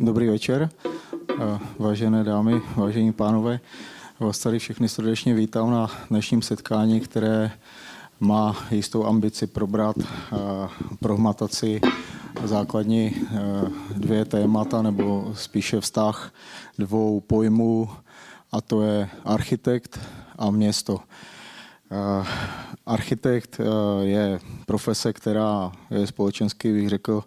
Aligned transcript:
Dobrý 0.00 0.26
večer, 0.28 0.70
vážené 1.78 2.24
dámy, 2.24 2.62
vážení 2.76 3.12
pánové. 3.12 3.60
Vás 4.20 4.38
tady 4.38 4.58
všechny 4.58 4.88
srdečně 4.88 5.34
vítám 5.34 5.70
na 5.70 5.90
dnešním 6.10 6.42
setkání, 6.42 7.00
které 7.00 7.50
má 8.20 8.56
jistou 8.70 9.06
ambici 9.06 9.46
probrat 9.46 9.96
prohmataci 11.00 11.80
základní 12.44 13.14
dvě 13.96 14.24
témata, 14.24 14.82
nebo 14.82 15.32
spíše 15.34 15.80
vztah 15.80 16.32
dvou 16.78 17.20
pojmů, 17.20 17.90
a 18.52 18.60
to 18.60 18.82
je 18.82 19.08
architekt 19.24 20.00
a 20.38 20.50
město. 20.50 21.00
Architekt 22.86 23.60
je 24.00 24.40
profese, 24.66 25.12
která 25.12 25.72
je 25.90 26.06
společensky, 26.06 26.72
bych 26.72 26.88
řekl, 26.88 27.24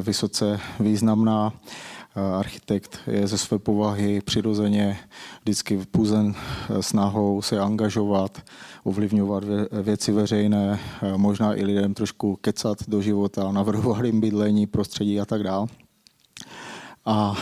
vysoce 0.00 0.60
významná. 0.80 1.52
Architekt 2.38 2.98
je 3.06 3.26
ze 3.26 3.38
své 3.38 3.58
povahy 3.58 4.20
přirozeně 4.20 4.98
vždycky 5.42 5.78
puzen 5.90 6.34
snahou 6.80 7.42
se 7.42 7.60
angažovat, 7.60 8.42
ovlivňovat 8.84 9.44
věci 9.82 10.12
veřejné, 10.12 10.78
možná 11.16 11.54
i 11.54 11.64
lidem 11.64 11.94
trošku 11.94 12.36
kecat 12.36 12.78
do 12.88 13.02
života, 13.02 13.52
navrhovat 13.52 14.04
jim 14.04 14.20
bydlení, 14.20 14.66
prostředí 14.66 15.20
a 15.20 15.24
tak 15.24 15.42
dále. 15.42 15.66
A 17.04 17.36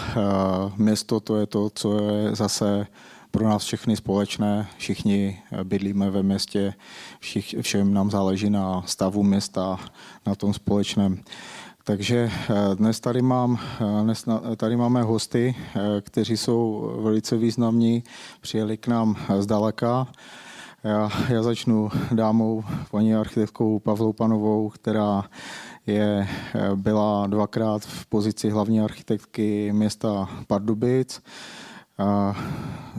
město 0.77 1.21
to 1.21 1.37
je 1.37 1.47
to, 1.47 1.71
co 1.75 1.99
je 2.11 2.35
zase 2.37 2.87
pro 3.31 3.49
nás 3.49 3.65
všechny 3.65 3.97
společné. 3.97 4.67
Všichni 4.77 5.43
bydlíme 5.65 6.11
ve 6.11 6.23
městě, 6.23 6.75
všich, 7.21 7.55
všem 7.61 7.95
nám 7.95 8.11
záleží 8.11 8.51
na 8.51 8.83
stavu 8.87 9.23
města, 9.23 9.81
na 10.27 10.35
tom 10.35 10.55
společném. 10.55 11.19
Takže 11.87 12.31
eh, 12.33 12.75
dnes 12.75 13.01
tady, 13.01 13.23
mám, 13.23 13.59
eh, 13.81 14.03
dnes 14.03 14.25
tady 14.57 14.77
máme 14.77 15.03
hosty, 15.03 15.55
eh, 15.57 16.01
kteří 16.01 16.37
jsou 16.37 16.93
velice 17.03 17.37
významní, 17.37 18.05
přijeli 18.41 18.77
k 18.77 18.89
nám 18.89 19.17
zdaleka. 19.39 20.07
Já, 20.85 21.11
já 21.29 21.43
začnu 21.43 21.91
dámou, 22.13 22.65
paní 22.91 23.15
architektkou 23.15 23.79
Pavlou 23.79 24.13
Panovou, 24.13 24.69
která 24.69 25.25
je, 25.87 26.29
byla 26.75 27.27
dvakrát 27.27 27.83
v 27.83 28.07
pozici 28.07 28.51
hlavní 28.51 28.81
architektky 28.81 29.73
města 29.73 30.29
Pardubic. 30.47 31.23
A, 31.99 32.35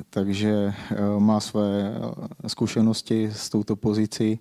takže 0.10 0.74
má 1.20 1.40
své 1.40 1.94
zkušenosti 2.48 3.30
s 3.34 3.50
touto 3.50 3.76
pozicí. 3.76 4.40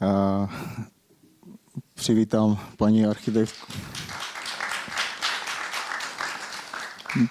A, 0.00 0.48
přivítám 1.94 2.58
paní 2.76 3.06
architektku. 3.06 3.72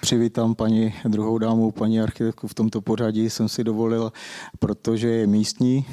Přivítám 0.00 0.54
paní 0.54 0.94
druhou 1.04 1.38
dámu, 1.38 1.70
paní 1.70 2.00
architektku 2.00 2.48
v 2.48 2.54
tomto 2.54 2.80
pořadí 2.80 3.30
jsem 3.30 3.48
si 3.48 3.64
dovolil, 3.64 4.12
protože 4.58 5.08
je 5.08 5.26
místní. 5.26 5.86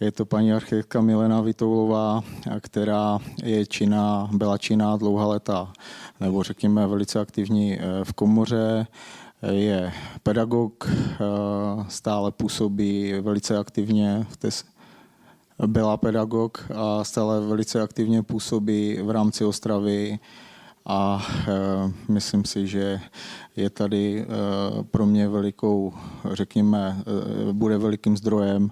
Je 0.00 0.12
to 0.12 0.26
paní 0.26 0.52
architektka 0.52 1.00
Milena 1.00 1.40
Vitoulová, 1.40 2.22
která 2.60 3.18
je 3.42 3.66
činná, 3.66 4.28
byla 4.32 4.58
činná 4.58 4.96
dlouhá 4.96 5.26
leta, 5.26 5.72
nebo 6.20 6.42
řekněme 6.42 6.86
velice 6.86 7.20
aktivní 7.20 7.78
eh, 7.78 8.04
v 8.04 8.12
komoře, 8.12 8.86
je 9.50 9.92
pedagog, 10.22 10.88
eh, 10.90 11.16
stále 11.88 12.32
působí 12.32 13.12
velice 13.20 13.58
aktivně 13.58 14.26
v 14.28 14.36
té 14.36 14.50
byla 15.66 15.96
pedagog 15.96 16.64
a 16.74 17.04
stále 17.04 17.40
velice 17.40 17.82
aktivně 17.82 18.22
působí 18.22 18.98
v 19.02 19.10
rámci 19.10 19.44
Ostravy 19.44 20.18
a 20.86 21.26
e, 21.48 22.12
myslím 22.12 22.44
si, 22.44 22.66
že 22.66 23.00
je 23.56 23.70
tady 23.70 24.20
e, 24.20 24.26
pro 24.82 25.06
mě 25.06 25.28
velikou, 25.28 25.94
řekněme, 26.32 27.02
e, 27.48 27.52
bude 27.52 27.78
velikým 27.78 28.16
zdrojem 28.16 28.70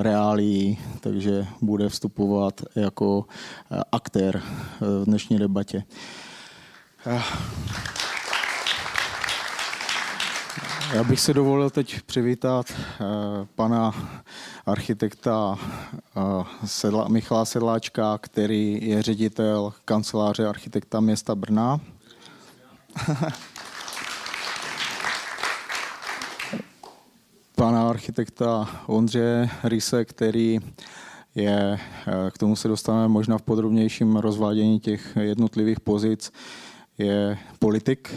reálí, 0.00 0.78
takže 1.00 1.46
bude 1.62 1.88
vstupovat 1.88 2.60
jako 2.74 3.24
aktér 3.92 4.42
v 4.80 5.04
dnešní 5.04 5.38
debatě. 5.38 5.84
Já 10.92 11.04
bych 11.04 11.20
si 11.20 11.34
dovolil 11.34 11.70
teď 11.70 12.02
přivítat 12.02 12.66
eh, 12.70 12.76
pana 13.54 13.94
architekta 14.66 15.58
eh, 15.60 16.20
Sedla, 16.64 17.08
Michala 17.08 17.44
Sedláčka, 17.44 18.18
který 18.18 18.88
je 18.88 19.02
ředitel 19.02 19.72
kanceláře 19.84 20.46
architekta 20.46 21.00
města 21.00 21.34
Brna. 21.34 21.80
pana 27.54 27.88
architekta 27.88 28.68
Ondřeje 28.86 29.50
Rise, 29.64 30.04
který 30.04 30.58
je, 31.34 31.78
eh, 32.06 32.30
k 32.30 32.38
tomu 32.38 32.56
se 32.56 32.68
dostaneme 32.68 33.08
možná 33.08 33.38
v 33.38 33.42
podrobnějším 33.42 34.16
rozvádění 34.16 34.80
těch 34.80 35.16
jednotlivých 35.20 35.80
pozic, 35.80 36.32
je 36.98 37.38
politik, 37.58 38.14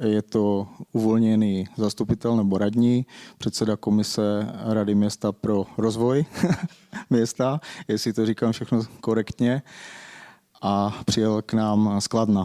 je 0.00 0.22
to 0.22 0.68
uvolněný 0.92 1.68
zastupitel 1.76 2.36
nebo 2.36 2.58
radní, 2.58 3.06
předseda 3.38 3.76
komise 3.76 4.52
Rady 4.64 4.94
města 4.94 5.32
pro 5.32 5.66
rozvoj 5.78 6.24
města, 7.10 7.60
jestli 7.88 8.12
to 8.12 8.26
říkám 8.26 8.52
všechno 8.52 8.82
korektně, 9.00 9.62
a 10.62 11.02
přijel 11.06 11.42
k 11.42 11.52
nám 11.52 12.00
z 12.00 12.08
Kladna. 12.08 12.44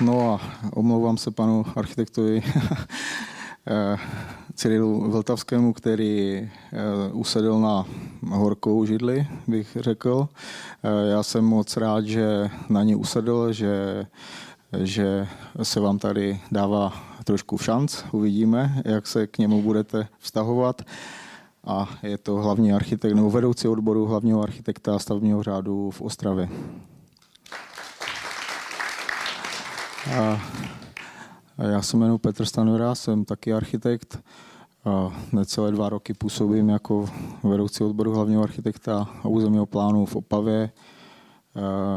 No 0.00 0.34
a 0.34 0.40
omlouvám 0.72 1.16
se 1.16 1.30
panu 1.30 1.64
architektovi 1.76 2.42
Eh, 3.66 3.96
Cyrilu 4.54 5.10
Vltavskému, 5.10 5.72
který 5.72 6.38
eh, 6.38 6.48
usedl 7.12 7.60
na 7.60 7.86
horkou 8.28 8.84
židli, 8.84 9.26
bych 9.46 9.76
řekl. 9.80 10.28
Eh, 10.82 11.10
já 11.10 11.22
jsem 11.22 11.44
moc 11.44 11.76
rád, 11.76 12.06
že 12.06 12.50
na 12.68 12.82
ní 12.82 12.94
usedl, 12.94 13.52
že, 13.52 14.06
že 14.82 15.28
se 15.62 15.80
vám 15.80 15.98
tady 15.98 16.40
dává 16.50 16.92
trošku 17.24 17.58
šanc. 17.58 18.02
Uvidíme, 18.12 18.82
jak 18.84 19.06
se 19.06 19.26
k 19.26 19.38
němu 19.38 19.62
budete 19.62 20.08
vztahovat. 20.18 20.82
A 21.64 21.88
je 22.02 22.18
to 22.18 22.34
hlavní 22.34 22.72
architekt, 22.72 23.14
nebo 23.14 23.30
vedoucí 23.30 23.68
odboru 23.68 24.06
hlavního 24.06 24.42
architekta 24.42 24.98
stavebního 24.98 25.42
řádu 25.42 25.90
v 25.90 26.00
Ostravě. 26.00 26.48
A 30.20 30.40
já 31.58 31.82
se 31.82 31.96
jmenuji 31.96 32.18
Petr 32.18 32.44
Stanura, 32.44 32.94
jsem 32.94 33.24
taky 33.24 33.52
architekt. 33.52 34.18
Necelé 35.32 35.72
dva 35.72 35.88
roky 35.88 36.14
působím 36.14 36.68
jako 36.68 37.10
vedoucí 37.42 37.84
odboru 37.84 38.14
hlavního 38.14 38.42
architekta 38.42 39.08
a 39.22 39.28
územního 39.28 39.66
plánu 39.66 40.06
v 40.06 40.16
Opavě. 40.16 40.70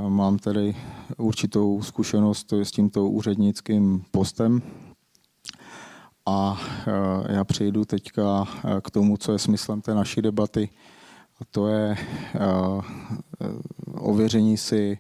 Mám 0.08 0.38
tedy 0.38 0.76
určitou 1.18 1.82
zkušenost 1.82 2.54
s 2.54 2.72
tímto 2.72 3.10
úřednickým 3.10 4.04
postem. 4.12 4.62
A 6.26 6.62
já 7.30 7.44
přejdu 7.44 7.86
teďka 7.86 8.48
k 8.82 8.92
tomu, 8.92 9.18
co 9.18 9.32
je 9.32 9.40
smyslem 9.40 9.82
té 9.82 9.94
naší 9.94 10.22
debaty. 10.22 10.70
A 11.42 11.46
to 11.52 11.68
je 11.68 11.98
ověření 13.94 14.58
si 14.58 14.98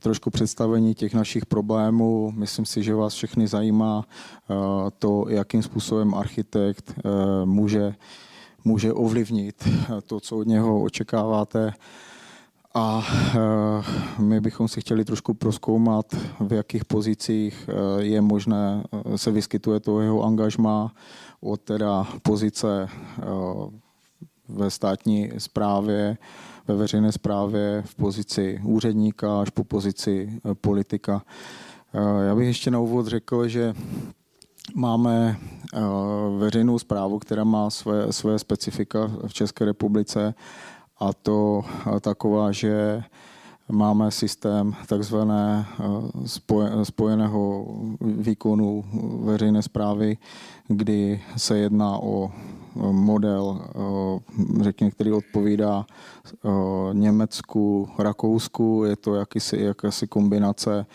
trošku 0.00 0.30
představení 0.30 0.94
těch 0.94 1.14
našich 1.14 1.46
problémů. 1.46 2.32
Myslím 2.36 2.64
si, 2.64 2.82
že 2.82 2.94
vás 2.94 3.14
všechny 3.14 3.48
zajímá 3.48 4.04
eh, 4.04 4.54
to, 4.98 5.24
jakým 5.28 5.62
způsobem 5.62 6.14
architekt 6.14 6.92
eh, 6.96 7.10
může, 7.44 7.94
může 8.64 8.92
ovlivnit 8.92 9.68
eh, 9.68 10.00
to, 10.00 10.20
co 10.20 10.38
od 10.38 10.46
něho 10.46 10.82
očekáváte. 10.82 11.72
A 12.74 13.06
my 14.18 14.40
bychom 14.40 14.68
si 14.68 14.80
chtěli 14.80 15.04
trošku 15.04 15.34
proskoumat, 15.34 16.14
v 16.40 16.52
jakých 16.52 16.84
pozicích 16.84 17.70
je 17.98 18.20
možné, 18.20 18.84
se 19.16 19.30
vyskytuje 19.30 19.80
to 19.80 20.00
jeho 20.00 20.22
angažma 20.22 20.92
od 21.40 21.60
teda 21.60 22.06
pozice 22.22 22.88
ve 24.48 24.70
státní 24.70 25.30
správě, 25.38 26.18
ve 26.68 26.74
veřejné 26.74 27.12
správě 27.12 27.82
v 27.86 27.94
pozici 27.94 28.60
úředníka 28.64 29.40
až 29.40 29.50
po 29.50 29.64
pozici 29.64 30.28
eh, 30.32 30.54
politika. 30.54 31.22
Eh, 31.94 32.24
já 32.26 32.34
bych 32.34 32.46
ještě 32.46 32.70
na 32.70 32.78
úvod 32.78 33.06
řekl, 33.06 33.48
že 33.48 33.74
máme 34.74 35.36
eh, 35.74 35.80
veřejnou 36.38 36.78
zprávu, 36.78 37.18
která 37.18 37.44
má 37.44 37.70
své, 37.70 38.12
své 38.12 38.38
specifika 38.38 39.10
v 39.26 39.32
České 39.32 39.64
republice 39.64 40.34
a 41.00 41.12
to 41.12 41.62
taková, 42.00 42.52
že 42.52 43.02
Máme 43.72 44.10
systém 44.10 44.74
takzvané 44.86 45.66
spojeného 46.82 47.66
výkonu 48.00 48.84
veřejné 49.22 49.62
zprávy, 49.62 50.16
kdy 50.68 51.20
se 51.36 51.58
jedná 51.58 51.98
o 51.98 52.30
model, 52.90 53.60
řekněme, 54.60 54.90
který 54.90 55.12
odpovídá 55.12 55.86
Německu, 56.92 57.88
Rakousku. 57.98 58.84
Je 58.84 58.96
to 58.96 59.14
jakýsi, 59.14 59.62
jakási 59.62 60.06
kombinace 60.06 60.86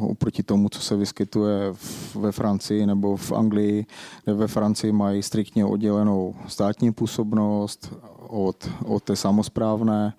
oproti 0.00 0.42
tomu, 0.42 0.68
co 0.68 0.80
se 0.80 0.96
vyskytuje 0.96 1.74
ve 2.14 2.32
Francii 2.32 2.86
nebo 2.86 3.16
v 3.16 3.32
Anglii, 3.32 3.86
kde 4.24 4.34
ve 4.34 4.46
Francii 4.46 4.92
mají 4.92 5.22
striktně 5.22 5.64
oddělenou 5.64 6.34
státní 6.48 6.92
působnost 6.92 7.94
od, 8.28 8.70
od 8.84 9.02
té 9.02 9.16
samozprávné. 9.16 10.14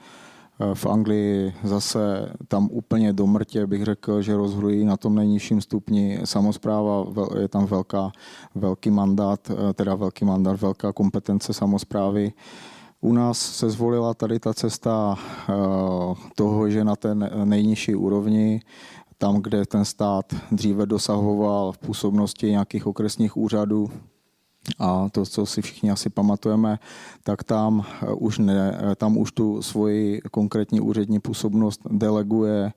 V 0.74 0.86
Anglii 0.86 1.54
zase 1.64 2.32
tam 2.48 2.70
úplně 2.72 3.14
do 3.14 3.28
mrtě 3.28 3.68
bych 3.68 3.84
řekl, 3.84 4.22
že 4.22 4.38
rozhodují 4.38 4.86
na 4.86 4.98
tom 4.98 5.16
nejnižším 5.16 5.62
stupni 5.62 6.20
samozpráva, 6.24 7.06
je 7.40 7.48
tam 7.48 7.66
velká, 7.66 8.12
velký 8.56 8.92
mandát, 8.92 9.52
teda 9.74 9.96
velký 9.96 10.26
mandát, 10.26 10.62
velká 10.62 10.94
kompetence 10.94 11.54
samozprávy. 11.54 12.34
U 13.02 13.14
nás 13.14 13.40
se 13.40 13.70
zvolila 13.70 14.14
tady 14.14 14.40
ta 14.40 14.54
cesta 14.54 15.16
eh, 15.50 15.54
toho, 16.36 16.70
že 16.70 16.84
na 16.84 16.96
té 16.96 17.16
nejnižší 17.46 17.96
úrovni 17.96 18.62
tam, 19.18 19.42
kde 19.42 19.66
ten 19.66 19.86
stát 19.86 20.36
dříve 20.52 20.86
dosahoval 20.86 21.72
v 21.72 21.78
působnosti 21.78 22.52
nějakých 22.52 22.88
okresních 22.88 23.38
úřadů, 23.38 23.90
a 24.80 25.10
to, 25.12 25.26
co 25.26 25.46
si 25.46 25.62
všichni 25.62 25.92
asi 25.92 26.10
pamatujeme, 26.10 26.80
tak 27.24 27.44
tam 27.44 27.86
už, 28.16 28.38
ne, 28.38 28.78
tam 28.96 29.18
už 29.18 29.32
tu 29.32 29.62
svoji 29.62 30.22
konkrétní 30.32 30.82
úřední 30.82 31.20
působnost 31.20 31.82
deleguje 31.92 32.74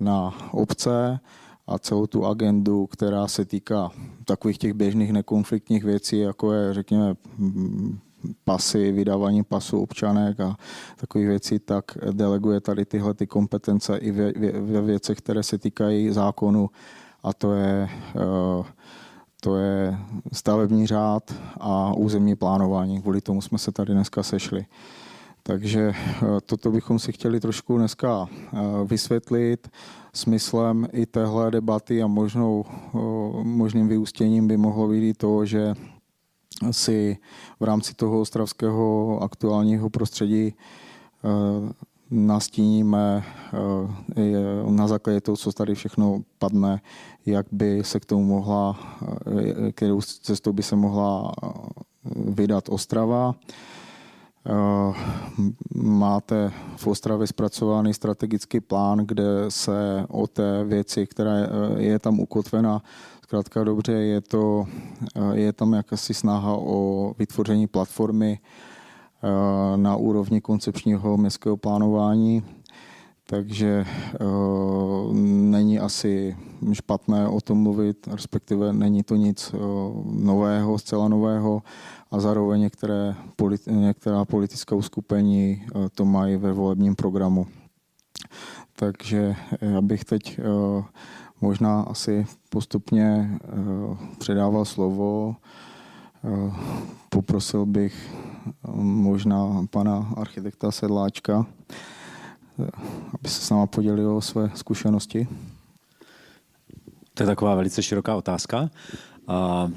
na 0.00 0.34
obce 0.52 1.20
a 1.66 1.78
celou 1.78 2.06
tu 2.06 2.26
agendu, 2.26 2.86
která 2.86 3.28
se 3.28 3.44
týká 3.44 3.90
takových 4.24 4.58
těch 4.58 4.72
běžných 4.72 5.12
nekonfliktních 5.12 5.84
věcí, 5.84 6.18
jako 6.18 6.52
je, 6.52 6.74
řekněme, 6.74 7.14
pasy, 8.44 8.92
vydávání 8.92 9.44
pasu 9.44 9.80
občanek 9.80 10.40
a 10.40 10.56
takových 10.96 11.28
věcí, 11.28 11.58
tak 11.58 11.84
deleguje 12.12 12.60
tady 12.60 12.84
tyhle 12.84 13.14
ty 13.14 13.26
kompetence 13.26 13.96
i 13.96 14.10
ve, 14.10 14.32
ve 14.60 14.82
věcech, 14.82 15.18
které 15.18 15.42
se 15.42 15.58
týkají 15.58 16.10
zákonu. 16.10 16.70
A 17.22 17.32
to 17.32 17.52
je, 17.52 17.88
eh, 17.90 18.64
to 19.40 19.56
je 19.56 19.98
stavební 20.32 20.86
řád 20.86 21.34
a 21.60 21.92
územní 21.94 22.36
plánování. 22.36 23.02
Kvůli 23.02 23.20
tomu 23.20 23.42
jsme 23.42 23.58
se 23.58 23.72
tady 23.72 23.92
dneska 23.92 24.22
sešli. 24.22 24.66
Takže 25.42 25.92
eh, 25.96 26.24
toto 26.46 26.70
bychom 26.70 26.98
si 26.98 27.12
chtěli 27.12 27.40
trošku 27.40 27.78
dneska 27.78 28.26
eh, 28.30 28.58
vysvětlit. 28.84 29.68
Smyslem 30.14 30.88
i 30.92 31.06
téhle 31.06 31.50
debaty 31.50 32.02
a 32.02 32.06
možnou, 32.06 32.64
možným 33.42 33.88
vyústěním 33.88 34.48
by 34.48 34.56
mohlo 34.56 34.88
být 34.88 35.18
to, 35.18 35.44
že 35.44 35.74
si 36.70 37.18
v 37.60 37.64
rámci 37.64 37.94
toho 37.94 38.20
ostravského 38.20 39.18
aktuálního 39.22 39.90
prostředí 39.90 40.54
eh, 40.54 41.72
nastíníme 42.10 43.24
eh, 44.16 44.70
na 44.70 44.88
základě 44.88 45.20
toho, 45.20 45.36
co 45.36 45.52
tady 45.52 45.74
všechno 45.74 46.20
padne, 46.38 46.80
jak 47.26 47.46
by 47.52 47.84
se 47.84 48.00
k 48.00 48.04
tomu 48.04 48.24
mohla, 48.24 48.78
eh, 49.68 49.72
kterou 49.72 50.00
cestou 50.00 50.52
by 50.52 50.62
se 50.62 50.76
mohla 50.76 51.32
vydat 52.14 52.68
Ostrava. 52.68 53.34
Máte 55.74 56.52
v 56.76 56.86
Ostravě 56.86 57.26
zpracovaný 57.26 57.94
strategický 57.94 58.60
plán, 58.60 58.98
kde 58.98 59.24
se 59.48 60.04
o 60.08 60.26
té 60.26 60.64
věci, 60.64 61.06
která 61.06 61.32
je 61.78 61.98
tam 61.98 62.20
ukotvena, 62.20 62.82
Zkrátka 63.26 63.64
dobře, 63.64 63.92
je, 63.92 64.20
to, 64.20 64.66
eh, 65.16 65.36
je 65.36 65.52
tam 65.52 65.72
jakási 65.72 66.14
snaha 66.14 66.56
o 66.56 67.12
vytvoření 67.18 67.66
platformy 67.66 68.38
eh, 68.38 69.76
na 69.76 69.96
úrovni 69.96 70.40
koncepčního 70.40 71.16
městského 71.16 71.56
plánování, 71.56 72.42
takže 73.26 73.84
eh, 73.86 74.24
není 75.14 75.78
asi 75.78 76.36
špatné 76.72 77.28
o 77.28 77.40
tom 77.40 77.58
mluvit, 77.58 78.08
respektive 78.12 78.72
není 78.72 79.02
to 79.02 79.16
nic 79.16 79.54
nového, 80.10 80.78
zcela 80.78 81.08
nového 81.08 81.62
a 82.10 82.20
zároveň 82.20 82.60
některé, 82.60 83.14
některá 83.70 84.24
politická 84.24 84.76
uskupení 84.76 85.62
to 85.94 86.04
mají 86.04 86.36
ve 86.36 86.52
volebním 86.52 86.94
programu. 86.94 87.46
Takže 88.76 89.36
já 89.60 89.80
bych 89.80 90.04
teď 90.04 90.40
možná 91.40 91.80
asi 91.80 92.26
postupně 92.50 93.38
předával 94.18 94.64
slovo. 94.64 95.36
Poprosil 97.10 97.66
bych 97.66 98.14
možná 98.82 99.66
pana 99.70 100.12
architekta 100.16 100.70
Sedláčka, 100.70 101.46
aby 103.14 103.28
se 103.28 103.40
s 103.40 103.50
náma 103.50 103.66
podělil 103.66 104.16
o 104.16 104.20
své 104.20 104.50
zkušenosti. 104.54 105.28
To 107.14 107.22
je 107.22 107.26
taková 107.26 107.54
velice 107.54 107.82
široká 107.82 108.16
otázka. 108.16 108.70
A, 109.26 109.70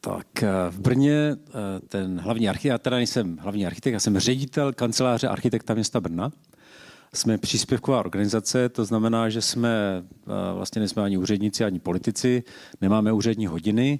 tak 0.00 0.26
v 0.70 0.80
Brně 0.80 1.36
ten 1.88 2.20
hlavní 2.20 2.48
architekt, 2.48 2.70
já 2.70 2.78
teda 2.78 2.96
nejsem 2.96 3.36
hlavní 3.36 3.66
architekt, 3.66 3.92
já 3.92 4.00
jsem 4.00 4.18
ředitel 4.18 4.72
kanceláře 4.72 5.28
architekta 5.28 5.74
města 5.74 6.00
Brna 6.00 6.30
jsme 7.14 7.38
příspěvková 7.38 8.00
organizace, 8.00 8.68
to 8.68 8.84
znamená, 8.84 9.28
že 9.28 9.42
jsme 9.42 10.04
vlastně 10.54 10.80
nejsme 10.80 11.02
ani 11.02 11.16
úředníci, 11.16 11.64
ani 11.64 11.80
politici, 11.80 12.42
nemáme 12.80 13.12
úřední 13.12 13.46
hodiny. 13.46 13.98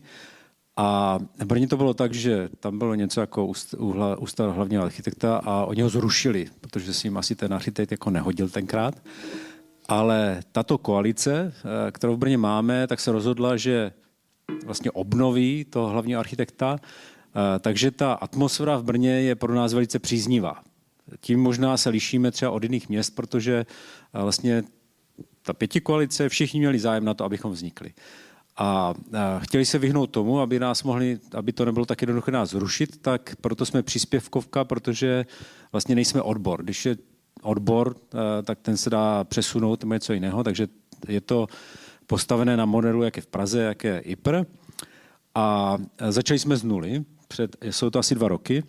A 0.77 1.19
v 1.39 1.45
Brně 1.45 1.69
to 1.69 1.77
bylo 1.77 1.95
tak, 1.95 2.15
že 2.15 2.49
tam 2.61 2.79
bylo 2.79 2.95
něco 2.95 3.21
jako 3.21 3.47
ústav 4.19 4.55
hlavního 4.55 4.83
architekta 4.83 5.37
a 5.37 5.65
oni 5.65 5.83
ho 5.83 5.89
zrušili, 5.89 6.47
protože 6.61 6.95
si 6.95 7.07
jim 7.07 7.17
asi 7.17 7.35
ten 7.35 7.55
architekt 7.55 7.91
jako 7.91 8.11
nehodil 8.11 8.49
tenkrát. 8.49 9.03
Ale 9.89 10.43
tato 10.53 10.79
koalice, 10.79 11.53
kterou 11.93 12.15
v 12.15 12.19
Brně 12.19 12.39
máme, 12.39 12.87
tak 12.87 13.01
se 13.01 13.13
rozhodla, 13.13 13.57
že 13.57 13.93
vlastně 14.65 14.91
obnoví 14.91 15.65
toho 15.65 15.89
hlavního 15.89 16.21
architekta, 16.21 16.79
takže 17.61 17.91
ta 17.91 18.13
atmosféra 18.13 18.77
v 18.77 18.85
Brně 18.85 19.11
je 19.11 19.35
pro 19.35 19.55
nás 19.55 19.73
velice 19.73 19.99
příznivá. 19.99 20.63
Tím 21.21 21.41
možná 21.41 21.77
se 21.77 21.91
lišíme 21.91 22.31
třeba 22.31 22.51
od 22.51 22.63
jiných 22.63 22.89
měst, 22.89 23.11
protože 23.11 23.67
eh, 24.15 24.23
vlastně 24.23 24.63
ta 25.43 25.53
pěti 25.53 25.81
koalice, 25.81 26.29
všichni 26.29 26.61
měli 26.61 26.79
zájem 26.79 27.05
na 27.05 27.15
to, 27.15 27.25
abychom 27.25 27.53
vznikli. 27.53 27.93
A 28.57 28.95
eh, 29.15 29.19
chtěli 29.39 29.65
se 29.65 29.79
vyhnout 29.79 30.07
tomu, 30.07 30.41
aby 30.41 30.61
nás 30.61 30.83
mohli, 30.83 31.19
aby 31.35 31.53
to 31.53 31.65
nebylo 31.65 31.87
tak 31.87 32.03
jednoduché 32.03 32.33
nás 32.33 32.51
zrušit, 32.51 33.03
tak 33.03 33.37
proto 33.41 33.67
jsme 33.67 33.83
příspěvkovka, 33.83 34.65
protože 34.65 35.27
vlastně 35.73 35.95
nejsme 35.95 36.23
odbor. 36.23 36.63
Když 36.63 36.87
je 36.87 36.97
odbor, 37.43 37.97
eh, 37.97 38.43
tak 38.43 38.59
ten 38.63 38.77
se 38.77 38.91
dá 38.91 39.25
přesunout 39.25 39.83
nebo 39.83 39.95
něco 39.95 40.13
jiného, 40.13 40.45
takže 40.45 40.69
je 41.09 41.21
to 41.21 41.47
postavené 42.07 42.57
na 42.57 42.65
modelu, 42.65 43.03
jak 43.03 43.17
je 43.17 43.23
v 43.23 43.27
Praze, 43.27 43.61
jak 43.61 43.85
je 43.85 43.99
IPR. 43.99 44.45
A 45.35 45.79
začali 46.09 46.39
jsme 46.39 46.57
z 46.57 46.65
nuly, 46.65 47.05
před, 47.29 47.57
jsou 47.63 47.91
to 47.91 47.99
asi 47.99 48.15
dva 48.15 48.29
roky, 48.29 48.65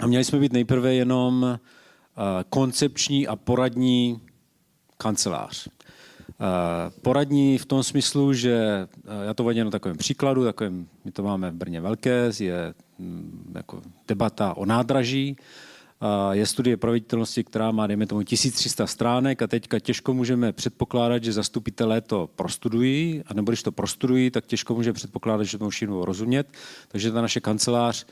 a 0.00 0.06
měli 0.06 0.24
jsme 0.24 0.38
být 0.38 0.52
nejprve 0.52 0.94
jenom 0.94 1.42
uh, 1.42 1.58
koncepční 2.50 3.26
a 3.26 3.36
poradní 3.36 4.20
kancelář. 4.96 5.68
Uh, 6.40 6.92
poradní 7.02 7.58
v 7.58 7.66
tom 7.66 7.82
smyslu, 7.82 8.32
že 8.32 8.86
uh, 9.04 9.12
já 9.26 9.34
to 9.34 9.44
vadím 9.44 9.64
na 9.64 9.70
takovém 9.70 9.96
příkladu, 9.96 10.44
takovém, 10.44 10.86
my 11.04 11.12
to 11.12 11.22
máme 11.22 11.50
v 11.50 11.54
Brně 11.54 11.80
velké, 11.80 12.30
je 12.38 12.74
um, 12.98 13.52
jako 13.54 13.82
debata 14.08 14.56
o 14.56 14.66
nádraží, 14.66 15.36
uh, 16.02 16.32
je 16.32 16.46
studie 16.46 16.76
proveditelnosti, 16.76 17.44
která 17.44 17.70
má, 17.70 17.86
dejme 17.86 18.06
tomu, 18.06 18.22
1300 18.22 18.86
stránek 18.86 19.42
a 19.42 19.46
teďka 19.46 19.78
těžko 19.78 20.14
můžeme 20.14 20.52
předpokládat, 20.52 21.24
že 21.24 21.32
zastupitelé 21.32 22.00
to 22.00 22.30
prostudují, 22.36 23.22
a 23.26 23.34
nebo 23.34 23.50
když 23.50 23.62
to 23.62 23.72
prostudují, 23.72 24.30
tak 24.30 24.46
těžko 24.46 24.74
můžeme 24.74 24.94
předpokládat, 24.94 25.44
že 25.44 25.58
to 25.58 25.70
všichni 25.70 25.96
rozumět. 26.00 26.46
Takže 26.88 27.12
ta 27.12 27.22
naše 27.22 27.40
kancelář 27.40 28.06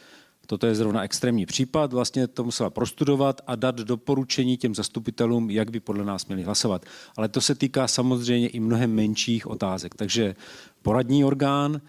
Toto 0.47 0.67
je 0.67 0.75
zrovna 0.75 1.03
extrémní 1.03 1.47
případ, 1.47 1.93
vlastně 1.93 2.29
to 2.29 2.45
musela 2.45 2.71
prostudovat 2.71 3.41
a 3.47 3.55
dát 3.57 3.77
doporučení 3.77 4.57
těm 4.57 4.75
zastupitelům, 4.75 5.51
jak 5.51 5.71
by 5.71 5.81
podle 5.81 6.05
nás 6.05 6.27
měli 6.27 6.43
hlasovat. 6.43 6.85
Ale 7.17 7.29
to 7.29 7.41
se 7.41 7.55
týká 7.55 7.89
samozřejmě 7.89 8.49
i 8.49 8.61
mnohem 8.61 8.95
menších 8.95 9.47
otázek. 9.47 9.95
Takže 9.95 10.35
poradní 10.83 11.25
orgán 11.25 11.81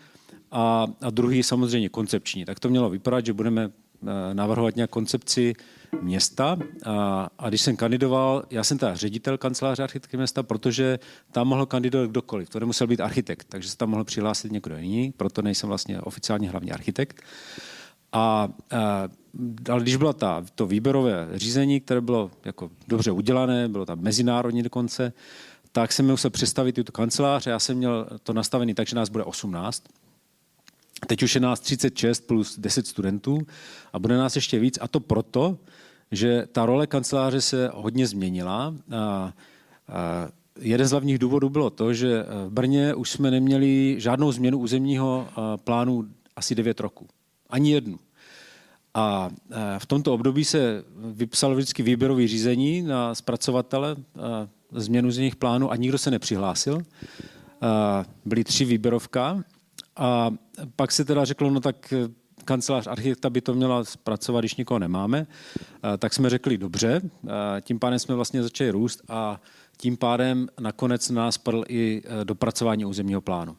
a, 0.52 0.88
a 1.02 1.10
druhý 1.10 1.44
samozřejmě 1.44 1.90
koncepční. 1.90 2.46
Tak 2.46 2.60
to 2.60 2.70
mělo 2.70 2.90
vypadat, 2.90 3.26
že 3.26 3.34
budeme 3.34 3.70
eh, 3.70 4.34
navrhovat 4.34 4.76
nějak 4.76 4.90
koncepci 4.90 5.54
města. 6.02 6.58
A, 6.86 7.30
a 7.40 7.50
když 7.50 7.62
jsem 7.62 7.78
kandidoval, 7.78 8.44
já 8.50 8.64
jsem 8.64 8.78
teda 8.78 8.96
ředitel 8.96 9.38
kanceláře 9.38 9.84
architekty 9.84 10.18
města, 10.18 10.44
protože 10.44 11.00
tam 11.32 11.48
mohl 11.48 11.66
kandidovat 11.66 12.10
kdokoliv. 12.10 12.50
To 12.50 12.60
nemusel 12.60 12.88
být 12.88 13.02
architekt, 13.02 13.48
takže 13.50 13.70
se 13.70 13.78
tam 13.78 13.90
mohl 13.90 14.04
přihlásit 14.04 14.52
někdo 14.52 14.78
jiný, 14.78 15.14
proto 15.18 15.42
nejsem 15.42 15.70
vlastně 15.70 16.02
oficiálně 16.02 16.50
hlavní 16.50 16.72
architekt. 16.72 17.22
A, 18.12 18.20
a 18.20 18.50
ale 19.70 19.82
když 19.82 19.96
bylo 19.96 20.14
ta, 20.14 20.46
to 20.56 20.68
výběrové 20.68 21.28
řízení, 21.34 21.80
které 21.82 22.02
bylo 22.02 22.32
jako 22.46 22.72
dobře 22.88 23.12
udělané, 23.12 23.68
bylo 23.68 23.86
tam 23.86 24.00
mezinárodní 24.00 24.64
dokonce, 24.64 25.14
tak 25.72 25.92
jsem 25.92 26.08
musel 26.08 26.32
představit 26.32 26.74
tuto 26.74 26.92
kancelář. 26.92 27.46
Já 27.46 27.60
jsem 27.60 27.78
měl 27.78 28.08
to 28.24 28.34
nastavený 28.34 28.74
tak, 28.74 28.88
že 28.88 28.96
nás 28.96 29.10
bude 29.10 29.24
18. 29.24 29.84
Teď 31.08 31.24
už 31.24 31.36
je 31.36 31.42
nás 31.42 31.60
36 31.60 32.28
plus 32.28 32.60
10 32.60 32.88
studentů 32.88 33.40
a 33.94 34.00
bude 34.00 34.18
nás 34.18 34.36
ještě 34.36 34.60
víc. 34.60 34.78
A 34.82 34.88
to 34.88 35.00
proto, 35.00 35.58
že 36.12 36.48
ta 36.52 36.66
role 36.66 36.88
kanceláře 36.88 37.42
se 37.42 37.72
hodně 37.74 38.08
změnila. 38.08 38.74
A, 38.92 38.98
a 38.98 39.34
jeden 40.60 40.88
z 40.88 40.92
hlavních 40.92 41.20
důvodů 41.20 41.50
bylo 41.50 41.70
to, 41.70 41.94
že 41.94 42.26
v 42.48 42.50
Brně 42.50 42.96
už 42.96 43.12
jsme 43.12 43.32
neměli 43.32 43.96
žádnou 43.98 44.32
změnu 44.32 44.58
územního 44.58 45.28
plánu 45.64 46.08
asi 46.36 46.56
9 46.56 46.80
roků. 46.80 47.08
Ani 47.50 47.72
jednu. 47.72 48.00
A 48.94 49.30
v 49.77 49.86
tomto 49.86 50.13
období 50.13 50.46
se 50.46 50.84
vypsalo 50.96 51.56
vždycky 51.56 51.84
výběrový 51.84 52.27
řízení 52.27 52.82
na 52.82 53.16
zpracovatele 53.16 53.96
změnu 54.72 55.12
z 55.12 55.18
nich 55.18 55.36
plánu 55.36 55.72
a 55.72 55.75
nikdo 55.75 55.98
se 55.98 56.12
nepřihlásil. 56.12 56.82
Byly 58.25 58.44
tři 58.44 58.66
výběrovka 58.66 59.44
a 59.96 60.32
pak 60.75 60.92
se 60.92 61.06
teda 61.06 61.25
řeklo, 61.25 61.50
no 61.50 61.60
tak 61.60 61.94
kancelář 62.46 62.88
architekta 62.88 63.30
by 63.30 63.42
to 63.42 63.54
měla 63.54 63.84
zpracovat, 63.84 64.42
když 64.42 64.56
nikoho 64.56 64.80
nemáme. 64.80 65.27
Tak 65.98 66.13
jsme 66.13 66.30
řekli 66.30 66.58
dobře, 66.58 67.01
tím 67.62 67.80
pádem 67.80 68.00
jsme 68.00 68.16
vlastně 68.16 68.44
začali 68.44 68.70
růst 68.70 69.01
a 69.10 69.42
tím 69.77 69.98
pádem 69.98 70.48
nakonec 70.60 71.10
nás 71.10 71.38
padl 71.38 71.63
i 71.70 72.01
dopracování 72.24 72.86
územního 72.86 73.22
plánu. 73.22 73.58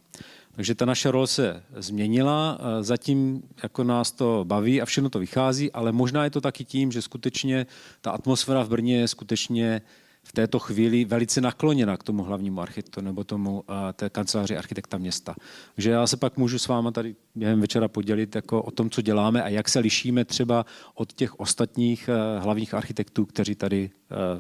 Takže 0.59 0.75
ta 0.75 0.85
naše 0.85 1.11
role 1.11 1.27
se 1.27 1.63
změnila, 1.77 2.59
zatím 2.81 3.43
jako 3.63 3.85
nás 3.85 4.13
to 4.13 4.45
baví 4.49 4.83
a 4.83 4.85
všechno 4.85 5.11
to 5.11 5.19
vychází, 5.19 5.73
ale 5.73 5.93
možná 5.93 6.25
je 6.25 6.31
to 6.31 6.41
taky 6.41 6.65
tím, 6.65 6.93
že 6.93 7.03
skutečně 7.03 7.67
ta 8.01 8.11
atmosféra 8.11 8.63
v 8.63 8.69
Brně 8.69 8.97
je 9.01 9.09
skutečně 9.09 9.83
v 10.23 10.33
této 10.33 10.59
chvíli 10.59 11.05
velice 11.05 11.41
nakloněna 11.41 11.97
k 11.97 12.03
tomu 12.03 12.23
hlavnímu 12.23 12.61
architektu 12.61 13.01
nebo 13.01 13.25
tomu 13.25 13.65
té 13.93 14.11
kanceláři 14.11 14.57
architekta 14.57 14.99
města. 14.99 15.35
Takže 15.75 15.91
já 15.91 16.07
se 16.07 16.17
pak 16.17 16.37
můžu 16.37 16.59
s 16.59 16.69
váma 16.69 16.91
tady 16.91 17.17
během 17.35 17.61
večera 17.61 17.89
podělit 17.89 18.35
jako 18.35 18.63
o 18.63 18.71
tom, 18.71 18.91
co 18.91 19.03
děláme 19.03 19.43
a 19.43 19.49
jak 19.49 19.69
se 19.69 19.79
lišíme 19.79 20.25
třeba 20.25 20.67
od 20.95 21.13
těch 21.13 21.41
ostatních 21.41 22.11
hlavních 22.39 22.75
architektů, 22.75 23.27
kteří 23.27 23.55
tady 23.55 23.91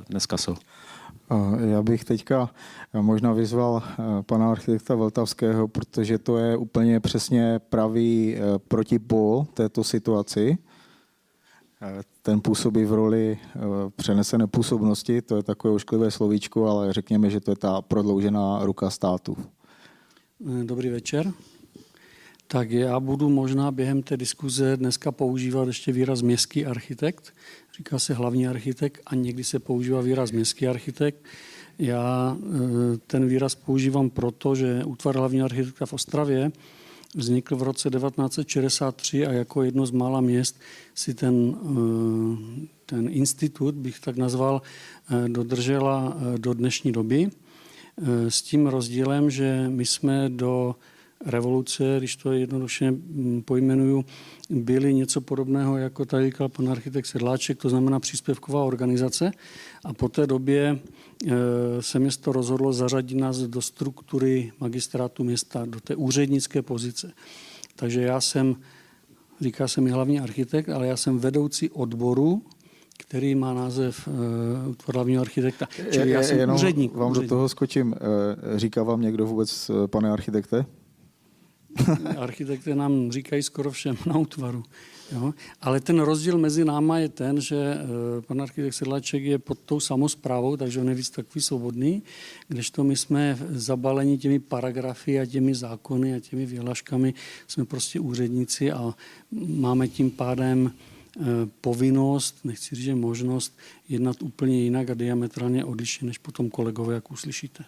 dneska 0.09 0.37
jsou. 0.37 0.57
Já 1.71 1.83
bych 1.83 2.05
teďka 2.05 2.51
možná 3.01 3.33
vyzval 3.33 3.83
pana 4.27 4.51
architekta 4.51 4.95
Vltavského, 4.95 5.69
protože 5.69 6.19
to 6.19 6.39
je 6.39 6.57
úplně 6.57 7.01
přesně 7.01 7.61
pravý 7.69 8.37
protipol 8.69 9.47
této 9.55 9.85
situaci. 9.85 10.59
Ten 12.23 12.41
působí 12.41 12.85
v 12.85 12.93
roli 12.93 13.39
přenesené 13.97 14.47
působnosti, 14.47 15.23
to 15.23 15.37
je 15.37 15.43
takové 15.43 15.75
ošklivé 15.75 16.11
slovíčko, 16.11 16.67
ale 16.67 16.93
řekněme, 16.93 17.31
že 17.31 17.41
to 17.41 17.51
je 17.51 17.57
ta 17.57 17.83
prodloužená 17.83 18.65
ruka 18.65 18.91
státu. 18.91 19.37
Dobrý 20.65 20.89
večer. 20.89 21.33
Tak 22.47 22.71
já 22.71 23.01
budu 23.01 23.29
možná 23.29 23.71
během 23.71 24.03
té 24.03 24.17
diskuze 24.17 24.77
dneska 24.77 25.13
používat 25.13 25.69
ještě 25.69 25.93
výraz 25.93 26.23
městský 26.23 26.67
architekt. 26.67 27.33
Říká 27.79 27.99
se 27.99 28.15
hlavní 28.15 28.49
architekt 28.49 29.03
a 29.07 29.15
někdy 29.15 29.45
se 29.45 29.59
používá 29.59 30.01
výraz 30.01 30.33
městský 30.33 30.67
architekt. 30.67 31.25
Já 31.79 32.37
ten 33.07 33.29
výraz 33.29 33.55
používám 33.55 34.11
proto, 34.11 34.55
že 34.55 34.85
útvar 34.85 35.17
hlavního 35.17 35.45
architekta 35.45 35.87
v 35.87 35.93
Ostravě 35.93 36.53
vznikl 37.15 37.57
v 37.57 37.63
roce 37.63 37.91
1963 37.91 39.27
a 39.27 39.33
jako 39.33 39.63
jedno 39.63 39.87
z 39.87 39.91
mála 39.91 40.21
měst 40.21 40.61
si 40.95 41.15
ten, 41.15 41.57
ten 42.87 43.09
institut, 43.11 43.75
bych 43.75 44.01
tak 44.01 44.17
nazval, 44.17 44.63
dodržela 45.29 46.17
do 46.37 46.55
dnešní 46.55 46.93
doby. 46.93 47.31
S 48.29 48.43
tím 48.43 48.67
rozdílem, 48.67 49.31
že 49.31 49.67
my 49.69 49.87
jsme 49.87 50.29
do 50.29 50.77
revoluce, 51.27 51.95
když 51.99 52.17
to 52.17 52.33
jednoduše 52.33 52.91
mm, 52.91 53.43
pojmenuju, 53.45 54.05
byly 54.51 54.95
něco 54.95 55.21
podobného, 55.21 55.77
jako 55.77 56.05
tady 56.05 56.25
říkal 56.25 56.49
pan 56.49 56.69
architekt 56.69 57.07
Sedláček, 57.07 57.59
to 57.59 57.69
znamená 57.69 58.01
příspěvková 58.01 58.65
organizace. 58.65 59.31
A 59.85 59.93
po 59.93 60.09
té 60.09 60.27
době 60.27 60.79
e, 61.27 61.33
se 61.83 61.99
město 61.99 62.33
rozhodlo 62.33 62.73
zařadit 62.73 63.15
nás 63.15 63.39
do 63.39 63.63
struktury 63.63 64.53
magistrátu 64.61 65.25
města, 65.25 65.65
do 65.65 65.81
té 65.81 65.97
úřednické 65.97 66.63
pozice. 66.63 67.13
Takže 67.77 68.03
já 68.03 68.21
jsem, 68.21 68.57
říká 69.41 69.69
se 69.69 69.81
mi 69.81 69.91
hlavní 69.91 70.21
architekt, 70.21 70.69
ale 70.69 70.87
já 70.87 70.97
jsem 70.97 71.19
vedoucí 71.19 71.71
odboru 71.71 72.43
který 73.01 73.35
má 73.35 73.55
název 73.55 74.09
uh, 74.09 74.71
útvar 74.71 74.95
hlavního 74.95 75.23
architekta. 75.23 75.67
Čili 75.91 76.11
já 76.11 76.23
jsem 76.23 76.39
Jenom 76.39 76.57
úředník. 76.57 76.95
Vám 76.95 77.11
úředník. 77.11 77.31
do 77.31 77.37
toho 77.37 77.49
skočím. 77.49 77.95
Říká 78.57 78.83
vám 78.83 79.01
někdo 79.01 79.27
vůbec, 79.27 79.71
pane 79.87 80.11
architekte? 80.11 80.67
Architekty 82.17 82.75
nám 82.75 83.13
říkají 83.13 83.43
skoro 83.43 83.71
všem 83.71 83.97
na 84.07 84.19
útvaru. 84.19 84.63
Jo? 85.13 85.35
Ale 85.61 85.81
ten 85.81 86.01
rozdíl 86.01 86.39
mezi 86.39 86.65
náma 86.65 86.99
je 86.99 87.09
ten, 87.09 87.41
že 87.41 87.57
e, 87.57 87.87
pan 88.21 88.43
architekt 88.43 88.75
Sedlaček 88.75 89.23
je 89.23 89.39
pod 89.39 89.59
tou 89.59 89.81
samozprávou, 89.81 90.57
takže 90.57 90.81
on 90.81 90.89
je 90.89 90.95
víc 90.95 91.11
takový 91.11 91.43
svobodný, 91.43 92.03
kdežto 92.49 92.85
my 92.85 92.97
jsme 92.97 93.39
zabaleni 93.49 94.19
těmi 94.19 94.39
paragrafy 94.39 95.21
a 95.21 95.27
těmi 95.27 95.55
zákony 95.55 96.15
a 96.15 96.21
těmi 96.21 96.47
vyhlaškami, 96.47 97.15
jsme 97.47 97.65
prostě 97.65 98.01
úředníci 98.01 98.73
a 98.73 98.95
máme 99.47 99.89
tím 99.89 100.11
pádem 100.11 100.73
e, 100.73 101.21
povinnost, 101.61 102.37
nechci 102.45 102.77
říct, 102.77 102.85
že 102.85 102.95
možnost 102.95 103.59
jednat 103.89 104.23
úplně 104.23 104.63
jinak 104.63 104.91
a 104.91 104.95
diametrálně 104.95 105.65
odlišně, 105.65 106.07
než 106.07 106.19
potom 106.19 106.51
kolegové, 106.51 106.95
jak 106.95 107.11
uslyšíte. 107.11 107.65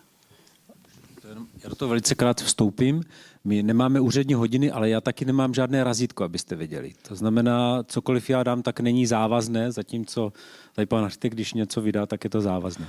Já 1.64 1.68
do 1.68 1.76
toho 1.76 1.88
velice 1.88 2.14
krát 2.14 2.40
vstoupím. 2.40 3.02
My 3.44 3.62
nemáme 3.62 4.00
úřední 4.00 4.34
hodiny, 4.34 4.70
ale 4.70 4.90
já 4.90 5.00
taky 5.00 5.24
nemám 5.24 5.54
žádné 5.54 5.84
razítko, 5.84 6.24
abyste 6.24 6.56
věděli. 6.56 6.92
To 7.08 7.14
znamená, 7.14 7.82
cokoliv 7.82 8.30
já 8.30 8.42
dám, 8.42 8.62
tak 8.62 8.80
není 8.80 9.06
závazné, 9.06 9.72
zatímco 9.72 10.32
tady 10.74 10.86
pan 10.86 11.04
architekt, 11.04 11.32
když 11.34 11.54
něco 11.54 11.80
vydá, 11.80 12.06
tak 12.06 12.24
je 12.24 12.30
to 12.30 12.40
závazné. 12.40 12.86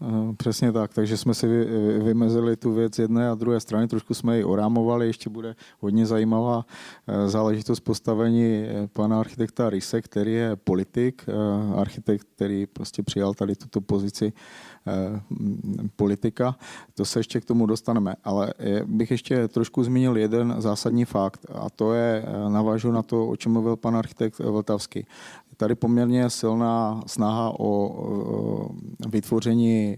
Uh, 0.00 0.08
uh, 0.08 0.34
přesně 0.34 0.72
tak, 0.72 0.94
takže 0.94 1.16
jsme 1.16 1.34
si 1.34 1.46
vy, 1.46 1.64
vymezili 1.98 2.56
tu 2.56 2.72
věc 2.72 2.98
jedné 2.98 3.30
a 3.30 3.34
druhé 3.34 3.60
strany, 3.60 3.88
trošku 3.88 4.14
jsme 4.14 4.36
ji 4.36 4.44
orámovali, 4.44 5.06
ještě 5.06 5.30
bude 5.30 5.56
hodně 5.80 6.06
zajímavá 6.06 6.56
uh, 6.56 7.28
záležitost 7.28 7.80
postavení 7.80 8.64
pana 8.92 9.20
architekta 9.20 9.70
Rise, 9.70 10.02
který 10.02 10.32
je 10.32 10.56
politik, 10.56 11.26
architekt, 11.76 12.26
který 12.34 12.66
prostě 12.66 13.02
přijal 13.02 13.34
tady 13.34 13.56
tuto 13.56 13.80
pozici 13.80 14.32
Eh, 14.32 14.75
politika. 15.96 16.56
To 16.94 17.04
se 17.04 17.18
ještě 17.18 17.40
k 17.40 17.44
tomu 17.44 17.66
dostaneme. 17.66 18.14
Ale 18.24 18.54
bych 18.86 19.10
ještě 19.10 19.48
trošku 19.48 19.84
zmínil 19.84 20.16
jeden 20.16 20.54
zásadní 20.58 21.04
fakt 21.04 21.46
a 21.54 21.70
to 21.70 21.92
je, 21.92 22.24
eh, 22.26 22.50
navážu 22.50 22.92
na 22.92 23.02
to, 23.02 23.28
o 23.28 23.36
čem 23.36 23.52
mluvil 23.52 23.76
pan 23.76 23.96
architekt 23.96 24.38
Vltavský. 24.38 25.06
Tady 25.56 25.74
poměrně 25.74 26.30
silná 26.30 27.02
snaha 27.06 27.60
o 27.60 28.70
vytvoření 29.08 29.96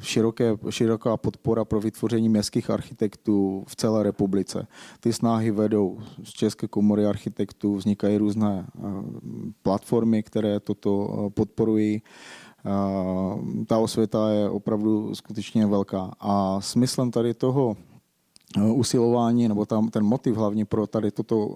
široké, 0.00 0.56
široká 0.70 1.16
podpora 1.16 1.64
pro 1.64 1.80
vytvoření 1.80 2.28
městských 2.28 2.70
architektů 2.70 3.64
v 3.68 3.76
celé 3.76 4.02
republice. 4.02 4.66
Ty 5.00 5.12
snahy 5.12 5.50
vedou 5.50 5.98
z 6.24 6.30
České 6.32 6.68
komory 6.68 7.06
architektů, 7.06 7.76
vznikají 7.76 8.16
různé 8.18 8.66
eh, 8.66 8.80
platformy, 9.62 10.22
které 10.22 10.60
toto 10.60 11.30
podporují 11.34 12.02
ta 13.66 13.78
osvěta 13.78 14.30
je 14.30 14.50
opravdu 14.50 15.14
skutečně 15.14 15.66
velká. 15.66 16.12
A 16.20 16.60
smyslem 16.60 17.10
tady 17.10 17.34
toho 17.34 17.76
eh, 18.58 18.72
usilování, 18.72 19.48
nebo 19.48 19.66
tam 19.66 19.88
ten 19.88 20.04
motiv 20.04 20.36
hlavně 20.36 20.64
pro 20.64 20.86
tady 20.86 21.10
tuto, 21.10 21.48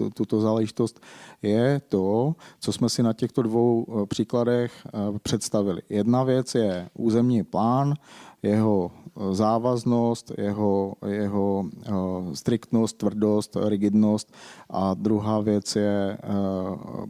eh, 0.00 0.10
tuto 0.10 0.40
záležitost 0.40 1.00
je 1.42 1.80
to, 1.88 2.34
co 2.60 2.72
jsme 2.72 2.88
si 2.88 3.02
na 3.02 3.12
těchto 3.12 3.42
dvou 3.42 3.86
eh, 3.88 4.06
příkladech 4.06 4.86
představili. 5.22 5.82
Jedna 5.88 6.22
věc 6.22 6.54
je 6.54 6.88
územní 6.94 7.42
plán, 7.42 7.94
jeho 8.42 8.90
závaznost, 9.30 10.32
jeho, 10.38 10.94
jeho 11.06 11.64
eh, 11.86 11.90
striktnost, 12.36 12.96
tvrdost, 12.96 13.56
rigidnost. 13.64 14.32
A 14.70 14.94
druhá 14.94 15.40
věc 15.40 15.76
je 15.76 16.18
eh, 16.22 16.28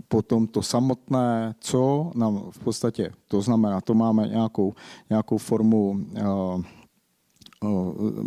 potom 0.08 0.47
to 0.47 0.62
samotné, 0.62 1.54
co 1.61 2.11
nám 2.14 2.42
v 2.50 2.58
podstatě, 2.58 3.11
to 3.28 3.40
znamená, 3.40 3.80
to 3.80 3.94
máme 3.94 4.28
nějakou, 4.28 4.75
nějakou 5.11 5.38
formu 5.38 6.00
eh, 6.16 6.23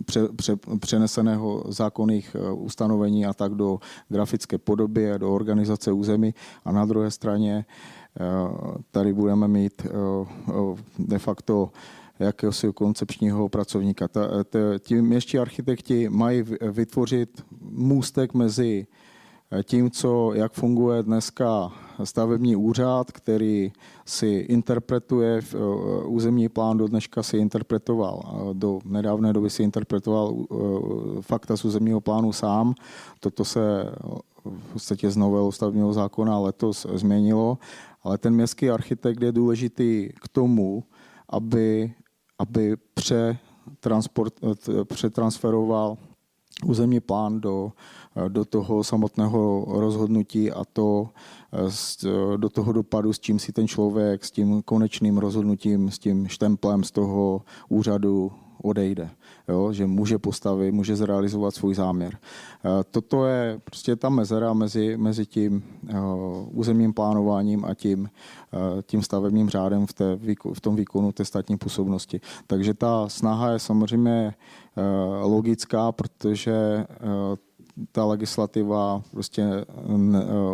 pře, 0.05 0.27
pře, 0.36 0.55
přeneseného 0.79 1.63
zákonných 1.67 2.36
ustanovení 2.53 3.25
a 3.25 3.34
tak 3.34 3.53
do 3.53 3.79
grafické 4.10 4.58
podoby 4.58 5.12
a 5.12 5.17
do 5.17 5.34
organizace 5.34 5.91
území. 5.91 6.34
A 6.65 6.72
na 6.72 6.86
druhé 6.86 7.12
straně 7.12 7.65
tady 8.91 9.13
budeme 9.13 9.48
mít 9.48 9.88
de 11.00 11.20
facto 11.20 11.72
jakéhosi 12.22 12.74
koncepčního 12.74 13.50
pracovníka. 13.50 14.08
Ta, 14.08 14.44
ta, 14.44 14.60
ti 14.80 15.01
městští 15.01 15.40
architekti 15.40 16.10
mají 16.10 16.44
vytvořit 16.72 17.46
můstek 17.62 18.34
mezi 18.34 18.88
tím, 19.63 19.92
co, 19.92 20.34
jak 20.34 20.54
funguje 20.54 21.04
dneska 21.04 21.72
stavební 22.04 22.56
úřad, 22.56 23.12
který 23.12 23.72
si 24.06 24.28
interpretuje 24.28 25.42
územní 26.06 26.50
plán, 26.50 26.78
do 26.78 26.88
dneška 26.88 27.24
si 27.24 27.38
interpretoval, 27.38 28.50
do 28.54 28.80
nedávné 28.86 29.34
doby 29.34 29.50
si 29.50 29.63
interpretoval 29.63 30.36
fakta 31.22 31.58
z 31.58 31.66
územního 31.66 32.01
plánu 32.01 32.34
sám. 32.34 32.74
Toto 33.20 33.46
se 33.46 33.92
v 34.46 34.74
podstatě 34.74 35.12
z 35.12 35.18
nového 35.18 35.51
stavebního 35.51 35.94
zákona 35.94 36.40
letos 36.40 36.88
změnilo, 36.94 37.58
ale 38.04 38.18
ten 38.18 38.34
městský 38.34 38.70
architekt 38.70 39.22
je 39.22 39.32
důležitý 39.32 40.10
k 40.22 40.28
tomu, 40.28 40.84
aby, 41.30 41.94
aby 42.42 42.78
přetransferoval 44.86 45.98
územní 46.66 47.00
plán 47.00 47.42
do, 47.42 47.72
do 48.28 48.46
toho 48.46 48.84
samotného 48.84 49.66
rozhodnutí 49.68 50.52
a 50.52 50.66
to 50.74 51.10
do 52.38 52.50
toho 52.50 52.72
dopadu, 52.72 53.14
s 53.14 53.20
čím 53.20 53.40
si 53.40 53.54
ten 53.54 53.68
člověk 53.68 54.26
s 54.26 54.32
tím 54.32 54.62
konečným 54.62 55.18
rozhodnutím, 55.18 55.92
s 55.92 56.00
tím 56.00 56.28
štemplem 56.28 56.84
z 56.84 56.92
toho 56.92 57.42
úřadu 57.70 58.32
odejde. 58.64 59.10
Jo, 59.48 59.74
že 59.74 59.88
může 59.88 60.18
postavit, 60.18 60.72
může 60.72 60.96
zrealizovat 60.96 61.56
svůj 61.56 61.76
záměr. 61.76 62.18
Toto 62.92 63.26
je 63.26 63.60
prostě 63.64 63.96
ta 63.96 64.10
mezera 64.10 64.54
mezi, 64.54 64.98
mezi 64.98 65.26
tím 65.26 65.64
územním 66.52 66.94
plánováním 66.94 67.66
a 67.66 67.74
tím, 67.74 68.10
tím 68.86 69.04
stavebním 69.04 69.50
řádem 69.50 69.86
v, 69.88 69.94
té, 69.94 70.20
v 70.54 70.62
tom 70.62 70.76
výkonu 70.76 71.12
té 71.12 71.26
státní 71.26 71.58
působnosti. 71.58 72.22
Takže 72.48 72.74
ta 72.74 73.10
snaha 73.10 73.52
je 73.52 73.60
samozřejmě 73.60 74.34
logická, 75.24 75.92
protože 75.92 76.86
ta 77.92 78.06
legislativa 78.06 79.02
prostě 79.12 79.66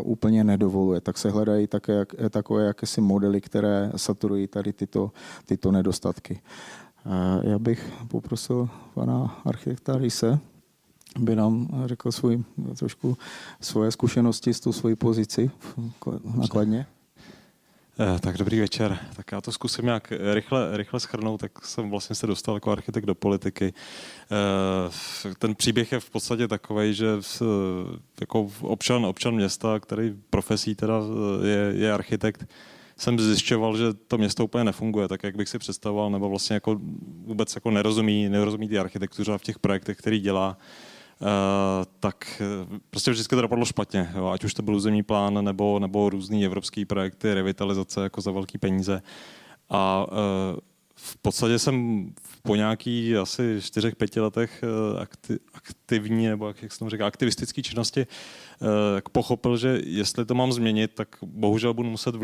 úplně 0.03 0.43
nedovoluje. 0.43 1.01
Tak 1.01 1.17
se 1.17 1.29
hledají 1.29 1.67
také, 1.67 2.05
takové 2.29 2.65
jakési 2.65 3.01
modely, 3.01 3.41
které 3.41 3.91
saturují 3.95 4.47
tady 4.47 4.73
tyto, 4.73 5.11
tyto 5.45 5.71
nedostatky. 5.71 6.41
Já 7.41 7.59
bych 7.59 7.91
poprosil 8.07 8.69
pana 8.93 9.41
architekta 9.45 9.97
Rise, 9.97 10.39
aby 11.15 11.35
nám 11.35 11.83
řekl 11.85 12.11
svůj, 12.11 12.43
trošku 12.79 13.17
svoje 13.61 13.91
zkušenosti 13.91 14.53
s 14.53 14.59
tou 14.59 14.71
svojí 14.71 14.95
pozici 14.95 15.51
nakladně. 16.35 16.87
Eh, 17.99 18.19
tak 18.19 18.37
dobrý 18.37 18.59
večer. 18.59 18.99
Tak 19.15 19.31
já 19.31 19.41
to 19.41 19.51
zkusím 19.51 19.85
nějak 19.85 20.13
rychle, 20.33 20.77
rychle 20.77 20.99
schrnout, 20.99 21.41
tak 21.41 21.65
jsem 21.65 21.89
vlastně 21.89 22.15
se 22.15 22.27
dostal 22.27 22.55
jako 22.55 22.71
architekt 22.71 23.05
do 23.05 23.15
politiky. 23.15 23.73
Eh, 24.31 25.33
ten 25.39 25.55
příběh 25.55 25.91
je 25.91 25.99
v 25.99 26.09
podstatě 26.09 26.47
takový, 26.47 26.93
že 26.93 27.07
jako 28.21 28.51
občan, 28.61 29.05
občan 29.05 29.35
města, 29.35 29.79
který 29.79 30.15
profesí 30.29 30.75
teda 30.75 31.01
je, 31.43 31.73
je 31.75 31.93
architekt, 31.93 32.45
jsem 32.97 33.19
zjišťoval, 33.19 33.77
že 33.77 33.93
to 33.93 34.17
město 34.17 34.45
úplně 34.45 34.63
nefunguje 34.63 35.07
tak, 35.07 35.23
jak 35.23 35.35
bych 35.35 35.49
si 35.49 35.59
představoval, 35.59 36.09
nebo 36.09 36.29
vlastně 36.29 36.53
jako 36.53 36.79
vůbec 37.25 37.55
jako 37.55 37.71
nerozumí, 37.71 38.29
nerozumí 38.29 38.67
ty 38.67 38.79
architektuře 38.79 39.37
v 39.37 39.43
těch 39.43 39.59
projektech, 39.59 39.97
který 39.97 40.19
dělá. 40.19 40.57
Uh, 41.19 41.27
tak 41.99 42.41
eh, 42.41 42.79
prostě 42.89 43.11
vždycky 43.11 43.35
to 43.35 43.41
dopadlo 43.41 43.65
špatně, 43.65 44.09
jo, 44.15 44.27
ať 44.27 44.43
už 44.43 44.53
to 44.53 44.61
byl 44.61 44.75
územní 44.75 45.03
plán 45.03 45.45
nebo, 45.45 45.79
nebo 45.79 46.09
různý 46.09 46.45
evropský 46.45 46.85
projekty, 46.85 47.33
revitalizace 47.33 48.03
jako 48.03 48.21
za 48.21 48.31
velké 48.31 48.57
peníze. 48.57 49.01
A 49.69 50.05
uh, 50.11 50.59
v 50.99 51.17
podstatě 51.17 51.59
jsem 51.59 52.07
po 52.43 52.55
nějaký 52.55 53.17
asi 53.17 53.57
čtyřech, 53.61 53.95
pěti 53.95 54.19
letech 54.19 54.63
akti, 54.99 55.39
aktivní, 55.53 56.27
nebo 56.27 56.47
jak, 56.47 56.61
jak 56.61 56.71
se 56.71 56.79
tomu 56.79 56.89
říká, 56.89 57.07
aktivistické 57.07 57.61
činnosti, 57.61 58.07
tak 58.95 59.09
pochopil, 59.09 59.57
že 59.57 59.81
jestli 59.83 60.25
to 60.25 60.35
mám 60.35 60.51
změnit, 60.51 60.91
tak 60.93 61.15
bohužel 61.21 61.73
budu 61.73 61.89
muset 61.89 62.15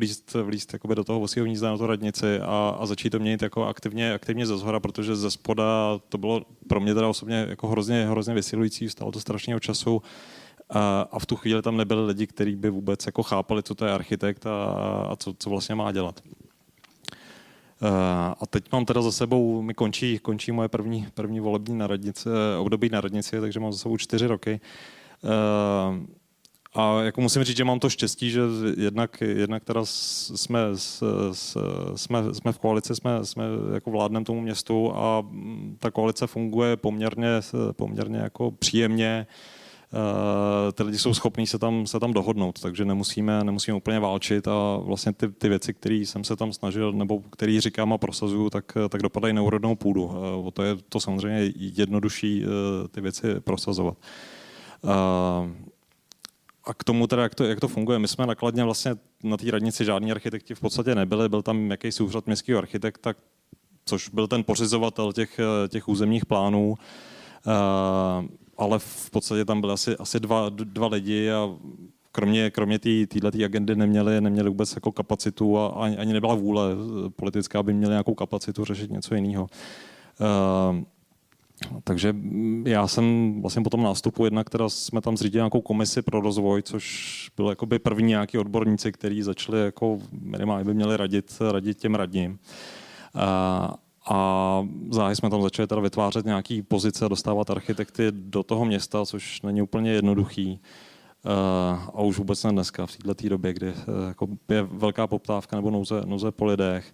vlízt 0.44 0.74
jakoby 0.74 0.96
do 0.96 1.04
toho 1.04 1.20
vosího 1.20 1.46
hnízda 1.46 1.72
na 1.72 1.78
to 1.78 1.88
radnici 1.88 2.40
a, 2.40 2.78
a 2.80 2.86
začít 2.86 3.10
to 3.10 3.20
měnit 3.20 3.42
jako 3.42 3.66
aktivně, 3.66 4.14
aktivně 4.14 4.46
ze 4.46 4.58
zhora, 4.58 4.80
protože 4.80 5.16
ze 5.16 5.32
spoda 5.32 6.00
to 6.10 6.18
bylo 6.18 6.42
pro 6.68 6.80
mě 6.80 6.94
teda 6.94 7.08
osobně 7.08 7.46
jako 7.50 7.68
hrozně, 7.68 8.06
hrozně 8.06 8.34
vysilující, 8.34 8.90
stalo 8.90 9.12
to 9.12 9.20
strašného 9.20 9.60
času 9.60 10.02
a, 10.70 11.02
a 11.12 11.20
v 11.20 11.26
tu 11.26 11.36
chvíli 11.36 11.62
tam 11.62 11.78
nebyli 11.78 12.06
lidi, 12.06 12.28
kteří 12.28 12.56
by 12.56 12.70
vůbec 12.70 13.06
jako 13.06 13.24
chápali, 13.24 13.64
co 13.64 13.76
to 13.76 13.86
je 13.86 13.92
architekt 13.92 14.46
a, 14.46 14.66
a 15.10 15.16
co, 15.16 15.34
co 15.40 15.50
vlastně 15.50 15.76
má 15.76 15.92
dělat. 15.92 16.22
A 18.40 18.46
teď 18.50 18.72
mám 18.72 18.86
teda 18.86 19.02
za 19.02 19.12
sebou, 19.12 19.62
mi 19.62 19.74
končí, 19.74 20.20
končí 20.20 20.52
moje 20.52 20.70
první, 20.70 21.08
první 21.14 21.40
volební 21.40 21.78
na 21.78 21.88
radnici, 21.88 22.30
období 22.60 22.90
na 22.90 23.02
radnici, 23.02 23.42
takže 23.42 23.60
mám 23.60 23.72
za 23.72 23.78
sebou 23.78 23.98
čtyři 23.98 24.28
roky. 24.28 24.62
A 26.76 27.02
jako 27.02 27.22
musím 27.22 27.44
říct, 27.44 27.58
že 27.58 27.64
mám 27.64 27.80
to 27.80 27.90
štěstí, 27.90 28.32
že 28.32 28.42
jednak, 28.78 29.22
jednak 29.22 29.64
teda 29.64 29.82
jsme, 29.86 30.60
jsme, 31.96 32.34
jsme 32.34 32.52
v 32.52 32.60
koalici, 32.60 32.96
jsme, 32.96 33.26
jsme 33.26 33.44
jako 33.74 33.92
vládnem 33.92 34.24
tomu 34.24 34.42
městu 34.42 34.96
a 34.96 35.26
ta 35.80 35.92
koalice 35.92 36.28
funguje 36.28 36.78
poměrně, 36.78 37.40
poměrně 37.72 38.18
jako 38.18 38.52
příjemně. 38.52 39.28
Ty 40.74 40.84
lidi 40.84 40.98
jsou 40.98 41.14
schopní 41.14 41.48
se 41.48 41.60
tam, 41.60 41.88
se 41.88 42.00
tam 42.00 42.14
dohodnout, 42.14 42.60
takže 42.62 42.86
nemusíme, 42.86 43.44
nemusíme 43.44 43.78
úplně 43.78 44.00
válčit 44.00 44.48
a 44.48 44.78
vlastně 44.78 45.14
ty, 45.14 45.30
ty 45.30 45.50
věci, 45.50 45.74
které 45.74 45.96
jsem 45.96 46.24
se 46.24 46.36
tam 46.36 46.54
snažil, 46.54 46.92
nebo 46.92 47.20
které 47.20 47.62
říkám 47.62 47.94
a 47.94 47.98
prosazuju, 47.98 48.50
tak, 48.50 48.78
tak 48.90 49.02
dopadají 49.02 49.34
na 49.34 49.42
úrodnou 49.42 49.76
půdu. 49.76 50.06
O 50.44 50.52
to 50.52 50.64
je 50.64 50.76
to 50.90 51.00
samozřejmě 51.00 51.52
jednodušší 51.56 52.46
ty 52.92 53.02
věci 53.02 53.40
prosazovat. 53.40 53.98
A 56.66 56.74
k 56.74 56.84
tomu 56.84 57.08
teda, 57.08 57.24
jak 57.24 57.36
to, 57.36 57.44
jak 57.44 57.60
to 57.60 57.68
funguje, 57.68 58.00
my 58.00 58.08
jsme 58.08 58.28
nakladně 58.28 58.64
vlastně 58.64 58.96
na 59.24 59.38
té 59.38 59.52
radnici 59.52 59.86
žádní 59.86 60.12
architekti 60.12 60.56
v 60.56 60.60
podstatě 60.60 60.96
nebyli, 60.96 61.30
byl 61.30 61.42
tam 61.42 61.72
jakýsi 61.72 62.04
úřad 62.04 62.26
městského 62.26 62.60
architekta, 62.60 63.14
což 63.86 64.10
byl 64.10 64.28
ten 64.28 64.44
pořizovatel 64.44 65.14
těch, 65.14 65.40
těch 65.70 65.88
územních 65.88 66.26
plánů, 66.26 66.76
ale 68.64 68.80
v 68.80 69.10
podstatě 69.12 69.46
tam 69.46 69.62
byly 69.62 69.74
asi, 69.74 69.98
asi 69.98 70.20
dva, 70.20 70.50
dva 70.50 70.88
lidi 70.88 71.32
a 71.32 71.50
kromě, 72.12 72.52
kromě 72.52 72.80
této 72.80 73.46
agendy 73.46 73.76
neměli, 73.76 74.22
neměli 74.22 74.50
vůbec 74.50 74.76
jako 74.76 74.92
kapacitu 74.92 75.58
a 75.58 75.68
ani, 75.68 75.98
ani 75.98 76.14
nebyla 76.14 76.36
vůle 76.36 76.64
politická, 77.16 77.60
aby 77.60 77.74
měli 77.74 77.92
nějakou 77.92 78.14
kapacitu 78.14 78.66
řešit 78.66 78.92
něco 78.92 79.16
jiného. 79.16 79.48
Uh, 80.20 80.84
takže 81.84 82.16
já 82.66 82.88
jsem 82.88 83.36
vlastně 83.42 83.64
po 83.64 83.70
tom 83.70 83.84
nástupu 83.84 84.26
jednak 84.26 84.50
teda 84.50 84.70
jsme 84.70 85.02
tam 85.02 85.18
zřídili 85.18 85.40
nějakou 85.40 85.62
komisi 85.62 86.02
pro 86.02 86.22
rozvoj, 86.22 86.62
což 86.62 87.30
byl 87.38 87.50
jakoby 87.50 87.80
první 87.80 88.08
nějaký 88.08 88.38
odborníci, 88.38 88.92
kteří 88.92 89.22
začali 89.22 89.60
jako 89.66 90.00
minimálně 90.22 90.66
by 90.66 90.74
měli 90.74 90.98
radit, 90.98 91.38
radit 91.52 91.78
těm 91.78 91.96
radním. 91.96 92.40
A 94.10 94.68
záhy 94.90 95.16
jsme 95.16 95.30
tam 95.30 95.42
začali 95.42 95.68
teda 95.68 95.82
vytvářet 95.82 96.26
nějaký 96.26 96.62
pozice 96.62 97.10
dostávat 97.10 97.50
architekty 97.50 98.08
do 98.12 98.44
toho 98.44 98.66
města, 98.66 99.06
což 99.06 99.42
není 99.42 99.62
úplně 99.62 99.92
jednoduchý. 99.92 100.60
A 101.94 102.02
už 102.02 102.18
vůbec 102.18 102.44
ne 102.44 102.52
dneska, 102.52 102.86
v 102.86 102.98
této 102.98 103.30
době, 103.30 103.54
kdy 103.54 103.74
jako 104.08 104.28
je 104.50 104.64
velká 104.64 105.08
poptávka 105.08 105.56
nebo 105.56 105.72
nouze, 105.72 106.02
nouze 106.06 106.32
po 106.32 106.46
lidech. 106.46 106.94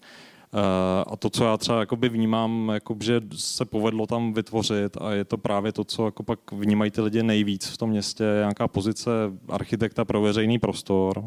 Eh, 0.54 1.04
a 1.08 1.16
to, 1.16 1.30
co 1.30 1.44
já 1.46 1.58
třeba 1.58 1.80
jakoby 1.80 2.10
vnímám, 2.10 2.72
jako, 2.74 2.96
že 3.02 3.22
se 3.36 3.66
povedlo 3.66 4.08
tam 4.08 4.34
vytvořit 4.34 4.98
a 5.02 5.12
je 5.12 5.26
to 5.26 5.38
právě 5.38 5.72
to, 5.72 5.84
co 5.84 6.06
jako 6.06 6.24
pak 6.24 6.52
vnímají 6.52 6.92
ty 6.92 7.02
lidi 7.02 7.24
nejvíc 7.24 7.68
v 7.68 7.78
tom 7.78 7.90
městě, 7.90 8.24
nějaká 8.40 8.68
pozice 8.68 9.12
architekta 9.50 10.06
pro 10.06 10.22
veřejný 10.22 10.60
prostor. 10.60 11.24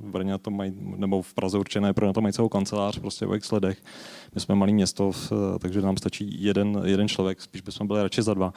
V 0.00 0.10
Brně 0.10 0.38
to 0.38 0.50
mají, 0.50 0.72
nebo 0.96 1.22
v 1.22 1.34
Praze 1.34 1.58
určené, 1.58 1.92
pro 1.92 2.06
na 2.06 2.12
to 2.12 2.20
mají 2.20 2.32
celou 2.32 2.48
kancelář 2.48 2.98
prostě 2.98 3.26
v 3.26 3.34
x 3.34 3.52
ledech. 3.52 3.82
My 4.34 4.40
jsme 4.40 4.54
malý 4.54 4.74
město, 4.74 5.12
takže 5.58 5.82
nám 5.82 5.96
stačí 5.96 6.44
jeden, 6.44 6.82
jeden 6.84 7.08
člověk, 7.08 7.40
spíš 7.40 7.60
bychom 7.60 7.86
byli 7.86 8.02
radši 8.02 8.22
za 8.22 8.34
dva. 8.34 8.52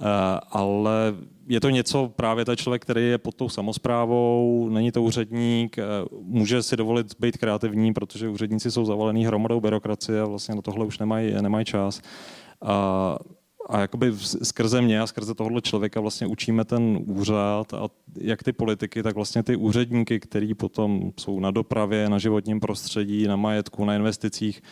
Eh, 0.00 0.04
ale 0.50 1.14
je 1.48 1.60
to 1.60 1.70
něco 1.70 2.12
právě 2.16 2.44
ten 2.44 2.56
člověk, 2.56 2.82
který 2.82 3.08
je 3.08 3.18
pod 3.18 3.34
tou 3.34 3.48
samozprávou, 3.48 4.68
není 4.68 4.92
to 4.92 5.02
úředník, 5.02 5.78
eh, 5.78 5.82
může 6.22 6.62
si 6.62 6.76
dovolit 6.76 7.06
být 7.20 7.36
kreativní, 7.36 7.92
protože 7.92 8.28
úředníci 8.28 8.70
jsou 8.70 8.84
zavalený 8.84 9.26
hromadou 9.26 9.60
byrokracie 9.60 10.20
a 10.20 10.24
vlastně 10.24 10.54
na 10.54 10.62
tohle 10.62 10.84
už 10.84 10.98
nemají, 10.98 11.32
nemají 11.40 11.64
čas. 11.64 12.00
A, 12.62 13.18
a 13.68 13.80
jakoby 13.80 14.12
skrze 14.42 14.82
mě 14.82 15.00
a 15.00 15.06
skrze 15.06 15.34
tohohle 15.34 15.60
člověka 15.60 16.00
vlastně 16.00 16.26
učíme 16.26 16.64
ten 16.64 16.98
úřad 17.06 17.74
a 17.74 17.88
jak 18.20 18.42
ty 18.42 18.52
politiky, 18.52 19.02
tak 19.02 19.14
vlastně 19.14 19.42
ty 19.42 19.56
úředníky, 19.56 20.20
který 20.20 20.54
potom 20.54 21.12
jsou 21.20 21.40
na 21.40 21.50
dopravě, 21.50 22.08
na 22.08 22.18
životním 22.18 22.60
prostředí, 22.60 23.26
na 23.26 23.36
majetku, 23.36 23.84
na 23.84 23.94
investicích, 23.94 24.62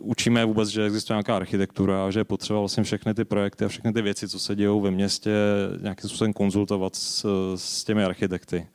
učíme 0.00 0.44
vůbec, 0.44 0.68
že 0.68 0.84
existuje 0.84 1.14
nějaká 1.14 1.36
architektura 1.36 2.06
a 2.06 2.10
že 2.10 2.20
je 2.20 2.24
potřeba 2.24 2.58
vlastně 2.58 2.82
všechny 2.84 3.14
ty 3.14 3.24
projekty 3.24 3.64
a 3.64 3.68
všechny 3.68 3.92
ty 3.92 4.02
věci, 4.02 4.28
co 4.28 4.38
se 4.38 4.56
dějou 4.56 4.80
ve 4.80 4.90
městě, 4.90 5.30
nějakým 5.82 6.08
způsobem 6.08 6.32
konzultovat 6.32 6.96
s, 6.96 7.26
s 7.56 7.84
těmi 7.84 8.04
architekty. 8.04 8.66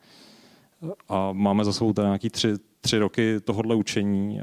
A 1.08 1.32
máme 1.32 1.64
za 1.64 1.72
sebou 1.72 1.92
teda 1.92 2.08
nějaký 2.08 2.30
tři, 2.30 2.54
tři 2.80 2.98
roky 2.98 3.40
tohohle 3.40 3.74
učení. 3.74 4.40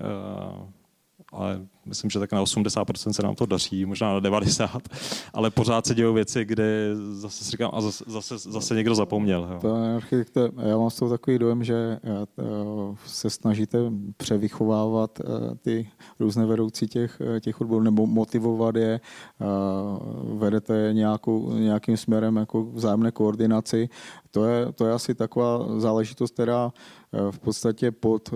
Ale 1.31 1.61
myslím, 1.85 2.09
že 2.09 2.19
tak 2.19 2.31
na 2.31 2.43
80% 2.43 3.11
se 3.11 3.23
nám 3.23 3.35
to 3.35 3.45
daří, 3.45 3.85
možná 3.85 4.13
na 4.13 4.19
90, 4.19 4.81
ale 5.33 5.51
pořád 5.51 5.85
se 5.85 5.95
dějí 5.95 6.13
věci, 6.13 6.45
kde 6.45 6.95
zase 7.11 7.43
si 7.43 7.51
říkám, 7.51 7.71
a 7.73 7.81
zase, 7.81 8.03
zase, 8.07 8.37
zase 8.37 8.75
někdo 8.75 8.95
zapomněl. 8.95 9.59
Jo. 9.63 9.77
Já 10.57 10.77
mám 10.77 10.89
z 10.89 10.95
toho 10.95 11.11
takový 11.11 11.39
dojem, 11.39 11.63
že 11.63 11.75
eh, 11.75 12.25
se 13.05 13.29
snažíte 13.29 13.77
převychovávat 14.17 15.19
eh, 15.19 15.55
ty 15.55 15.89
různé 16.19 16.45
vedoucí 16.45 16.87
těch, 16.87 17.21
eh, 17.35 17.39
těch 17.39 17.61
odborů 17.61 17.83
nebo 17.83 18.07
motivovat 18.07 18.75
je, 18.75 18.99
vedete 20.23 20.77
je 20.77 20.93
nějakou, 20.93 21.53
nějakým 21.53 21.97
směrem 21.97 22.35
jako 22.35 22.63
vzájemné 22.63 23.11
koordinaci. 23.11 23.89
To 24.31 24.45
je, 24.45 24.71
to 24.71 24.85
je 24.85 24.93
asi 24.93 25.15
taková 25.15 25.79
záležitost, 25.79 26.33
která 26.33 26.71
v 27.31 27.39
podstatě 27.39 27.91
pod 27.91 28.33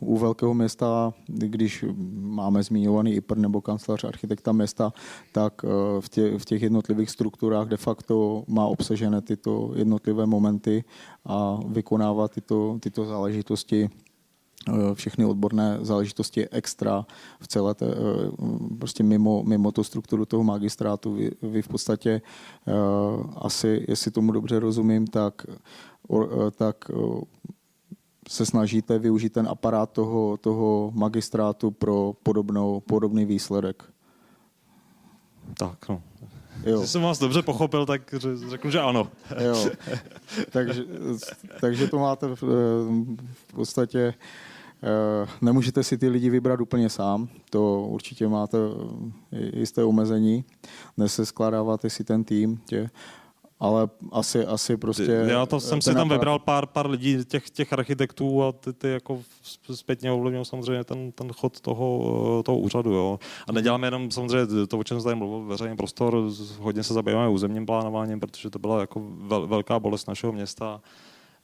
u 0.00 0.18
velkého 0.18 0.54
města, 0.54 1.14
když 1.28 1.84
máme 2.20 2.62
zmiňovaný 2.62 3.14
IPR 3.14 3.38
nebo 3.38 3.60
kancelář 3.60 4.04
architekta 4.04 4.52
města, 4.52 4.92
tak 5.32 5.62
v 6.00 6.08
těch, 6.08 6.42
v 6.42 6.44
těch 6.44 6.62
jednotlivých 6.62 7.10
strukturách 7.10 7.68
de 7.68 7.76
facto 7.76 8.44
má 8.48 8.66
obsažené 8.66 9.20
tyto 9.20 9.72
jednotlivé 9.74 10.26
momenty 10.26 10.84
a 11.24 11.60
vykonává 11.66 12.28
tyto, 12.28 12.78
tyto 12.80 13.04
záležitosti 13.04 13.90
všechny 14.94 15.24
odborné 15.24 15.78
záležitosti 15.80 16.48
extra 16.48 17.06
v 17.40 17.48
celé 17.48 17.74
té, 17.74 17.86
prostě 18.78 19.02
mimo, 19.02 19.42
mimo 19.42 19.72
tu 19.72 19.84
strukturu 19.84 20.24
toho 20.24 20.44
magistrátu. 20.44 21.12
Vy, 21.12 21.30
vy 21.42 21.62
v 21.62 21.68
podstatě 21.68 22.22
asi, 23.36 23.84
jestli 23.88 24.10
tomu 24.10 24.32
dobře 24.32 24.60
rozumím, 24.60 25.06
tak, 25.06 25.46
tak 26.56 26.90
se 28.28 28.46
snažíte 28.46 28.98
využít 28.98 29.32
ten 29.32 29.48
aparát 29.48 29.90
toho, 29.90 30.36
toho 30.36 30.92
magistrátu 30.94 31.70
pro 31.70 32.12
podobnou, 32.22 32.80
podobný 32.80 33.24
výsledek. 33.24 33.84
Tak, 35.58 35.88
no. 35.88 36.02
Jo. 36.64 36.78
Když 36.78 36.90
jsem 36.90 37.02
vás 37.02 37.18
dobře 37.18 37.42
pochopil, 37.42 37.86
tak 37.86 38.14
řeknu, 38.48 38.70
že 38.70 38.80
ano. 38.80 39.08
Jo. 39.44 39.70
Takže, 40.50 40.84
takže 41.60 41.88
to 41.88 41.98
máte 41.98 42.26
v, 42.26 42.42
v 43.32 43.52
podstatě, 43.54 44.14
eh, 44.82 45.28
nemůžete 45.40 45.82
si 45.82 45.98
ty 45.98 46.08
lidi 46.08 46.30
vybrat 46.30 46.60
úplně 46.60 46.90
sám, 46.90 47.28
to 47.50 47.80
určitě 47.80 48.28
máte 48.28 48.58
jisté 49.32 49.84
omezení, 49.84 50.44
dnes 50.96 51.14
se 51.14 51.26
skládáváte 51.26 51.90
si 51.90 52.04
ten 52.04 52.24
tým, 52.24 52.60
tě, 52.64 52.90
ale 53.60 53.88
asi, 54.12 54.46
asi 54.46 54.76
prostě... 54.76 55.12
Já 55.26 55.46
to 55.46 55.60
jsem 55.60 55.80
si 55.80 55.94
tam 55.94 55.96
aparát... 55.96 56.18
vybral 56.18 56.38
pár, 56.38 56.66
pár 56.66 56.90
lidí, 56.90 57.24
těch, 57.24 57.50
těch 57.50 57.72
architektů 57.72 58.42
a 58.42 58.52
ty, 58.52 58.72
ty 58.72 58.88
jako 58.88 59.22
zpětně 59.74 60.12
ovlivnil 60.12 60.44
samozřejmě 60.44 60.84
ten, 60.84 61.12
ten 61.12 61.32
chod 61.32 61.60
toho, 61.60 62.42
toho 62.42 62.58
úřadu. 62.58 62.92
Jo. 62.92 63.18
A 63.48 63.52
neděláme 63.52 63.86
jenom 63.86 64.10
samozřejmě 64.10 64.66
to, 64.66 64.78
o 64.78 64.84
čem 64.84 64.96
jsem 64.96 65.04
tady 65.04 65.16
mluvil, 65.16 65.48
veřejný 65.48 65.76
prostor, 65.76 66.24
hodně 66.58 66.82
se 66.82 66.94
zabýváme 66.94 67.28
územním 67.28 67.66
plánováním, 67.66 68.20
protože 68.20 68.50
to 68.50 68.58
byla 68.58 68.80
jako 68.80 69.02
vel, 69.10 69.46
velká 69.46 69.78
bolest 69.78 70.08
našeho 70.08 70.32
města. 70.32 70.80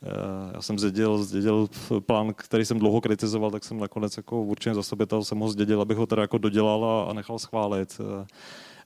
Eh, 0.02 0.50
já 0.54 0.62
jsem 0.62 0.78
zdědil, 0.78 1.24
zdědil 1.24 1.68
plán, 2.06 2.34
který 2.36 2.64
jsem 2.64 2.78
dlouho 2.78 3.00
kritizoval, 3.00 3.50
tak 3.50 3.64
jsem 3.64 3.78
nakonec 3.78 4.16
jako 4.16 4.42
určitě 4.42 4.74
zastupitel 4.74 5.24
jsem 5.24 5.38
ho 5.38 5.48
zdědil, 5.48 5.80
abych 5.80 5.96
ho 5.96 6.06
teda 6.06 6.22
jako 6.22 6.38
dodělal 6.38 6.84
a, 6.84 7.10
a 7.10 7.12
nechal 7.12 7.38
schválit. 7.38 8.00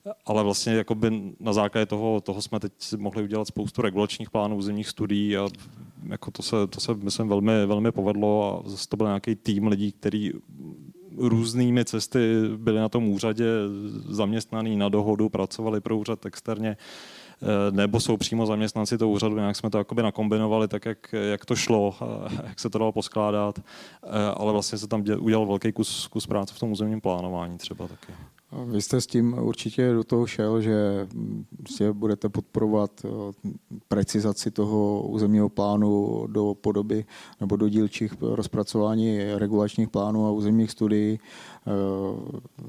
Eh, 0.05 0.11
ale 0.25 0.43
vlastně 0.43 0.73
jakoby 0.73 1.33
na 1.39 1.53
základě 1.53 1.85
toho, 1.85 2.21
toho 2.21 2.41
jsme 2.41 2.59
teď 2.59 2.73
mohli 2.97 3.23
udělat 3.23 3.47
spoustu 3.47 3.81
regulačních 3.81 4.29
plánů, 4.29 4.55
územních 4.55 4.87
studií 4.87 5.37
a 5.37 5.47
jako 6.09 6.31
to, 6.31 6.43
se, 6.43 6.67
to 6.69 6.79
se, 6.79 6.93
myslím, 6.93 7.27
velmi, 7.27 7.65
velmi 7.65 7.91
povedlo 7.91 8.63
a 8.65 8.69
zase 8.69 8.89
to 8.89 8.97
byl 8.97 9.07
nějaký 9.07 9.35
tým 9.35 9.67
lidí, 9.67 9.91
který 9.91 10.31
různými 11.17 11.85
cesty 11.85 12.19
byli 12.57 12.79
na 12.79 12.89
tom 12.89 13.09
úřadě 13.09 13.45
zaměstnaný 14.09 14.77
na 14.77 14.89
dohodu, 14.89 15.29
pracovali 15.29 15.81
pro 15.81 15.97
úřad 15.97 16.25
externě 16.25 16.77
eh, 17.41 17.71
nebo 17.71 17.99
jsou 17.99 18.17
přímo 18.17 18.45
zaměstnanci 18.45 18.97
toho 18.97 19.11
úřadu, 19.11 19.35
nějak 19.35 19.55
jsme 19.55 19.69
to 19.69 19.77
jakoby 19.77 20.03
nakombinovali 20.03 20.67
tak, 20.67 20.85
jak, 20.85 21.13
jak 21.13 21.45
to 21.45 21.55
šlo, 21.55 21.95
jak 22.47 22.59
se 22.59 22.69
to 22.69 22.79
dalo 22.79 22.91
poskládat, 22.91 23.59
eh, 23.59 24.09
ale 24.35 24.51
vlastně 24.51 24.77
se 24.77 24.87
tam 24.87 25.03
udělal 25.19 25.45
velký 25.45 25.71
kus, 25.71 26.07
kus 26.07 26.27
práce 26.27 26.53
v 26.53 26.59
tom 26.59 26.71
územním 26.71 27.01
plánování 27.01 27.57
třeba 27.57 27.87
taky. 27.87 28.13
Vy 28.65 28.81
jste 28.81 29.01
s 29.01 29.07
tím 29.07 29.35
určitě 29.41 29.93
do 29.93 30.03
toho 30.03 30.27
šel, 30.27 30.61
že 30.61 31.07
si 31.69 31.93
budete 31.93 32.29
podporovat 32.29 32.91
eh, 33.05 33.09
precizaci 33.87 34.51
toho 34.51 35.07
územního 35.07 35.49
plánu 35.49 36.23
do 36.27 36.55
podoby 36.61 37.05
nebo 37.39 37.55
do 37.55 37.69
dílčích 37.69 38.13
rozpracování 38.21 39.19
regulačních 39.35 39.89
plánů 39.89 40.27
a 40.27 40.31
územních 40.31 40.71
studií. 40.71 41.19
Eh, 41.19 41.71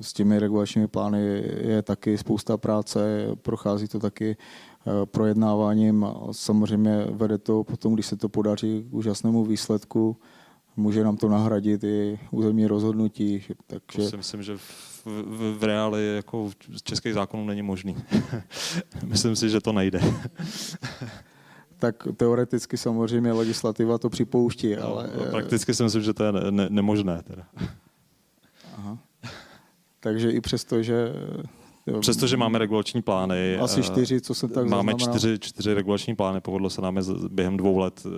s 0.01 0.13
těmi 0.13 0.39
regulačními 0.39 0.89
plány 0.89 1.43
je 1.61 1.83
taky 1.83 2.19
spousta 2.19 2.57
práce, 2.57 3.29
prochází 3.43 3.89
to 3.89 3.99
taky 3.99 4.37
eh, 4.37 5.07
projednáváním 5.07 6.05
a 6.05 6.15
samozřejmě 6.33 7.07
vede 7.11 7.39
to 7.39 7.65
potom, 7.65 7.95
když 7.95 8.07
se 8.07 8.17
to 8.17 8.29
podaří 8.29 8.87
k 8.91 8.95
úžasnému 8.95 9.45
výsledku, 9.45 10.17
může 10.77 11.05
nám 11.05 11.17
to 11.17 11.29
nahradit 11.29 11.85
i 11.85 12.19
územní 12.31 12.67
rozhodnutí. 12.67 13.45
Takže... 13.67 13.99
To 13.99 14.11
si 14.11 14.17
myslím, 14.17 14.43
že 14.43 14.57
v, 14.57 15.07
v, 15.07 15.59
v 15.59 15.65
reáli 15.65 16.17
jako 16.17 16.49
v 16.49 16.83
českých 16.83 17.15
zákonů 17.15 17.47
není 17.47 17.63
možný. 17.63 17.97
myslím 19.07 19.37
si, 19.37 19.51
že 19.51 19.61
to 19.61 19.73
nejde. 19.73 20.01
tak 21.79 22.09
teoreticky 22.17 22.77
samozřejmě 22.77 23.33
legislativa 23.33 23.99
to 23.99 24.11
připouští, 24.11 24.77
no, 24.77 24.87
ale... 24.87 25.11
No, 25.19 25.31
prakticky 25.31 25.75
si 25.75 25.83
myslím, 25.83 26.03
že 26.03 26.15
to 26.15 26.25
je 26.25 26.33
ne, 26.33 26.51
ne, 26.51 26.67
nemožné. 26.71 27.23
Teda. 27.23 27.47
Aha. 28.79 28.99
Takže 30.01 30.31
i 30.31 30.41
přesto, 30.41 30.83
že 30.83 31.13
Přestože 32.01 32.37
máme 32.37 32.59
regulační 32.59 33.03
plány. 33.03 33.59
Asi 33.59 33.81
eh, 33.81 33.83
čtyři, 33.83 34.21
co 34.21 34.35
jsem 34.35 34.49
tak 34.49 34.67
Máme 34.67 34.95
čtyři, 34.95 35.39
čtyři 35.39 35.75
regulační 35.75 36.17
plány, 36.17 36.41
povedlo 36.41 36.71
se 36.71 36.83
nám 36.83 36.97
je 36.97 37.03
během 37.29 37.57
dvou 37.57 37.79
let 37.79 38.03
eh, 38.07 38.11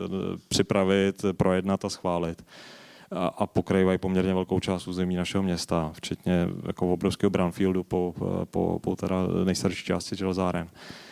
připravit, 0.48 1.24
projednat 1.32 1.84
a 1.84 1.88
schválit. 1.88 2.44
A, 3.10 3.26
a 3.26 3.46
pokrývají 3.46 3.98
poměrně 3.98 4.34
velkou 4.34 4.60
část 4.60 4.88
území 4.88 5.16
našeho 5.16 5.42
města, 5.42 5.90
včetně 5.94 6.48
jako 6.66 6.92
obrovského 6.92 7.30
brownfieldu 7.30 7.84
po, 7.84 8.14
po, 8.50 8.78
po 8.82 8.96
teda 8.96 9.16
nejstarší 9.44 9.84
části 9.84 10.16
železáren. 10.16 10.68
Eh, 10.74 11.03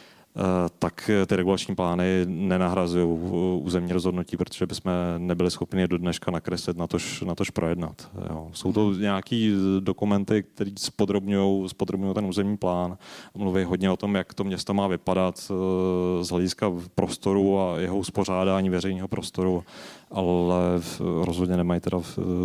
tak 0.79 1.11
ty 1.27 1.37
regulační 1.37 1.75
plány 1.75 2.05
nenahrazují 2.27 3.19
územní 3.63 3.93
rozhodnutí, 3.93 4.37
protože 4.37 4.67
bychom 4.67 4.93
nebyli 5.19 5.51
schopni 5.51 5.81
je 5.81 5.89
do 5.89 5.99
dneška 5.99 6.31
nakreslit, 6.31 6.77
na 6.77 6.87
tož, 6.87 7.23
na 7.23 7.35
tož 7.35 7.51
projednat. 7.51 8.11
Jo. 8.31 8.51
Jsou 8.53 8.73
to 8.73 8.93
nějaké 8.93 9.51
dokumenty, 9.81 10.43
které 10.43 10.71
spodrobňují 10.77 11.69
ten 12.15 12.27
územní 12.27 12.57
plán, 12.57 12.99
mluví 13.35 13.65
hodně 13.65 13.91
o 13.91 13.97
tom, 13.97 14.15
jak 14.15 14.35
to 14.35 14.45
město 14.45 14.75
má 14.75 14.87
vypadat 14.87 15.51
eh, 15.51 16.25
z 16.25 16.29
hlediska 16.29 16.73
prostoru 16.95 17.61
a 17.61 17.79
jeho 17.79 17.99
uspořádání 17.99 18.71
veřejného 18.71 19.09
prostoru, 19.09 19.65
ale 20.11 20.57
rozhodně 21.01 21.57
nemají 21.57 21.81
teda 21.81 21.99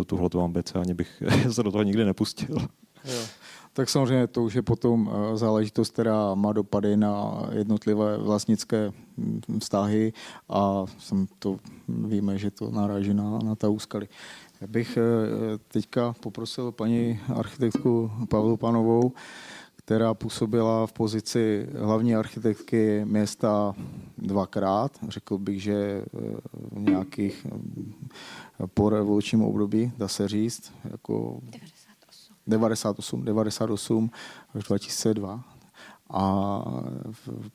tuhle 0.06 0.44
ambici, 0.44 0.74
ani 0.74 0.94
bych 0.94 1.22
se 1.50 1.62
do 1.62 1.72
toho 1.72 1.82
nikdy 1.82 2.04
nepustil. 2.04 2.56
Jo. 3.04 3.20
Tak 3.78 3.88
samozřejmě 3.88 4.26
to 4.26 4.42
už 4.42 4.54
je 4.54 4.62
potom 4.62 5.10
eh, 5.10 5.36
záležitost, 5.36 5.92
která 5.92 6.34
má 6.34 6.52
dopady 6.52 6.96
na 6.96 7.42
jednotlivé 7.52 8.18
vlastnické 8.18 8.92
hm, 9.18 9.40
vztahy 9.60 10.12
a 10.48 10.84
to 11.38 11.56
víme, 11.88 12.38
že 12.38 12.50
to 12.50 12.70
naráží 12.70 13.14
na, 13.14 13.38
na 13.38 13.54
ta 13.54 13.68
úskaly. 13.68 14.08
Já 14.60 14.66
bych 14.66 14.96
eh, 14.96 15.02
teďka 15.68 16.14
poprosil 16.20 16.72
paní 16.72 17.20
architektku 17.34 18.10
Pavlu 18.28 18.56
Panovou, 18.56 19.12
která 19.76 20.14
působila 20.14 20.86
v 20.86 20.92
pozici 20.92 21.68
hlavní 21.78 22.16
architektky 22.16 23.04
města 23.04 23.74
dvakrát. 24.18 24.98
Řekl 25.08 25.38
bych, 25.38 25.62
že 25.62 25.74
eh, 25.74 26.36
v 26.72 26.80
nějakých 26.80 27.46
po 28.74 28.90
revolučním 28.90 29.42
období, 29.42 29.92
dá 29.98 30.08
se 30.08 30.28
říct, 30.28 30.72
jako 30.90 31.40
98, 32.48 33.24
98 33.24 34.10
až 34.54 34.64
2002 34.64 35.44
a 36.10 36.64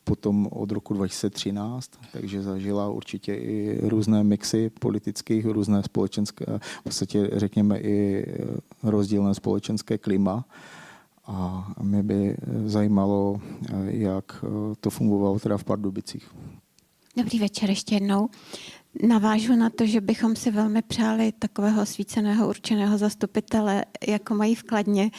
potom 0.03 0.47
od 0.51 0.71
roku 0.71 0.93
2013, 0.93 1.91
takže 2.11 2.41
zažila 2.41 2.89
určitě 2.89 3.35
i 3.35 3.79
různé 3.89 4.23
mixy 4.23 4.69
politických, 4.69 5.45
různé 5.45 5.83
společenské, 5.83 6.45
v 6.79 6.83
podstatě 6.83 7.29
řekněme 7.33 7.79
i 7.79 8.25
rozdílné 8.83 9.33
společenské 9.33 9.97
klima. 9.97 10.45
A 11.25 11.67
mě 11.81 12.03
by 12.03 12.37
zajímalo, 12.65 13.41
jak 13.85 14.45
to 14.79 14.89
fungovalo 14.89 15.39
teda 15.39 15.57
v 15.57 15.63
Pardubicích. 15.63 16.29
Dobrý 17.17 17.39
večer 17.39 17.69
ještě 17.69 17.95
jednou. 17.95 18.29
Navážu 19.01 19.55
na 19.55 19.69
to, 19.69 19.85
že 19.85 20.01
bychom 20.01 20.35
si 20.35 20.51
velmi 20.51 20.81
přáli 20.81 21.31
takového 21.31 21.81
osvíceného 21.81 22.49
určeného 22.49 22.97
zastupitele, 22.97 23.85
jako 24.07 24.35
mají 24.35 24.55
v 24.55 24.63
Kladně. 24.63 25.11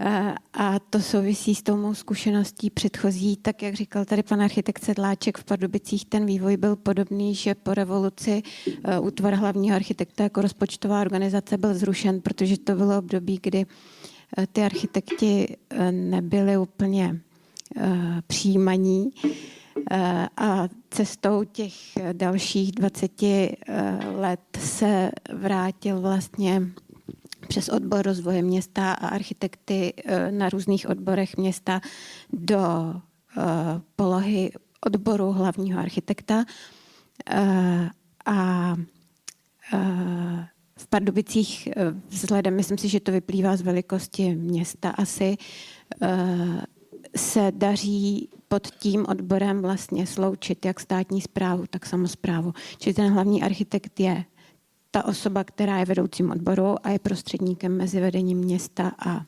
Eh, 0.00 0.34
a 0.52 0.78
to 0.78 1.00
souvisí 1.00 1.54
s 1.54 1.62
tou 1.62 1.76
mou 1.76 1.94
zkušeností 1.94 2.70
předchozí. 2.70 3.36
Tak, 3.36 3.62
jak 3.62 3.74
říkal 3.74 4.04
tady 4.04 4.22
pan 4.22 4.42
architekt 4.42 4.84
Sedláček 4.84 5.38
v 5.38 5.44
Pardubicích, 5.44 6.04
ten 6.04 6.26
vývoj 6.26 6.56
byl 6.56 6.76
podobný, 6.76 7.34
že 7.34 7.54
po 7.54 7.74
revoluci 7.74 8.42
eh, 8.84 9.00
útvar 9.00 9.34
hlavního 9.34 9.76
architekta 9.76 10.22
jako 10.22 10.42
rozpočtová 10.42 11.00
organizace 11.00 11.58
byl 11.58 11.74
zrušen, 11.74 12.20
protože 12.20 12.58
to 12.58 12.74
bylo 12.74 12.98
období, 12.98 13.38
kdy 13.42 13.66
ty 14.52 14.62
architekti 14.62 15.56
nebyli 15.90 16.58
úplně 16.58 17.20
přijímaní 18.26 19.10
a 20.36 20.68
cestou 20.90 21.44
těch 21.44 21.72
dalších 22.12 22.72
20 22.72 23.22
let 24.16 24.40
se 24.58 25.10
vrátil 25.32 26.00
vlastně 26.00 26.62
přes 27.48 27.68
odbor 27.68 28.02
rozvoje 28.02 28.42
města 28.42 28.92
a 28.92 29.08
architekty 29.08 29.94
na 30.30 30.48
různých 30.48 30.88
odborech 30.88 31.36
města 31.36 31.80
do 32.32 32.94
polohy 33.96 34.50
odboru 34.86 35.32
hlavního 35.32 35.80
architekta. 35.80 36.44
A 38.26 38.74
v 40.78 40.86
Pardubicích 40.88 41.68
vzhledem, 42.08 42.56
myslím 42.56 42.78
si, 42.78 42.88
že 42.88 43.00
to 43.00 43.12
vyplývá 43.12 43.56
z 43.56 43.60
velikosti 43.60 44.34
města 44.34 44.90
asi, 44.90 45.36
se 47.16 47.52
daří 47.54 48.28
pod 48.48 48.66
tím 48.66 49.06
odborem 49.08 49.62
vlastně 49.62 50.06
sloučit 50.06 50.64
jak 50.64 50.80
státní 50.80 51.20
zprávu, 51.20 51.64
tak 51.70 51.86
samozprávu. 51.86 52.52
Čili 52.78 52.94
ten 52.94 53.12
hlavní 53.12 53.42
architekt 53.42 54.00
je 54.00 54.24
ta 54.90 55.04
osoba, 55.04 55.44
která 55.44 55.78
je 55.78 55.84
vedoucím 55.84 56.30
odboru 56.30 56.86
a 56.86 56.90
je 56.90 56.98
prostředníkem 56.98 57.76
mezi 57.76 58.00
vedením 58.00 58.38
města 58.38 58.92
a 59.06 59.24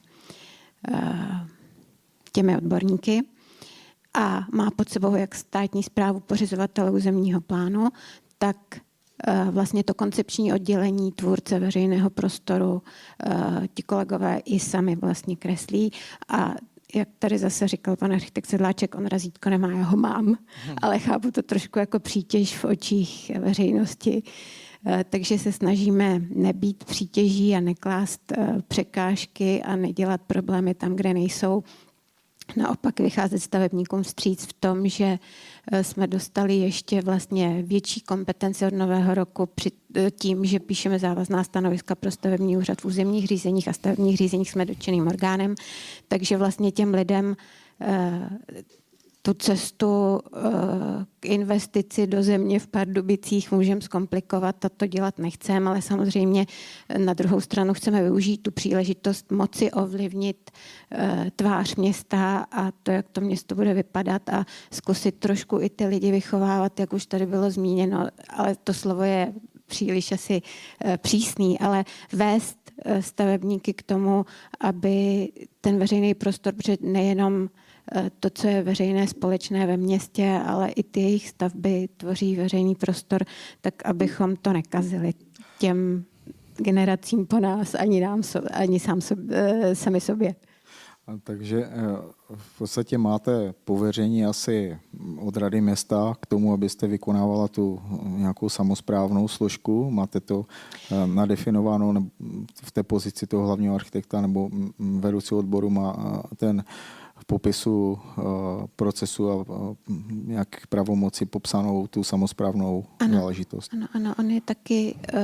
těmi 2.33 2.57
odborníky 2.57 3.23
a 4.15 4.47
má 4.53 4.71
pod 4.71 4.89
sebou 4.89 5.15
jak 5.15 5.35
státní 5.35 5.83
zprávu 5.83 6.21
pořizovatele 6.21 6.91
územního 6.91 7.41
plánu, 7.41 7.89
tak 8.39 8.57
vlastně 9.51 9.85
to 9.85 9.95
koncepční 9.95 10.53
oddělení 10.53 11.13
tvůrce 11.13 11.59
veřejného 11.59 12.11
prostoru 12.11 12.83
ti 13.75 13.83
kolegové 13.83 14.39
i 14.39 14.61
sami 14.61 14.97
vlastně 14.97 15.37
kreslí 15.37 15.93
a 16.29 16.55
jak 16.95 17.09
tady 17.19 17.39
zase 17.39 17.69
říkal 17.69 17.97
pan 17.97 18.13
architekt 18.13 18.47
Sedláček, 18.47 18.95
on 18.95 19.07
razítko 19.07 19.51
nemá, 19.51 19.73
já 19.73 19.83
ho 19.83 19.97
mám, 19.97 20.27
hmm. 20.27 20.77
ale 20.83 20.99
chápu 20.99 21.31
to 21.31 21.43
trošku 21.43 21.79
jako 21.79 22.01
přítěž 22.01 22.57
v 22.57 22.65
očích 22.65 23.31
veřejnosti. 23.41 24.23
Takže 25.11 25.39
se 25.39 25.53
snažíme 25.53 26.23
nebýt 26.35 26.85
přítěží 26.85 27.55
a 27.55 27.61
neklást 27.61 28.33
překážky 28.69 29.63
a 29.63 29.77
nedělat 29.77 30.21
problémy 30.27 30.75
tam, 30.75 30.97
kde 30.97 31.15
nejsou 31.15 31.63
naopak 32.57 33.01
vycházet 33.01 33.39
stavebníkům 33.39 34.03
vstříc 34.03 34.47
v 34.47 34.53
tom, 34.53 34.89
že 34.89 35.05
eh, 35.05 35.19
jsme 35.83 36.07
dostali 36.07 36.57
ještě 36.57 37.03
vlastně 37.03 37.63
větší 37.63 38.01
kompetence 38.01 38.67
od 38.67 38.75
nového 38.75 39.15
roku 39.15 39.47
při 39.47 39.71
eh, 39.95 40.11
tím, 40.11 40.45
že 40.45 40.61
píšeme 40.61 40.99
závazná 40.99 41.45
stanoviska 41.45 41.95
pro 41.95 42.11
stavební 42.11 42.57
úřad 42.57 42.81
v 42.81 42.85
územních 42.85 43.27
řízeních 43.27 43.69
a 43.69 43.73
stavebních 43.73 44.17
řízeních 44.17 44.51
jsme 44.51 44.65
dotčeným 44.65 45.07
orgánem, 45.07 45.55
takže 46.09 46.37
vlastně 46.37 46.73
těm 46.73 46.95
lidem 46.95 47.37
eh, 47.81 48.29
tu 49.23 49.35
cestu 49.35 50.21
eh, 50.37 50.41
k 51.21 51.27
investici 51.27 52.07
do 52.07 52.23
země 52.23 52.59
v 52.59 52.67
Pardubicích 52.67 53.53
můžeme 53.53 53.81
zkomplikovat 53.81 54.65
a 54.65 54.69
to 54.69 54.87
dělat 54.87 55.19
nechceme, 55.19 55.71
ale 55.71 55.83
samozřejmě 55.83 56.47
na 56.99 57.15
druhou 57.15 57.41
stranu 57.41 57.75
chceme 57.75 58.03
využít 58.03 58.43
tu 58.43 58.51
příležitost 58.51 59.33
moci 59.33 59.71
ovlivnit 59.71 60.51
eh, 60.93 61.31
tvář 61.37 61.77
města 61.77 62.47
a 62.53 62.71
to, 62.83 62.91
jak 62.91 63.09
to 63.09 63.21
město 63.21 63.55
bude 63.55 63.75
vypadat 63.75 64.29
a 64.29 64.45
zkusit 64.73 65.15
trošku 65.19 65.61
i 65.61 65.71
ty 65.71 65.87
lidi 65.87 66.11
vychovávat, 66.11 66.81
jak 66.81 66.93
už 66.93 67.07
tady 67.07 67.27
bylo 67.27 67.51
zmíněno, 67.51 68.07
ale 68.29 68.57
to 68.65 68.75
slovo 68.75 69.03
je 69.03 69.33
příliš 69.67 70.13
asi 70.13 70.43
eh, 70.85 70.99
přísný, 70.99 71.59
ale 71.59 71.85
vést 72.13 72.59
stavebníky 73.01 73.75
k 73.75 73.83
tomu, 73.83 74.27
aby 74.61 75.29
ten 75.61 75.79
veřejný 75.79 76.15
prostor, 76.15 76.55
protože 76.55 76.77
nejenom 76.81 77.49
to, 78.21 78.31
co 78.31 78.49
je 78.49 78.63
veřejné 78.63 79.09
společné 79.09 79.67
ve 79.67 79.77
městě, 79.77 80.41
ale 80.47 80.69
i 80.69 80.83
ty 80.83 81.01
jejich 81.01 81.29
stavby 81.29 81.89
tvoří 81.97 82.37
veřejný 82.37 82.75
prostor, 82.75 83.25
tak 83.61 83.75
abychom 83.87 84.37
to 84.37 84.53
nekazili 84.53 85.13
těm 85.59 86.05
generacím 86.57 87.27
po 87.27 87.41
nás, 87.41 87.75
ani 87.75 88.01
nám, 88.01 88.23
ani 88.53 88.81
sám 88.81 89.01
sobě, 89.01 89.37
eh, 89.37 89.75
sami 89.75 90.01
sobě. 90.01 90.35
Takže 91.25 91.65
eh, 91.65 91.71
v 92.35 92.59
podstatě 92.59 92.99
máte 92.99 93.55
pověření 93.65 94.25
asi 94.25 94.79
od 95.21 95.37
Rady 95.37 95.61
města 95.61 96.15
k 96.21 96.27
tomu, 96.27 96.53
abyste 96.53 96.87
vykonávala 96.87 97.49
tu 97.49 97.81
nějakou 98.05 98.49
samozprávnou 98.49 99.29
složku. 99.29 99.91
Máte 99.91 100.21
to 100.21 100.47
nadefinováno 101.07 102.07
v 102.63 102.71
té 102.71 102.83
pozici 102.83 103.27
toho 103.27 103.47
hlavního 103.47 103.75
architekta 103.75 104.21
nebo 104.21 104.51
vedoucí 104.79 105.35
odboru 105.35 105.71
má 105.71 106.23
ten 106.37 106.65
popisu 107.29 107.93
uh, 107.93 108.25
procesu 108.77 109.31
a 109.31 109.35
uh, 109.35 109.77
nějak 110.11 110.67
pravomoci 110.67 111.27
popsanou 111.27 111.87
tu 111.87 112.05
samozprávnou 112.05 112.87
ano, 112.99 113.19
záležitost. 113.19 113.73
Ano, 113.73 113.87
ano, 113.93 114.15
on 114.19 114.31
je 114.31 114.41
taky 114.41 114.95
uh, 114.95 115.21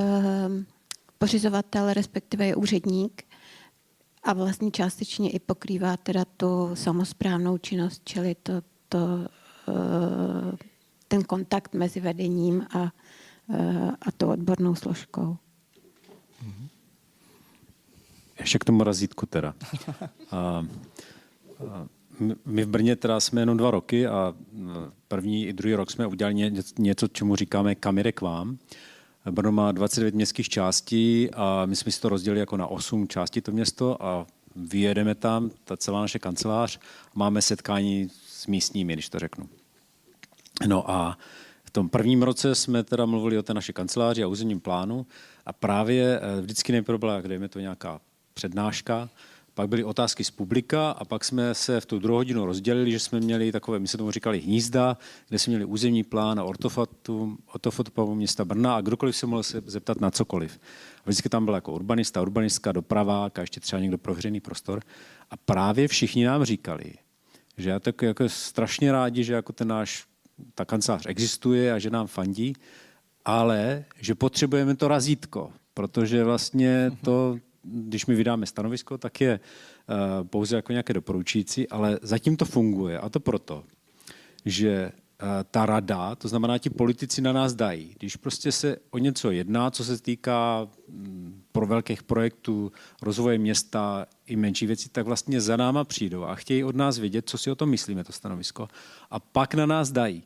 pořizovatel, 1.18 1.92
respektive 1.92 2.46
je 2.46 2.56
úředník 2.56 3.24
a 4.22 4.32
vlastně 4.32 4.70
částečně 4.70 5.30
i 5.30 5.38
pokrývá 5.38 5.96
teda 5.96 6.24
tu 6.24 6.70
samozprávnou 6.74 7.58
činnost, 7.58 8.02
čili 8.04 8.36
to, 8.42 8.52
to, 8.88 8.98
uh, 9.68 10.54
ten 11.08 11.24
kontakt 11.24 11.74
mezi 11.74 12.00
vedením 12.00 12.66
a, 12.74 12.82
uh, 12.82 13.90
a 14.00 14.12
tou 14.16 14.28
odbornou 14.28 14.74
složkou. 14.74 15.36
Mhm. 16.42 16.68
Ještě 18.40 18.58
k 18.58 18.64
tomu 18.64 18.84
razítku 18.84 19.26
teda. 19.26 19.54
A, 20.30 20.66
my 22.46 22.64
v 22.64 22.68
Brně 22.68 22.96
teda 22.96 23.20
jsme 23.20 23.42
jenom 23.42 23.56
dva 23.56 23.70
roky 23.70 24.06
a 24.06 24.34
první 25.08 25.46
i 25.46 25.52
druhý 25.52 25.74
rok 25.74 25.90
jsme 25.90 26.06
udělali 26.06 26.52
něco, 26.78 27.08
čemu 27.08 27.36
říkáme 27.36 27.74
kamery 27.74 28.12
k 28.12 28.20
vám. 28.20 28.58
Brno 29.30 29.52
má 29.52 29.72
29 29.72 30.14
městských 30.14 30.48
částí 30.48 31.30
a 31.30 31.66
my 31.66 31.76
jsme 31.76 31.92
si 31.92 32.00
to 32.00 32.08
rozdělili 32.08 32.40
jako 32.40 32.56
na 32.56 32.66
8 32.66 33.08
částí 33.08 33.40
to 33.40 33.52
město 33.52 34.02
a 34.02 34.26
vyjedeme 34.56 35.14
tam, 35.14 35.50
ta 35.64 35.76
celá 35.76 36.00
naše 36.00 36.18
kancelář, 36.18 36.80
máme 37.14 37.42
setkání 37.42 38.08
s 38.26 38.46
místními, 38.46 38.92
když 38.92 39.08
to 39.08 39.18
řeknu. 39.18 39.48
No 40.66 40.90
a 40.90 41.18
v 41.64 41.70
tom 41.70 41.88
prvním 41.88 42.22
roce 42.22 42.54
jsme 42.54 42.82
teda 42.82 43.06
mluvili 43.06 43.38
o 43.38 43.42
té 43.42 43.54
naší 43.54 43.72
kanceláři 43.72 44.22
a 44.22 44.26
územním 44.26 44.60
plánu 44.60 45.06
a 45.46 45.52
právě 45.52 46.20
eh, 46.20 46.40
vždycky 46.40 46.72
nejprve 46.72 46.98
byla, 46.98 47.20
dejme 47.20 47.48
to 47.48 47.60
nějaká 47.60 48.00
přednáška, 48.34 49.10
pak 49.54 49.68
byly 49.68 49.84
otázky 49.84 50.24
z 50.24 50.30
publika 50.30 50.90
a 50.90 51.04
pak 51.04 51.24
jsme 51.24 51.54
se 51.54 51.80
v 51.80 51.86
tu 51.86 51.98
druhou 51.98 52.16
hodinu 52.16 52.46
rozdělili, 52.46 52.90
že 52.90 52.98
jsme 52.98 53.20
měli 53.20 53.52
takové, 53.52 53.78
my 53.78 53.88
se 53.88 53.98
tomu 53.98 54.10
říkali 54.10 54.40
hnízda, 54.40 54.96
kde 55.28 55.38
jsme 55.38 55.50
měli 55.50 55.64
územní 55.64 56.04
plán 56.04 56.40
a 56.40 56.44
ortofotu 56.44 57.38
města 58.14 58.44
Brna 58.44 58.76
a 58.76 58.80
kdokoliv 58.80 59.16
se 59.16 59.26
mohl 59.26 59.42
se 59.42 59.62
zeptat 59.66 60.00
na 60.00 60.10
cokoliv. 60.10 60.60
A 60.98 61.02
vždycky 61.04 61.28
tam 61.28 61.44
byl 61.44 61.54
jako 61.54 61.72
urbanista, 61.72 62.22
urbanistka, 62.22 62.72
doprava, 62.72 63.26
a 63.34 63.40
ještě 63.40 63.60
třeba 63.60 63.80
někdo 63.80 63.98
pro 63.98 64.14
prostor. 64.42 64.82
A 65.30 65.36
právě 65.36 65.88
všichni 65.88 66.24
nám 66.24 66.44
říkali, 66.44 66.92
že 67.56 67.70
já 67.70 67.80
tak 67.80 68.02
jako 68.02 68.28
strašně 68.28 68.92
rádi, 68.92 69.24
že 69.24 69.32
jako 69.32 69.52
ten 69.52 69.68
náš, 69.68 70.04
ta 70.54 70.64
kancelář 70.64 71.06
existuje 71.06 71.72
a 71.72 71.78
že 71.78 71.90
nám 71.90 72.06
fandí, 72.06 72.54
ale 73.24 73.84
že 74.00 74.14
potřebujeme 74.14 74.76
to 74.76 74.88
razítko, 74.88 75.52
protože 75.74 76.24
vlastně 76.24 76.92
to 77.04 77.38
když 77.64 78.06
my 78.06 78.14
vydáme 78.14 78.46
stanovisko, 78.46 78.98
tak 78.98 79.20
je 79.20 79.40
uh, 79.40 80.28
pouze 80.28 80.56
jako 80.56 80.72
nějaké 80.72 80.92
doporučující, 80.92 81.68
ale 81.68 81.98
zatím 82.02 82.36
to 82.36 82.44
funguje. 82.44 82.98
A 82.98 83.08
to 83.08 83.20
proto, 83.20 83.64
že 84.44 84.92
uh, 85.22 85.28
ta 85.50 85.66
rada, 85.66 86.14
to 86.14 86.28
znamená, 86.28 86.58
ti 86.58 86.70
politici 86.70 87.22
na 87.22 87.32
nás 87.32 87.54
dají. 87.54 87.94
Když 87.98 88.16
prostě 88.16 88.52
se 88.52 88.76
o 88.90 88.98
něco 88.98 89.30
jedná, 89.30 89.70
co 89.70 89.84
se 89.84 90.02
týká 90.02 90.68
um, 90.86 91.42
pro 91.52 91.66
velkých 91.66 92.02
projektů 92.02 92.72
rozvoje 93.02 93.38
města 93.38 94.06
i 94.26 94.36
menší 94.36 94.66
věci, 94.66 94.88
tak 94.88 95.06
vlastně 95.06 95.40
za 95.40 95.56
náma 95.56 95.84
přijdou 95.84 96.24
a 96.24 96.34
chtějí 96.34 96.64
od 96.64 96.76
nás 96.76 96.98
vědět, 96.98 97.28
co 97.28 97.38
si 97.38 97.50
o 97.50 97.54
tom 97.54 97.68
myslíme, 97.68 98.04
to 98.04 98.12
stanovisko. 98.12 98.68
A 99.10 99.20
pak 99.20 99.54
na 99.54 99.66
nás 99.66 99.92
dají. 99.92 100.22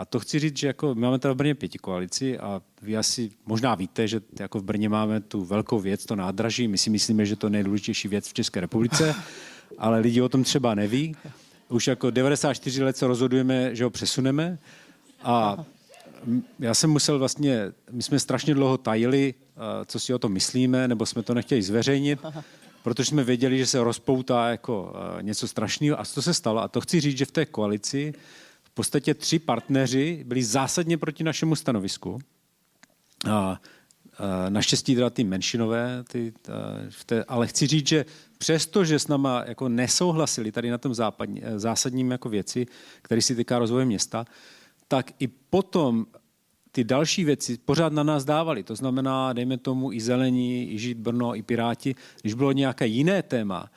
A 0.00 0.04
to 0.04 0.20
chci 0.20 0.38
říct, 0.38 0.56
že 0.56 0.66
jako 0.66 0.94
my 0.94 1.00
máme 1.00 1.18
tady 1.18 1.34
v 1.34 1.36
Brně 1.36 1.54
pěti 1.54 1.78
koalici 1.78 2.38
a 2.38 2.62
vy 2.82 2.96
asi 2.96 3.30
možná 3.46 3.74
víte, 3.74 4.08
že 4.08 4.20
jako 4.40 4.58
v 4.58 4.62
Brně 4.62 4.88
máme 4.88 5.20
tu 5.20 5.44
velkou 5.44 5.80
věc, 5.80 6.06
to 6.06 6.16
nádraží. 6.16 6.68
My 6.68 6.78
si 6.78 6.90
myslíme, 6.90 7.26
že 7.26 7.36
to 7.36 7.46
je 7.46 7.50
nejdůležitější 7.50 8.08
věc 8.08 8.28
v 8.28 8.34
České 8.34 8.60
republice, 8.60 9.14
ale 9.78 10.00
lidi 10.00 10.20
o 10.22 10.28
tom 10.28 10.44
třeba 10.44 10.74
neví. 10.74 11.16
Už 11.68 11.86
jako 11.86 12.10
94 12.10 12.82
let 12.82 12.96
se 12.96 13.06
rozhodujeme, 13.06 13.74
že 13.74 13.84
ho 13.84 13.90
přesuneme 13.90 14.58
a 15.22 15.64
já 16.58 16.74
jsem 16.74 16.90
musel 16.90 17.18
vlastně, 17.18 17.72
my 17.90 18.02
jsme 18.02 18.18
strašně 18.18 18.54
dlouho 18.54 18.78
tajili, 18.78 19.34
co 19.86 20.00
si 20.00 20.14
o 20.14 20.18
tom 20.18 20.32
myslíme, 20.32 20.88
nebo 20.88 21.06
jsme 21.06 21.22
to 21.22 21.34
nechtěli 21.34 21.62
zveřejnit, 21.62 22.18
protože 22.82 23.04
jsme 23.04 23.24
věděli, 23.24 23.58
že 23.58 23.66
se 23.66 23.84
rozpoutá 23.84 24.48
jako 24.48 24.92
něco 25.20 25.48
strašného 25.48 26.00
a 26.00 26.04
to 26.14 26.22
se 26.22 26.34
stalo. 26.34 26.62
A 26.62 26.68
to 26.68 26.80
chci 26.80 27.00
říct, 27.00 27.18
že 27.18 27.24
v 27.24 27.32
té 27.32 27.46
koalici 27.46 28.14
v 28.70 28.74
podstatě 28.74 29.14
tři 29.14 29.38
partneři 29.38 30.24
byli 30.26 30.42
zásadně 30.42 30.98
proti 30.98 31.24
našemu 31.24 31.56
stanovisku. 31.56 32.18
A 33.30 33.60
naštěstí 34.48 34.94
teda 34.94 35.10
ty 35.10 35.24
menšinové, 35.24 36.04
ty, 36.08 36.32
v 36.88 37.04
té, 37.04 37.24
ale 37.24 37.46
chci 37.46 37.66
říct, 37.66 37.86
že 37.86 38.04
přesto, 38.38 38.84
že 38.84 38.98
s 38.98 39.08
náma 39.08 39.44
jako 39.46 39.68
nesouhlasili 39.68 40.52
tady 40.52 40.70
na 40.70 40.78
tom 40.78 40.94
západní, 40.94 41.42
zásadním 41.56 42.10
jako 42.10 42.28
věci, 42.28 42.66
který 43.02 43.22
si 43.22 43.36
týká 43.36 43.58
rozvoje 43.58 43.84
města, 43.84 44.24
tak 44.88 45.12
i 45.18 45.28
potom 45.28 46.06
ty 46.72 46.84
další 46.84 47.24
věci 47.24 47.58
pořád 47.64 47.92
na 47.92 48.02
nás 48.02 48.24
dávali. 48.24 48.62
To 48.62 48.76
znamená, 48.76 49.32
dejme 49.32 49.58
tomu 49.58 49.92
i 49.92 50.00
zelení, 50.00 50.72
i 50.72 50.78
žít 50.78 50.98
Brno, 50.98 51.36
i 51.36 51.42
Piráti. 51.42 51.94
Když 52.20 52.34
bylo 52.34 52.52
nějaké 52.52 52.86
jiné 52.86 53.22
téma, 53.22 53.70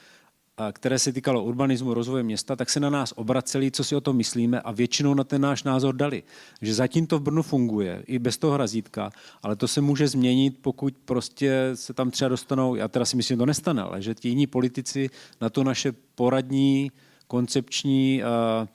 které 0.71 0.99
se 0.99 1.13
týkalo 1.13 1.43
urbanismu, 1.43 1.93
rozvoje 1.93 2.23
města, 2.23 2.55
tak 2.55 2.69
se 2.69 2.79
na 2.79 2.89
nás 2.89 3.13
obraceli, 3.15 3.71
co 3.71 3.83
si 3.83 3.95
o 3.95 4.01
tom 4.01 4.15
myslíme 4.15 4.61
a 4.61 4.71
většinou 4.71 5.13
na 5.13 5.23
ten 5.23 5.41
náš 5.41 5.63
názor 5.63 5.95
dali. 5.95 6.23
Že 6.61 6.73
zatím 6.73 7.07
to 7.07 7.19
v 7.19 7.21
Brnu 7.21 7.41
funguje, 7.41 8.03
i 8.07 8.19
bez 8.19 8.37
toho 8.37 8.57
razítka, 8.57 9.09
ale 9.43 9.55
to 9.55 9.67
se 9.67 9.81
může 9.81 10.07
změnit, 10.07 10.57
pokud 10.61 10.93
prostě 11.05 11.71
se 11.73 11.93
tam 11.93 12.11
třeba 12.11 12.29
dostanou, 12.29 12.75
já 12.75 12.87
teda 12.87 13.05
si 13.05 13.15
myslím, 13.17 13.35
že 13.35 13.39
to 13.39 13.45
nestane, 13.45 13.81
ale 13.81 14.01
že 14.01 14.15
ti 14.15 14.29
jiní 14.29 14.47
politici 14.47 15.09
na 15.41 15.49
to 15.49 15.63
naše 15.63 15.93
poradní, 16.15 16.91
koncepční 17.27 18.21
uh, 18.23 18.67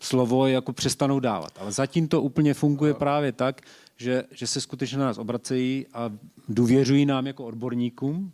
slovo 0.00 0.46
jako 0.46 0.72
přestanou 0.72 1.20
dávat. 1.20 1.52
Ale 1.60 1.72
zatím 1.72 2.08
to 2.08 2.22
úplně 2.22 2.54
funguje 2.54 2.94
právě 2.94 3.32
tak, 3.32 3.60
že, 3.96 4.24
že 4.30 4.46
se 4.46 4.60
skutečně 4.60 4.98
na 4.98 5.04
nás 5.04 5.18
obracejí 5.18 5.86
a 5.94 6.12
důvěřují 6.48 7.06
nám 7.06 7.26
jako 7.26 7.44
odborníkům, 7.44 8.32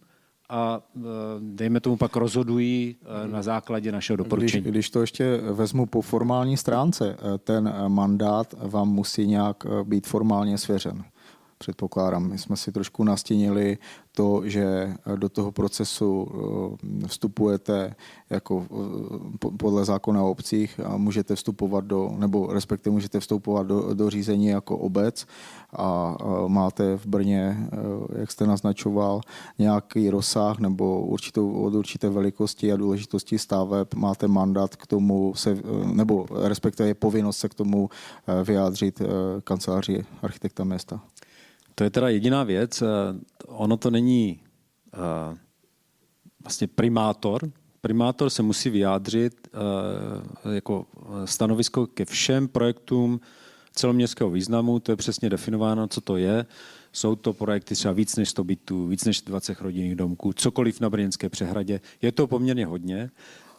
a 0.51 0.81
e, 0.97 1.01
dejme 1.41 1.81
tomu 1.81 1.97
pak 1.97 2.17
rozhodují 2.17 2.97
e, 3.25 3.29
na 3.29 3.43
základě 3.43 3.93
našeho 3.93 4.17
doporučení. 4.17 4.63
Když, 4.63 4.71
když 4.73 4.91
to 4.91 5.01
ještě 5.01 5.37
vezmu 5.37 5.87
po 5.87 6.03
formální 6.03 6.57
stránce, 6.57 7.17
e, 7.35 7.39
ten 7.39 7.75
mandát 7.89 8.55
vám 8.59 8.89
musí 8.89 9.27
nějak 9.27 9.67
být 9.85 10.07
formálně 10.07 10.59
svěřen 10.59 11.05
předpokládám. 11.61 12.29
My 12.29 12.39
jsme 12.39 12.57
si 12.57 12.73
trošku 12.73 13.05
nastínili 13.05 13.79
to, 14.13 14.43
že 14.45 14.95
do 15.17 15.29
toho 15.29 15.53
procesu 15.53 16.29
eh, 17.05 17.09
vstupujete 17.09 17.95
jako 18.31 18.67
eh, 18.71 19.57
podle 19.57 19.85
zákona 19.85 20.23
o 20.23 20.31
obcích 20.31 20.81
a 20.85 20.97
můžete 20.97 21.37
vstupovat 21.37 21.85
do, 21.85 22.13
nebo 22.19 22.53
respektive 22.53 22.93
můžete 22.93 23.21
vstupovat 23.21 23.67
do, 23.67 23.95
do 23.95 24.11
řízení 24.11 24.47
jako 24.47 24.79
obec 24.79 25.27
a 25.77 26.17
máte 26.47 26.97
v 26.97 27.07
Brně, 27.07 27.57
eh, 27.73 28.21
jak 28.21 28.31
jste 28.31 28.47
naznačoval, 28.47 29.21
nějaký 29.59 30.11
rozsah 30.11 30.59
nebo 30.59 31.01
určitou, 31.01 31.53
od 31.53 31.75
určité 31.75 32.09
velikosti 32.09 32.73
a 32.73 32.77
důležitosti 32.77 33.39
staveb 33.39 33.95
máte 33.95 34.29
mandát 34.29 34.77
k 34.77 34.87
tomu, 34.87 35.35
se, 35.35 35.59
nebo 35.93 36.27
respektive 36.31 36.89
je 36.89 36.95
povinnost 36.95 37.39
se 37.39 37.49
k 37.49 37.55
tomu 37.55 37.91
vyjádřit 38.45 39.03
kanceláři 39.45 40.05
architekta 40.23 40.65
města. 40.65 41.01
To 41.81 41.85
je 41.85 41.91
teda 41.91 42.09
jediná 42.09 42.45
věc. 42.45 42.83
Eh, 42.83 42.87
ono 43.47 43.77
to 43.77 43.91
není 43.91 44.41
uh, 44.95 45.37
vlastně 46.43 46.67
primátor. 46.67 47.51
Primátor 47.81 48.31
se 48.31 48.43
musí 48.43 48.71
vyjádřit 48.71 49.49
uh, 50.45 50.53
jako 50.53 50.87
stanovisko 51.25 51.87
ke 51.87 52.05
všem 52.05 52.49
projektům 52.49 53.21
celoměstského 53.75 54.31
významu. 54.31 54.81
To 54.81 54.93
je 54.93 54.97
přesně 54.97 55.31
definováno, 55.31 55.89
co 55.89 56.01
to 56.01 56.17
je. 56.17 56.47
Jsou 56.93 57.17
to 57.17 57.33
projekty 57.33 57.75
třeba 57.75 57.95
víc 57.95 58.17
než 58.17 58.29
100 58.29 58.45
bytů, 58.45 58.87
víc 58.87 59.05
než 59.05 59.23
20 59.23 59.61
rodinných 59.61 59.97
domků, 59.97 60.33
cokoliv 60.33 60.81
na 60.81 60.91
Brněnské 60.91 61.29
přehradě. 61.29 61.81
Je 62.03 62.13
to 62.13 62.27
poměrně 62.27 62.67
hodně. 62.67 63.11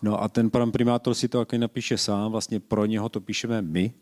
No 0.01 0.23
a 0.23 0.27
ten 0.27 0.49
pan 0.49 0.71
primátor 0.71 1.13
si 1.13 1.27
to 1.27 1.38
taky 1.38 1.57
napíše 1.57 1.97
sám, 1.97 2.31
vlastně 2.31 2.60
pro 2.60 2.86
něho 2.86 3.10
to 3.10 3.21
píšeme 3.21 3.62
my, 3.62 3.93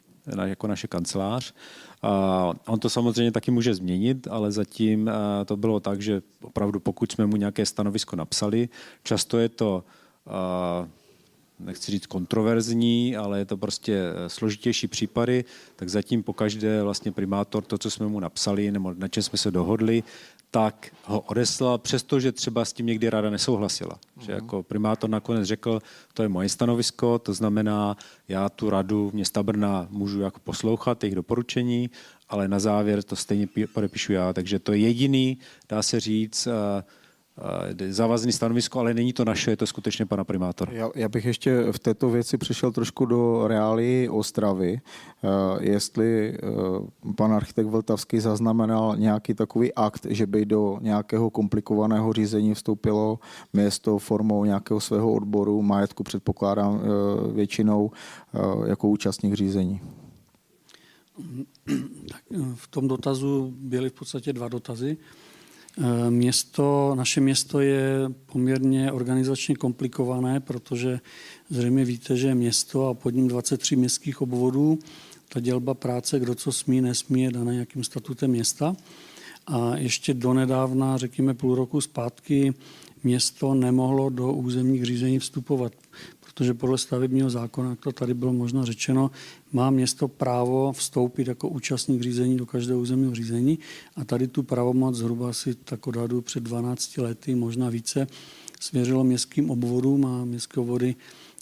jako 0.45 0.67
naše 0.67 0.87
kancelář. 0.87 1.53
A 2.01 2.53
on 2.67 2.79
to 2.79 2.89
samozřejmě 2.89 3.31
taky 3.31 3.51
může 3.51 3.75
změnit, 3.75 4.27
ale 4.31 4.51
zatím 4.51 5.11
to 5.45 5.57
bylo 5.57 5.79
tak, 5.79 6.01
že 6.01 6.21
opravdu 6.41 6.79
pokud 6.79 7.11
jsme 7.11 7.25
mu 7.25 7.35
nějaké 7.35 7.65
stanovisko 7.65 8.15
napsali, 8.15 8.69
často 9.03 9.37
je 9.37 9.49
to 9.49 9.83
nechci 11.59 11.91
říct 11.91 12.05
kontroverzní, 12.05 13.15
ale 13.15 13.39
je 13.39 13.45
to 13.45 13.57
prostě 13.57 13.95
e, 13.95 14.29
složitější 14.29 14.87
případy, 14.87 15.45
tak 15.75 15.89
zatím 15.89 16.23
pokaždé 16.23 16.83
vlastně 16.83 17.11
primátor 17.11 17.63
to, 17.63 17.77
co 17.77 17.91
jsme 17.91 18.07
mu 18.07 18.19
napsali 18.19 18.71
nebo 18.71 18.93
na 18.93 19.07
čem 19.07 19.23
jsme 19.23 19.37
se 19.37 19.51
dohodli, 19.51 20.03
tak 20.51 20.95
ho 21.03 21.19
odeslal, 21.19 21.77
přestože 21.77 22.31
třeba 22.31 22.65
s 22.65 22.73
tím 22.73 22.85
někdy 22.85 23.09
rada 23.09 23.29
nesouhlasila. 23.29 23.99
Mm. 24.15 24.23
Že 24.23 24.31
jako 24.31 24.63
primátor 24.63 25.09
nakonec 25.09 25.47
řekl, 25.47 25.79
to 26.13 26.23
je 26.23 26.29
moje 26.29 26.49
stanovisko, 26.49 27.19
to 27.19 27.33
znamená, 27.33 27.97
já 28.27 28.49
tu 28.49 28.69
radu 28.69 29.11
města 29.13 29.43
Brna 29.43 29.87
můžu 29.89 30.21
jako 30.21 30.39
poslouchat, 30.39 31.03
jejich 31.03 31.15
doporučení, 31.15 31.89
ale 32.29 32.47
na 32.47 32.59
závěr 32.59 33.03
to 33.03 33.15
stejně 33.15 33.47
podepíšu 33.73 34.13
já. 34.13 34.33
Takže 34.33 34.59
to 34.59 34.73
je 34.73 34.79
jediný, 34.79 35.37
dá 35.69 35.83
se 35.83 35.99
říct, 35.99 36.47
Eh, 36.47 36.83
závazný 37.89 38.31
stanovisko, 38.31 38.79
ale 38.79 38.93
není 38.93 39.13
to 39.13 39.25
naše, 39.25 39.51
je 39.51 39.57
to 39.57 39.67
skutečně 39.67 40.05
pana 40.05 40.23
primátora. 40.23 40.73
Já, 40.73 40.89
já 40.95 41.09
bych 41.09 41.25
ještě 41.25 41.71
v 41.71 41.79
této 41.79 42.09
věci 42.09 42.37
přišel 42.37 42.71
trošku 42.71 43.05
do 43.05 43.47
reálii 43.47 44.09
Ostravy. 44.09 44.81
Eh, 44.81 45.27
jestli 45.59 46.33
eh, 46.33 46.39
pan 47.15 47.33
architekt 47.33 47.67
Vltavský 47.67 48.19
zaznamenal 48.19 48.95
nějaký 48.97 49.33
takový 49.33 49.73
akt, 49.73 50.07
že 50.09 50.27
by 50.27 50.45
do 50.45 50.77
nějakého 50.81 51.29
komplikovaného 51.29 52.13
řízení 52.13 52.53
vstoupilo 52.53 53.19
město 53.53 53.97
formou 53.97 54.45
nějakého 54.45 54.79
svého 54.79 55.13
odboru, 55.13 55.61
majetku 55.61 56.03
předpokládám 56.03 56.81
většinou 57.33 57.91
jako 58.65 58.89
účastník 58.89 59.33
řízení. 59.33 59.81
Tak 62.11 62.21
v 62.55 62.67
tom 62.67 62.87
dotazu 62.87 63.53
byly 63.57 63.89
v 63.89 63.93
podstatě 63.93 64.33
dva 64.33 64.47
dotazy. 64.47 64.97
Eh, 65.81 66.11
město, 66.11 66.93
naše 66.95 67.21
město 67.21 67.59
je 67.59 68.09
poměrně 68.25 68.91
organizačně 68.91 69.55
komplikované, 69.55 70.39
protože 70.39 70.99
zřejmě 71.49 71.85
víte, 71.85 72.17
že 72.17 72.35
město 72.35 72.87
a 72.87 72.93
pod 72.93 73.09
ním 73.09 73.27
23 73.27 73.75
městských 73.75 74.21
obvodů. 74.21 74.79
Ta 75.29 75.39
dělba 75.39 75.73
práce, 75.73 76.19
kdo 76.19 76.35
co 76.35 76.51
smí, 76.51 76.81
nesmí, 76.81 77.23
je 77.23 77.31
daná 77.31 77.51
nějakým 77.51 77.83
statutem 77.83 78.31
města. 78.31 78.75
A 79.47 79.77
ještě 79.77 80.13
donedávna, 80.13 80.97
řekněme 80.97 81.33
půl 81.33 81.55
roku 81.55 81.81
zpátky, 81.81 82.53
město 83.03 83.53
nemohlo 83.53 84.09
do 84.09 84.33
územních 84.33 84.85
řízení 84.85 85.19
vstupovat 85.19 85.73
protože 86.39 86.53
podle 86.53 86.77
stavebního 86.77 87.29
zákona, 87.29 87.69
jak 87.69 87.79
to 87.79 87.91
tady 87.91 88.13
bylo 88.13 88.33
možno 88.33 88.65
řečeno, 88.65 89.11
má 89.51 89.69
město 89.69 90.07
právo 90.07 90.71
vstoupit 90.71 91.27
jako 91.27 91.47
účastník 91.49 92.01
řízení 92.01 92.37
do 92.37 92.45
každého 92.45 92.79
územního 92.79 93.15
řízení 93.15 93.59
a 93.95 94.05
tady 94.05 94.27
tu 94.27 94.43
pravomoc 94.43 94.95
zhruba 94.95 95.33
si 95.33 95.55
tak 95.55 95.87
odhadu 95.87 96.21
před 96.21 96.43
12 96.43 96.97
lety, 96.97 97.35
možná 97.35 97.69
více, 97.69 98.07
svěřilo 98.59 99.03
městským 99.03 99.49
obvodům 99.49 100.05
a 100.05 100.25
městské 100.25 100.59
obvody 100.59 100.95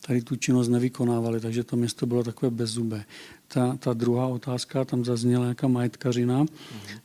tady 0.07 0.21
tu 0.21 0.35
činnost 0.35 0.67
nevykonávaly, 0.67 1.39
takže 1.39 1.63
to 1.63 1.75
město 1.75 2.05
bylo 2.05 2.23
takové 2.23 2.49
bezzubé. 2.49 3.05
Ta, 3.47 3.77
ta 3.79 3.93
druhá 3.93 4.27
otázka, 4.27 4.85
tam 4.85 5.05
zazněla 5.05 5.45
jaká 5.45 5.67
majetkařina, 5.67 6.39
mm. 6.39 6.47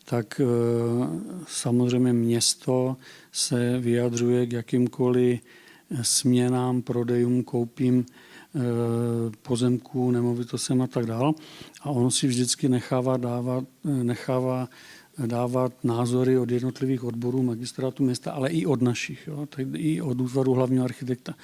tak 0.04 0.40
e, 0.40 0.44
samozřejmě 1.48 2.12
město 2.12 2.96
se 3.32 3.78
vyjadřuje 3.78 4.46
k 4.46 4.52
jakýmkoliv 4.52 5.40
směnám, 6.02 6.82
prodejům, 6.82 7.42
koupím 7.42 8.06
eh, 8.08 8.31
pozemků, 9.42 10.10
nemovitostem 10.10 10.82
a 10.82 10.86
tak 10.86 11.06
dál. 11.06 11.34
A 11.82 11.90
on 11.90 12.10
si 12.10 12.26
vždycky 12.26 12.68
nechává 12.68 13.16
dávat, 13.16 13.64
eh, 13.84 14.04
nechává 14.04 14.68
dávat 15.26 15.72
názory 15.84 16.38
od 16.38 16.50
jednotlivých 16.50 17.04
odborů 17.04 17.42
magistrátu 17.42 18.04
města, 18.04 18.32
ale 18.32 18.48
i 18.50 18.66
od 18.66 18.82
našich, 18.82 19.26
jo, 19.26 19.46
tak 19.46 19.66
i 19.74 20.02
od 20.02 20.20
útvaru 20.20 20.52
hlavního 20.52 20.84
architekta. 20.84 21.34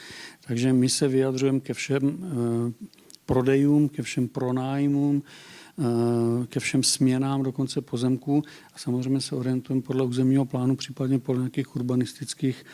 Takže 0.47 0.73
my 0.73 0.89
se 0.89 1.09
vyjadřujeme 1.09 1.61
ke 1.61 1.75
všem 1.75 2.05
eh, 2.09 2.87
prodejům, 3.27 3.89
ke 3.89 4.03
všem 4.03 4.29
pronájmům, 4.29 5.23
ke 6.47 6.61
všem 6.61 6.83
směnám 6.83 7.43
dokonce 7.43 7.81
pozemků 7.81 8.43
a 8.75 8.79
samozřejmě 8.79 9.21
se 9.21 9.37
orientujeme 9.37 9.83
podle 9.83 10.05
územního 10.05 10.45
plánu, 10.45 10.77
případně 10.77 11.19
podle 11.19 11.41
nějakých 11.41 11.77
urbanistických 11.77 12.65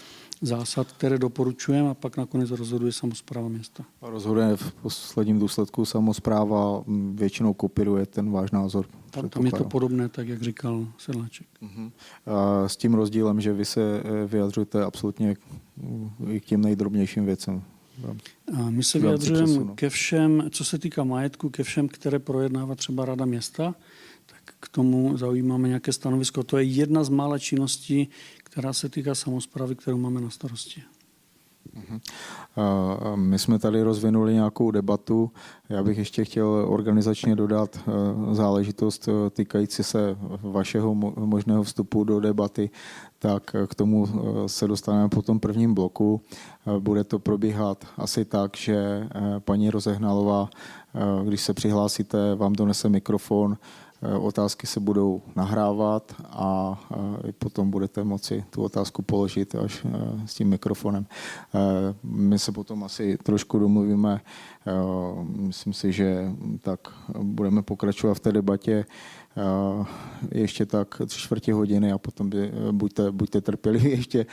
zásad, 0.46 0.92
které 0.92 1.18
doporučujeme 1.18 1.90
a 1.90 1.94
pak 1.94 2.16
nakonec 2.16 2.50
rozhoduje 2.50 2.92
samozpráva 2.92 3.48
města. 3.48 3.84
A 4.02 4.10
rozhoduje 4.10 4.56
v 4.56 4.72
posledním 4.72 5.38
důsledku 5.38 5.84
samozpráva, 5.84 6.84
většinou 7.14 7.54
kopíruje 7.54 8.06
ten 8.06 8.30
váš 8.30 8.50
názor. 8.50 8.86
Tam, 9.10 9.28
tam 9.28 9.46
je 9.46 9.52
to 9.52 9.64
podobné, 9.64 10.08
tak 10.08 10.28
jak 10.28 10.42
říkal 10.42 10.86
Sedláček. 10.98 11.46
Uh-huh. 11.62 11.90
A 12.26 12.68
s 12.68 12.76
tím 12.76 12.94
rozdílem, 12.94 13.40
že 13.40 13.52
vy 13.52 13.64
se 13.64 13.80
eh, 13.80 14.26
vyjadřujete 14.26 14.84
absolutně 14.84 15.36
i 16.30 16.40
k 16.40 16.44
těm 16.44 16.60
nejdrobnějším 16.60 17.24
věcem. 17.24 17.62
A 18.58 18.70
my 18.70 18.82
se 18.82 18.98
vyjadřujeme 18.98 19.74
ke 19.74 19.90
všem, 19.90 20.48
co 20.50 20.64
se 20.64 20.78
týká 20.78 21.04
majetku, 21.04 21.50
ke 21.50 21.62
všem, 21.62 21.88
které 21.88 22.18
projednává 22.18 22.74
třeba 22.74 23.04
Rada 23.04 23.24
města, 23.24 23.74
tak 24.26 24.54
k 24.60 24.68
tomu 24.68 25.16
zaujímáme 25.16 25.68
nějaké 25.68 25.92
stanovisko. 25.92 26.42
To 26.42 26.58
je 26.58 26.64
jedna 26.64 27.04
z 27.04 27.08
mála 27.08 27.38
činností, 27.38 28.08
která 28.54 28.72
se 28.72 28.88
týká 28.88 29.14
samozprávy, 29.14 29.74
kterou 29.74 29.98
máme 29.98 30.20
na 30.20 30.30
starosti. 30.30 30.82
My 33.14 33.38
jsme 33.38 33.58
tady 33.58 33.82
rozvinuli 33.82 34.34
nějakou 34.34 34.70
debatu. 34.70 35.30
Já 35.68 35.82
bych 35.82 35.98
ještě 35.98 36.24
chtěl 36.24 36.66
organizačně 36.68 37.36
dodat 37.36 37.78
záležitost 38.32 39.08
týkající 39.30 39.82
se 39.82 40.16
vašeho 40.42 40.94
možného 41.16 41.62
vstupu 41.62 42.04
do 42.04 42.20
debaty, 42.20 42.70
tak 43.18 43.56
k 43.66 43.74
tomu 43.74 44.08
se 44.46 44.68
dostaneme 44.68 45.08
po 45.08 45.22
tom 45.22 45.40
prvním 45.40 45.74
bloku. 45.74 46.20
Bude 46.78 47.04
to 47.04 47.18
probíhat 47.18 47.84
asi 47.96 48.24
tak, 48.24 48.56
že 48.56 49.08
paní 49.38 49.70
Rozehnalová, 49.70 50.48
když 51.24 51.40
se 51.40 51.54
přihlásíte, 51.54 52.34
vám 52.34 52.52
donese 52.52 52.88
mikrofon, 52.88 53.56
otázky 54.20 54.66
se 54.66 54.80
budou 54.80 55.22
nahrávat 55.36 56.14
a 56.30 56.80
eh, 57.28 57.32
potom 57.32 57.70
budete 57.70 58.04
moci 58.04 58.44
tu 58.50 58.62
otázku 58.62 59.02
položit 59.02 59.54
až 59.54 59.84
eh, 59.84 59.90
s 60.26 60.34
tím 60.34 60.48
mikrofonem. 60.48 61.06
My 62.02 62.38
se 62.38 62.52
potom 62.52 62.84
asi 62.84 63.18
trošku 63.22 63.58
domluvíme. 63.58 64.20
Myslím 65.22 65.72
si, 65.72 65.92
že 65.92 66.32
tak 66.62 66.80
budeme 67.18 67.62
pokračovat 67.62 68.14
v 68.14 68.20
té 68.20 68.32
debatě 68.32 68.84
ještě 70.32 70.66
tak 70.66 71.02
tři 71.06 71.20
čtvrtě 71.20 71.52
hodiny 71.52 71.92
a 71.92 71.98
potom 71.98 72.30
by, 72.30 72.52
buďte, 72.70 73.10
buďte 73.10 73.40
trpěliví 73.40 73.90
ještě, 73.98 74.26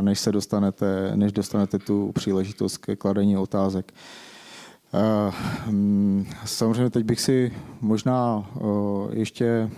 než 0.00 0.20
se 0.20 0.32
dostanete, 0.32 1.12
než 1.14 1.32
dostanete 1.32 1.78
tu 1.78 2.12
příležitost 2.12 2.76
ke 2.76 2.96
kladení 2.96 3.36
otázek. 3.36 3.92
Mm, 5.70 6.26
samozřejmě 6.44 6.90
teď 6.90 7.04
bych 7.04 7.20
si 7.20 7.52
možná 7.80 8.50
ještě 9.12 9.70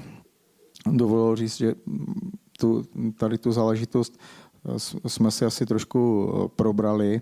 dovolil 0.86 1.36
říct, 1.36 1.56
že 1.56 1.74
tu, 2.58 2.84
tady 3.18 3.38
tu 3.38 3.52
záležitost 3.52 4.18
jsme 5.06 5.30
si 5.30 5.44
asi 5.44 5.66
trošku 5.66 6.30
probrali. 6.56 7.20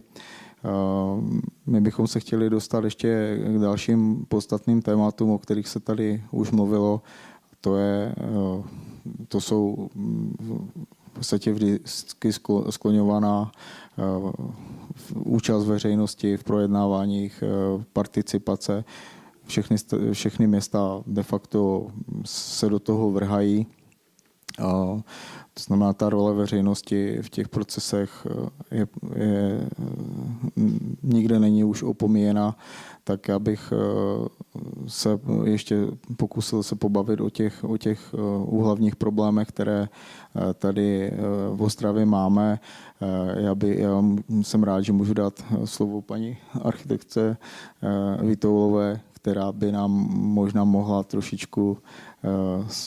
My 1.66 1.80
bychom 1.80 2.06
se 2.06 2.20
chtěli 2.20 2.50
dostat 2.50 2.84
ještě 2.84 3.38
k 3.46 3.60
dalším 3.60 4.26
podstatným 4.28 4.82
tématům, 4.82 5.30
o 5.30 5.38
kterých 5.38 5.68
se 5.68 5.80
tady 5.80 6.24
už 6.30 6.50
mluvilo. 6.50 7.02
To, 7.60 7.76
je, 7.76 8.14
to 9.28 9.40
jsou 9.40 9.88
v 11.08 11.12
podstatě 11.12 11.52
vždycky 11.52 12.32
skloňovaná 12.70 13.52
účast 15.14 15.64
veřejnosti 15.64 16.36
v 16.36 16.44
projednáváních, 16.44 17.42
eh, 17.46 17.84
participace. 17.92 18.84
Všechny, 19.46 19.76
všechny 20.12 20.46
města 20.46 21.02
de 21.06 21.22
facto 21.22 21.86
se 22.24 22.68
do 22.68 22.78
toho 22.78 23.10
vrhají. 23.10 23.66
To 25.54 25.62
znamená, 25.66 25.92
ta 25.92 26.10
role 26.10 26.34
veřejnosti 26.34 27.18
v 27.22 27.30
těch 27.30 27.48
procesech 27.48 28.26
eh, 28.30 28.76
je, 28.76 28.86
je, 29.16 29.68
nikde 31.02 31.38
není 31.38 31.64
už 31.64 31.82
opomíjena, 31.82 32.56
tak 33.04 33.28
já 33.28 33.38
bych 33.38 33.72
eh, 33.72 34.28
se 34.86 35.20
ještě 35.44 35.86
pokusil 36.16 36.62
se 36.62 36.76
pobavit 36.76 37.20
o 37.20 37.30
těch, 37.30 37.64
o 37.64 37.76
těch 37.76 38.14
úhlavních 38.44 38.96
problémech, 38.96 39.48
které 39.48 39.88
tady 40.54 41.12
v 41.52 41.62
Ostravě 41.62 42.06
máme. 42.06 42.60
Já, 43.36 43.54
by, 43.54 43.80
já 43.80 44.02
jsem 44.42 44.62
rád, 44.62 44.80
že 44.80 44.92
můžu 44.92 45.14
dát 45.14 45.44
slovo 45.64 46.02
paní 46.02 46.36
architektce 46.62 47.36
Vitoulové, 48.22 49.00
která 49.12 49.52
by 49.52 49.72
nám 49.72 49.90
možná 50.10 50.64
mohla 50.64 51.02
trošičku 51.02 51.78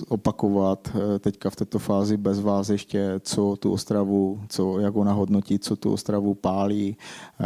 opakovat 0.09 0.89
teďka 1.19 1.49
v 1.49 1.55
této 1.55 1.79
fázi 1.79 2.17
bez 2.17 2.39
vás 2.39 2.69
ještě, 2.69 3.13
co 3.19 3.55
tu 3.55 3.71
Ostravu, 3.71 4.41
co, 4.49 4.79
jak 4.79 4.95
ona 4.95 5.13
hodnotí, 5.13 5.59
co 5.59 5.75
tu 5.75 5.93
Ostravu 5.93 6.33
pálí, 6.33 6.97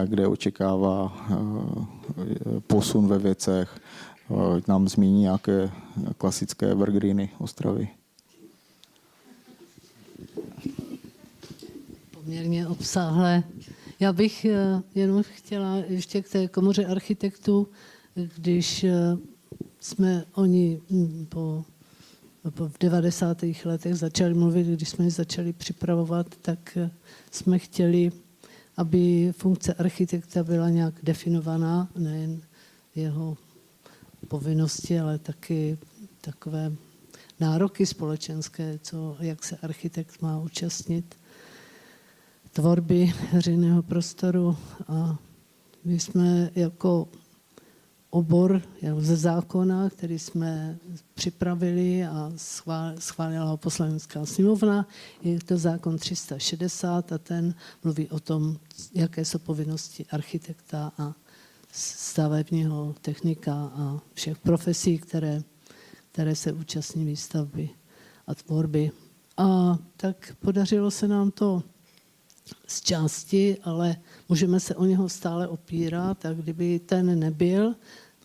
kde 0.06 0.28
očekává 0.28 1.18
posun 2.68 3.08
ve 3.08 3.18
věcech. 3.18 3.80
Nám 4.68 4.88
zmíní 4.88 5.22
nějaké 5.22 5.72
klasické 6.18 6.72
evergreeny 6.72 7.30
Ostravy. 7.40 7.88
Poměrně 12.28 12.68
obsáhlé. 12.68 13.44
Já 14.00 14.14
bych 14.14 14.46
eh, 14.46 14.82
jenom 14.96 15.24
chtěla 15.24 15.76
ještě 15.88 16.22
k 16.22 16.30
té 16.30 16.48
komoře 16.48 16.86
architektů, 16.86 17.68
když 18.36 18.84
eh, 18.84 18.94
jsme 19.80 20.26
oni 20.34 20.82
hm, 20.90 21.26
po, 21.30 21.66
po 22.50 22.68
v 22.70 22.80
90. 22.80 23.44
letech 23.66 23.96
začali 23.96 24.34
mluvit, 24.34 24.68
když 24.68 24.90
jsme 24.90 25.06
je 25.06 25.12
začali 25.12 25.54
připravovat, 25.54 26.28
tak 26.42 26.78
eh, 26.78 26.92
jsme 27.32 27.60
chtěli, 27.60 28.12
aby 28.78 29.34
funkce 29.38 29.74
architekta 29.74 30.44
byla 30.44 30.70
nějak 30.70 30.94
definovaná, 31.04 31.90
nejen 31.98 32.42
jeho 32.96 33.38
povinnosti, 34.28 35.00
ale 35.00 35.18
taky 35.18 35.78
takové 36.22 36.72
nároky 37.40 37.86
společenské, 37.86 38.80
co, 38.82 39.18
jak 39.20 39.44
se 39.44 39.58
architekt 39.58 40.22
má 40.22 40.40
účastnit 40.40 41.17
tvorby 42.58 43.14
veřejného 43.34 43.84
prostoru 43.84 44.58
a 44.88 45.18
my 45.86 46.00
jsme 46.00 46.52
jako 46.56 47.08
obor 48.10 48.62
ze 49.00 49.16
zákona, 49.16 49.90
který 49.90 50.20
jsme 50.20 50.78
připravili 51.14 52.06
a 52.06 52.32
schválila 53.00 53.46
ho 53.46 53.58
poslanecká 53.58 54.26
sněmovna. 54.26 54.88
Je 55.22 55.40
to 55.40 55.58
zákon 55.58 55.98
360 55.98 57.12
a 57.12 57.18
ten 57.18 57.56
mluví 57.84 58.10
o 58.10 58.20
tom, 58.20 58.58
jaké 58.94 59.26
jsou 59.26 59.40
povinnosti 59.40 60.06
architekta 60.12 60.92
a 60.98 61.14
stavebního 61.72 62.96
technika 63.02 63.54
a 63.54 64.02
všech 64.14 64.38
profesí, 64.38 64.98
které, 64.98 65.44
které 66.12 66.36
se 66.36 66.54
účastní 66.54 67.06
výstavby 67.06 67.70
a 68.28 68.36
tvorby. 68.36 68.92
A 69.38 69.78
tak 69.98 70.36
podařilo 70.40 70.92
se 70.92 71.08
nám 71.08 71.32
to 71.32 71.64
z 72.68 72.82
části, 72.82 73.58
ale 73.64 73.96
můžeme 74.30 74.60
se 74.60 74.76
o 74.76 74.86
něho 74.86 75.10
stále 75.10 75.48
opírat 75.48 76.26
a 76.26 76.34
kdyby 76.34 76.80
ten 76.80 77.20
nebyl, 77.20 77.76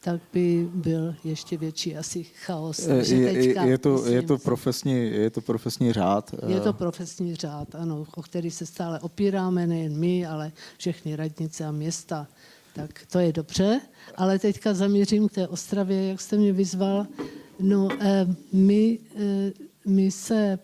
tak 0.05 0.20
by 0.33 0.68
byl 0.75 1.14
ještě 1.25 1.57
větší 1.57 1.97
asi 1.97 2.25
chaos. 2.25 2.79
Je, 2.79 3.14
je, 3.14 3.68
je, 3.68 3.79
to, 3.79 4.07
je, 4.07 4.23
to 4.23 4.39
profesní, 4.39 5.11
je 5.11 5.31
to 5.31 5.41
profesní 5.41 5.93
řád? 5.93 6.35
Je 6.47 6.61
to 6.61 6.73
profesní 6.73 7.35
řád, 7.35 7.75
ano, 7.75 8.07
o 8.16 8.23
který 8.23 8.51
se 8.51 8.66
stále 8.66 9.01
opíráme, 9.01 9.66
nejen 9.66 9.99
my, 9.99 10.27
ale 10.27 10.53
všechny 10.79 11.16
radnice 11.16 11.64
a 11.64 11.73
města. 11.73 12.27
Tak 12.75 13.07
to 13.12 13.18
je 13.18 13.33
dobře, 13.33 13.81
ale 14.16 14.39
teďka 14.39 14.75
zamířím 14.75 15.29
k 15.29 15.33
té 15.33 15.49
Ostravě, 15.49 16.09
jak 16.09 16.20
jste 16.20 16.37
mě 16.37 16.53
vyzval. 16.53 17.07
No, 17.61 17.89
eh, 18.01 18.27
my, 18.53 18.99
eh, 19.16 19.53
my 19.87 20.11
se 20.11 20.59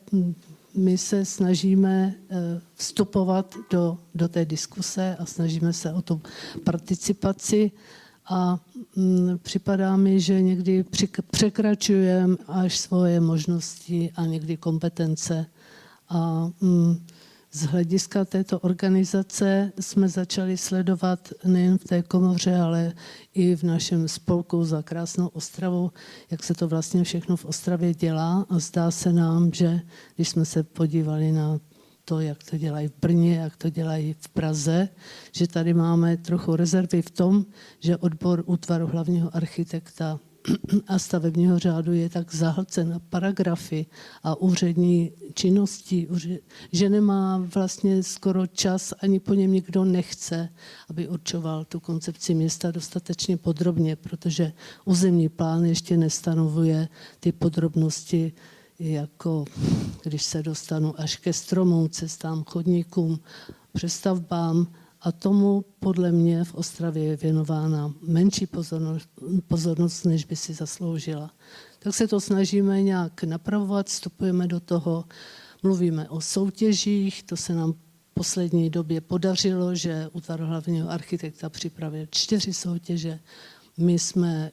my 0.77 0.99
se 0.99 1.25
snažíme 1.25 2.15
eh, 2.31 2.37
vstupovat 2.75 3.55
do, 3.71 3.99
do 4.15 4.29
té 4.29 4.45
diskuse 4.45 5.17
a 5.19 5.27
snažíme 5.27 5.73
se 5.73 5.93
o 5.93 6.03
tu 6.03 6.21
participaci 6.65 7.71
a 8.31 8.59
mm, 8.97 9.39
připadá 9.43 9.97
mi, 9.97 10.21
že 10.21 10.43
někdy 10.43 10.85
překračujeme 11.31 12.37
až 12.49 12.79
svoje 12.79 13.21
možnosti 13.21 14.13
a 14.17 14.27
někdy 14.27 14.57
kompetence. 14.57 15.47
A 16.09 16.51
mm, 16.61 17.07
z 17.53 17.63
hlediska 17.63 18.25
této 18.25 18.59
organizace 18.59 19.73
jsme 19.81 20.09
začali 20.09 20.57
sledovat 20.57 21.29
nejen 21.45 21.79
v 21.79 21.85
té 21.85 22.03
komoře, 22.03 22.57
ale 22.57 22.93
i 23.35 23.57
v 23.57 23.63
našem 23.63 24.09
spolku 24.09 24.65
za 24.65 24.83
krásnou 24.83 25.27
Ostravu, 25.27 25.93
jak 26.31 26.45
se 26.45 26.55
to 26.55 26.69
vlastně 26.69 27.05
všechno 27.05 27.37
v 27.37 27.45
Ostravě 27.45 27.95
dělá. 27.95 28.47
A 28.49 28.59
zdá 28.59 28.91
se 28.91 29.13
nám, 29.13 29.53
že 29.53 29.81
když 30.17 30.29
jsme 30.29 30.45
se 30.45 30.63
podívali 30.63 31.33
na 31.33 31.61
to, 32.05 32.21
jak 32.21 32.45
to 32.51 32.59
dělají 32.59 32.89
v 32.89 33.01
Brně, 33.01 33.37
jak 33.37 33.57
to 33.57 33.71
dělají 33.71 34.17
v 34.21 34.29
Praze, 34.29 34.89
že 35.33 35.49
tady 35.49 35.75
máme 35.75 36.17
trochu 36.17 36.57
rezervy 36.57 37.03
v 37.03 37.11
tom, 37.11 37.45
že 37.81 37.97
odbor 37.97 38.43
útvaru 38.47 38.87
hlavního 38.87 39.37
architekta 39.37 40.21
a 40.87 40.99
stavebního 40.99 41.59
řádu 41.59 41.93
je 41.93 42.09
tak 42.09 42.35
zahlcen 42.35 42.89
na 42.89 42.99
paragrafy 42.99 43.87
a 44.23 44.41
úřední 44.41 45.13
činnosti, 45.35 46.09
že 46.73 46.89
nemá 46.89 47.47
vlastně 47.55 48.03
skoro 48.03 48.47
čas, 48.47 48.95
ani 49.01 49.21
po 49.21 49.35
něm 49.35 49.53
nikdo 49.53 49.85
nechce, 49.85 50.49
aby 50.91 51.09
určoval 51.09 51.65
tu 51.65 51.81
koncepci 51.81 52.35
města 52.35 52.71
dostatečně 52.71 53.37
podrobně, 53.37 53.97
protože 53.97 54.53
územní 54.85 55.29
plán 55.29 55.65
ještě 55.65 55.97
nestanovuje 55.97 56.89
ty 57.21 57.33
podrobnosti, 57.33 58.33
jako 58.79 59.45
když 60.03 60.23
se 60.23 60.43
dostanu 60.43 61.01
až 61.01 61.17
ke 61.17 61.33
stromům, 61.33 61.89
cestám, 61.89 62.45
chodníkům, 62.45 63.21
přestavbám, 63.73 64.67
a 65.01 65.13
tomu 65.13 65.65
podle 65.81 66.13
mě 66.13 66.45
v 66.45 66.55
Ostravě 66.55 67.05
je 67.05 67.17
věnována 67.17 67.95
menší 68.03 68.47
pozornost, 68.47 69.09
pozornost, 69.49 70.05
než 70.05 70.25
by 70.25 70.37
si 70.37 70.55
zasloužila. 70.55 71.31
Tak 71.79 71.95
se 71.95 72.09
to 72.09 72.21
snažíme 72.21 72.83
nějak 72.83 73.25
napravovat, 73.25 73.87
vstupujeme 73.87 74.47
do 74.47 74.61
toho, 74.61 75.05
mluvíme 75.63 76.09
o 76.09 76.21
soutěžích, 76.21 77.23
to 77.23 77.37
se 77.37 77.55
nám 77.55 77.75
poslední 78.15 78.71
době 78.71 79.01
podařilo, 79.01 79.75
že 79.75 80.09
útvar 80.13 80.41
hlavního 80.41 80.91
architekta 80.91 81.49
připravil 81.49 82.07
čtyři 82.11 82.53
soutěže. 82.53 83.21
My 83.79 83.99
jsme 83.99 84.51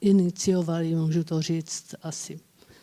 iniciovali, 0.00 0.94
můžu 0.94 1.24
to 1.24 1.42
říct, 1.42 1.94
asi 2.02 2.40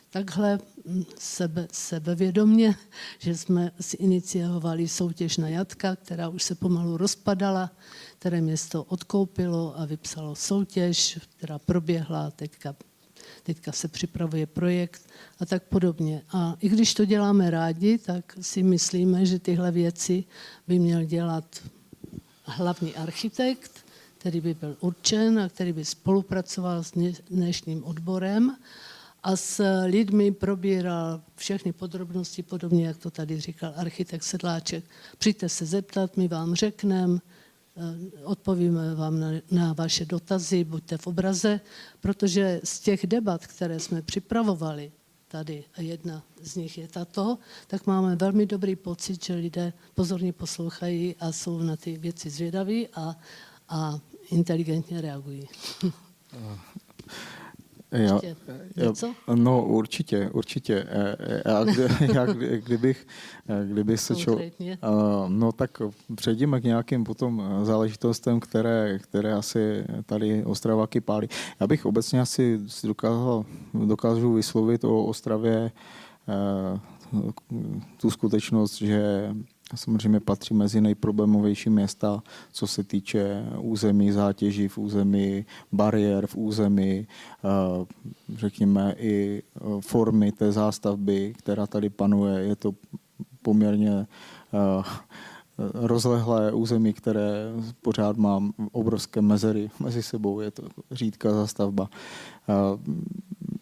takhle 0.09 0.59
hm, 0.85 1.03
sebe, 1.19 1.67
sebevědomně, 1.71 2.75
že 3.19 3.37
jsme 3.37 3.71
si 3.81 3.97
iniciovali 3.97 4.87
soutěž 4.87 5.37
na 5.37 5.47
jatka, 5.47 5.95
která 5.95 6.29
už 6.29 6.43
se 6.43 6.55
pomalu 6.55 6.97
rozpadala, 6.97 7.71
které 8.19 8.41
město 8.41 8.83
odkoupilo 8.83 9.79
a 9.79 9.85
vypsalo 9.85 10.35
soutěž, 10.35 11.19
která 11.37 11.59
proběhla 11.59 12.31
teďka 12.31 12.75
teďka 13.43 13.71
se 13.71 13.87
připravuje 13.87 14.45
projekt 14.45 15.01
a 15.39 15.45
tak 15.45 15.63
podobně. 15.63 16.21
A 16.31 16.55
i 16.59 16.69
když 16.69 16.93
to 16.93 17.05
děláme 17.05 17.49
rádi, 17.49 17.97
tak 17.97 18.37
si 18.41 18.63
myslíme, 18.63 19.25
že 19.25 19.39
tyhle 19.39 19.71
věci 19.71 20.23
by 20.67 20.79
měl 20.79 21.03
dělat 21.03 21.63
hlavní 22.43 22.95
architekt, 22.95 23.71
který 24.17 24.41
by 24.41 24.53
byl 24.53 24.77
určen 24.79 25.39
a 25.39 25.49
který 25.49 25.73
by 25.73 25.85
spolupracoval 25.85 26.83
s 26.83 26.91
dnešním 27.29 27.83
odborem 27.83 28.55
a 29.23 29.35
s 29.35 29.83
lidmi 29.85 30.31
probíral 30.31 31.21
všechny 31.35 31.73
podrobnosti, 31.73 32.43
podobně 32.43 32.87
jak 32.87 32.97
to 32.97 33.11
tady 33.11 33.39
říkal 33.39 33.73
architekt 33.75 34.23
Sedláček. 34.23 34.83
Přijďte 35.17 35.49
se 35.49 35.65
zeptat, 35.65 36.17
my 36.17 36.27
vám 36.27 36.55
řekneme, 36.55 37.19
Eh, 37.79 38.23
odpovíme 38.23 38.95
vám 38.95 39.19
na, 39.19 39.27
na 39.51 39.73
vaše 39.73 40.05
dotazy, 40.05 40.63
buďte 40.63 40.97
v 40.97 41.07
obraze, 41.07 41.59
protože 41.99 42.61
z 42.63 42.79
těch 42.79 43.07
debat, 43.07 43.47
které 43.47 43.79
jsme 43.79 44.01
připravovali 44.01 44.91
tady, 45.27 45.63
a 45.75 45.81
jedna 45.81 46.23
z 46.41 46.55
nich 46.55 46.77
je 46.77 46.87
tato, 46.87 47.37
tak 47.67 47.87
máme 47.87 48.15
velmi 48.15 48.45
dobrý 48.45 48.75
pocit, 48.75 49.25
že 49.25 49.33
lidé 49.33 49.73
pozorně 49.95 50.33
poslouchají 50.33 51.15
a 51.19 51.31
jsou 51.31 51.59
na 51.59 51.75
ty 51.75 51.97
věci 51.97 52.29
zvědaví 52.29 52.87
a, 52.87 53.15
a 53.69 53.99
inteligentně 54.31 55.01
reagují. 55.01 55.47
Já, 57.91 58.19
já, 58.75 58.93
no 59.35 59.65
určitě, 59.65 60.29
určitě. 60.33 60.85
Já, 61.45 61.65
já, 62.13 62.25
kdybych, 62.59 63.07
kdybych 63.65 63.99
se 63.99 64.15
čo, 64.15 64.39
no 65.27 65.51
tak 65.51 65.81
přejdeme 66.15 66.61
k 66.61 66.63
nějakým 66.63 67.03
potom 67.03 67.43
záležitostem, 67.63 68.39
které, 68.39 68.99
které 68.99 69.33
asi 69.33 69.83
tady 70.05 70.45
Ostraváky 70.45 71.01
pálí. 71.01 71.27
Já 71.59 71.67
bych 71.67 71.85
obecně 71.85 72.21
asi 72.21 72.59
dokázal, 72.83 73.45
dokážu 73.73 74.33
vyslovit 74.33 74.83
o 74.83 75.03
Ostravě 75.05 75.71
tu 77.97 78.11
skutečnost, 78.11 78.77
že 78.77 79.29
samozřejmě 79.77 80.19
patří 80.19 80.53
mezi 80.53 80.81
nejproblémovější 80.81 81.69
města, 81.69 82.23
co 82.51 82.67
se 82.67 82.83
týče 82.83 83.45
území 83.59 84.11
zátěží 84.11 84.67
v 84.67 84.77
území, 84.77 85.45
bariér 85.71 86.27
v 86.27 86.35
území, 86.35 87.07
eh, 87.07 87.85
řekněme 88.35 88.95
i 88.97 89.43
eh, 89.43 89.59
formy 89.81 90.31
té 90.31 90.51
zástavby, 90.51 91.33
která 91.37 91.67
tady 91.67 91.89
panuje. 91.89 92.39
Je 92.39 92.55
to 92.55 92.73
poměrně 93.41 93.91
eh, 94.53 94.83
rozlehlé 95.73 96.51
území, 96.51 96.93
které 96.93 97.51
pořád 97.81 98.17
má 98.17 98.43
obrovské 98.71 99.21
mezery 99.21 99.69
mezi 99.79 100.03
sebou. 100.03 100.39
Je 100.39 100.51
to 100.51 100.63
řídká 100.91 101.33
zastavba. 101.33 101.89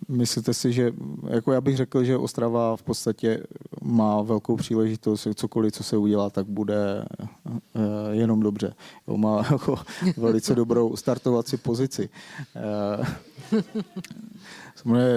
Myslíte 0.07 0.53
si, 0.53 0.73
že 0.73 0.91
jako 1.29 1.51
já 1.51 1.61
bych 1.61 1.77
řekl, 1.77 2.03
že 2.03 2.17
Ostrava 2.17 2.75
v 2.75 2.83
podstatě 2.83 3.43
má 3.87 4.21
velkou 4.21 4.55
příležitost, 4.55 5.27
cokoliv, 5.35 5.73
co 5.73 5.83
se 5.83 5.97
udělá, 5.97 6.29
tak 6.29 6.45
bude 6.45 7.05
eh, 7.19 7.81
jenom 8.11 8.39
dobře. 8.39 8.73
Jo, 9.07 9.17
má 9.17 9.37
jako 9.51 9.77
velice 10.17 10.55
dobrou 10.55 10.95
startovací 10.95 11.57
pozici. 11.57 12.09
Eh, 12.55 13.05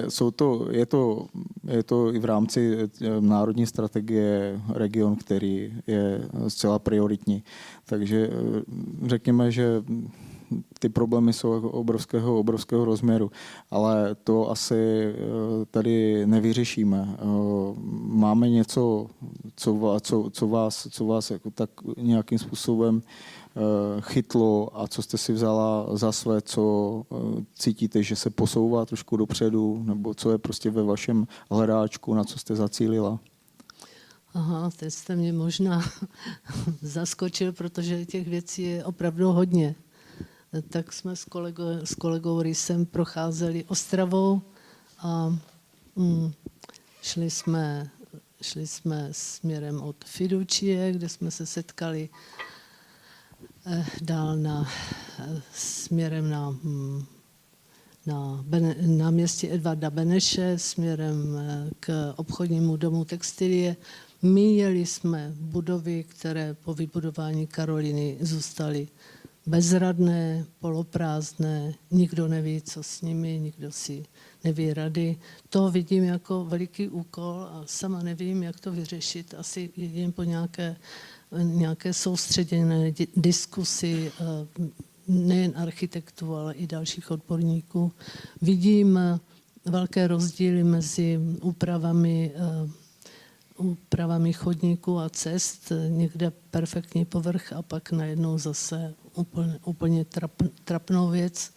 jsou 0.09 0.31
to, 0.31 0.67
je, 0.71 0.87
to, 0.87 1.27
je 1.67 1.83
to 1.83 2.15
i 2.15 2.19
v 2.19 2.25
rámci 2.25 2.79
eh, 2.79 2.89
národní 3.21 3.67
strategie 3.67 4.61
region, 4.75 5.17
který 5.17 5.75
je 5.87 6.29
zcela 6.49 6.79
prioritní. 6.79 7.43
Takže 7.85 8.31
řekněme, 9.07 9.51
že 9.53 9.83
ty 10.79 10.89
problémy 10.89 11.33
jsou 11.33 11.55
jako 11.55 11.71
obrovského, 11.71 12.39
obrovského 12.39 12.85
rozměru, 12.85 13.31
ale 13.71 14.15
to 14.15 14.51
asi 14.51 14.75
eh, 14.75 15.17
tady 15.71 16.27
nevyřešíme. 16.27 17.09
Eh, 17.13 17.25
máme 18.07 18.51
něco, 18.51 19.07
co, 19.57 19.99
co, 20.01 20.31
co 20.33 20.49
vás, 20.49 20.89
co 20.91 21.07
vás 21.07 21.31
jako 21.31 21.51
tak 21.51 21.71
nějakým 21.97 22.39
způsobem 22.39 23.03
eh, 23.03 23.61
chytlo 24.01 24.81
a 24.81 24.89
co 24.89 25.03
jste 25.03 25.19
si 25.19 25.33
vzala 25.33 25.97
za 25.97 26.13
své, 26.13 26.41
co 26.41 27.03
cítíte, 27.55 28.03
že 28.03 28.17
se 28.17 28.31
posouvá 28.31 28.87
trošku 28.87 29.17
dopředu, 29.17 29.83
nebo 29.85 30.15
co 30.15 30.31
je 30.31 30.39
prostě 30.39 30.71
ve 30.71 30.83
vašem 30.83 31.27
hledáčku, 31.51 32.15
na 32.15 32.25
co 32.25 32.39
jste 32.39 32.57
zacílila? 32.57 33.19
Aha, 34.35 34.71
teď 34.77 34.93
jste 34.93 35.17
mě 35.17 35.33
možná 35.33 35.83
zaskočil, 36.83 37.53
protože 37.53 38.07
těch 38.07 38.29
věcí 38.29 38.63
je 38.63 38.85
opravdu 38.85 39.33
hodně 39.33 39.75
tak 40.69 40.93
jsme 40.93 41.17
s 41.17 41.25
kolegou, 41.25 41.65
s 41.85 41.95
kolegou 41.95 42.43
Rysem 42.43 42.87
procházeli 42.87 43.65
Ostravou 43.65 44.43
a 44.99 45.37
mm, 45.97 46.33
šli, 47.03 47.31
jsme, 47.31 47.91
šli 48.43 48.67
jsme 48.67 49.09
směrem 49.13 49.81
od 49.83 50.05
Fidučie, 50.05 50.93
kde 50.93 51.09
jsme 51.09 51.31
se 51.31 51.47
setkali 51.47 52.09
eh, 53.67 53.87
dál 54.03 54.37
na, 54.37 54.69
eh, 55.19 55.43
směrem 55.55 56.31
na, 56.31 56.51
mm, 56.51 57.05
na, 58.07 58.45
Bene, 58.47 58.75
na 58.87 59.11
městě 59.11 59.49
Edvarda 59.55 59.91
Beneše, 59.91 60.59
směrem 60.59 61.37
eh, 61.39 61.71
k 61.81 62.13
obchodnímu 62.17 62.77
domu 62.77 63.05
textilie. 63.05 63.77
Míjeli 64.23 64.87
jsme 64.87 65.33
budovy, 65.41 66.05
které 66.05 66.55
po 66.55 66.75
vybudování 66.75 67.47
Karoliny 67.47 68.19
zůstaly 68.21 68.89
bezradné, 69.47 70.45
poloprázdné, 70.61 71.75
nikdo 71.91 72.29
neví, 72.29 72.63
co 72.63 72.83
s 72.83 73.03
nimi, 73.03 73.39
nikdo 73.39 73.73
si 73.73 74.05
neví 74.45 74.75
rady. 74.75 75.17
To 75.49 75.71
vidím 75.71 76.05
jako 76.05 76.45
veliký 76.45 76.89
úkol 76.89 77.49
a 77.51 77.63
sama 77.67 78.03
nevím, 78.03 78.43
jak 78.43 78.61
to 78.61 78.73
vyřešit. 78.73 79.35
Asi 79.39 79.71
jen 79.77 80.13
po 80.13 80.23
nějaké, 80.23 80.77
nějaké 81.43 81.93
soustředěné 81.93 82.93
diskusy 83.17 84.13
eh, 84.21 84.69
nejen 85.09 85.53
architektů, 85.57 86.35
ale 86.35 86.55
i 86.55 86.67
dalších 86.67 87.11
odborníků. 87.11 87.93
Vidím 88.43 88.99
eh, 88.99 89.19
velké 89.65 90.07
rozdíly 90.07 90.65
mezi 90.65 91.19
úpravami 91.43 92.33
eh, 92.35 92.71
úpravami 93.61 94.33
chodníků 94.33 94.99
a 94.99 95.09
cest, 95.09 95.73
někde 95.89 96.33
perfektní 96.51 97.05
povrch 97.05 97.53
a 97.53 97.63
pak 97.63 97.93
najednou 97.93 98.39
zase 98.39 98.95
úplně, 99.15 99.59
úplně 99.65 100.05
trap, 100.05 100.33
trapnou 100.65 101.09
věc. 101.09 101.53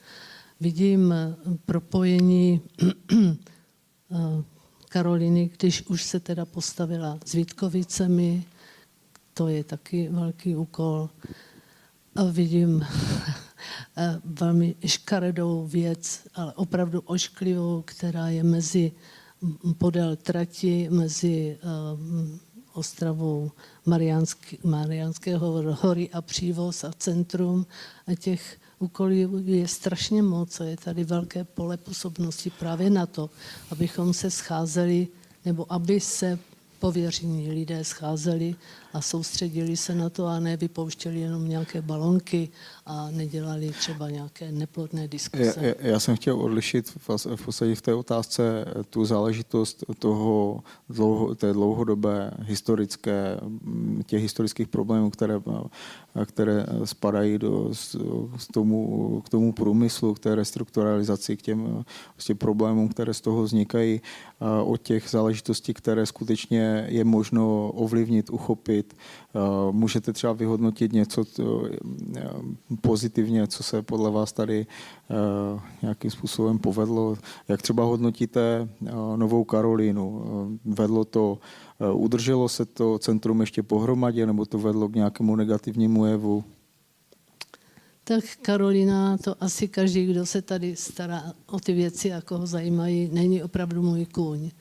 Vidím 0.60 1.12
eh, 1.12 1.36
propojení 1.66 2.62
eh, 2.82 3.36
Karoliny, 4.90 5.52
když 5.60 5.82
už 5.82 6.04
se 6.04 6.20
teda 6.20 6.46
postavila 6.46 7.20
s 7.26 7.34
Vítkovicemi, 7.34 8.46
to 9.34 9.48
je 9.48 9.64
taky 9.64 10.10
velký 10.10 10.56
úkol. 10.56 11.10
A 12.16 12.24
vidím 12.24 12.86
eh, 13.98 14.22
velmi 14.26 14.76
škaredou 14.86 15.68
věc, 15.68 16.28
ale 16.36 16.54
opravdu 16.54 17.02
ošklivou, 17.02 17.82
která 17.82 18.30
je 18.30 18.44
mezi 18.44 18.92
podél 19.78 20.16
trati, 20.16 20.90
mezi 20.92 21.58
Ostravou 22.74 23.52
Mariánský, 23.86 24.60
Mariánského 24.64 25.76
hory 25.82 26.10
a 26.10 26.22
přívoz 26.22 26.84
a 26.84 26.92
centrum. 26.98 27.66
A 28.08 28.16
těch 28.16 28.58
úkolů 28.80 29.42
je 29.46 29.68
strašně 29.68 30.22
moc 30.22 30.62
a 30.62 30.64
je 30.64 30.78
tady 30.78 31.04
velké 31.04 31.44
pole 31.44 31.78
působnosti 31.78 32.50
právě 32.50 32.90
na 32.90 33.06
to, 33.06 33.30
abychom 33.72 34.14
se 34.14 34.32
scházeli 34.32 35.08
nebo 35.46 35.74
aby 35.74 36.00
se 36.00 36.40
pověření 36.80 37.52
lidé 37.52 37.84
scházeli 37.84 38.56
a 38.94 39.02
soustředili 39.02 39.78
se 39.78 39.96
na 39.96 40.10
to 40.10 40.26
a 40.26 40.40
ne 40.40 40.58
vypouštěli 40.58 41.20
jenom 41.20 41.50
nějaké 41.50 41.82
balonky 41.82 42.50
a 42.86 43.12
nedělali 43.12 43.70
třeba 43.70 44.10
nějaké 44.10 44.52
neplodné 44.52 45.08
diskuse. 45.08 45.56
Já, 45.62 45.74
já 45.80 46.00
jsem 46.00 46.16
chtěl 46.16 46.42
odlišit 46.42 46.90
v 47.36 47.46
podstatě 47.46 47.76
v 47.76 47.82
té 47.82 47.94
otázce 47.94 48.66
tu 48.90 49.06
záležitost 49.06 49.84
toho 50.00 50.64
dlouho, 50.90 51.36
té 51.36 51.54
dlouhodobé 51.54 52.32
historické, 52.42 53.40
těch 54.06 54.22
historických 54.22 54.68
problémů, 54.68 55.10
které, 55.10 55.42
které 56.26 56.66
spadají 56.84 57.38
do, 57.38 57.72
k, 58.50 58.54
tomu, 58.54 59.22
k 59.26 59.30
tomu 59.30 59.54
průmyslu, 59.54 60.14
k 60.14 60.20
té 60.20 60.36
restrukturalizaci, 60.36 61.38
k 61.38 61.42
těm 61.42 61.84
vlastně 62.16 62.36
problémům, 62.36 62.90
které 62.90 63.14
z 63.14 63.22
toho 63.22 63.44
vznikají, 63.44 64.02
od 64.64 64.82
těch 64.82 65.10
záležitostí, 65.10 65.74
které 65.74 66.06
skutečně 66.06 66.86
je 66.90 67.04
možno 67.04 67.72
ovlivnit, 67.72 68.30
uchopit, 68.30 68.83
vyhodnotit. 68.84 68.94
Můžete 69.72 70.14
třeba 70.14 70.34
vyhodnotit 70.34 70.94
něco 70.94 71.26
pozitivně, 72.82 73.48
co 73.48 73.64
se 73.64 73.82
podle 73.82 74.12
vás 74.12 74.34
tady 74.34 74.66
nějakým 75.82 76.12
způsobem 76.12 76.60
povedlo. 76.60 77.18
Jak 77.48 77.62
třeba 77.62 77.84
hodnotíte 77.84 78.68
Novou 79.16 79.44
Karolínu? 79.44 80.24
Vedlo 80.66 81.06
to, 81.06 81.40
udrželo 81.94 82.50
se 82.50 82.66
to 82.66 83.00
centrum 83.00 83.42
ještě 83.42 83.64
pohromadě, 83.64 84.26
nebo 84.26 84.46
to 84.46 84.60
vedlo 84.60 84.90
k 84.90 84.96
nějakému 84.96 85.36
negativnímu 85.36 86.06
jevu? 86.06 86.44
Tak 88.06 88.24
Karolina, 88.42 89.18
to 89.18 89.36
asi 89.40 89.68
každý, 89.68 90.06
kdo 90.06 90.26
se 90.26 90.42
tady 90.42 90.76
stará 90.76 91.34
o 91.52 91.60
ty 91.60 91.74
věci, 91.74 92.08
jako 92.08 92.38
ho 92.38 92.48
zajímají, 92.48 93.10
není 93.14 93.44
opravdu 93.44 93.82
můj 93.82 94.06
kůň. 94.06 94.52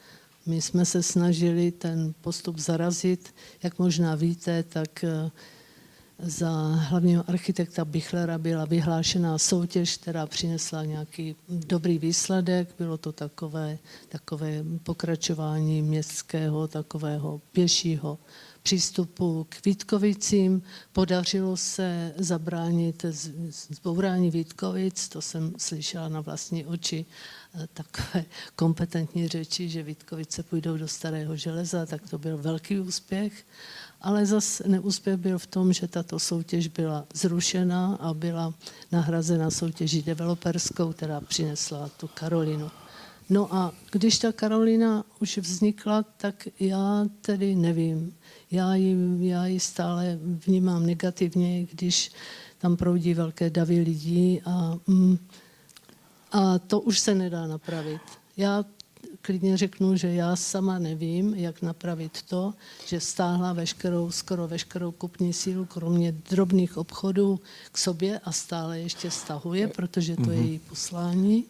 My 0.47 0.63
jsme 0.63 0.85
se 0.85 1.03
snažili 1.03 1.71
ten 1.71 2.15
postup 2.21 2.59
zarazit. 2.59 3.35
Jak 3.63 3.79
možná 3.79 4.15
víte, 4.15 4.63
tak 4.63 5.05
eh, 5.05 5.31
za 6.19 6.51
hlavního 6.75 7.25
architekta 7.31 7.85
Bichlera 7.85 8.39
byla 8.39 8.65
vyhlášená 8.65 9.39
soutěž, 9.39 9.97
která 9.97 10.27
přinesla 10.27 10.85
nějaký 10.85 11.37
dobrý 11.49 11.99
výsledek. 11.99 12.75
Bylo 12.79 12.99
to 12.99 13.13
takové, 13.13 13.79
takové 14.09 14.65
pokračování 14.83 15.83
městského, 15.83 16.69
takového 16.69 17.41
pěšího 17.53 18.19
přístupu 18.63 19.47
k 19.49 19.65
Vítkovicím. 19.65 20.63
Podařilo 20.93 21.57
se 21.57 22.15
zabránit 22.17 23.05
zbourání 23.69 24.31
Vítkovic, 24.31 25.09
to 25.09 25.23
jsem 25.23 25.55
slyšela 25.59 26.09
na 26.09 26.21
vlastní 26.21 26.67
oči, 26.67 27.07
eh, 27.55 27.69
takové 27.75 28.25
kompetentní 28.57 29.29
řeči, 29.29 29.69
že 29.69 29.83
Vítkovice 29.83 30.43
půjdou 30.43 30.77
do 30.77 30.89
starého 30.89 31.37
železa, 31.37 31.87
tak 31.87 32.11
to 32.11 32.19
byl 32.19 32.39
velký 32.39 32.81
úspěch. 32.81 33.47
Ale 34.01 34.27
zase 34.27 34.69
neúspěch 34.69 35.17
byl 35.17 35.39
v 35.39 35.47
tom, 35.47 35.73
že 35.73 35.89
tato 35.89 36.19
soutěž 36.19 36.69
byla 36.69 37.07
zrušena 37.15 37.95
a 38.01 38.15
byla 38.15 38.55
nahrazena 38.93 39.51
soutěží 39.51 40.03
developerskou, 40.03 40.93
která 40.93 41.21
přinesla 41.21 41.89
tu 41.89 42.09
Karolinu. 42.09 42.71
No 43.33 43.55
a 43.55 43.73
když 43.91 44.19
ta 44.19 44.33
Karolina 44.33 45.05
už 45.21 45.39
vznikla, 45.39 46.03
tak 46.17 46.49
já 46.61 47.07
tedy 47.21 47.55
nevím. 47.55 48.15
Já 48.51 48.75
ji, 48.75 48.97
já 49.29 49.47
ji 49.47 49.61
stále 49.61 50.19
vnímám 50.23 50.87
negativně, 50.87 51.65
když 51.65 52.13
tam 52.59 52.77
proudí 52.77 53.15
velké 53.15 53.51
davy 53.51 53.81
lidí 53.81 54.43
a, 54.45 54.79
mm, 54.87 55.19
a 56.33 56.59
to 56.59 56.81
už 56.81 56.99
se 56.99 57.15
nedá 57.15 57.47
napravit. 57.47 58.01
Já 58.37 58.65
klidně 59.23 59.57
řeknu, 59.57 59.97
že 59.97 60.09
já 60.09 60.37
sama 60.37 60.79
nevím, 60.79 61.35
jak 61.35 61.63
napravit 61.63 62.23
to, 62.23 62.55
že 62.87 63.01
stáhla 63.01 63.53
veškerou, 63.53 64.11
skoro 64.11 64.49
veškerou 64.49 64.93
kupní 64.93 65.33
sílu, 65.33 65.65
kromě 65.65 66.13
drobných 66.31 66.77
obchodů 66.77 67.41
k 67.73 67.79
sobě 67.79 68.19
a 68.19 68.33
stále 68.33 68.81
ještě 68.81 69.11
stahuje, 69.11 69.69
protože 69.69 70.17
to 70.17 70.31
je 70.31 70.37
mhm. 70.37 70.47
její 70.47 70.59
poslání. 70.59 71.45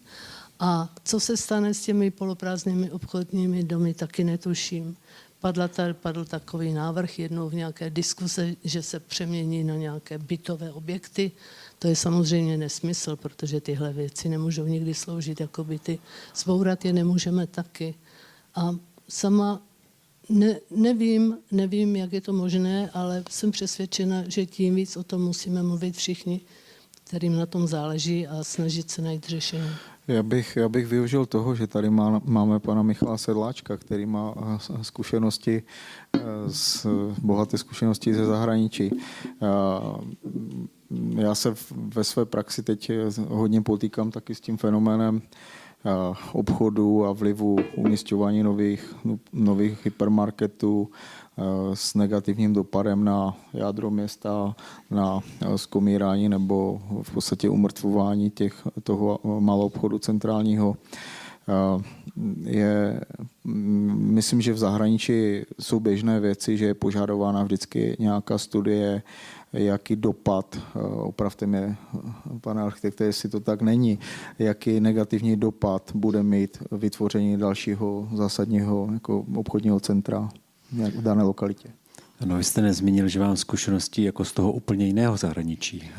A 0.64 0.88
co 1.04 1.20
se 1.20 1.36
stane 1.36 1.74
s 1.74 1.82
těmi 1.82 2.10
poloprázdnými 2.10 2.90
obchodními 2.90 3.64
domy, 3.64 3.94
taky 3.94 4.24
netuším. 4.24 4.96
Padla 5.40 5.68
tady, 5.68 5.94
padl 5.94 6.24
takový 6.24 6.72
návrh 6.72 7.18
jednou 7.18 7.48
v 7.48 7.54
nějaké 7.54 7.90
diskuse, 7.90 8.54
že 8.64 8.82
se 8.82 9.00
přemění 9.00 9.64
na 9.64 9.74
nějaké 9.74 10.18
bytové 10.18 10.72
objekty. 10.72 11.32
To 11.78 11.88
je 11.88 11.96
samozřejmě 11.96 12.56
nesmysl, 12.56 13.16
protože 13.16 13.60
tyhle 13.60 13.92
věci 13.92 14.28
nemůžou 14.28 14.66
nikdy 14.66 14.94
sloužit 14.94 15.40
jako 15.40 15.64
byty. 15.64 15.98
Zbourat 16.36 16.84
je 16.84 16.92
nemůžeme 16.92 17.46
taky. 17.46 17.94
A 18.54 18.76
sama 19.08 19.62
ne, 20.28 20.60
nevím, 20.70 21.38
nevím, 21.50 21.96
jak 21.96 22.12
je 22.12 22.20
to 22.20 22.32
možné, 22.32 22.90
ale 22.94 23.24
jsem 23.30 23.50
přesvědčena, 23.50 24.24
že 24.28 24.46
tím 24.46 24.74
víc 24.74 24.96
o 24.96 25.02
tom 25.02 25.22
musíme 25.22 25.62
mluvit 25.62 25.96
všichni, 25.96 26.40
kterým 27.04 27.36
na 27.36 27.46
tom 27.46 27.66
záleží 27.66 28.26
a 28.26 28.44
snažit 28.44 28.90
se 28.90 29.02
najít 29.02 29.28
řešení. 29.28 29.70
Já 30.08 30.22
bych, 30.22 30.56
já 30.56 30.68
bych 30.68 30.86
využil 30.86 31.26
toho, 31.26 31.54
že 31.54 31.66
tady 31.66 31.90
má, 31.90 32.20
máme 32.24 32.60
pana 32.60 32.82
Michala 32.82 33.18
Sedláčka, 33.18 33.76
který 33.76 34.06
má 34.06 34.34
eh, 34.36 34.84
zkušenosti, 34.84 35.62
z, 36.46 36.86
eh, 36.86 37.14
bohaté 37.22 37.58
zkušenosti 37.58 38.14
ze 38.14 38.26
zahraničí. 38.26 38.90
Já 41.16 41.34
se 41.34 41.54
ve 41.70 42.04
své 42.04 42.24
praxi 42.24 42.62
teď 42.62 42.92
hodně 43.28 43.62
potýkám 43.62 44.10
taky 44.10 44.34
s 44.34 44.40
tím 44.40 44.56
fenoménem 44.56 45.22
obchodu 46.32 47.06
a 47.06 47.12
vlivu 47.12 47.56
umístěvání 47.76 48.42
nových, 48.42 48.94
nových 49.32 49.84
hypermarketů 49.84 50.90
Eh, 50.90 51.21
s 51.74 51.94
negativním 51.94 52.52
dopadem 52.52 53.04
na 53.04 53.36
jádro 53.52 53.90
města, 53.90 54.56
na 54.90 55.20
zkomírání 55.56 56.28
nebo 56.28 56.82
v 57.02 57.14
podstatě 57.14 57.48
umrtvování 57.48 58.30
těch, 58.30 58.68
toho 58.82 59.18
malou 59.40 59.66
obchodu 59.66 59.98
centrálního. 59.98 60.76
Eh, 61.48 61.82
je, 62.44 63.00
mm, 63.44 64.14
myslím, 64.14 64.40
že 64.40 64.52
v 64.52 64.58
zahraničí 64.58 65.42
jsou 65.60 65.80
běžné 65.80 66.20
věci, 66.20 66.56
že 66.56 66.64
je 66.66 66.74
požadována 66.74 67.42
vždycky 67.42 67.96
nějaká 67.98 68.38
studie, 68.38 69.02
jaký 69.52 69.96
dopad, 69.96 70.56
eh, 70.56 70.78
opravte 70.82 71.46
mě, 71.46 71.76
pane 72.40 72.62
architekte, 72.62 73.04
jestli 73.04 73.28
to 73.28 73.40
tak 73.40 73.62
není, 73.62 73.98
jaký 74.38 74.80
negativní 74.80 75.36
dopad 75.36 75.90
bude 75.94 76.22
mít 76.22 76.62
vytvoření 76.72 77.36
dalšího 77.36 78.08
zásadního 78.12 78.88
jako 78.92 79.26
obchodního 79.36 79.80
centra 79.80 80.28
v 80.72 81.02
dané 81.02 81.22
lokalitě. 81.22 81.68
No, 82.24 82.36
vy 82.36 82.44
jste 82.44 82.62
nezmínil, 82.62 83.08
že 83.08 83.20
vám 83.20 83.36
zkušenosti 83.36 84.02
jako 84.02 84.24
z 84.24 84.32
toho 84.32 84.52
úplně 84.52 84.86
jiného 84.86 85.16
zahraničí, 85.16 85.90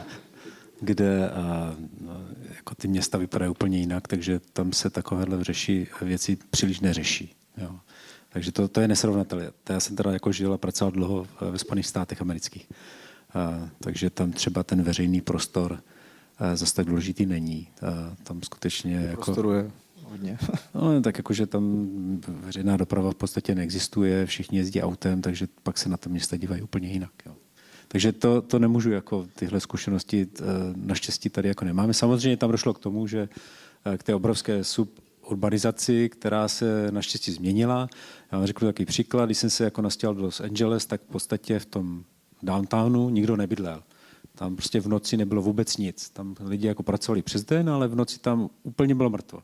kde 0.80 1.30
a, 1.30 1.76
no, 2.00 2.20
jako 2.56 2.74
ty 2.74 2.88
města 2.88 3.18
vypadají 3.18 3.50
úplně 3.50 3.78
jinak, 3.78 4.08
takže 4.08 4.40
tam 4.52 4.72
se 4.72 4.90
takovéhle 4.90 5.44
řeší 5.44 5.86
věci 6.02 6.38
příliš 6.50 6.80
neřeší. 6.80 7.34
Jo. 7.56 7.76
Takže 8.28 8.52
to, 8.52 8.68
to 8.68 8.80
je 8.80 8.88
nesrovnatelné. 8.88 9.50
Já 9.68 9.80
jsem 9.80 9.96
teda 9.96 10.12
jako 10.12 10.32
žil 10.32 10.52
a 10.52 10.58
pracoval 10.58 10.92
dlouho 10.92 11.26
ve 11.40 11.58
Spojených 11.58 11.86
státech 11.86 12.22
amerických. 12.22 12.68
A, 13.34 13.68
takže 13.80 14.10
tam 14.10 14.32
třeba 14.32 14.62
ten 14.62 14.82
veřejný 14.82 15.20
prostor 15.20 15.82
zase 16.54 16.74
tak 16.74 16.86
důležitý 16.86 17.26
není. 17.26 17.68
A, 17.82 18.16
tam 18.22 18.42
skutečně... 18.42 18.94
Jako, 18.94 19.34
hodně. 20.10 20.38
No, 20.74 21.00
tak 21.00 21.18
jakože 21.18 21.46
tam 21.46 21.88
veřejná 22.28 22.76
doprava 22.76 23.10
v 23.10 23.14
podstatě 23.14 23.54
neexistuje, 23.54 24.26
všichni 24.26 24.58
jezdí 24.58 24.82
autem, 24.82 25.22
takže 25.22 25.48
pak 25.62 25.78
se 25.78 25.88
na 25.88 25.96
to 25.96 26.10
města 26.10 26.36
dívají 26.36 26.62
úplně 26.62 26.88
jinak. 26.88 27.10
Jo. 27.26 27.34
Takže 27.88 28.12
to, 28.12 28.42
to 28.42 28.58
nemůžu 28.58 28.90
jako 28.90 29.26
tyhle 29.34 29.60
zkušenosti 29.60 30.28
eh, 30.40 30.44
naštěstí 30.76 31.28
tady 31.28 31.48
jako 31.48 31.64
nemáme. 31.64 31.94
Samozřejmě 31.94 32.36
tam 32.36 32.50
došlo 32.50 32.74
k 32.74 32.78
tomu, 32.78 33.06
že 33.06 33.28
eh, 33.84 33.98
k 33.98 34.02
té 34.02 34.14
obrovské 34.14 34.64
suburbanizaci, 34.64 36.08
která 36.08 36.48
se 36.48 36.92
naštěstí 36.92 37.32
změnila. 37.32 37.88
Já 38.32 38.38
vám 38.38 38.46
řeknu 38.46 38.68
takový 38.68 38.86
příklad, 38.86 39.26
když 39.26 39.38
jsem 39.38 39.50
se 39.50 39.64
jako 39.64 39.82
nastěhal 39.82 40.14
do 40.14 40.22
Los 40.22 40.40
Angeles, 40.40 40.86
tak 40.86 41.00
v 41.00 41.12
podstatě 41.12 41.58
v 41.58 41.66
tom 41.66 42.04
downtownu 42.42 43.08
nikdo 43.08 43.36
nebydlel. 43.36 43.82
Tam 44.34 44.56
prostě 44.56 44.80
v 44.80 44.88
noci 44.88 45.16
nebylo 45.16 45.42
vůbec 45.42 45.76
nic. 45.76 46.10
Tam 46.10 46.34
lidi 46.44 46.66
jako 46.66 46.82
pracovali 46.82 47.22
přes 47.22 47.44
den, 47.44 47.70
ale 47.70 47.88
v 47.88 47.94
noci 47.94 48.18
tam 48.18 48.50
úplně 48.62 48.94
bylo 48.94 49.10
mrtvo 49.10 49.42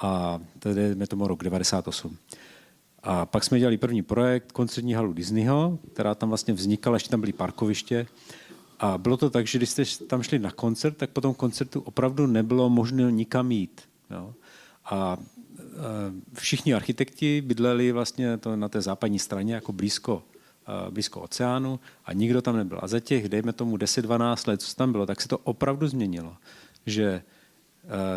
a 0.00 0.40
tedy 0.58 0.94
je 0.98 1.06
tomu 1.06 1.26
rok 1.26 1.44
98. 1.44 2.16
A 3.02 3.26
pak 3.26 3.44
jsme 3.44 3.58
dělali 3.58 3.76
první 3.76 4.02
projekt, 4.02 4.52
koncertní 4.52 4.94
halu 4.94 5.12
Disneyho, 5.12 5.78
která 5.92 6.14
tam 6.14 6.28
vlastně 6.28 6.54
vznikala, 6.54 6.96
ještě 6.96 7.10
tam 7.10 7.20
byly 7.20 7.32
parkoviště. 7.32 8.06
A 8.80 8.98
bylo 8.98 9.16
to 9.16 9.30
tak, 9.30 9.46
že 9.46 9.58
když 9.58 9.70
jste 9.70 9.84
tam 10.06 10.22
šli 10.22 10.38
na 10.38 10.50
koncert, 10.50 10.96
tak 10.96 11.10
po 11.10 11.20
tom 11.20 11.34
koncertu 11.34 11.80
opravdu 11.80 12.26
nebylo 12.26 12.70
možné 12.70 13.12
nikam 13.12 13.52
jít. 13.52 13.82
Jo? 14.10 14.34
A 14.84 15.16
všichni 16.34 16.74
architekti 16.74 17.40
bydleli 17.40 17.92
vlastně 17.92 18.38
to 18.38 18.56
na 18.56 18.68
té 18.68 18.80
západní 18.80 19.18
straně, 19.18 19.54
jako 19.54 19.72
blízko, 19.72 20.22
blízko 20.90 21.20
oceánu 21.20 21.80
a 22.04 22.12
nikdo 22.12 22.42
tam 22.42 22.56
nebyl. 22.56 22.78
A 22.82 22.88
za 22.88 23.00
těch, 23.00 23.28
dejme 23.28 23.52
tomu 23.52 23.76
10-12 23.76 24.48
let, 24.48 24.62
co 24.62 24.74
tam 24.74 24.92
bylo, 24.92 25.06
tak 25.06 25.20
se 25.20 25.28
to 25.28 25.38
opravdu 25.38 25.88
změnilo. 25.88 26.36
Že 26.86 27.22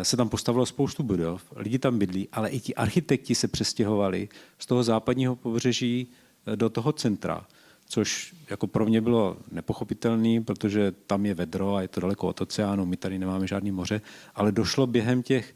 se 0.02 0.16
tam 0.16 0.28
postavilo 0.28 0.66
spoustu 0.66 1.02
budov, 1.02 1.42
lidi 1.56 1.78
tam 1.78 1.98
bydlí, 1.98 2.28
ale 2.32 2.48
i 2.48 2.60
ti 2.60 2.74
architekti 2.74 3.34
se 3.34 3.48
přestěhovali 3.48 4.28
z 4.58 4.66
toho 4.66 4.82
západního 4.82 5.36
pobřeží 5.36 6.06
eh, 6.46 6.56
do 6.56 6.70
toho 6.70 6.92
centra, 6.92 7.46
což 7.88 8.34
jako 8.50 8.66
pro 8.66 8.86
mě 8.86 9.00
bylo 9.00 9.36
nepochopitelné, 9.50 10.40
protože 10.40 10.92
tam 11.06 11.26
je 11.26 11.34
vedro 11.34 11.74
a 11.74 11.82
je 11.82 11.88
to 11.88 12.00
daleko 12.00 12.28
od 12.28 12.40
oceánu, 12.40 12.86
my 12.86 12.96
tady 12.96 13.18
nemáme 13.18 13.46
žádný 13.46 13.70
moře, 13.70 14.00
ale 14.34 14.52
došlo 14.52 14.86
během 14.86 15.22
těch 15.22 15.54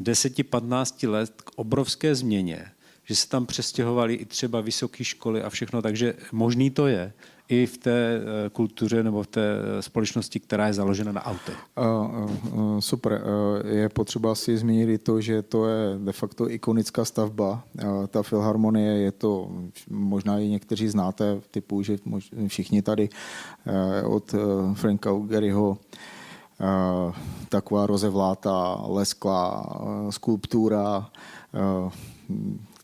10-15 0.00 1.10
let 1.10 1.32
k 1.36 1.50
obrovské 1.56 2.14
změně, 2.14 2.66
že 3.04 3.16
se 3.16 3.28
tam 3.28 3.46
přestěhovali 3.46 4.14
i 4.14 4.24
třeba 4.24 4.60
vysoké 4.60 5.04
školy 5.04 5.42
a 5.42 5.50
všechno, 5.50 5.82
takže 5.82 6.14
možný 6.32 6.70
to 6.70 6.86
je 6.86 7.12
i 7.48 7.66
v 7.66 7.78
té 7.78 8.16
eh, 8.16 8.50
kultuře 8.50 9.02
nebo 9.02 9.22
v 9.22 9.26
té 9.26 9.40
eh, 9.40 9.82
společnosti, 9.82 10.40
která 10.40 10.66
je 10.66 10.72
založena 10.72 11.12
na 11.12 11.26
autech. 11.26 11.56
Super. 12.78 13.22
Je 13.68 13.88
potřeba 13.88 14.34
si 14.34 14.58
zmínit 14.58 14.88
i 14.88 14.98
to, 14.98 15.20
že 15.20 15.42
to 15.42 15.66
je 15.66 15.98
de 15.98 16.12
facto 16.12 16.50
ikonická 16.50 17.04
stavba. 17.04 17.64
Ta 18.08 18.22
filharmonie 18.22 18.92
je 18.98 19.12
to, 19.12 19.50
možná 19.90 20.38
i 20.38 20.48
někteří 20.48 20.88
znáte, 20.88 21.40
typu, 21.50 21.82
že 21.82 21.96
všichni 22.46 22.82
tady 22.82 23.08
od 24.04 24.34
Franka 24.74 25.12
Ugeryho 25.12 25.78
taková 27.48 27.86
rozevlátá 27.86 28.82
lesklá 28.86 29.66
skulptura, 30.10 31.10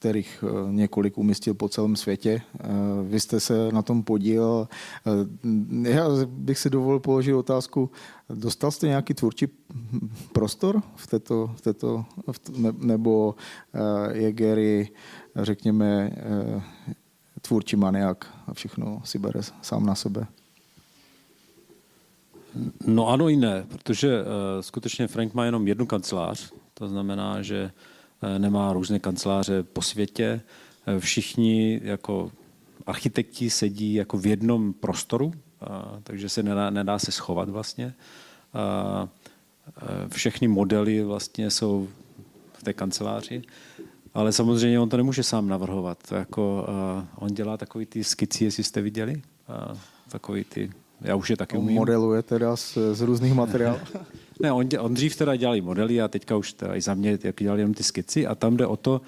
kterých 0.05 0.44
eh, 0.44 0.72
několik 0.72 1.18
umístil 1.18 1.55
po 1.55 1.68
celém 1.68 1.96
světě. 1.96 2.42
Eh, 2.61 2.68
vy 3.02 3.20
jste 3.20 3.40
se 3.40 3.72
na 3.72 3.82
tom 3.82 4.02
podíl. 4.02 4.68
Eh, 5.07 5.90
já 5.90 6.09
bych 6.26 6.59
si 6.59 6.70
dovolil 6.70 7.00
položit 7.00 7.34
otázku, 7.34 7.90
dostal 8.28 8.70
jste 8.70 8.86
nějaký 8.86 9.14
tvůrčí 9.14 9.46
prostor 10.32 10.82
v 10.96 11.07
této, 11.07 11.50
v 11.57 11.61
této 11.61 12.05
nebo 12.78 13.34
je 14.12 14.32
Gary, 14.32 14.88
řekněme, 15.36 16.11
tvůrčí 17.40 17.76
maniak 17.76 18.28
a 18.46 18.55
všechno 18.55 19.00
si 19.05 19.18
bere 19.18 19.40
sám 19.62 19.86
na 19.86 19.94
sebe? 19.94 20.26
No 22.86 23.09
ano 23.09 23.28
i 23.28 23.36
ne, 23.36 23.66
protože 23.68 24.22
uh, 24.22 24.28
skutečně 24.61 25.09
Frank 25.09 25.34
má 25.34 25.44
jenom 25.44 25.68
jednu 25.68 25.86
kancelář, 25.86 26.52
to 26.74 26.88
znamená, 26.88 27.42
že 27.42 27.70
nemá 28.39 28.73
různé 28.73 28.99
kanceláře 28.99 29.62
po 29.62 29.83
světě. 29.83 30.41
Eh, 30.87 31.01
všichni 31.01 31.81
jako 31.85 32.31
architekti 32.87 33.51
sedí 33.51 33.95
jako 33.95 34.19
v 34.19 34.27
jednom 34.27 34.73
prostoru, 34.73 35.33
takže 36.03 36.29
se 36.29 36.43
nedá, 36.43 36.71
nedá 36.71 36.99
se 36.99 37.12
schovat 37.12 37.49
vlastně. 37.49 37.95
Eh, 38.55 39.09
všechny 40.12 40.49
modely 40.49 41.03
vlastně 41.03 41.51
jsou 41.51 41.89
v 42.53 42.62
té 42.62 42.73
kanceláři, 42.73 43.43
ale 44.15 44.33
samozřejmě 44.33 44.81
on 44.81 44.89
to 44.89 44.97
nemůže 44.97 45.23
sám 45.23 45.49
navrhovat. 45.49 45.99
Jako, 46.12 46.67
on 47.17 47.35
dělá 47.35 47.57
takový 47.57 47.87
ty 47.87 48.05
skici, 48.05 48.45
jestli 48.45 48.65
jste 48.65 48.81
viděli, 48.81 49.23
takový 50.09 50.45
ty 50.45 50.71
já 51.05 51.16
už 51.16 51.30
je 51.30 51.36
taky 51.36 51.57
umím. 51.57 51.76
Modeluje 51.76 52.22
teda 52.22 52.57
z, 52.57 52.78
z 52.92 53.00
různých 53.00 53.34
materiálů. 53.34 53.78
ne, 54.40 54.52
on, 54.52 54.68
on 54.78 54.94
dřív 54.94 55.16
teda 55.16 55.36
dělali 55.36 55.61
modely 55.61 56.00
a 56.00 56.09
teďka 56.09 56.36
už 56.36 56.52
teda 56.52 56.76
i 56.76 56.80
za 56.80 56.94
mě 56.94 57.18
jak 57.22 57.36
dělali 57.36 57.61
jenom 57.61 57.74
ty 57.74 57.82
skici 57.82 58.26
a 58.26 58.34
tam 58.34 58.57
jde 58.57 58.66
o 58.66 58.76
to, 58.76 59.00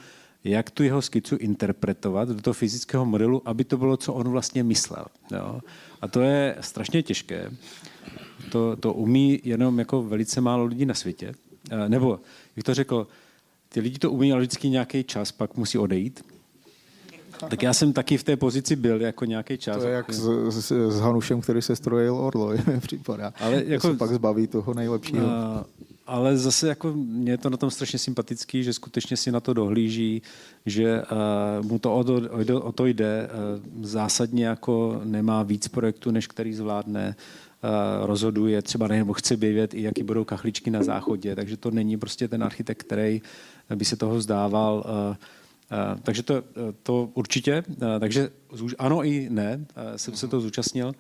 jak 0.45 0.71
tu 0.71 0.83
jeho 0.83 1.03
skicu 1.03 1.37
interpretovat 1.37 2.29
do 2.29 2.43
toho 2.43 2.55
fyzického 2.55 3.05
modelu, 3.05 3.43
aby 3.45 3.65
to 3.65 3.77
bylo, 3.77 3.97
co 3.97 4.15
on 4.15 4.29
vlastně 4.29 4.63
myslel. 4.63 5.07
Jo? 5.33 5.61
A 6.01 6.09
to 6.09 6.21
je 6.21 6.57
strašně 6.61 7.03
těžké. 7.03 7.51
To, 8.51 8.77
to 8.77 8.93
umí 8.93 9.41
jenom 9.45 9.79
jako 9.79 10.03
velice 10.03 10.41
málo 10.41 10.65
lidí 10.65 10.87
na 10.87 10.95
světě. 10.95 11.33
Nebo, 11.89 12.21
jak 12.57 12.67
to 12.67 12.75
řekl, 12.75 13.07
ty 13.69 13.81
lidi 13.81 13.99
to 13.99 14.11
umí, 14.11 14.33
ale 14.33 14.41
vždycky 14.41 14.69
nějaký 14.69 15.05
čas, 15.05 15.33
pak 15.33 15.57
musí 15.57 15.79
odejít. 15.79 16.25
Tak 17.49 17.63
já 17.63 17.75
jsem 17.75 17.93
taky 17.93 18.19
v 18.19 18.25
té 18.25 18.37
pozici 18.37 18.77
byl 18.77 19.01
jako 19.01 19.25
nějaký 19.25 19.59
čas. 19.59 19.77
To 19.77 19.89
je 19.89 19.95
jak 19.95 20.13
s, 20.13 20.51
s, 20.51 20.73
s 20.73 21.01
Hanušem, 21.01 21.41
který 21.41 21.63
se 21.63 21.77
strojil 21.77 22.15
Orlo, 22.15 22.49
mi 22.67 22.81
připadá. 22.81 23.33
Ale 23.41 23.63
jako, 23.67 23.89
se 23.89 23.97
pak 23.97 24.11
zbaví 24.11 24.47
toho 24.47 24.75
nejlepšího. 24.75 25.29
A, 25.29 25.65
ale 26.07 26.39
zase 26.39 26.69
jako 26.69 26.93
mě 26.93 27.33
je 27.33 27.39
to 27.39 27.51
na 27.51 27.57
tom 27.57 27.71
strašně 27.71 27.99
sympatický, 27.99 28.63
že 28.63 28.73
skutečně 28.73 29.17
si 29.17 29.33
na 29.33 29.41
to 29.41 29.55
dohlíží, 29.55 30.23
že 30.67 31.03
uh, 31.61 31.67
mu 31.67 31.79
to 31.79 31.97
o, 31.97 32.05
to, 32.05 32.63
o 32.63 32.73
to 32.73 32.87
jde. 32.87 33.29
Uh, 33.79 33.85
zásadně 33.85 34.47
jako 34.47 35.01
nemá 35.05 35.43
víc 35.43 35.69
projektů, 35.69 36.11
než 36.11 36.27
který 36.27 36.55
zvládne. 36.55 37.17
Uh, 37.65 38.07
rozhoduje 38.07 38.63
třeba 38.63 38.89
nebo 38.89 39.13
chce 39.13 39.37
vědět 39.37 39.75
i 39.75 39.83
jaký 39.83 40.03
budou 40.03 40.25
kachličky 40.25 40.71
na 40.71 40.83
záchodě, 40.83 41.37
takže 41.37 41.57
to 41.57 41.71
není 41.71 41.97
prostě 41.97 42.29
ten 42.29 42.45
architekt, 42.45 42.83
který 42.83 43.23
by 43.75 43.85
se 43.85 43.97
toho 43.97 44.17
vzdával. 44.17 44.85
Eh, 45.71 46.01
takže 46.03 46.23
to, 46.23 46.35
eh, 46.37 46.43
to 46.83 47.11
určitě. 47.15 47.63
Eh, 47.83 48.01
takže 48.01 48.31
ano 48.79 49.05
i 49.05 49.29
ne, 49.31 49.67
jsem 49.97 50.17
se 50.17 50.29
to 50.29 50.41
zúčastnil. 50.41 50.93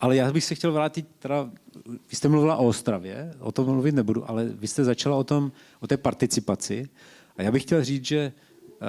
Ale 0.00 0.16
já 0.16 0.32
bych 0.32 0.44
se 0.44 0.54
chtěl 0.54 0.72
vrátit, 0.72 1.06
teda, 1.18 1.50
vy 1.86 2.16
jste 2.16 2.28
mluvila 2.28 2.56
o 2.56 2.66
Ostravě, 2.66 3.34
o 3.38 3.52
tom 3.52 3.66
mluvit 3.66 3.94
nebudu, 3.94 4.30
ale 4.30 4.44
vy 4.44 4.68
jste 4.68 4.84
začala 4.84 5.16
o, 5.16 5.24
tom, 5.24 5.52
o 5.80 5.86
té 5.86 5.96
participaci. 5.96 6.88
A 7.36 7.42
já 7.42 7.52
bych 7.52 7.62
chtěl 7.62 7.84
říct, 7.84 8.04
že 8.04 8.32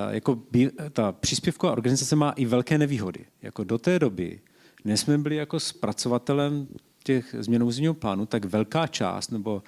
jako 0.09 0.36
by, 0.51 0.71
ta 0.91 1.11
příspěvková 1.11 1.71
organizace 1.71 2.15
má 2.15 2.32
i 2.32 2.45
velké 2.45 2.78
nevýhody. 2.78 3.26
Jako 3.41 3.63
do 3.63 3.78
té 3.78 3.99
doby, 3.99 4.39
než 4.86 4.99
jsme 4.99 5.17
byli 5.17 5.36
jako 5.36 5.59
zpracovatelem 5.59 6.67
těch 7.03 7.36
změn 7.39 7.63
územního 7.63 7.93
plánu, 7.93 8.26
tak 8.26 8.45
velká 8.45 8.88
část, 8.88 9.32
nebo 9.32 9.63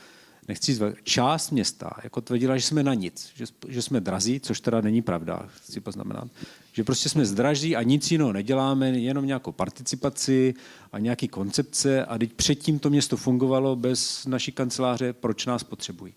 nechci 0.47 0.73
zve, 0.73 0.93
část 1.03 1.51
města 1.51 1.89
jako 2.03 2.21
tvrdila, 2.21 2.57
že 2.57 2.63
jsme 2.63 2.83
na 2.83 2.93
nic, 2.93 3.31
že, 3.35 3.45
že 3.67 3.81
jsme 3.81 3.99
drazí, 3.99 4.39
což 4.39 4.59
teda 4.59 4.81
není 4.81 5.01
pravda, 5.01 5.49
chci 5.55 5.79
poznamenat. 5.79 6.27
Že 6.73 6.83
prostě 6.83 7.09
jsme 7.09 7.25
zdraží 7.25 7.75
a 7.75 7.83
nic 7.83 8.11
jiného 8.11 8.33
neděláme, 8.33 8.89
jenom 8.89 9.25
nějakou 9.25 9.51
participaci 9.51 10.53
a 10.91 10.99
nějaký 10.99 11.27
koncepce 11.27 12.05
a 12.05 12.17
teď 12.17 12.33
předtím 12.33 12.79
to 12.79 12.89
město 12.89 13.17
fungovalo 13.17 13.75
bez 13.75 14.25
naší 14.25 14.51
kanceláře, 14.51 15.13
proč 15.13 15.45
nás 15.45 15.63
potřebují. 15.63 16.13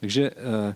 Takže 0.00 0.30
eh, 0.30 0.74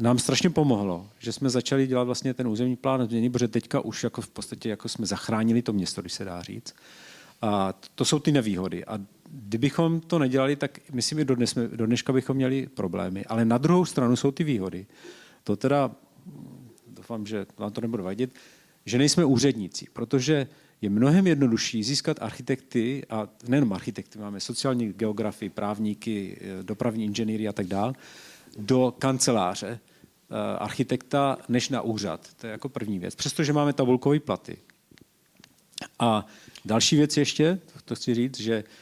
nám 0.00 0.18
strašně 0.18 0.50
pomohlo, 0.50 1.08
že 1.18 1.32
jsme 1.32 1.50
začali 1.50 1.86
dělat 1.86 2.04
vlastně 2.04 2.34
ten 2.34 2.48
územní 2.48 2.76
plán 2.76 3.06
změny, 3.06 3.30
protože 3.30 3.48
teďka 3.48 3.80
už 3.80 4.04
jako 4.04 4.20
v 4.20 4.28
podstatě 4.28 4.68
jako 4.68 4.88
jsme 4.88 5.06
zachránili 5.06 5.62
to 5.62 5.72
město, 5.72 6.00
když 6.00 6.12
se 6.12 6.24
dá 6.24 6.42
říct. 6.42 6.74
A 7.42 7.74
to 7.94 8.04
jsou 8.04 8.18
ty 8.18 8.32
nevýhody. 8.32 8.84
A 8.84 8.98
kdybychom 9.32 10.00
to 10.00 10.18
nedělali, 10.18 10.56
tak 10.56 10.80
myslím, 10.92 11.18
že 11.18 11.24
do, 11.24 11.34
dnes, 11.34 11.54
do 11.76 11.86
dneška 11.86 12.12
bychom 12.12 12.36
měli 12.36 12.66
problémy. 12.66 13.24
Ale 13.24 13.44
na 13.44 13.58
druhou 13.58 13.84
stranu 13.84 14.16
jsou 14.16 14.30
ty 14.30 14.44
výhody. 14.44 14.86
To 15.44 15.56
teda, 15.56 15.90
doufám, 16.86 17.26
že 17.26 17.46
vám 17.58 17.72
to 17.72 17.80
nebudu 17.80 18.04
vadit, 18.04 18.34
že 18.84 18.98
nejsme 18.98 19.24
úředníci, 19.24 19.86
protože 19.92 20.46
je 20.82 20.90
mnohem 20.90 21.26
jednodušší 21.26 21.82
získat 21.82 22.22
architekty, 22.22 23.02
a 23.10 23.28
nejenom 23.48 23.72
architekty, 23.72 24.18
máme 24.18 24.40
sociální 24.40 24.92
geografii, 24.92 25.48
právníky, 25.48 26.40
dopravní 26.62 27.04
inženýry 27.04 27.48
a 27.48 27.52
tak 27.52 27.66
dále, 27.66 27.92
do 28.58 28.94
kanceláře 28.98 29.78
eh, 29.78 30.58
architekta 30.58 31.38
než 31.48 31.68
na 31.68 31.82
úřad. 31.82 32.34
To 32.34 32.46
je 32.46 32.50
jako 32.50 32.68
první 32.68 32.98
věc. 32.98 33.14
Přestože 33.14 33.52
máme 33.52 33.72
tabulkové 33.72 34.20
platy. 34.20 34.56
A 35.98 36.26
další 36.64 36.96
věc 36.96 37.16
ještě, 37.16 37.58
to 37.84 37.94
chci 37.94 38.14
říct, 38.14 38.40
že 38.40 38.64
Eh, 38.64 38.81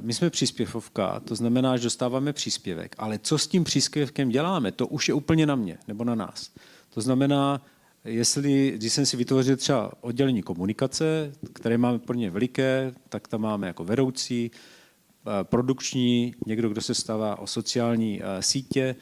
my 0.00 0.14
jsme 0.14 0.30
příspěvovka, 0.30 1.20
to 1.20 1.34
znamená, 1.34 1.76
že 1.76 1.84
dostáváme 1.84 2.32
příspěvek, 2.32 2.94
ale 2.98 3.18
co 3.18 3.38
s 3.38 3.46
tím 3.46 3.64
příspěvkem 3.64 4.28
děláme, 4.28 4.72
to 4.72 4.86
už 4.86 5.08
je 5.08 5.14
úplně 5.14 5.46
na 5.46 5.54
mě 5.54 5.78
nebo 5.88 6.04
na 6.04 6.14
nás. 6.14 6.50
To 6.94 7.00
znamená, 7.00 7.62
jestli, 8.04 8.72
když 8.76 8.92
jsem 8.92 9.06
si 9.06 9.16
vytvořil 9.16 9.56
třeba 9.56 9.92
oddělení 10.00 10.42
komunikace, 10.42 11.32
které 11.52 11.78
máme 11.78 11.98
pro 11.98 12.16
ně 12.16 12.30
veliké, 12.30 12.92
tak 13.08 13.28
tam 13.28 13.40
máme 13.40 13.66
jako 13.66 13.84
vedoucí, 13.84 14.50
eh, 14.50 15.30
produkční, 15.42 16.34
někdo, 16.46 16.68
kdo 16.68 16.80
se 16.80 16.94
stává 16.94 17.38
o 17.38 17.46
sociální 17.46 18.22
eh, 18.22 18.42
sítě, 18.42 18.96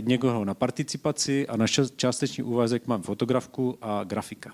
někoho 0.00 0.44
na 0.44 0.54
participaci 0.54 1.48
a 1.48 1.56
na 1.56 1.66
částečný 1.96 2.44
úvazek 2.44 2.86
mám 2.86 3.02
fotografku 3.02 3.78
a 3.80 4.04
grafika. 4.04 4.52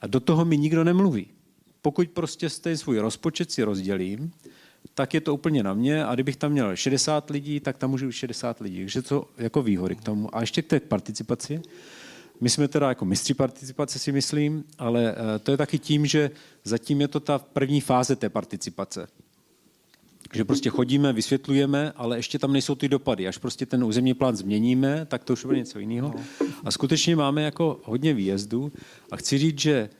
A 0.00 0.06
do 0.06 0.20
toho 0.20 0.44
mi 0.44 0.58
nikdo 0.58 0.84
nemluví. 0.84 1.26
Pokud 1.82 2.08
prostě 2.08 2.48
ten 2.50 2.76
svůj 2.76 2.98
rozpočet 2.98 3.52
si 3.52 3.62
rozdělím, 3.62 4.32
tak 4.94 5.14
je 5.14 5.20
to 5.20 5.34
úplně 5.34 5.62
na 5.62 5.74
mě 5.74 6.04
a 6.04 6.14
kdybych 6.14 6.36
tam 6.36 6.52
měl 6.52 6.76
60 6.76 7.30
lidí, 7.30 7.60
tak 7.60 7.78
tam 7.78 7.90
můžu 7.90 8.12
60 8.12 8.60
lidí. 8.60 8.78
Takže 8.78 9.02
to 9.02 9.28
jako 9.38 9.62
výhody 9.62 9.96
k 9.96 10.02
tomu. 10.02 10.36
A 10.36 10.40
ještě 10.40 10.62
k 10.62 10.66
té 10.66 10.80
participaci. 10.80 11.62
My 12.40 12.50
jsme 12.50 12.68
teda 12.68 12.88
jako 12.88 13.04
mistři 13.04 13.34
participace 13.34 13.98
si 13.98 14.12
myslím, 14.12 14.64
ale 14.78 15.14
eh, 15.14 15.38
to 15.38 15.50
je 15.50 15.56
taky 15.56 15.78
tím, 15.78 16.06
že 16.06 16.30
zatím 16.64 17.00
je 17.00 17.08
to 17.08 17.20
ta 17.20 17.38
první 17.38 17.80
fáze 17.80 18.16
té 18.16 18.28
participace. 18.28 19.08
Že 20.34 20.44
prostě 20.44 20.70
chodíme, 20.70 21.12
vysvětlujeme, 21.12 21.92
ale 21.96 22.18
ještě 22.18 22.38
tam 22.38 22.52
nejsou 22.52 22.74
ty 22.74 22.88
dopady. 22.88 23.28
Až 23.28 23.38
prostě 23.38 23.66
ten 23.66 23.84
územní 23.84 24.14
plán 24.14 24.36
změníme, 24.36 25.06
tak 25.06 25.24
to 25.24 25.32
už 25.32 25.44
bude 25.44 25.58
něco 25.58 25.78
jiného. 25.78 26.14
A 26.64 26.70
skutečně 26.70 27.16
máme 27.16 27.42
jako 27.42 27.80
hodně 27.84 28.14
výjezdů. 28.14 28.72
A 29.10 29.16
chci 29.16 29.38
říct, 29.38 29.60
že 29.60 29.90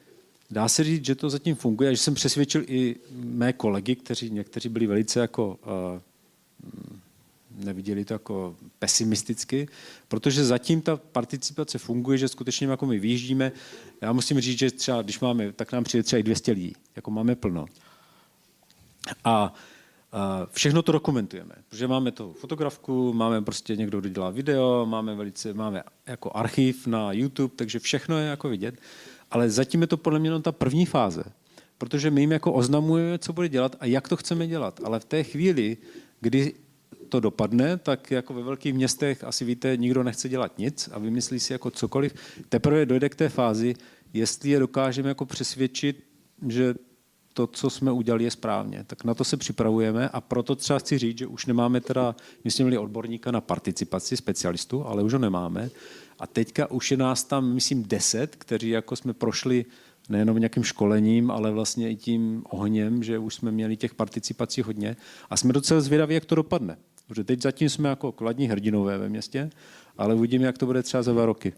Dá 0.53 0.69
se 0.69 0.85
říct, 0.85 1.05
že 1.05 1.15
to 1.15 1.31
zatím 1.31 1.55
funguje 1.55 1.91
a 1.91 1.93
že 1.93 1.99
jsem 1.99 2.15
přesvědčil 2.15 2.65
i 2.67 2.97
mé 3.13 3.53
kolegy, 3.53 3.97
kteří 3.97 4.31
někteří 4.31 4.69
byli 4.69 4.87
velice 4.87 5.21
jako 5.21 5.59
uh, 5.65 7.65
neviděli 7.65 8.05
to 8.05 8.15
jako 8.15 8.57
pesimisticky, 8.79 9.69
protože 10.09 10.45
zatím 10.45 10.83
ta 10.83 10.97
participace 10.97 11.79
funguje, 11.79 12.19
že 12.19 12.29
skutečně 12.29 12.67
jako 12.67 12.87
my 12.87 12.99
vyjíždíme. 12.99 13.53
Já 14.01 14.13
musím 14.13 14.41
říct, 14.41 14.59
že 14.59 14.71
třeba 14.71 15.03
když 15.03 15.21
máme, 15.21 15.53
tak 15.53 15.73
nám 15.73 15.85
přijde 15.85 16.03
třeba 16.03 16.21
i 16.21 16.23
200 16.23 16.53
lidí, 16.53 16.73
jako 16.97 17.11
máme 17.11 17.35
plno. 17.35 17.67
A 19.25 19.55
Všechno 20.51 20.83
to 20.83 20.93
dokumentujeme, 20.93 21.55
protože 21.69 21.89
máme 21.89 22.13
to 22.13 22.33
fotografku, 22.33 23.13
máme 23.13 23.43
prostě 23.43 23.77
někdo, 23.77 24.01
kdo 24.01 24.09
dělá 24.09 24.31
video, 24.31 24.87
máme 24.87 25.15
velice, 25.15 25.55
máme 25.55 25.83
jako 26.07 26.31
archiv 26.35 26.87
na 26.87 27.13
YouTube, 27.13 27.55
takže 27.57 27.79
všechno 27.79 28.19
je 28.19 28.27
jako 28.27 28.49
vidět. 28.49 28.75
Ale 29.33 29.51
zatím 29.51 29.81
je 29.81 29.87
to 29.87 29.97
podle 29.97 30.19
mě 30.19 30.41
ta 30.41 30.53
první 30.53 30.87
fáze, 30.87 31.25
protože 31.79 32.11
my 32.11 32.21
jim 32.21 32.33
jako 32.33 32.53
oznamujeme, 32.53 33.19
co 33.19 33.33
bude 33.33 33.49
dělat 33.49 33.77
a 33.81 33.87
jak 33.87 34.09
to 34.09 34.17
chceme 34.17 34.47
dělat. 34.47 34.81
Ale 34.85 35.01
v 35.01 35.05
té 35.05 35.25
chvíli, 35.25 35.77
kdy 36.21 36.55
to 37.09 37.21
dopadne, 37.21 37.77
tak 37.77 38.11
jako 38.11 38.35
ve 38.35 38.43
velkých 38.43 38.75
městech 38.75 39.25
asi 39.25 39.45
víte, 39.45 39.77
nikdo 39.77 40.03
nechce 40.03 40.29
dělat 40.29 40.59
nic 40.59 40.89
a 40.93 40.99
vymyslí 40.99 41.41
si 41.41 41.53
jako 41.53 41.71
cokoliv. 41.71 42.15
Teprve 42.49 42.87
dojde 42.87 43.09
k 43.09 43.15
té 43.15 43.29
fázi, 43.29 43.75
jestli 44.13 44.51
je 44.51 44.59
dokážeme 44.59 45.09
jako 45.09 45.27
přesvědčit, 45.27 46.05
že 46.49 46.75
to, 47.35 47.47
co 47.47 47.71
jsme 47.71 47.93
udělali, 47.93 48.25
je 48.25 48.31
správně. 48.31 48.85
Tak 48.87 49.05
na 49.05 49.15
to 49.15 49.25
se 49.25 49.37
připravujeme 49.37 50.09
a 50.09 50.21
proto 50.21 50.57
třeba 50.57 50.79
chci 50.79 50.99
říct, 50.99 51.19
že 51.19 51.27
už 51.27 51.47
nemáme 51.47 51.81
teda, 51.81 52.17
my 52.45 52.51
jsme 52.51 52.65
měli 52.65 52.79
odborníka 52.79 53.31
na 53.31 53.41
participaci 53.41 54.17
specialistu, 54.17 54.87
ale 54.87 55.03
už 55.03 55.13
ho 55.13 55.19
nemáme. 55.19 55.71
A 56.23 56.27
teďka 56.27 56.71
už 56.71 56.91
je 56.91 56.97
nás 56.97 57.25
tam, 57.25 57.55
myslím, 57.55 57.83
deset, 57.83 58.37
kteří 58.37 58.69
jako 58.69 58.97
jsme 58.97 59.13
prošli 59.13 59.65
nejenom 60.09 60.39
nějakým 60.39 60.65
školením, 60.65 61.31
ale 61.31 61.51
vlastně 61.51 61.91
i 61.91 61.97
tím 61.97 62.43
ohněm, 62.51 63.03
že 63.03 63.19
už 63.19 63.35
jsme 63.35 63.51
měli 63.51 63.77
těch 63.77 63.95
participací 63.95 64.63
hodně 64.63 64.97
a 65.31 65.37
jsme 65.37 65.53
docela 65.53 65.81
zvědaví, 65.81 66.15
jak 66.15 66.25
to 66.25 66.35
dopadne. 66.35 66.77
Protože 67.09 67.25
teď 67.25 67.43
zatím 67.43 67.69
jsme 67.69 67.89
jako 67.89 68.13
kladní 68.13 68.49
hrdinové 68.49 68.99
ve 68.99 69.09
městě, 69.09 69.51
ale 69.99 70.15
uvidíme, 70.15 70.47
jak 70.47 70.59
to 70.59 70.67
bude 70.67 70.83
třeba 70.83 71.03
za 71.03 71.13
dva 71.13 71.27
roky. 71.27 71.53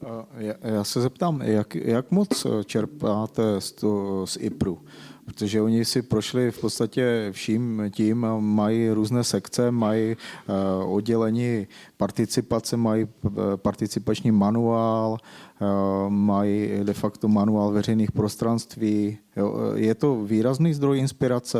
Já, 0.62 0.84
se 0.84 1.00
zeptám, 1.00 1.42
jak, 1.42 1.74
jak 1.74 2.10
moc 2.10 2.46
čerpáte 2.64 3.42
z, 3.58 3.72
to, 3.72 4.26
z 4.26 4.36
IPRu? 4.40 4.80
Protože 5.24 5.62
oni 5.62 5.84
si 5.84 6.02
prošli 6.02 6.50
v 6.50 6.60
podstatě 6.60 7.28
vším 7.30 7.82
tím, 7.90 8.26
mají 8.38 8.90
různé 8.90 9.24
sekce, 9.24 9.70
mají 9.70 10.12
eh, 10.12 10.52
oddělení 10.84 11.66
participace, 11.96 12.76
mají 12.76 13.06
eh, 13.26 13.30
participační 13.56 14.30
manuál, 14.30 15.18
eh, 15.18 15.64
mají 16.08 16.70
de 16.82 16.92
facto 16.92 17.28
manuál 17.28 17.72
veřejných 17.72 18.12
prostranství. 18.12 19.18
Je 19.74 19.94
to 19.94 20.24
výrazný 20.24 20.74
zdroj 20.74 20.98
inspirace, 20.98 21.58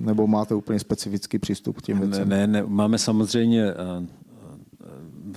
nebo 0.00 0.26
máte 0.26 0.54
úplně 0.54 0.78
specifický 0.78 1.38
přístup 1.38 1.78
k 1.78 1.82
těm 1.82 2.00
věcem? 2.00 2.28
Ne, 2.28 2.46
ne, 2.46 2.62
máme 2.66 2.98
samozřejmě 2.98 3.74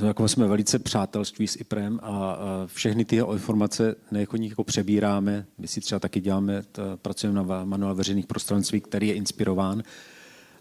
jako 0.06 0.28
jsme 0.28 0.48
velice 0.48 0.80
přátelství 0.80 1.48
s 1.48 1.60
IPRem 1.60 2.00
a, 2.04 2.38
všechny 2.66 3.06
ty 3.06 3.16
informace 3.16 3.96
jako 4.12 4.38
jako 4.38 4.64
přebíráme. 4.64 5.46
My 5.58 5.68
si 5.68 5.82
třeba 5.82 6.00
taky 6.00 6.22
děláme, 6.22 6.64
pracujeme 6.96 7.44
na 7.44 7.66
manuál 7.66 7.96
veřejných 7.96 8.28
prostranství, 8.28 8.82
který 8.82 9.08
je 9.08 9.14
inspirován. 9.14 9.84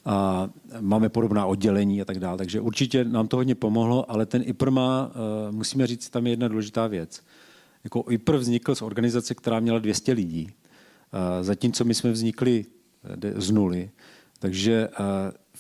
A 0.05 0.49
máme 0.81 1.09
podobná 1.09 1.47
oddělení 1.47 2.03
a 2.03 2.05
tak 2.05 2.19
dále. 2.19 2.39
Takže 2.39 2.61
určitě 2.61 3.05
nám 3.05 3.29
to 3.29 3.37
hodně 3.37 3.55
pomohlo, 3.55 4.11
ale 4.11 4.27
ten 4.27 4.43
IPR 4.47 4.71
má, 4.71 5.13
e, 5.49 5.53
musíme 5.53 5.87
říct, 5.87 6.11
tam 6.11 6.27
je 6.27 6.33
jedna 6.33 6.49
důležitá 6.49 6.87
věc. 6.87 7.23
Jako 7.85 8.05
IPR 8.11 8.37
vznikl 8.37 8.75
z 8.75 8.83
organizace, 8.83 9.35
která 9.35 9.61
měla 9.61 9.79
200 9.79 10.13
lidí, 10.13 10.51
zatímco 11.41 11.85
my 11.85 11.95
jsme 11.95 12.13
vznikli 12.13 12.65
e, 13.25 13.41
z 13.41 13.51
nuly. 13.51 13.91
Takže 14.39 14.89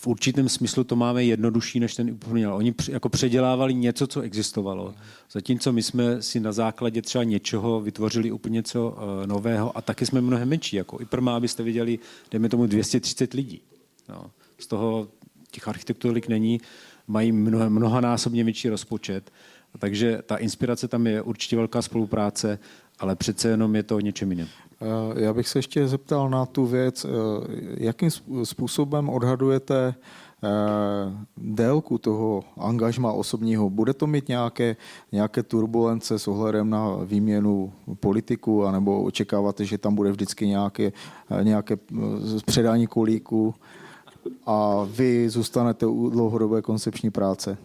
v 0.02 0.06
určitém 0.06 0.48
smyslu 0.48 0.84
to 0.84 0.96
máme 0.96 1.24
jednodušší 1.24 1.80
než 1.80 1.94
ten 1.94 2.10
úplně. 2.10 2.48
Oni 2.48 2.74
jako 2.88 3.08
předělávali 3.08 3.74
něco, 3.74 4.06
co 4.06 4.20
existovalo, 4.20 4.94
zatímco 5.32 5.72
my 5.72 5.82
jsme 5.82 6.22
si 6.22 6.40
na 6.40 6.52
základě 6.52 7.02
třeba 7.02 7.24
něčeho 7.24 7.80
vytvořili 7.80 8.30
úplně 8.30 8.54
něco 8.54 8.96
eh, 8.96 9.26
nového 9.26 9.78
a 9.78 9.82
taky 9.82 10.06
jsme 10.06 10.20
mnohem 10.20 10.48
menší. 10.48 10.76
Jako 10.76 11.00
i 11.00 11.04
prma, 11.04 11.36
abyste 11.36 11.62
viděli, 11.62 11.98
dejme 12.30 12.48
tomu 12.48 12.66
230 12.66 13.34
lidí. 13.34 13.60
No. 14.08 14.30
Z 14.58 14.66
toho 14.66 15.08
těch 15.50 15.68
architekturik 15.68 16.28
není, 16.28 16.60
mají 17.06 17.32
mnoha, 17.32 17.68
mnohanásobně 17.68 18.44
větší 18.44 18.68
rozpočet, 18.68 19.30
takže 19.78 20.22
ta 20.26 20.36
inspirace 20.36 20.88
tam 20.88 21.06
je 21.06 21.22
určitě 21.22 21.56
velká 21.56 21.82
spolupráce, 21.82 22.58
ale 22.98 23.16
přece 23.16 23.48
jenom 23.48 23.76
je 23.76 23.82
to 23.82 24.00
něčem 24.00 24.30
jiném. 24.30 24.48
Eh, 24.82 25.22
já 25.24 25.32
bych 25.32 25.48
se 25.48 25.58
ještě 25.58 25.88
zeptal 25.88 26.30
na 26.30 26.46
tu 26.46 26.66
věc, 26.66 27.04
eh, 27.04 27.08
jakým 27.76 28.10
způsobem 28.44 29.08
odhadujete 29.08 29.94
eh, 30.44 30.48
délku 31.36 31.98
toho 31.98 32.44
angažma 32.56 33.12
osobního. 33.12 33.70
Bude 33.70 33.94
to 33.94 34.06
mít 34.06 34.28
nějaké, 34.28 34.76
nějaké 35.12 35.42
turbulence 35.42 36.18
s 36.18 36.28
ohledem 36.28 36.70
na 36.70 36.96
výměnu 37.04 37.72
politiku, 38.00 38.64
anebo 38.64 39.02
očekáváte, 39.02 39.64
že 39.64 39.78
tam 39.78 39.94
bude 39.94 40.10
vždycky 40.10 40.46
nějaké, 40.46 40.92
nějaké 41.42 41.78
předání 42.46 42.86
kolíku 42.86 43.54
a 44.46 44.86
vy 44.90 45.28
zůstanete 45.28 45.86
u 45.86 46.10
dlouhodobé 46.10 46.62
koncepční 46.62 47.10
práce? 47.10 47.58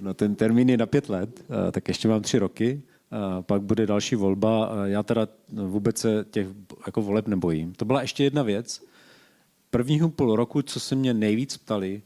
No 0.00 0.14
ten 0.14 0.34
termín 0.34 0.68
je 0.68 0.76
na 0.76 0.86
pět 0.86 1.08
let, 1.08 1.44
tak 1.72 1.88
ještě 1.88 2.08
mám 2.08 2.22
tři 2.22 2.38
roky 2.38 2.82
pak 3.40 3.62
bude 3.62 3.86
další 3.86 4.16
volba. 4.16 4.70
Já 4.84 5.02
teda 5.02 5.28
vůbec 5.48 5.98
se 5.98 6.24
těch 6.30 6.46
jako 6.86 7.02
voleb 7.02 7.28
nebojím. 7.28 7.72
To 7.72 7.84
byla 7.84 8.02
ještě 8.02 8.24
jedna 8.24 8.42
věc. 8.42 8.82
Prvního 9.70 10.10
půl 10.10 10.36
roku, 10.36 10.62
co 10.62 10.80
se 10.80 10.94
mě 10.94 11.14
nejvíc 11.14 11.56
ptali, 11.56 12.02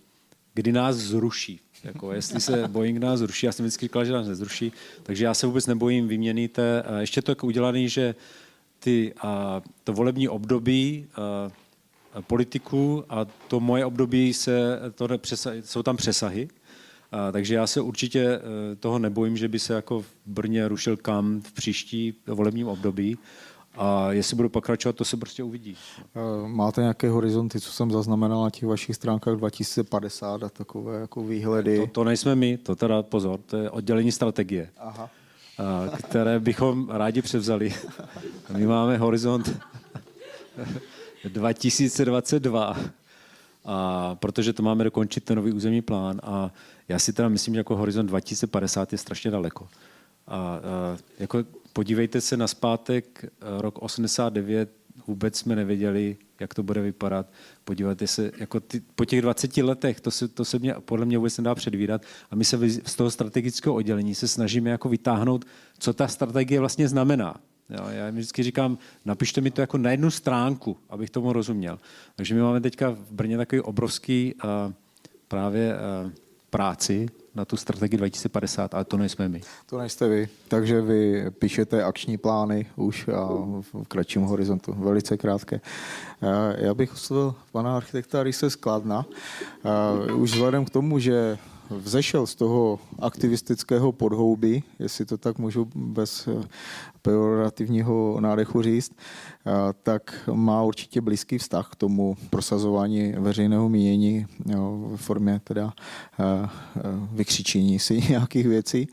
kdy 0.55 0.73
nás 0.73 0.97
zruší. 0.97 1.61
Jako 1.85 2.13
jestli 2.13 2.41
se 2.41 2.69
Boeing 2.69 2.99
nás 2.99 3.19
zruší, 3.19 3.47
já 3.47 3.53
jsem 3.53 3.65
vždycky 3.65 3.85
říkal, 3.85 4.05
že 4.05 4.13
nás 4.13 4.29
nezruší, 4.29 4.73
takže 5.03 5.25
já 5.25 5.35
se 5.35 5.47
vůbec 5.47 5.67
nebojím 5.67 6.09
vyměny 6.09 6.49
té. 6.49 6.85
Ještě 6.99 7.23
to 7.23 7.31
jako 7.31 7.47
udělané, 7.47 7.89
že 7.89 8.15
ty, 8.79 9.15
a, 9.21 9.63
to 9.85 9.93
volební 9.93 10.29
období 10.29 11.07
a, 11.15 11.51
politiků 12.21 13.05
a 13.09 13.25
to 13.49 13.61
moje 13.61 13.85
období 13.85 14.35
se, 14.35 14.81
to 14.95 15.09
nepřesa, 15.09 15.51
jsou 15.65 15.83
tam 15.83 15.97
přesahy, 15.97 16.49
a, 17.13 17.33
takže 17.33 17.55
já 17.55 17.67
se 17.67 17.81
určitě 17.81 18.21
e, 18.23 18.41
toho 18.77 18.99
nebojím, 18.99 19.37
že 19.37 19.49
by 19.49 19.59
se 19.59 19.75
jako 19.75 20.01
v 20.01 20.07
Brně 20.27 20.69
rušil 20.69 20.97
kam 20.97 21.41
v 21.41 21.53
příští 21.53 22.15
volebním 22.27 22.69
období. 22.69 23.19
A 23.79 24.13
jestli 24.13 24.37
budu 24.37 24.49
pokračovat, 24.49 24.97
to 24.97 25.05
se 25.05 25.17
prostě 25.17 25.43
uvidí. 25.43 25.77
E, 26.01 26.49
máte 26.49 26.81
nějaké 26.81 27.11
horizonty, 27.11 27.61
co 27.61 27.73
jsem 27.73 27.91
zaznamenal 27.91 28.43
na 28.43 28.51
těch 28.51 28.65
vašich 28.65 28.97
stránkách 28.97 29.37
2050 29.37 30.43
a 30.43 30.49
takové 30.49 31.01
jako 31.01 31.25
výhledy? 31.25 31.79
To, 31.79 31.87
to 31.87 32.05
nejsme 32.05 32.35
my, 32.35 32.57
to 32.57 32.77
teda 32.77 33.03
pozor, 33.03 33.41
to 33.47 33.57
je 33.57 33.71
oddělení 33.71 34.13
strategie, 34.13 34.71
Aha. 34.79 35.11
Které 35.99 36.41
bychom 36.41 36.89
rádi 36.91 37.23
převzali. 37.23 37.75
My 38.57 38.67
máme 38.67 38.97
horizont 38.99 39.61
2022, 41.25 42.77
a 43.65 44.15
protože 44.15 44.53
to 44.53 44.63
máme 44.63 44.85
dokončit 44.85 45.25
ten 45.25 45.37
nový 45.37 45.53
územní 45.53 45.83
plán 45.83 46.21
a 46.23 46.51
já 46.89 46.99
si 46.99 47.13
teda 47.13 47.29
myslím, 47.29 47.55
že 47.55 47.61
jako 47.61 47.77
horizont 47.77 48.07
2050 48.07 48.93
je 48.93 48.99
strašně 48.99 49.31
daleko. 49.31 49.69
A, 50.27 50.37
a 50.37 50.61
jako 51.19 51.45
podívejte 51.73 52.21
se 52.21 52.37
na 52.37 52.47
zpátek, 52.47 53.25
rok 53.59 53.83
89, 53.83 54.71
vůbec 55.07 55.39
jsme 55.39 55.57
nevěděli, 55.57 56.17
jak 56.41 56.55
to 56.55 56.63
bude 56.63 56.81
vypadat. 56.81 57.27
Podívejte 57.65 58.07
se, 58.07 58.31
jako 58.39 58.61
ty, 58.61 58.83
po 58.95 59.05
těch 59.05 59.23
20 59.23 59.57
letech, 59.57 60.01
to 60.01 60.11
se, 60.11 60.29
to 60.29 60.45
se 60.45 60.59
mě, 60.59 60.75
podle 60.81 61.07
mě 61.07 61.19
vůbec 61.19 61.39
nedá 61.39 61.55
předvídat. 61.55 62.03
A 62.31 62.37
my 62.37 62.45
se 62.45 62.71
z 62.71 62.95
toho 62.95 63.11
strategického 63.11 63.75
oddělení 63.75 64.15
se 64.15 64.29
snažíme 64.29 64.71
jako 64.71 64.89
vytáhnout, 64.89 65.45
co 65.79 65.93
ta 65.93 66.09
strategie 66.09 66.61
vlastně 66.61 66.89
znamená. 66.89 67.41
Jo, 67.71 67.85
já 67.89 68.11
mi 68.11 68.19
vždycky 68.19 68.43
říkám, 68.43 68.79
napište 69.05 69.41
mi 69.41 69.51
to 69.51 69.61
jako 69.61 69.79
na 69.79 69.91
jednu 69.91 70.11
stránku, 70.11 70.77
abych 70.91 71.11
tomu 71.11 71.33
rozuměl. 71.33 71.79
Takže 72.17 72.35
my 72.35 72.41
máme 72.41 72.61
teďka 72.61 72.91
v 72.91 73.13
Brně 73.13 73.37
takový 73.37 73.61
obrovský 73.61 74.35
uh, 74.35 74.73
právě 75.29 75.75
uh, 76.05 76.11
práci 76.57 77.05
na 77.35 77.45
tu 77.45 77.57
strategii 77.57 78.01
2050, 78.01 78.75
ale 78.75 78.85
to 78.85 78.97
nejsme 78.97 79.29
my. 79.29 79.41
To 79.69 79.79
nejste 79.79 80.09
vy, 80.09 80.29
takže 80.49 80.81
vy 80.81 81.31
píšete 81.31 81.85
akční 81.85 82.17
plány 82.17 82.67
už 82.77 83.09
a 83.09 83.29
v 83.61 83.85
kratším 83.89 84.23
horizontu, 84.23 84.73
velice 84.73 85.17
krátké. 85.17 85.61
Já 86.57 86.75
bych 86.75 86.93
oslovil 86.93 87.35
pana 87.53 87.77
architekta 87.77 88.23
Rise 88.23 88.51
Skladna. 88.51 89.05
Už 90.17 90.33
vzhledem 90.33 90.65
k 90.65 90.71
tomu, 90.71 90.99
že 90.99 91.39
vzešel 91.71 92.27
z 92.27 92.35
toho 92.35 92.79
aktivistického 92.99 93.93
podhoubí, 93.93 94.63
jestli 94.79 95.05
to 95.05 95.19
tak 95.19 95.39
můžu 95.39 95.69
bez 95.75 96.29
pejorativního 97.03 98.21
nádechu 98.21 98.63
říct, 98.63 98.93
tak 99.83 100.29
má 100.33 100.63
určitě 100.63 101.01
blízký 101.01 101.39
vztah 101.39 101.69
k 101.73 101.77
tomu 101.77 102.17
prosazování 102.31 103.13
veřejného 103.13 103.69
mínění 103.69 104.27
v 104.95 104.97
formě 104.97 105.41
teda 105.45 105.73
vykřičení 107.13 107.79
si 107.79 107.95
nějakých 108.09 108.47
věcí. 108.47 108.89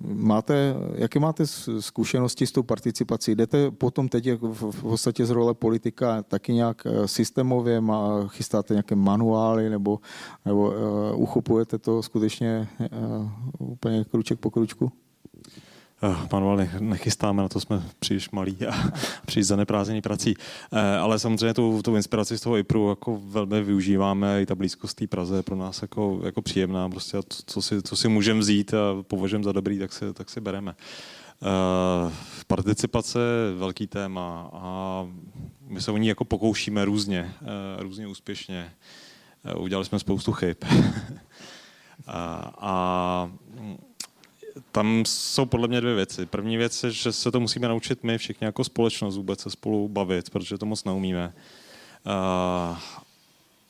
Máte, 0.00 0.74
jaké 0.94 1.20
máte 1.20 1.46
zkušenosti 1.80 2.46
s 2.46 2.52
tou 2.52 2.62
participací? 2.62 3.34
Jdete 3.34 3.70
potom 3.70 4.08
teď 4.08 4.28
v 4.42 4.82
podstatě 4.82 5.26
z 5.26 5.30
role 5.30 5.54
politika 5.54 6.22
taky 6.22 6.52
nějak 6.52 6.86
systémově, 7.06 7.82
chystáte 8.26 8.74
nějaké 8.74 8.94
manuály 8.94 9.70
nebo, 9.70 9.98
nebo 10.44 10.72
uchopujete 11.14 11.78
to 11.78 12.02
skutečně 12.02 12.68
úplně 13.58 14.04
kruček 14.04 14.38
po 14.38 14.50
kručku? 14.50 14.92
Manuál 16.32 16.58
nechystáme, 16.80 17.42
na 17.42 17.48
to 17.48 17.60
jsme 17.60 17.82
příliš 17.98 18.30
malí 18.30 18.56
a 18.66 18.90
příliš 19.26 19.46
zaneprázdnění 19.46 20.00
prací. 20.00 20.34
Ale 21.00 21.18
samozřejmě 21.18 21.54
tu, 21.54 21.82
tu 21.82 21.96
inspiraci 21.96 22.38
z 22.38 22.40
toho 22.40 22.56
IPRu 22.56 22.88
jako 22.88 23.20
velmi 23.24 23.62
využíváme, 23.62 24.42
i 24.42 24.46
ta 24.46 24.54
blízkost 24.54 24.96
té 24.96 25.06
Praze 25.06 25.36
je 25.36 25.42
pro 25.42 25.56
nás 25.56 25.82
jako, 25.82 26.20
jako 26.24 26.42
příjemná. 26.42 26.88
Prostě 26.88 27.16
to, 27.16 27.36
co 27.46 27.62
si, 27.62 27.82
co 27.82 27.96
si 27.96 28.08
můžeme 28.08 28.40
vzít 28.40 28.74
a 28.74 29.02
považujeme 29.02 29.44
za 29.44 29.52
dobrý, 29.52 29.78
tak 29.78 29.92
si, 29.92 30.12
tak 30.12 30.30
si 30.30 30.40
bereme. 30.40 30.74
Participace 32.46 33.18
je 33.18 33.58
velký 33.58 33.86
téma 33.86 34.50
a 34.52 35.06
my 35.68 35.82
se 35.82 35.90
o 35.90 35.96
ní 35.96 36.08
jako 36.08 36.24
pokoušíme 36.24 36.84
různě, 36.84 37.34
různě 37.78 38.06
úspěšně. 38.06 38.72
Udělali 39.58 39.84
jsme 39.84 39.98
spoustu 39.98 40.32
chyb. 40.32 40.56
a, 42.06 42.52
a 42.58 43.30
tam 44.72 45.02
jsou 45.06 45.44
podle 45.44 45.68
mě 45.68 45.80
dvě 45.80 45.94
věci. 45.94 46.26
První 46.26 46.56
věc 46.56 46.84
je, 46.84 46.90
že 46.90 47.12
se 47.12 47.30
to 47.30 47.40
musíme 47.40 47.68
naučit 47.68 48.04
my 48.04 48.18
všichni 48.18 48.44
jako 48.44 48.64
společnost 48.64 49.16
vůbec 49.16 49.40
se 49.40 49.50
spolu 49.50 49.88
bavit, 49.88 50.30
protože 50.30 50.58
to 50.58 50.66
moc 50.66 50.84
neumíme. 50.84 51.32
A, 52.04 52.82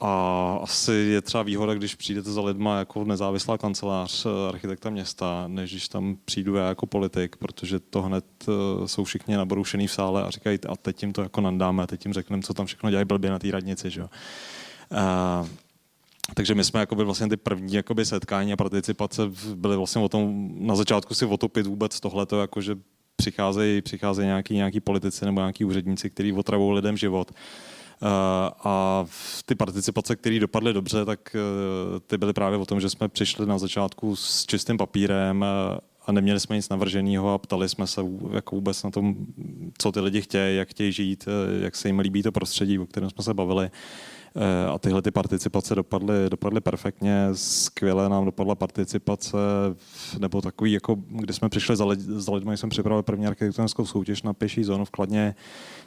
a 0.01 0.59
asi 0.63 0.93
je 0.93 1.21
třeba 1.21 1.43
výhoda, 1.43 1.75
když 1.75 1.95
přijdete 1.95 2.33
za 2.33 2.41
lidma 2.41 2.79
jako 2.79 3.05
nezávislá 3.05 3.59
kancelář 3.59 4.27
architekta 4.49 4.91
města, 4.91 5.45
než 5.47 5.71
když 5.71 5.89
tam 5.89 6.17
přijdu 6.25 6.55
já 6.55 6.69
jako 6.69 6.87
politik, 6.87 7.37
protože 7.37 7.81
to 7.81 8.03
hned 8.03 8.25
jsou 8.87 9.05
všichni 9.05 9.37
naborušený 9.37 9.87
v 9.87 9.93
sále 9.93 10.25
a 10.25 10.31
říkají, 10.31 10.59
a 10.69 10.77
teď 10.77 11.03
jim 11.03 11.13
to 11.13 11.23
jako 11.23 11.41
nandáme, 11.41 11.87
teď 11.87 12.05
jim 12.05 12.13
řekneme, 12.13 12.43
co 12.43 12.55
tam 12.55 12.67
všechno 12.67 12.91
dělají 12.91 13.05
blbě 13.05 13.31
na 13.31 13.39
té 13.39 13.51
radnici. 13.51 13.91
Že? 13.91 14.03
A, 14.95 15.47
takže 16.35 16.55
my 16.55 16.65
jsme 16.65 16.81
jakoby 16.81 17.05
vlastně 17.05 17.29
ty 17.29 17.37
první 17.37 17.75
jakoby 17.75 18.05
setkání 18.05 18.53
a 18.53 18.57
participace 18.57 19.23
byly 19.55 19.77
vlastně 19.77 20.03
o 20.03 20.09
tom 20.09 20.51
na 20.67 20.77
začátku 20.77 21.15
si 21.15 21.27
otopit 21.27 21.67
vůbec 21.67 22.01
tohleto, 22.01 22.41
jakože 22.41 22.77
přicházejí, 23.17 23.83
přicházejí 23.83 24.27
nějaký, 24.27 24.55
nějaký 24.55 24.81
politici 24.81 25.25
nebo 25.25 25.41
nějaký 25.41 25.65
úředníci, 25.65 26.11
kteří 26.11 26.33
otravují 26.33 26.75
lidem 26.75 26.97
život. 26.97 27.31
Uh, 27.31 28.09
a 28.65 29.05
ty 29.47 29.55
participace, 29.55 30.17
které 30.17 30.39
dopadly 30.39 30.73
dobře, 30.73 31.05
tak 31.05 31.37
uh, 31.37 32.01
ty 32.07 32.19
byly 32.19 32.33
právě 32.33 32.59
o 32.59 32.67
tom, 32.67 32.81
že 32.81 32.91
jsme 32.91 33.09
přišli 33.09 33.47
na 33.47 33.59
začátku 33.59 34.17
s 34.17 34.47
čistým 34.47 34.77
papírem 34.77 35.45
a 36.07 36.13
neměli 36.13 36.41
jsme 36.41 36.57
nic 36.57 36.69
navrženého 36.69 37.33
a 37.33 37.39
ptali 37.39 37.69
jsme 37.69 37.87
se 37.87 38.01
jako 38.33 38.57
vůbec 38.57 38.83
na 38.83 38.91
tom, 38.91 39.17
co 39.79 39.93
ty 39.93 40.01
lidi 40.01 40.21
chtějí, 40.21 40.57
jak 40.57 40.69
chtějí 40.69 40.93
žít, 40.93 41.29
jak 41.61 41.77
se 41.77 41.89
jim 41.89 41.99
líbí 41.99 42.23
to 42.23 42.33
prostředí, 42.33 42.79
o 42.79 42.87
kterém 42.87 43.11
jsme 43.11 43.25
se 43.25 43.35
bavili. 43.35 43.71
Eh, 44.37 44.67
a 44.67 44.79
tyhle 44.79 45.03
ty 45.03 45.11
participace 45.11 45.75
dopadly, 45.75 46.15
dopadly 46.31 46.61
perfektně. 46.61 47.29
Skvěle 47.33 48.09
nám 48.09 48.25
dopadla 48.25 48.55
participace, 48.55 49.37
nebo 50.19 50.41
takový, 50.41 50.73
jako, 50.73 50.97
kdy 51.09 51.33
jsme 51.33 51.49
přišli 51.49 51.77
za, 51.77 51.85
lid, 51.85 52.01
za 52.01 52.35
lidmi, 52.35 52.57
jsem 52.57 52.71
připravil 52.71 53.03
první 53.03 53.27
architektonickou 53.27 53.87
soutěž 53.87 54.23
na 54.23 54.33
pěší 54.33 54.65
zónu 54.65 54.85
v 54.85 54.91
Kladně, 54.91 55.35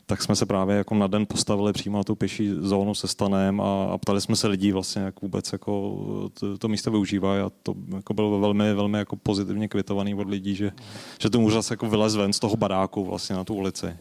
tak 0.05 0.21
jsme 0.21 0.35
se 0.35 0.45
právě 0.45 0.75
jako 0.77 0.95
na 0.95 1.07
den 1.07 1.25
postavili 1.25 1.73
přímo 1.73 1.97
na 1.97 2.03
tu 2.03 2.15
pěší 2.15 2.53
zónu 2.59 2.95
se 2.95 3.07
stanem 3.07 3.61
a, 3.61 3.85
a 3.85 3.97
ptali 3.97 4.21
jsme 4.21 4.35
se 4.35 4.47
lidí 4.47 4.71
vlastně, 4.71 5.01
jak 5.01 5.21
vůbec 5.21 5.51
jako 5.51 5.99
to, 6.39 6.57
to 6.57 6.67
místo 6.67 6.91
využívají 6.91 7.41
a 7.41 7.51
to 7.63 7.75
jako 7.95 8.13
bylo 8.13 8.39
velmi, 8.39 8.73
velmi 8.73 8.97
jako 8.97 9.15
pozitivně 9.15 9.67
kvitovaný 9.67 10.15
od 10.15 10.29
lidí, 10.29 10.55
že, 10.55 10.71
že 11.19 11.29
ten 11.29 11.41
úřad 11.41 11.71
jako 11.71 11.89
vylez 11.89 12.15
ven 12.15 12.33
z 12.33 12.39
toho 12.39 12.55
baráku 12.55 13.05
vlastně 13.05 13.35
na 13.35 13.43
tu 13.43 13.53
ulici. 13.53 13.97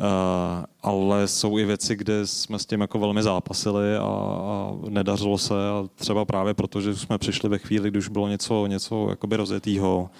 Uh, 0.00 0.64
ale 0.82 1.28
jsou 1.28 1.58
i 1.58 1.64
věci, 1.64 1.96
kde 1.96 2.26
jsme 2.26 2.58
s 2.58 2.66
tím 2.66 2.80
jako 2.80 2.98
velmi 2.98 3.22
zápasili 3.22 3.96
a, 3.96 4.02
a 4.02 4.72
nedařilo 4.88 5.38
se. 5.38 5.54
A 5.54 5.84
třeba 5.94 6.24
právě 6.24 6.54
proto, 6.54 6.80
že 6.80 6.96
jsme 6.96 7.18
přišli 7.18 7.48
ve 7.48 7.58
chvíli, 7.58 7.90
kdy 7.90 7.98
už 7.98 8.08
bylo 8.08 8.28
něco, 8.28 8.66
něco 8.66 9.06
jakoby 9.10 9.36
rozjetýho. 9.36 10.10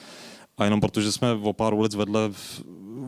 A 0.59 0.65
jenom 0.65 0.81
protože 0.81 1.13
jsme 1.13 1.33
o 1.33 1.53
pár 1.53 1.75
ulic 1.75 1.95
vedle 1.95 2.31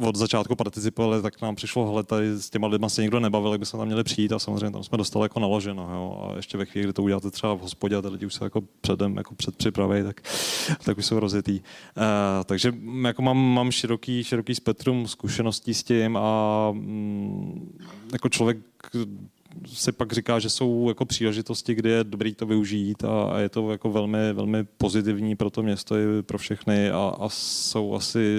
od 0.01 0.17
začátku 0.17 0.57
participovali, 0.57 1.23
tak 1.23 1.43
nám 1.43 1.55
přišlo, 1.55 1.87
hele, 1.87 2.03
tady 2.03 2.29
s 2.29 2.51
těma 2.51 2.67
lidma 2.67 2.89
se 2.89 3.03
nikdo 3.03 3.21
nebavil, 3.21 3.53
jak 3.53 3.61
by 3.61 3.67
se 3.67 3.77
tam 3.77 3.87
měli 3.87 4.05
přijít 4.05 4.33
a 4.33 4.39
samozřejmě 4.39 4.71
tam 4.71 4.85
jsme 4.85 4.99
dostali 4.99 5.25
jako 5.25 5.41
naloženo. 5.41 5.89
Jo? 5.95 6.29
A 6.29 6.37
ještě 6.37 6.59
ve 6.59 6.67
chvíli, 6.67 6.85
kdy 6.85 6.93
to 6.93 7.03
uděláte 7.03 7.31
třeba 7.31 7.55
v 7.55 7.61
hospodě 7.61 7.97
a 7.97 8.03
ty 8.03 8.09
lidi 8.09 8.27
už 8.27 8.35
se 8.35 8.45
jako 8.45 8.61
předem 8.81 9.17
jako 9.17 9.35
předpřipraví, 9.35 10.03
tak, 10.03 10.21
tak 10.85 10.99
už 10.99 11.07
jsou 11.07 11.21
rozjetý. 11.21 11.61
Uh, 11.61 12.45
takže 12.45 12.75
jako 13.03 13.23
mám, 13.23 13.37
mám 13.37 13.71
široký, 13.71 14.25
široký 14.25 14.55
spektrum 14.55 15.09
zkušeností 15.09 15.75
s 15.75 15.83
tím 15.83 16.17
a 16.17 16.69
mm, 16.73 17.79
jako 18.13 18.29
člověk 18.29 18.59
si 19.67 19.93
pak 19.93 20.13
říká, 20.13 20.39
že 20.39 20.51
jsou 20.51 20.89
jako 20.89 21.05
příležitosti, 21.05 21.75
kde 21.75 21.91
je 21.91 22.05
dobrý 22.05 22.35
to 22.35 22.47
využít 22.47 23.05
a, 23.05 23.25
a 23.25 23.39
je 23.39 23.49
to 23.49 23.71
jako 23.71 23.91
velmi, 23.91 24.33
velmi 24.33 24.65
pozitivní 24.65 25.37
pro 25.37 25.51
to 25.51 25.63
město 25.63 25.97
i 25.97 26.23
pro 26.23 26.39
všechny 26.39 26.91
a, 26.91 27.17
a 27.21 27.29
jsou 27.29 27.95
asi 27.95 28.37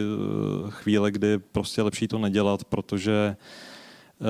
eh, 0.67 0.71
chvíle, 0.71 1.11
kdy 1.11 1.39
prostě 1.39 1.81
lepší 1.81 2.07
to 2.07 2.17
nedělat, 2.17 2.63
protože 2.63 3.35
eh, 3.35 4.25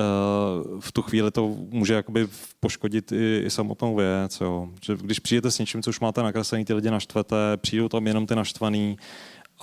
v 0.80 0.92
tu 0.92 1.02
chvíli 1.02 1.30
to 1.30 1.56
může 1.70 1.94
jakoby 1.94 2.26
poškodit 2.60 3.12
i, 3.12 3.42
i 3.44 3.50
samotnou 3.50 3.96
věc. 3.96 4.40
Jo. 4.40 4.68
Že 4.84 4.96
když 5.00 5.18
přijdete 5.18 5.50
s 5.50 5.58
něčím, 5.58 5.82
co 5.82 5.90
už 5.90 6.00
máte 6.00 6.22
nakreslený, 6.22 6.64
ty 6.64 6.74
lidi 6.74 6.90
naštvete, 6.90 7.36
přijdou 7.56 7.88
tam 7.88 8.06
jenom 8.06 8.26
ty 8.26 8.34
naštvaný, 8.34 8.96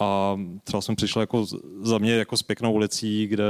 a 0.01 0.37
třeba 0.63 0.81
jsem 0.81 0.95
přišel 0.95 1.21
jako 1.21 1.45
za 1.81 1.97
mě 1.97 2.13
jako 2.13 2.37
s 2.37 2.43
pěknou 2.43 2.73
ulicí, 2.73 3.27
kde 3.27 3.43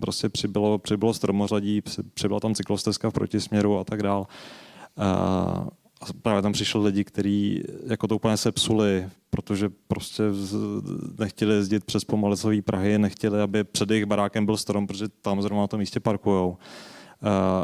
prostě 0.00 0.28
přibylo, 0.28 0.78
přibylo 0.78 1.14
stromořadí, 1.14 1.82
přibyla 2.14 2.40
tam 2.40 2.54
cyklostezka 2.54 3.10
v 3.10 3.12
protisměru 3.12 3.78
a 3.78 3.84
tak 3.84 4.02
dál. 4.02 4.26
A 4.96 6.06
právě 6.22 6.42
tam 6.42 6.52
přišli 6.52 6.84
lidi, 6.84 7.04
kteří 7.04 7.62
jako 7.86 8.08
to 8.08 8.16
úplně 8.16 8.36
sepsuli, 8.36 9.08
protože 9.30 9.70
prostě 9.86 10.22
nechtěli 11.18 11.54
jezdit 11.54 11.84
přes 11.84 12.04
pomalicový 12.04 12.62
Prahy, 12.62 12.98
nechtěli, 12.98 13.40
aby 13.40 13.64
před 13.64 13.90
jejich 13.90 14.06
barákem 14.06 14.46
byl 14.46 14.56
strom, 14.56 14.86
protože 14.86 15.08
tam 15.08 15.42
zrovna 15.42 15.60
na 15.60 15.66
tom 15.66 15.80
místě 15.80 16.00
parkujou. 16.00 16.56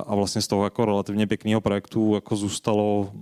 A 0.07 0.14
vlastně 0.14 0.43
z 0.43 0.47
toho 0.47 0.64
jako 0.64 0.84
relativně 0.84 1.26
pěkného 1.26 1.61
projektu 1.61 2.14
jako 2.14 2.36
zůstalo 2.36 3.12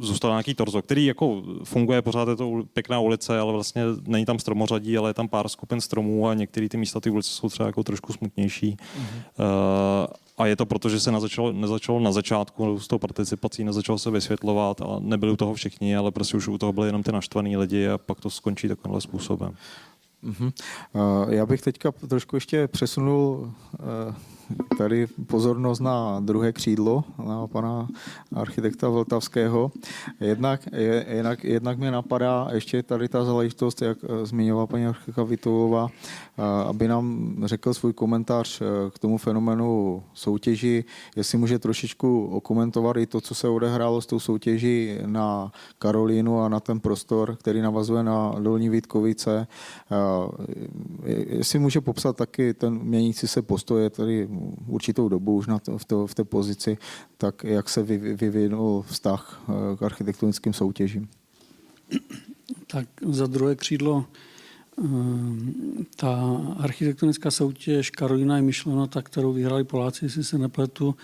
zůstal 0.00 0.30
nějaký 0.30 0.54
torzo, 0.54 0.82
který 0.82 1.06
jako 1.06 1.42
funguje, 1.64 2.02
pořád 2.02 2.28
je 2.28 2.36
to 2.36 2.62
pěkná 2.72 3.00
ulice, 3.00 3.38
ale 3.38 3.52
vlastně 3.52 3.82
není 4.06 4.24
tam 4.24 4.38
stromořadí, 4.38 4.98
ale 4.98 5.10
je 5.10 5.14
tam 5.14 5.28
pár 5.28 5.48
skupin 5.48 5.80
stromů 5.80 6.28
a 6.28 6.34
některé 6.34 6.68
ty 6.68 6.76
místa 6.76 7.00
ty 7.00 7.10
ulice 7.10 7.30
jsou 7.30 7.48
třeba 7.48 7.66
jako 7.66 7.82
trošku 7.82 8.12
smutnější. 8.12 8.76
Mm-hmm. 8.76 9.44
Uh, 9.44 10.06
a 10.38 10.46
je 10.46 10.56
to 10.56 10.66
proto, 10.66 10.88
že 10.88 11.00
se 11.00 11.12
nezačalo, 11.12 11.52
nezačalo 11.52 12.00
na 12.00 12.12
začátku 12.12 12.78
s 12.80 12.88
tou 12.88 12.98
participací, 12.98 13.64
nezačalo 13.64 13.98
se 13.98 14.10
vysvětlovat 14.10 14.80
a 14.80 14.96
nebyli 14.98 15.32
u 15.32 15.36
toho 15.36 15.54
všichni, 15.54 15.96
ale 15.96 16.10
prostě 16.10 16.36
už 16.36 16.48
u 16.48 16.58
toho 16.58 16.72
byli 16.72 16.88
jenom 16.88 17.02
ty 17.02 17.12
naštvaný 17.12 17.56
lidi 17.56 17.88
a 17.88 17.98
pak 17.98 18.20
to 18.20 18.30
skončí 18.30 18.68
takovýmhle 18.68 19.00
způsobem. 19.00 19.54
Uh-huh. 20.24 20.52
Uh, 20.92 21.32
já 21.32 21.46
bych 21.46 21.60
teďka 21.60 21.92
trošku 21.92 22.36
ještě 22.36 22.68
přesunul 22.68 23.52
uh, 24.08 24.14
tady 24.78 25.06
pozornost 25.06 25.80
na 25.80 26.20
druhé 26.20 26.52
křídlo, 26.52 27.04
na 27.26 27.46
pana 27.46 27.88
architekta 28.32 28.88
Vltavského. 28.88 29.72
Jednak, 30.20 30.60
je, 30.72 31.06
jednak, 31.08 31.44
jednak 31.44 31.78
mě 31.78 31.90
napadá 31.90 32.48
ještě 32.52 32.82
tady 32.82 33.08
ta 33.08 33.24
záležitost, 33.24 33.82
jak 33.82 33.98
eh, 34.02 34.26
zmiňovala 34.26 34.66
paní 34.66 34.86
architekta 34.86 35.22
Vitovová, 35.22 35.88
eh, 35.88 36.42
aby 36.64 36.88
nám 36.88 37.36
řekl 37.44 37.74
svůj 37.74 37.92
komentář 37.92 38.60
eh, 38.60 38.90
k 38.90 38.98
tomu 38.98 39.18
fenoménu 39.18 40.02
soutěži, 40.14 40.84
jestli 41.16 41.38
může 41.38 41.58
trošičku 41.58 42.26
okomentovat 42.26 42.96
i 42.96 43.06
to, 43.06 43.20
co 43.20 43.34
se 43.34 43.48
odehrálo 43.48 44.00
s 44.00 44.06
tou 44.06 44.20
soutěží 44.20 44.98
na 45.06 45.52
Karolínu 45.78 46.40
a 46.40 46.48
na 46.48 46.60
ten 46.60 46.80
prostor, 46.80 47.36
který 47.36 47.60
navazuje 47.60 48.02
na 48.02 48.34
Dolní 48.40 48.68
Vítkovice. 48.68 49.46
Jestli 51.04 51.58
může 51.58 51.80
popsat 51.80 52.16
taky 52.16 52.54
ten 52.54 52.78
měnící 52.78 53.26
se 53.26 53.42
postoje 53.42 53.90
tady 53.90 54.28
určitou 54.66 55.08
dobu 55.08 55.34
už 55.34 55.46
na 55.46 55.58
to, 55.58 55.78
v, 55.78 55.84
to, 55.84 56.06
v 56.06 56.14
té 56.14 56.24
pozici, 56.24 56.78
tak 57.16 57.44
jak 57.44 57.68
se 57.68 57.82
vyvinul 57.82 58.84
vztah 58.88 59.42
eh, 59.48 59.76
k 59.76 59.82
architektonickým 59.82 60.52
soutěžím? 60.52 61.08
Tak 62.66 62.88
za 63.06 63.26
druhé 63.26 63.54
křídlo 63.54 64.04
eh, 64.04 64.84
ta 65.96 66.40
architektonická 66.56 67.30
soutěž 67.30 67.90
Karolina 67.90 68.36
je 68.36 68.42
myšlena, 68.42 68.86
ta, 68.86 69.02
kterou 69.02 69.32
vyhráli 69.32 69.64
Poláci, 69.64 70.04
jestli 70.04 70.24
se 70.24 70.38
nepletu, 70.38 70.94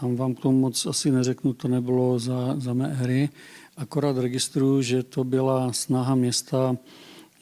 tam 0.00 0.16
vám 0.16 0.34
k 0.34 0.40
tomu 0.40 0.60
moc 0.60 0.86
asi 0.86 1.10
neřeknu, 1.10 1.52
to 1.52 1.68
nebylo 1.68 2.18
za, 2.18 2.54
za 2.58 2.72
mé 2.72 2.94
hry. 2.94 3.28
Akorát 3.76 4.18
registruju, 4.18 4.82
že 4.82 5.02
to 5.02 5.24
byla 5.24 5.72
snaha 5.72 6.14
města 6.14 6.76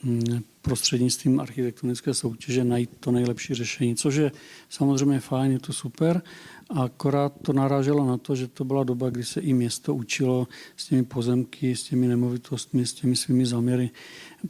hm, 0.04 0.42
prostřednictvím 0.62 1.40
architektonické 1.40 2.14
soutěže 2.14 2.64
najít 2.64 2.90
to 3.00 3.10
nejlepší 3.10 3.54
řešení, 3.54 3.96
což 3.96 4.14
je 4.14 4.32
samozřejmě 4.68 5.20
fajn, 5.20 5.52
je 5.52 5.58
to 5.58 5.72
super, 5.72 6.22
akorát 6.70 7.32
to 7.42 7.52
naráželo 7.52 8.06
na 8.06 8.18
to, 8.18 8.36
že 8.36 8.48
to 8.48 8.64
byla 8.64 8.84
doba, 8.84 9.10
kdy 9.10 9.24
se 9.24 9.40
i 9.40 9.52
město 9.52 9.94
učilo 9.94 10.48
s 10.76 10.86
těmi 10.86 11.04
pozemky, 11.04 11.76
s 11.76 11.82
těmi 11.82 12.08
nemovitostmi, 12.08 12.86
s 12.86 12.92
těmi 12.92 13.16
svými 13.16 13.46
záměry 13.46 13.90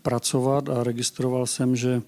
pracovat 0.02 0.68
a 0.68 0.84
registroval 0.84 1.46
jsem, 1.46 1.76
že 1.76 2.02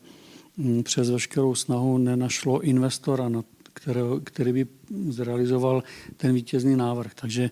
mm, 0.56 0.82
přes 0.82 1.10
veškerou 1.10 1.54
snahu 1.54 1.98
nenašlo 1.98 2.60
investora, 2.60 3.30
který, 4.24 4.52
by 4.52 4.66
zrealizoval 5.08 5.82
ten 6.16 6.34
vítězný 6.34 6.76
návrh. 6.76 7.14
Takže 7.14 7.50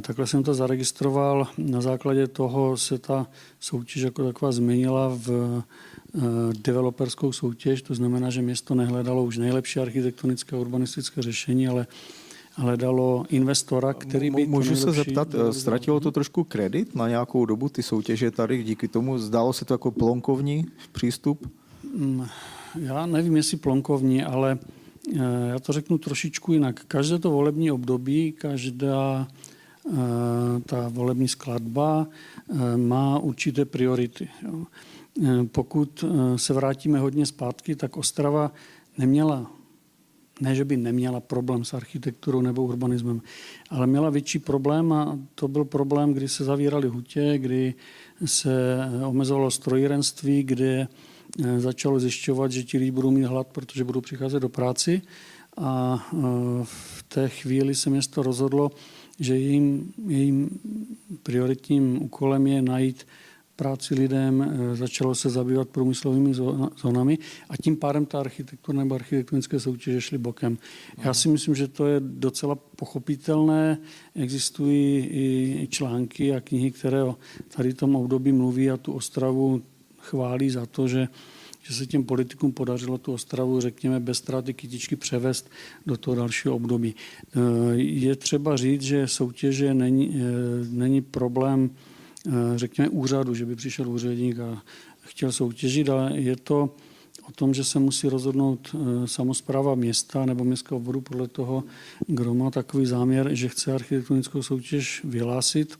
takhle 0.00 0.26
jsem 0.26 0.42
to 0.42 0.54
zaregistroval. 0.54 1.46
Na 1.58 1.80
základě 1.80 2.26
toho 2.26 2.76
se 2.76 2.98
ta 2.98 3.26
soutěž 3.60 4.02
jako 4.02 4.24
taková 4.24 4.52
změnila 4.52 5.08
v 5.08 5.30
eh, 5.30 6.22
developerskou 6.62 7.32
soutěž, 7.32 7.82
to 7.82 7.94
znamená, 7.94 8.30
že 8.30 8.42
město 8.42 8.74
nehledalo 8.74 9.24
už 9.24 9.38
nejlepší 9.38 9.80
architektonické 9.80 10.56
a 10.56 10.58
urbanistické 10.58 11.22
řešení, 11.22 11.68
ale 11.68 11.86
hledalo 12.54 13.26
investora, 13.28 13.94
který 13.94 14.30
by... 14.30 14.46
Můžu 14.46 14.76
se 14.76 14.92
zeptat, 14.92 15.28
ztratilo 15.50 16.00
to 16.00 16.10
trošku 16.10 16.44
kredit 16.44 16.94
na 16.94 17.08
nějakou 17.08 17.46
dobu 17.46 17.68
ty 17.68 17.82
soutěže 17.82 18.30
tady, 18.30 18.62
díky 18.62 18.88
tomu 18.88 19.18
zdálo 19.18 19.52
se 19.52 19.64
to 19.64 19.74
jako 19.74 19.90
plonkovní 19.90 20.66
přístup? 20.92 21.50
Mm, 21.96 22.26
já 22.80 23.06
nevím, 23.06 23.36
jestli 23.36 23.56
plonkovní, 23.56 24.24
ale 24.24 24.58
eh, 25.16 25.48
já 25.48 25.58
to 25.58 25.72
řeknu 25.72 25.98
trošičku 25.98 26.52
jinak. 26.52 26.84
Každé 26.88 27.18
to 27.18 27.30
volební 27.30 27.70
období, 27.70 28.32
každá 28.32 29.28
eh, 29.30 29.47
ta 30.66 30.88
volební 30.88 31.28
skladba 31.28 32.06
eh, 32.06 32.76
má 32.76 33.18
určité 33.18 33.64
priority. 33.64 34.28
Pokud 35.52 36.04
se 36.36 36.52
vrátíme 36.52 36.98
hodně 36.98 37.26
zpátky, 37.26 37.76
tak 37.76 37.96
Ostrava 37.96 38.52
neměla 38.98 39.50
ne, 40.40 40.54
že 40.54 40.64
by 40.64 40.76
neměla 40.76 41.20
problém 41.20 41.64
s 41.64 41.74
architekturou 41.74 42.40
nebo 42.40 42.64
urbanismem, 42.64 43.22
ale 43.70 43.86
měla 43.86 44.10
větší 44.10 44.38
problém 44.38 44.92
a 44.92 45.18
to 45.34 45.48
byl 45.48 45.64
problém, 45.64 46.12
kdy 46.12 46.28
se 46.28 46.44
zavíraly 46.44 46.88
hutě, 46.88 47.38
kdy 47.38 47.74
se 48.24 48.78
omezovalo 49.06 49.50
strojírenství, 49.50 50.42
kdy 50.42 50.86
eh, 51.44 51.60
začalo 51.60 52.00
zjišťovat, 52.00 52.52
že 52.52 52.62
ti 52.62 52.78
lidi 52.78 52.90
budou 52.90 53.10
mít 53.10 53.24
hlad, 53.24 53.46
protože 53.46 53.84
budou 53.84 54.00
přicházet 54.00 54.40
do 54.40 54.48
práci. 54.48 55.02
A 55.56 56.06
eh, 56.12 56.16
v 56.62 57.04
té 57.08 57.28
chvíli 57.28 57.74
se 57.74 57.90
město 57.90 58.22
rozhodlo, 58.22 58.70
že 59.20 59.38
jejím, 59.38 59.92
jejím 60.06 60.60
prioritním 61.22 62.02
úkolem 62.02 62.46
je 62.46 62.62
najít 62.62 63.06
práci 63.58 63.94
lidem, 63.94 64.42
eh, 64.42 64.76
začalo 64.76 65.14
se 65.14 65.30
zabývat 65.30 65.68
průmyslovými 65.68 66.34
zónami 66.76 67.18
a 67.48 67.56
tím 67.56 67.76
pádem 67.76 68.06
ta 68.06 68.20
architektura 68.20 68.78
nebo 68.78 68.94
architektonické 68.94 69.60
soutěže 69.60 70.00
šly 70.00 70.18
bokem. 70.18 70.58
Já 71.04 71.14
si 71.14 71.28
myslím, 71.28 71.54
že 71.54 71.68
to 71.68 71.86
je 71.86 72.00
docela 72.00 72.54
pochopitelné. 72.54 73.78
Existují 74.14 75.08
i 75.10 75.68
články 75.70 76.34
a 76.34 76.40
knihy, 76.40 76.70
které 76.70 77.02
o 77.04 77.18
tady 77.56 77.74
tom 77.74 77.96
období 77.96 78.32
mluví 78.32 78.70
a 78.70 78.76
tu 78.76 78.92
Ostravu 78.92 79.62
chválí 79.98 80.50
za 80.50 80.66
to, 80.66 80.88
že 80.88 81.08
že 81.68 81.74
se 81.74 81.86
těm 81.86 82.04
politikům 82.04 82.52
podařilo 82.52 82.98
tu 82.98 83.12
Ostravu, 83.12 83.60
řekněme, 83.60 84.00
bez 84.00 84.18
ztráty 84.18 84.54
kytičky 84.54 84.96
převést 84.96 85.50
do 85.86 85.96
toho 85.96 86.14
dalšího 86.14 86.56
období. 86.56 86.94
Eh, 87.36 87.40
je 87.76 88.16
třeba 88.16 88.56
říct, 88.56 88.82
že 88.82 89.08
soutěže 89.08 89.74
není, 89.74 90.16
eh, 90.16 90.66
není 90.70 91.02
problém 91.02 91.70
Eh, 92.26 92.58
řekněme, 92.58 92.88
úřadu, 92.88 93.34
že 93.34 93.46
by 93.46 93.56
přišel 93.56 93.88
úředník 93.88 94.38
a 94.38 94.62
chtěl 95.00 95.32
soutěžit, 95.32 95.88
ale 95.88 96.18
je 96.18 96.36
to 96.36 96.74
o 97.28 97.32
tom, 97.32 97.54
že 97.54 97.64
se 97.64 97.78
musí 97.78 98.08
rozhodnout 98.08 98.76
samozpráva 99.04 99.74
města 99.74 100.26
nebo 100.26 100.44
městského 100.44 100.76
obvodu 100.76 101.00
podle 101.00 101.28
toho, 101.28 101.64
kdo 102.06 102.34
má 102.34 102.50
takový 102.50 102.86
záměr, 102.86 103.28
že 103.32 103.48
chce 103.48 103.72
architektonickou 103.72 104.42
soutěž 104.42 105.00
vyhlásit 105.04 105.78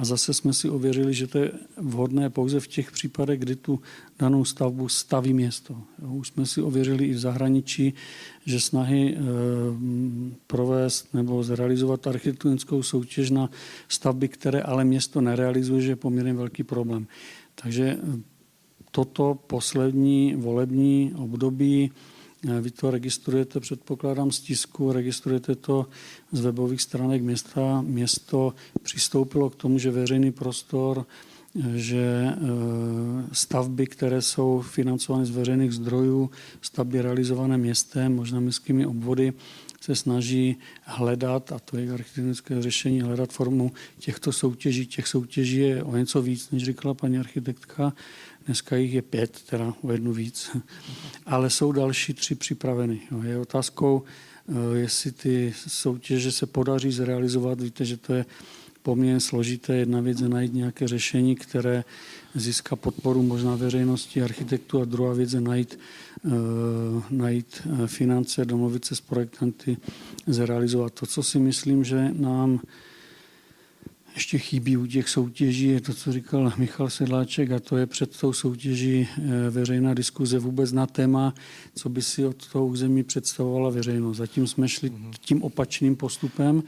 a 0.00 0.04
zase 0.04 0.34
jsme 0.34 0.52
si 0.52 0.68
ověřili, 0.70 1.14
že 1.14 1.26
to 1.26 1.38
je 1.38 1.52
vhodné 1.76 2.30
pouze 2.30 2.60
v 2.60 2.66
těch 2.66 2.92
případech, 2.92 3.38
kdy 3.38 3.56
tu 3.56 3.80
danou 4.18 4.44
stavbu 4.44 4.88
staví 4.88 5.32
město. 5.32 5.76
Už 6.08 6.28
jsme 6.28 6.46
si 6.46 6.62
ověřili 6.62 7.04
i 7.04 7.12
v 7.12 7.18
zahraničí, 7.18 7.94
že 8.46 8.60
snahy 8.60 9.14
e, 9.14 9.20
provést 10.46 11.14
nebo 11.14 11.42
zrealizovat 11.42 12.06
architektonickou 12.06 12.82
soutěž 12.82 13.30
na 13.30 13.50
stavby, 13.88 14.28
které 14.28 14.62
ale 14.62 14.84
město 14.84 15.20
nerealizuje, 15.20 15.82
že 15.82 15.90
je 15.90 15.96
poměrně 15.96 16.34
velký 16.34 16.62
problém. 16.62 17.06
Takže 17.54 17.84
eh, 17.84 18.20
toto 18.90 19.38
poslední 19.46 20.34
volební 20.34 21.12
období 21.16 21.90
Eh, 21.90 22.19
vy 22.42 22.70
to 22.70 22.90
registrujete, 22.90 23.60
předpokládám, 23.60 24.30
z 24.30 24.40
tisku, 24.40 24.92
registrujete 24.92 25.54
to 25.54 25.86
z 26.32 26.40
webových 26.40 26.82
stránek 26.82 27.22
města. 27.22 27.80
Město 27.80 28.54
přistoupilo 28.82 29.50
k 29.50 29.56
tomu, 29.56 29.78
že 29.78 29.90
veřejný 29.90 30.32
prostor, 30.32 31.06
eh, 31.60 31.62
že 31.74 32.26
eh, 32.26 32.36
stavby, 33.32 33.86
které 33.86 34.22
jsou 34.22 34.60
financovány 34.60 35.26
z 35.26 35.30
veřejných 35.30 35.72
zdrojů, 35.72 36.30
stavby 36.60 37.02
realizované 37.02 37.58
městem, 37.58 38.16
možná 38.16 38.40
městskými 38.40 38.86
obvody, 38.86 39.32
se 39.80 39.96
snaží 39.96 40.56
hledat, 40.82 41.52
a 41.52 41.58
to 41.58 41.78
je 41.78 41.92
architektonické 41.92 42.62
řešení, 42.62 43.00
hledat 43.00 43.32
formu 43.32 43.72
těchto 43.98 44.32
soutěží. 44.32 44.86
Těch 44.86 45.06
soutěží 45.08 45.56
je 45.56 45.84
o 45.84 45.96
něco 45.96 46.22
víc, 46.22 46.50
než 46.50 46.64
říkala 46.64 46.94
paní 46.94 47.18
architektka, 47.18 47.92
Dneska 48.46 48.76
jich 48.76 48.94
je 48.94 49.02
pět, 49.02 49.42
teda 49.50 49.74
o 49.82 49.92
jednu 49.92 50.12
víc, 50.12 50.50
ale 51.26 51.50
jsou 51.50 51.72
další 51.72 52.14
tři 52.14 52.34
připraveny. 52.34 53.00
Je 53.22 53.38
otázkou, 53.38 54.02
eh, 54.48 54.78
jestli 54.78 55.12
ty 55.12 55.54
soutěže 55.68 56.32
se 56.32 56.46
podaří 56.46 56.92
zrealizovat. 56.92 57.60
Víte, 57.60 57.84
že 57.84 57.96
to 57.96 58.14
je 58.14 58.24
poměrně 58.82 59.20
složité. 59.20 59.74
Jedna 59.74 60.00
věc 60.00 60.20
je 60.20 60.28
najít 60.28 60.54
nějaké 60.54 60.88
řešení, 60.88 61.36
které 61.36 61.84
získá 62.34 62.76
podporu 62.76 63.22
možná 63.22 63.56
veřejnosti, 63.56 64.22
architektu 64.22 64.80
a 64.80 64.84
druhá 64.84 65.14
věc 65.14 65.32
je 65.32 65.40
najít, 65.40 65.78
uh, 66.24 66.32
najít 67.10 67.62
eh, 67.64 67.86
finance, 67.86 68.44
domluvit 68.44 68.84
se 68.84 68.96
s 68.96 69.00
projektanty, 69.00 69.76
zrealizovat 70.26 70.92
to, 70.92 71.06
co 71.06 71.22
si 71.22 71.38
myslím, 71.38 71.84
že 71.84 72.10
nám 72.12 72.60
ještě 74.14 74.38
chybí 74.38 74.76
u 74.76 74.86
těch 74.86 75.08
soutěží, 75.08 75.68
je 75.68 75.80
to, 75.80 75.94
co 75.94 76.12
říkal 76.12 76.52
Michal 76.56 76.90
Sedláček, 76.90 77.50
a 77.50 77.60
to 77.60 77.76
je 77.76 77.86
před 77.86 78.20
tou 78.20 78.32
soutěží 78.32 79.08
eh, 79.18 79.50
veřejná 79.50 79.94
diskuze 79.94 80.38
vůbec 80.38 80.72
na 80.72 80.86
téma, 80.86 81.34
co 81.74 81.88
by 81.88 82.02
si 82.02 82.26
od 82.26 82.48
toho 82.48 82.66
území 82.66 83.02
představovala 83.02 83.70
veřejnost. 83.70 84.16
Zatím 84.16 84.46
jsme 84.46 84.68
šli 84.68 84.90
mhm. 84.90 85.10
tím 85.20 85.42
opačným 85.42 85.96
postupem. 85.96 86.62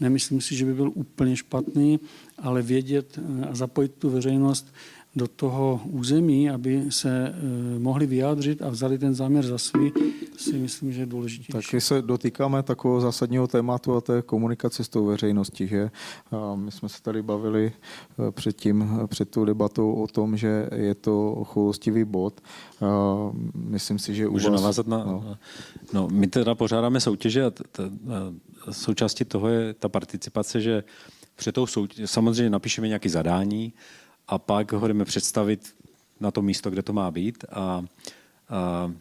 Nemyslím 0.00 0.40
si, 0.40 0.56
že 0.56 0.64
by 0.64 0.74
byl 0.74 0.90
úplně 0.94 1.36
špatný, 1.36 2.00
ale 2.38 2.62
vědět 2.62 3.18
eh, 3.18 3.46
a 3.46 3.54
zapojit 3.54 3.92
tu 3.98 4.10
veřejnost 4.10 4.74
do 5.18 5.28
toho 5.28 5.80
území, 5.84 6.50
aby 6.50 6.84
se 6.88 7.28
eh, 7.28 7.78
mohli 7.78 8.06
vyjádřit 8.06 8.62
a 8.62 8.68
vzali 8.68 8.98
ten 8.98 9.14
záměr 9.14 9.44
za 9.46 9.58
svý, 9.58 9.92
si 10.36 10.52
myslím, 10.52 10.92
že 10.92 11.02
je 11.02 11.06
důležitější. 11.06 11.52
Taky 11.52 11.80
se 11.80 12.02
dotýkáme 12.02 12.62
takového 12.62 13.00
zásadního 13.00 13.46
tématu 13.46 13.96
a 13.96 14.00
to 14.00 14.12
je 14.12 14.22
komunikace 14.22 14.84
s 14.84 14.88
tou 14.88 15.06
veřejností. 15.06 15.66
Že? 15.66 15.90
A 16.30 16.54
my 16.54 16.70
jsme 16.70 16.88
se 16.88 17.02
tady 17.02 17.22
bavili 17.22 17.72
eh, 17.72 18.32
předtím, 18.32 19.00
před 19.06 19.30
tou 19.30 19.44
debatou 19.44 19.92
o 19.92 20.06
tom, 20.06 20.36
že 20.36 20.68
je 20.74 20.94
to 20.94 21.44
choulostivý 21.44 22.04
bod. 22.04 22.40
A 22.80 22.86
myslím 23.54 23.98
si, 23.98 24.14
že 24.14 24.28
Můžu 24.28 24.50
vás... 24.50 24.60
navázat 24.60 24.86
na... 24.86 24.98
No. 25.04 25.36
no. 25.92 26.08
my 26.12 26.26
teda 26.26 26.54
pořádáme 26.54 27.00
soutěže 27.00 27.44
a 27.44 27.50
t- 27.50 27.64
t- 27.72 27.90
součástí 28.70 29.24
toho 29.24 29.48
je 29.48 29.74
ta 29.74 29.88
participace, 29.88 30.60
že 30.60 30.84
před 31.36 31.52
tou 31.52 31.66
soutěž, 31.66 32.10
samozřejmě 32.10 32.50
napíšeme 32.50 32.88
nějaké 32.88 33.08
zadání, 33.08 33.72
a 34.28 34.38
pak 34.38 34.72
ho 34.72 34.88
jdeme 34.88 35.04
představit 35.04 35.74
na 36.20 36.30
to 36.30 36.42
místo, 36.42 36.70
kde 36.70 36.82
to 36.82 36.92
má 36.92 37.10
být. 37.10 37.44
A, 37.50 37.60
a, 37.60 37.84
a 38.48 38.92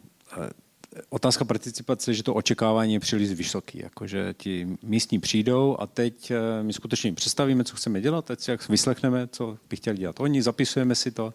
otázka 1.09 1.45
participace, 1.45 2.13
že 2.13 2.23
to 2.23 2.33
očekávání 2.33 2.93
je 2.93 2.99
příliš 2.99 3.31
vysoké, 3.31 3.83
jakože 3.83 4.33
ti 4.37 4.67
místní 4.83 5.19
přijdou 5.19 5.75
a 5.79 5.87
teď 5.87 6.31
eh, 6.31 6.63
my 6.63 6.73
skutečně 6.73 7.13
představíme, 7.13 7.63
co 7.63 7.75
chceme 7.75 8.01
dělat, 8.01 8.25
teď 8.25 8.39
si 8.39 8.51
jak 8.51 8.69
vyslechneme, 8.69 9.27
co 9.31 9.57
by 9.69 9.75
chtěli 9.75 9.97
dělat 9.97 10.19
oni, 10.19 10.41
zapisujeme 10.41 10.95
si 10.95 11.11
to 11.11 11.33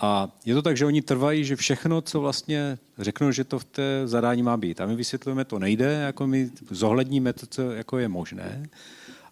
a 0.00 0.28
je 0.44 0.54
to 0.54 0.62
tak, 0.62 0.76
že 0.76 0.86
oni 0.86 1.02
trvají, 1.02 1.44
že 1.44 1.56
všechno, 1.56 2.00
co 2.00 2.20
vlastně 2.20 2.78
řeknou, 2.98 3.30
že 3.30 3.44
to 3.44 3.58
v 3.58 3.64
té 3.64 4.02
zadání 4.04 4.42
má 4.42 4.56
být. 4.56 4.80
A 4.80 4.86
my 4.86 4.96
vysvětlujeme, 4.96 5.44
to 5.44 5.58
nejde, 5.58 5.92
jako 5.92 6.26
my 6.26 6.50
zohledníme 6.70 7.32
to, 7.32 7.46
co 7.46 7.70
jako 7.70 7.98
je 7.98 8.08
možné. 8.08 8.68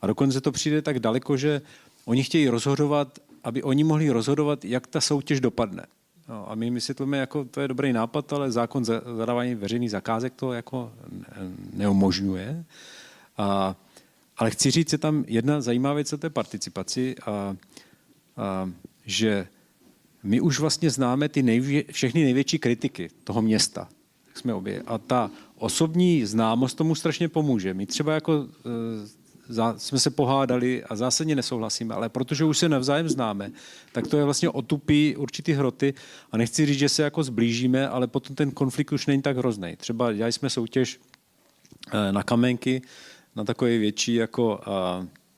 A 0.02 0.06
dokonce 0.06 0.40
to 0.40 0.52
přijde 0.52 0.82
tak 0.82 0.98
daleko, 0.98 1.36
že 1.36 1.62
oni 2.04 2.22
chtějí 2.22 2.48
rozhodovat 2.48 3.18
aby 3.46 3.62
oni 3.62 3.84
mohli 3.84 4.10
rozhodovat, 4.10 4.64
jak 4.64 4.86
ta 4.86 5.00
soutěž 5.00 5.40
dopadne. 5.40 5.86
No, 6.28 6.50
a 6.50 6.54
my 6.54 6.70
vysvětlíme, 6.70 7.18
jako 7.18 7.44
to 7.44 7.60
je 7.60 7.68
dobrý 7.68 7.92
nápad, 7.92 8.32
ale 8.32 8.50
zákon 8.50 8.84
zadávání 9.16 9.54
veřejných 9.54 9.90
zakázek 9.90 10.32
to 10.34 10.52
jako 10.52 10.92
neumožňuje. 11.72 12.64
A, 13.36 13.76
ale 14.36 14.50
chci 14.50 14.70
říct, 14.70 14.92
je 14.92 14.98
tam 14.98 15.24
jedna 15.26 15.60
zajímavá 15.60 15.94
věc 15.94 16.12
o 16.12 16.18
té 16.18 16.30
participaci, 16.30 17.14
a, 17.26 17.30
a, 17.30 18.70
že 19.04 19.46
my 20.22 20.40
už 20.40 20.60
vlastně 20.60 20.90
známe 20.90 21.28
ty 21.28 21.42
nejvě, 21.42 21.84
všechny 21.90 22.24
největší 22.24 22.58
kritiky 22.58 23.10
toho 23.24 23.42
města. 23.42 23.88
Jsme 24.34 24.54
obě. 24.54 24.82
A 24.86 24.98
ta 24.98 25.30
osobní 25.58 26.24
známost 26.26 26.76
tomu 26.76 26.94
strašně 26.94 27.28
pomůže. 27.28 27.74
My 27.74 27.86
třeba 27.86 28.14
jako 28.14 28.32
e, 28.34 29.25
jsme 29.76 29.98
se 29.98 30.10
pohádali 30.10 30.84
a 30.84 30.96
zásadně 30.96 31.36
nesouhlasíme, 31.36 31.94
ale 31.94 32.08
protože 32.08 32.44
už 32.44 32.58
se 32.58 32.68
navzájem 32.68 33.08
známe, 33.08 33.50
tak 33.92 34.06
to 34.06 34.16
je 34.16 34.24
vlastně 34.24 34.50
otupí 34.50 35.16
určitý 35.16 35.52
hroty 35.52 35.94
a 36.32 36.36
nechci 36.36 36.66
říct, 36.66 36.78
že 36.78 36.88
se 36.88 37.02
jako 37.02 37.22
zblížíme, 37.22 37.88
ale 37.88 38.06
potom 38.06 38.36
ten 38.36 38.50
konflikt 38.50 38.92
už 38.92 39.06
není 39.06 39.22
tak 39.22 39.36
hrozný. 39.36 39.76
Třeba 39.76 40.12
dělali 40.12 40.32
jsme 40.32 40.50
soutěž 40.50 41.00
na 42.10 42.22
kamenky, 42.22 42.82
na 43.36 43.44
takový 43.44 43.78
větší 43.78 44.14
jako 44.14 44.60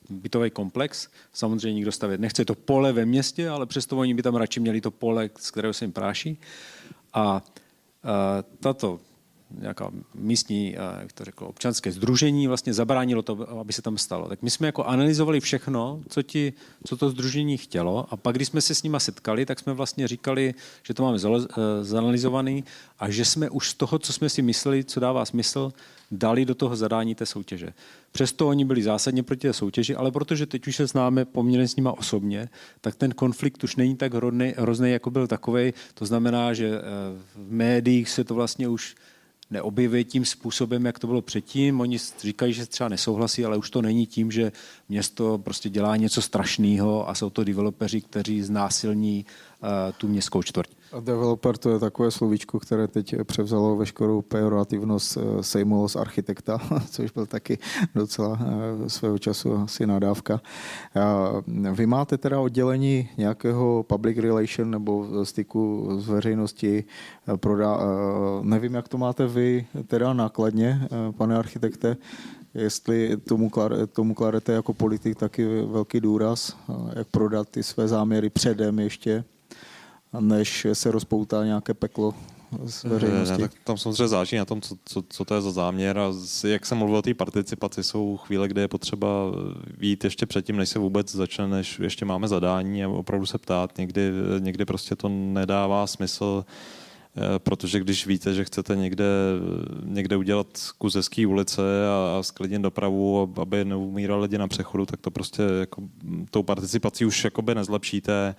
bytový 0.09 0.49
komplex. 0.49 1.07
Samozřejmě 1.33 1.73
nikdo 1.73 1.91
stavět 1.91 2.21
nechce 2.21 2.45
to 2.45 2.55
pole 2.55 2.93
ve 2.93 3.05
městě, 3.05 3.49
ale 3.49 3.65
přesto 3.65 3.97
oni 3.97 4.13
by 4.13 4.21
tam 4.21 4.35
radši 4.35 4.59
měli 4.59 4.81
to 4.81 4.91
pole, 4.91 5.29
z 5.39 5.51
kterého 5.51 5.73
se 5.73 5.85
jim 5.85 5.91
práší. 5.91 6.37
A 7.13 7.43
tato 8.59 8.99
nějaká 9.57 9.91
místní, 10.15 10.75
jak 10.99 11.13
to 11.13 11.25
řeklo, 11.25 11.47
občanské 11.47 11.91
združení 11.91 12.47
vlastně 12.47 12.73
zabránilo 12.73 13.21
to, 13.21 13.59
aby 13.59 13.73
se 13.73 13.81
tam 13.81 13.97
stalo. 13.97 14.29
Tak 14.29 14.41
my 14.41 14.49
jsme 14.49 14.67
jako 14.67 14.83
analyzovali 14.83 15.39
všechno, 15.39 16.01
co, 16.09 16.21
ti, 16.21 16.53
co 16.85 16.97
to 16.97 17.09
združení 17.09 17.57
chtělo 17.57 18.05
a 18.09 18.17
pak, 18.17 18.35
když 18.35 18.47
jsme 18.47 18.61
se 18.61 18.75
s 18.75 18.83
nima 18.83 18.99
setkali, 18.99 19.45
tak 19.45 19.59
jsme 19.59 19.73
vlastně 19.73 20.07
říkali, 20.07 20.53
že 20.83 20.93
to 20.93 21.03
máme 21.03 21.17
eh, 21.17 21.83
zanalizovaný 21.83 22.63
a 22.99 23.09
že 23.09 23.25
jsme 23.25 23.49
už 23.49 23.69
z 23.69 23.73
toho, 23.73 23.99
co 23.99 24.13
jsme 24.13 24.29
si 24.29 24.41
mysleli, 24.41 24.83
co 24.83 24.99
dává 24.99 25.25
smysl, 25.25 25.73
dali 26.11 26.45
do 26.45 26.55
toho 26.55 26.75
zadání 26.75 27.15
té 27.15 27.25
soutěže. 27.25 27.73
Přesto 28.11 28.47
oni 28.47 28.65
byli 28.65 28.83
zásadně 28.83 29.23
proti 29.23 29.41
té 29.41 29.53
soutěži, 29.53 29.95
ale 29.95 30.11
protože 30.11 30.45
teď 30.45 30.67
už 30.67 30.75
se 30.75 30.87
známe 30.87 31.25
poměrně 31.25 31.67
s 31.67 31.75
nima 31.75 31.91
osobně, 31.91 32.49
tak 32.81 32.95
ten 32.95 33.11
konflikt 33.11 33.63
už 33.63 33.75
není 33.75 33.95
tak 33.95 34.13
hrozný, 34.57 34.91
jako 34.91 35.11
byl 35.11 35.27
takový. 35.27 35.73
To 35.93 36.05
znamená, 36.05 36.53
že 36.53 36.67
eh, 36.67 36.81
v 37.35 37.51
médiích 37.51 38.09
se 38.09 38.23
to 38.23 38.35
vlastně 38.35 38.67
už 38.67 38.95
neobjeví 39.51 40.03
tím 40.03 40.25
způsobem, 40.25 40.85
jak 40.85 40.99
to 40.99 41.07
bylo 41.07 41.21
předtím. 41.21 41.81
Oni 41.81 41.97
říkají, 42.19 42.53
že 42.53 42.65
třeba 42.65 42.89
nesouhlasí, 42.89 43.45
ale 43.45 43.57
už 43.57 43.69
to 43.69 43.81
není 43.81 44.05
tím, 44.05 44.31
že 44.31 44.51
město 44.89 45.37
prostě 45.37 45.69
dělá 45.69 45.95
něco 45.95 46.21
strašného 46.21 47.09
a 47.09 47.15
jsou 47.15 47.29
to 47.29 47.43
developeři, 47.43 48.01
kteří 48.01 48.41
znásilní 48.41 49.25
tu 49.97 50.07
městskou 50.07 50.41
čtvrť. 50.43 50.69
A 50.93 50.99
developer 50.99 51.57
to 51.57 51.69
je 51.69 51.79
takové 51.79 52.11
slovíčko, 52.11 52.59
které 52.59 52.87
teď 52.87 53.15
převzalo 53.23 53.75
veškerou 53.75 54.21
pejorativnost 54.21 55.17
eh, 55.17 55.43
Sejmulo 55.43 55.89
z 55.89 55.95
architekta, 55.95 56.57
což 56.89 57.11
byl 57.11 57.25
taky 57.25 57.57
docela 57.95 58.39
eh, 58.41 58.89
svého 58.89 59.17
času 59.17 59.55
asi 59.55 59.87
nadávka. 59.87 60.41
Vy 61.73 61.85
máte 61.85 62.17
teda 62.17 62.39
oddělení 62.39 63.09
nějakého 63.17 63.83
public 63.83 64.17
relation 64.17 64.71
nebo 64.71 65.25
styku 65.25 65.89
s 65.99 66.07
veřejností? 66.07 66.77
Eh, 66.77 67.37
Prodá, 67.37 67.79
nevím, 68.41 68.73
jak 68.73 68.87
to 68.87 68.97
máte 68.97 69.27
vy 69.27 69.67
teda 69.87 70.13
nákladně, 70.13 70.87
pane 71.17 71.37
architekte, 71.37 71.97
jestli 72.53 73.17
tomu, 73.17 73.51
tomu 73.93 74.13
kladete 74.13 74.53
jako 74.53 74.73
politik 74.73 75.17
taky 75.17 75.45
velký 75.65 75.99
důraz, 75.99 76.57
jak 76.95 77.07
prodat 77.07 77.49
ty 77.49 77.63
své 77.63 77.87
záměry 77.87 78.29
předem 78.29 78.79
ještě 78.79 79.23
než 80.19 80.67
se 80.73 80.91
rozpoutá 80.91 81.45
nějaké 81.45 81.73
peklo 81.73 82.13
z 82.65 82.83
veřejnosti. 82.83 83.41
Ne, 83.41 83.49
tak 83.49 83.51
tam 83.63 83.77
samozřejmě 83.77 84.07
záleží 84.07 84.37
na 84.37 84.45
tom, 84.45 84.61
co, 84.61 84.75
co, 84.85 85.03
co 85.09 85.25
to 85.25 85.35
je 85.35 85.41
za 85.41 85.51
záměr 85.51 85.97
a 85.97 86.13
jak 86.47 86.65
jsem 86.65 86.77
mluvil 86.77 86.95
o 86.95 87.01
té 87.01 87.13
participaci, 87.13 87.83
jsou 87.83 88.17
chvíle, 88.17 88.47
kde 88.47 88.61
je 88.61 88.67
potřeba 88.67 89.07
jít 89.79 90.03
ještě 90.03 90.25
předtím, 90.25 90.57
než 90.57 90.69
se 90.69 90.79
vůbec 90.79 91.15
začne, 91.15 91.47
než 91.47 91.79
ještě 91.79 92.05
máme 92.05 92.27
zadání 92.27 92.83
a 92.83 92.89
opravdu 92.89 93.25
se 93.25 93.37
ptát. 93.37 93.77
Někdy, 93.77 94.11
někdy 94.39 94.65
prostě 94.65 94.95
to 94.95 95.09
nedává 95.09 95.87
smysl 95.87 96.43
Eh, 97.17 97.39
protože 97.39 97.79
když 97.79 98.07
víte, 98.07 98.33
že 98.33 98.45
chcete 98.45 98.75
někde, 98.75 99.05
někde 99.83 100.17
udělat 100.17 100.47
kus 100.77 100.95
hezký 100.95 101.25
ulice 101.25 101.61
a, 101.87 102.19
a 102.19 102.23
sklidnit 102.23 102.61
dopravu, 102.61 103.33
aby 103.41 103.65
neumírali 103.65 104.21
lidi 104.21 104.37
na 104.37 104.47
přechodu, 104.47 104.85
tak 104.85 105.01
to 105.01 105.11
prostě 105.11 105.43
jako, 105.59 105.83
tou 106.31 106.43
participací 106.43 107.05
už 107.05 107.23
jakoby 107.23 107.55
nezlepšíte 107.55 108.35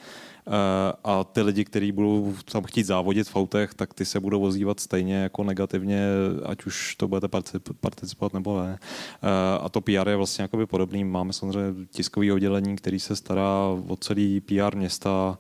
a 1.05 1.25
ty 1.25 1.43
lidi, 1.43 1.65
kteří 1.65 1.93
budou 1.93 2.35
tam 2.53 2.65
chtít 2.65 2.83
závodit 2.83 3.29
v 3.29 3.37
autech, 3.37 3.75
tak 3.75 3.95
ty 3.95 4.05
se 4.05 4.21
budou 4.21 4.43
ozývat 4.43 4.81
stejně 4.81 5.15
jako 5.15 5.45
negativně, 5.45 6.03
ať 6.45 6.65
už 6.65 6.97
to 6.97 7.09
budete 7.09 7.29
participovat 7.81 8.35
nebo 8.35 8.63
ne. 8.63 8.79
Eh, 8.81 9.59
a 9.61 9.69
to 9.69 9.81
PR 9.81 10.09
je 10.09 10.17
vlastně 10.17 10.43
jakoby 10.43 10.67
podobný. 10.67 11.05
Máme 11.05 11.33
samozřejmě 11.33 11.87
tiskový 11.87 12.33
oddělení, 12.33 12.77
který 12.77 13.01
se 13.01 13.17
stará 13.17 13.67
o 13.89 13.97
celý 13.97 14.41
PR 14.41 14.77
města 14.77 15.39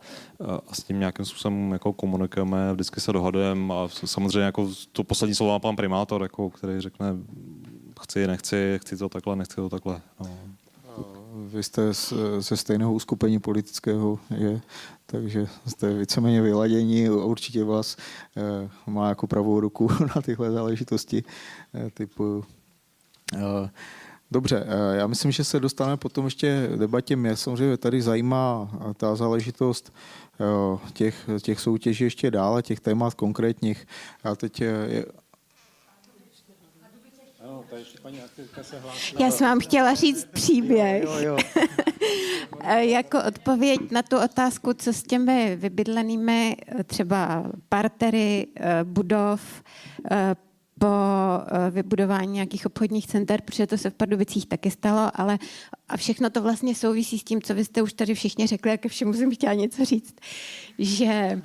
a 0.68 0.74
s 0.74 0.82
tím 0.82 1.00
nějakým 1.00 1.24
způsobem 1.24 1.72
jako 1.72 1.92
komunikujeme, 1.92 2.72
vždycky 2.72 3.00
se 3.00 3.12
dohadujeme 3.12 3.74
a 3.74 3.88
samozřejmě 4.04 4.40
jako 4.40 4.70
to 4.92 5.04
poslední 5.04 5.34
slovo 5.34 5.52
má 5.52 5.58
pan 5.58 5.76
primátor, 5.76 6.22
jako, 6.22 6.50
který 6.50 6.80
řekne 6.80 7.16
chci, 8.02 8.26
nechci, 8.26 8.78
chci 8.82 8.96
to 8.96 9.08
takhle, 9.08 9.36
nechci 9.36 9.56
to 9.56 9.68
takhle. 9.68 10.00
No. 10.20 10.30
Vy 11.34 11.62
jste 11.62 11.82
ze 12.38 12.56
stejného 12.56 12.92
uskupení 12.92 13.38
politického, 13.38 14.18
je, 14.36 14.60
takže 15.10 15.46
jste 15.66 15.94
víceméně 15.94 16.42
vyladění, 16.42 17.10
určitě 17.10 17.64
vás 17.64 17.96
eh, 18.36 18.70
má 18.86 19.08
jako 19.08 19.26
pravou 19.26 19.60
ruku 19.60 19.88
na 20.16 20.22
tyhle 20.22 20.50
záležitosti 20.50 21.24
eh, 21.74 21.90
typu 21.90 22.44
eh, 23.34 23.70
Dobře, 24.32 24.66
já 24.92 25.06
myslím, 25.06 25.32
že 25.32 25.44
se 25.44 25.60
dostaneme 25.60 25.96
potom 25.96 26.24
ještě 26.24 26.70
debatě. 26.76 27.16
Mě 27.16 27.36
samozřejmě 27.36 27.76
tady 27.76 28.02
zajímá 28.02 28.70
ta 28.96 29.16
záležitost 29.16 29.92
těch, 30.92 31.28
těch 31.42 31.60
soutěží 31.60 32.04
ještě 32.04 32.30
dále, 32.30 32.62
těch 32.62 32.80
témat 32.80 33.14
konkrétních. 33.14 33.86
Já 34.24 34.34
teď 34.34 34.62
já 39.18 39.30
jsem 39.30 39.46
vám 39.46 39.60
chtěla 39.60 39.94
říct 39.94 40.24
příběh. 40.24 41.02
Jo, 41.02 41.18
jo. 41.18 41.36
jako 42.78 43.18
odpověď 43.24 43.80
na 43.90 44.02
tu 44.02 44.18
otázku, 44.24 44.72
co 44.72 44.92
s 44.92 45.02
těmi 45.02 45.56
vybydlenými 45.56 46.56
třeba 46.86 47.44
partery 47.68 48.46
budov, 48.84 49.62
po 50.80 50.86
vybudování 51.70 52.32
nějakých 52.32 52.66
obchodních 52.66 53.06
center, 53.06 53.40
protože 53.40 53.66
to 53.66 53.78
se 53.78 53.90
v 53.90 53.94
Pardubicích 53.94 54.46
taky 54.46 54.70
stalo, 54.70 55.10
ale 55.14 55.38
a 55.88 55.96
všechno 55.96 56.30
to 56.30 56.42
vlastně 56.42 56.74
souvisí 56.74 57.18
s 57.18 57.24
tím, 57.24 57.42
co 57.42 57.54
vy 57.54 57.64
jste 57.64 57.82
už 57.82 57.92
tady 57.92 58.14
všichni 58.14 58.46
řekli, 58.46 58.70
jak 58.70 58.86
všemu 58.86 59.12
jsem 59.12 59.34
chtěla 59.34 59.54
něco 59.54 59.84
říct, 59.84 60.14
že 60.78 61.42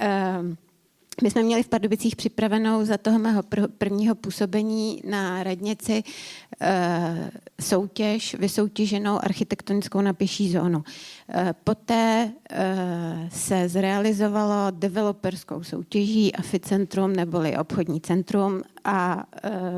uh, 0.00 0.56
my 1.22 1.30
jsme 1.30 1.42
měli 1.42 1.62
v 1.62 1.68
Pardubicích 1.68 2.16
připravenou 2.16 2.84
za 2.84 2.98
toho 2.98 3.18
mého 3.18 3.42
prvního 3.78 4.14
působení 4.14 5.02
na 5.04 5.42
radnici 5.42 6.02
e, 6.60 7.30
soutěž, 7.60 8.34
vysoutěženou 8.34 9.24
architektonickou 9.24 10.00
na 10.00 10.12
pěší 10.12 10.52
zónu. 10.52 10.84
E, 11.28 11.54
poté 11.64 12.32
e, 12.50 13.28
se 13.32 13.68
zrealizovalo 13.68 14.70
developerskou 14.70 15.62
soutěží 15.62 16.34
Aficentrum 16.34 17.12
neboli 17.12 17.56
obchodní 17.56 18.00
centrum 18.00 18.62
a 18.84 19.24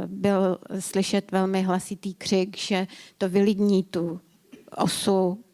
byl 0.06 0.58
slyšet 0.78 1.32
velmi 1.32 1.62
hlasitý 1.62 2.14
křik, 2.14 2.56
že 2.56 2.86
to 3.18 3.28
vylidní 3.28 3.82
tu 3.82 4.20
osu 4.76 5.44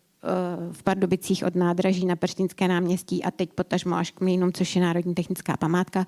v 0.73 0.83
Pardubicích 0.83 1.45
od 1.45 1.55
nádraží 1.55 2.07
na 2.07 2.17
Perštínské 2.17 2.69
náměstí 2.69 3.25
a 3.25 3.31
teď 3.31 3.51
potažmo 3.53 3.97
až 3.97 4.11
k 4.11 4.21
mlínům, 4.21 4.53
což 4.53 4.77
je 4.77 4.83
Národní 4.83 5.15
technická 5.15 5.57
památka, 5.57 6.07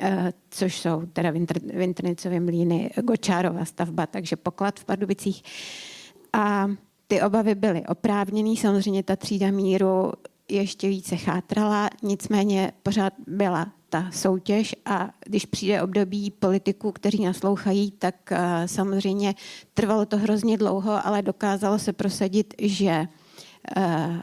eh, 0.00 0.32
což 0.50 0.80
jsou 0.80 1.02
teda 1.12 1.32
Vintrnicové 1.74 2.40
mlíny, 2.40 2.90
Gočárova 3.02 3.64
stavba, 3.64 4.06
takže 4.06 4.36
poklad 4.36 4.80
v 4.80 4.84
Pardubicích. 4.84 5.42
A 6.32 6.66
ty 7.06 7.22
obavy 7.22 7.54
byly 7.54 7.86
oprávněné, 7.86 8.56
samozřejmě 8.56 9.02
ta 9.02 9.16
třída 9.16 9.50
míru 9.50 10.12
ještě 10.48 10.88
více 10.88 11.16
chátrala, 11.16 11.90
nicméně 12.02 12.72
pořád 12.82 13.12
byla 13.26 13.72
ta 13.88 14.10
soutěž 14.12 14.74
a 14.84 15.10
když 15.26 15.46
přijde 15.46 15.82
období 15.82 16.30
politiků, 16.30 16.92
kteří 16.92 17.24
naslouchají, 17.24 17.90
tak 17.90 18.14
uh, 18.32 18.38
samozřejmě 18.66 19.34
trvalo 19.74 20.06
to 20.06 20.18
hrozně 20.18 20.56
dlouho, 20.56 21.06
ale 21.06 21.22
dokázalo 21.22 21.78
se 21.78 21.92
prosadit, 21.92 22.54
že 22.58 22.90
Eh, 23.00 23.23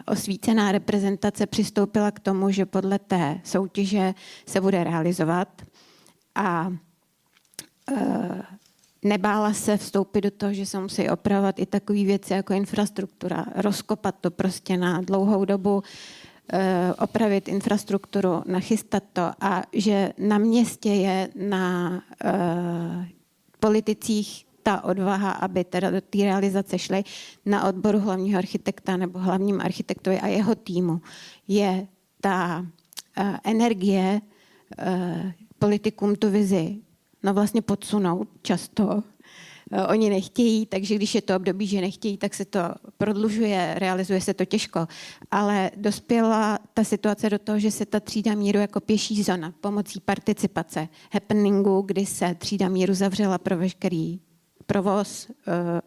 osvícená 0.06 0.72
reprezentace 0.72 1.46
přistoupila 1.46 2.12
k 2.12 2.20
tomu, 2.20 2.52
že 2.52 2.66
podle 2.66 3.00
té 3.00 3.42
soutěže 3.44 4.14
se 4.46 4.62
bude 4.62 4.84
realizovat. 4.84 5.62
A 6.36 6.74
eh, 7.92 8.42
nebála 9.04 9.54
se 9.54 9.78
vstoupit 9.78 10.22
do 10.22 10.32
toho, 10.32 10.54
že 10.54 10.66
se 10.66 10.80
musí 10.80 11.10
opravovat 11.10 11.60
i 11.60 11.66
takové 11.66 12.04
věci 12.04 12.34
jako 12.34 12.54
infrastruktura, 12.54 13.46
rozkopat 13.56 14.16
to 14.22 14.32
prostě 14.32 14.78
na 14.78 15.02
dlouhou 15.02 15.46
dobu, 15.46 15.84
eh, 16.54 16.94
opravit 16.94 17.48
infrastrukturu, 17.48 18.44
nachystat 18.46 19.04
to. 19.14 19.32
A 19.42 19.64
že 19.74 20.14
na 20.18 20.38
městě 20.38 20.90
je 20.90 21.30
na 21.36 22.02
politicích 23.60 24.46
ta 24.64 24.84
odvaha, 24.84 25.32
aby 25.32 25.64
teda 25.64 25.90
do 25.92 26.02
té 26.02 26.18
realizace 26.18 26.80
šly 26.80 27.04
na 27.46 27.68
odboru 27.68 28.00
hlavního 28.00 28.38
architekta 28.38 28.98
nebo 28.98 29.20
hlavním 29.20 29.62
architektovi 29.62 30.20
a 30.20 30.28
jeho 30.28 30.56
týmu, 30.56 31.02
je 31.48 31.88
ta 32.22 32.60
uh, 32.60 33.36
energie 33.44 34.22
uh, 34.22 35.32
politikům 35.60 36.16
tu 36.16 36.30
vizi 36.30 36.78
no 37.24 37.34
vlastně 37.34 37.62
podsunout 37.62 38.28
často 38.42 39.04
oni 39.90 40.10
nechtějí, 40.10 40.66
takže 40.66 40.96
když 40.96 41.16
je 41.16 41.22
to 41.22 41.36
období, 41.36 41.68
že 41.68 41.82
nechtějí, 41.82 42.18
tak 42.18 42.34
se 42.34 42.46
to 42.46 42.60
prodlužuje, 42.98 43.74
realizuje 43.78 44.22
se 44.22 44.34
to 44.34 44.46
těžko. 44.46 44.88
Ale 45.32 45.72
dospěla 45.76 46.60
ta 46.74 46.84
situace 46.84 47.30
do 47.30 47.40
toho, 47.40 47.60
že 47.60 47.72
se 47.72 47.86
ta 47.86 48.00
třída 48.00 48.36
míru 48.36 48.60
jako 48.60 48.80
pěší 48.80 49.24
zóna 49.24 49.54
pomocí 49.62 50.00
participace 50.00 50.88
happeningu, 51.14 51.82
kdy 51.82 52.06
se 52.06 52.36
třída 52.36 52.70
míru 52.70 52.94
zavřela 52.94 53.38
pro 53.38 53.58
veškerý 53.58 54.20
provoz 54.72 55.28
uh, 55.30 55.34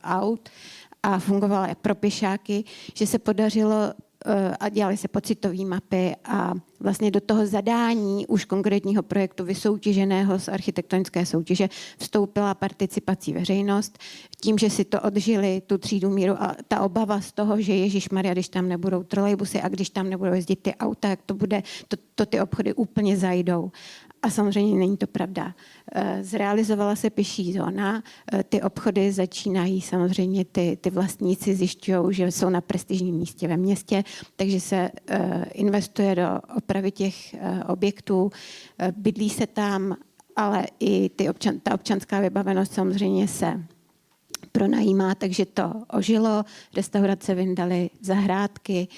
aut 0.05 0.49
a 1.03 1.19
fungovala 1.19 1.75
pro 1.75 1.95
pěšáky, 1.95 2.65
že 2.95 3.07
se 3.07 3.19
podařilo 3.19 3.95
Eh, 4.27 4.57
a 4.61 4.69
dělali 4.69 4.97
se 4.97 5.09
pocitové 5.09 5.65
mapy 5.65 6.17
a 6.25 6.55
vlastně 6.81 7.11
do 7.11 7.21
toho 7.21 7.47
zadání 7.47 8.27
už 8.27 8.45
konkrétního 8.45 9.03
projektu 9.03 9.45
vysoutěženého 9.45 10.39
z 10.39 10.49
architektonické 10.49 11.27
soutěže 11.27 11.69
vstoupila 11.99 12.55
participací 12.55 13.33
veřejnost. 13.33 13.99
Tím, 14.41 14.59
že 14.59 14.71
si 14.71 14.85
to 14.85 15.01
odžili, 15.01 15.63
tu 15.67 15.79
třídu 15.79 16.11
míru 16.11 16.43
a 16.43 16.57
ta 16.69 16.81
obava 16.81 17.21
z 17.21 17.33
toho, 17.33 17.61
že 17.61 17.75
Ježíš 17.75 18.09
Maria, 18.09 18.35
když 18.35 18.49
tam 18.49 18.69
nebudou 18.69 19.03
trolejbusy 19.03 19.61
a 19.61 19.69
když 19.69 19.91
tam 19.91 20.11
nebudou 20.11 20.33
jezdit 20.33 20.57
ty 20.57 20.75
auta, 20.75 21.09
jak 21.09 21.23
to 21.23 21.35
bude, 21.35 21.63
to, 21.89 21.97
to 22.15 22.27
ty 22.27 22.41
obchody 22.41 22.75
úplně 22.75 23.17
zajdou. 23.17 23.71
A 24.25 24.31
samozřejmě 24.31 24.79
není 24.79 24.97
to 24.97 25.07
pravda. 25.07 25.55
Eh, 25.93 26.19
zrealizovala 26.25 26.97
se 26.97 27.11
pěší 27.11 27.53
zóna, 27.53 28.03
eh, 28.33 28.43
ty 28.43 28.63
obchody 28.63 29.13
začínají 29.13 29.81
samozřejmě, 29.81 30.45
ty, 30.45 30.79
ty 30.81 30.91
vlastníci 30.91 31.55
zjišťují, 31.55 32.15
že 32.15 32.31
jsou 32.31 32.51
na 32.51 32.61
prestižním 32.61 33.15
místě 33.15 33.49
ve 33.49 33.57
městě, 33.57 34.05
takže 34.37 34.61
se 34.61 34.91
eh, 35.09 35.45
investuje 35.55 36.15
do 36.15 36.41
opravy 36.57 36.91
těch 36.91 37.35
objektů, 37.67 38.31
bydlí 38.97 39.31
se 39.31 39.47
tam, 39.47 39.97
ale 40.37 40.67
i 40.81 41.09
ty 41.09 41.29
občan, 41.29 41.61
ta 41.61 41.75
občanská 41.75 42.21
vybavenost 42.21 42.73
samozřejmě 42.73 43.29
se 43.29 43.65
pronajímá, 44.55 45.15
takže 45.15 45.47
to 45.47 45.73
ožilo, 45.93 46.45
restaurace 46.77 47.35
vyndaly 47.35 47.91
zahrádky, 48.01 48.89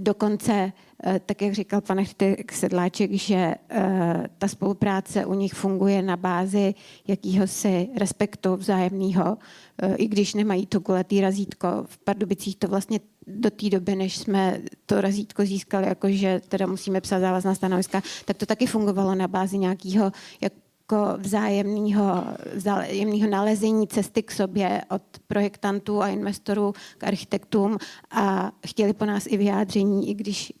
dokonce, 0.00 0.72
eh, 1.04 1.20
tak 1.26 1.42
jak 1.42 1.54
říkal 1.54 1.80
pan 1.80 2.04
Sedláček, 2.52 3.12
že 3.12 3.54
eh, 3.70 4.28
ta 4.38 4.48
spolupráce 4.48 5.26
u 5.26 5.34
nich 5.34 5.52
funguje 5.52 6.02
na 6.02 6.16
bázi 6.16 6.74
jakýhosi 7.08 7.88
respektu 7.98 8.56
vzájemného, 8.56 9.38
eh, 9.82 9.94
i 9.96 10.08
když 10.08 10.34
nemají 10.34 10.66
to 10.66 10.80
kulatý 10.80 11.20
razítko. 11.20 11.68
V 11.86 11.98
Pardubicích 11.98 12.56
to 12.56 12.68
vlastně 12.68 13.00
do 13.26 13.50
té 13.50 13.70
doby, 13.70 13.96
než 13.96 14.16
jsme 14.16 14.60
to 14.86 15.00
razítko 15.00 15.44
získali, 15.44 15.86
jakože 15.86 16.40
teda 16.48 16.66
musíme 16.66 17.00
psát 17.00 17.20
závazná 17.20 17.54
stanoviska, 17.54 18.02
tak 18.24 18.36
to 18.36 18.46
taky 18.46 18.66
fungovalo 18.66 19.14
na 19.14 19.28
bázi 19.28 19.58
nějakého 19.58 20.12
jak 20.40 20.52
jako 20.82 21.18
vzájemného, 21.18 22.24
vzájemného 22.54 23.30
nalezení 23.30 23.88
cesty 23.88 24.22
k 24.22 24.30
sobě 24.30 24.82
od 24.90 25.02
projektantů 25.26 26.02
a 26.02 26.08
investorů 26.08 26.72
k 26.98 27.04
architektům 27.04 27.78
a 28.10 28.52
chtěli 28.66 28.92
po 28.92 29.04
nás 29.04 29.26
i 29.26 29.36
vyjádření, 29.36 30.10
i 30.10 30.14
když 30.14 30.52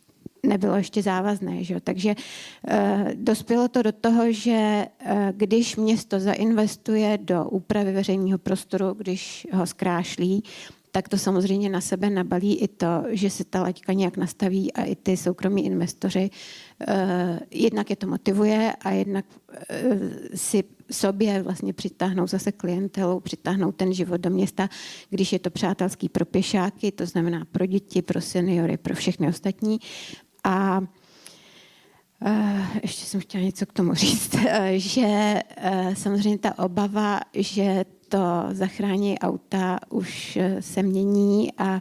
nebylo 0.46 0.76
ještě 0.76 1.02
závazné. 1.02 1.64
Že? 1.64 1.80
Takže 1.80 2.14
uh, 2.14 3.08
dospělo 3.14 3.68
to 3.68 3.82
do 3.82 3.92
toho, 3.92 4.32
že 4.32 4.86
uh, 5.04 5.12
když 5.32 5.76
město 5.76 6.20
zainvestuje 6.20 7.18
do 7.22 7.44
úpravy 7.44 7.92
veřejného 7.92 8.38
prostoru, 8.38 8.94
když 8.98 9.46
ho 9.52 9.66
zkrášlí, 9.66 10.44
tak 10.92 11.08
to 11.08 11.18
samozřejmě 11.18 11.68
na 11.68 11.80
sebe 11.80 12.10
nabalí 12.10 12.54
i 12.56 12.68
to, 12.68 13.04
že 13.08 13.30
se 13.30 13.44
ta 13.44 13.62
laťka 13.62 13.92
nějak 13.92 14.16
nastaví 14.16 14.72
a 14.72 14.82
i 14.82 14.96
ty 14.96 15.16
soukromí 15.16 15.66
investoři 15.66 16.30
uh, 16.88 16.94
jednak 17.50 17.90
je 17.90 17.96
to 17.96 18.06
motivuje 18.06 18.72
a 18.80 18.90
jednak 18.90 19.24
uh, 19.34 19.98
si 20.34 20.64
sobě 20.90 21.42
vlastně 21.42 21.72
přitáhnou 21.72 22.26
zase 22.26 22.52
klientelu, 22.52 23.20
přitáhnou 23.20 23.72
ten 23.72 23.94
život 23.94 24.20
do 24.20 24.30
města, 24.30 24.68
když 25.10 25.32
je 25.32 25.38
to 25.38 25.50
přátelský 25.50 26.08
pro 26.08 26.24
pěšáky, 26.24 26.92
to 26.92 27.06
znamená 27.06 27.44
pro 27.52 27.66
děti, 27.66 28.02
pro 28.02 28.20
seniory, 28.20 28.76
pro 28.76 28.94
všechny 28.94 29.28
ostatní. 29.28 29.78
A 30.44 30.80
ještě 32.82 33.04
jsem 33.04 33.20
chtěla 33.20 33.44
něco 33.44 33.66
k 33.66 33.72
tomu 33.72 33.94
říct, 34.04 34.34
uh, 34.34 34.42
že 34.76 35.40
uh, 35.64 35.94
samozřejmě 35.94 36.38
ta 36.38 36.58
obava, 36.58 37.20
že 37.34 37.84
to 38.12 38.18
zachrání 38.50 39.18
auta 39.18 39.78
už 39.90 40.36
eh, 40.36 40.62
se 40.62 40.82
mění 40.82 41.52
a 41.58 41.80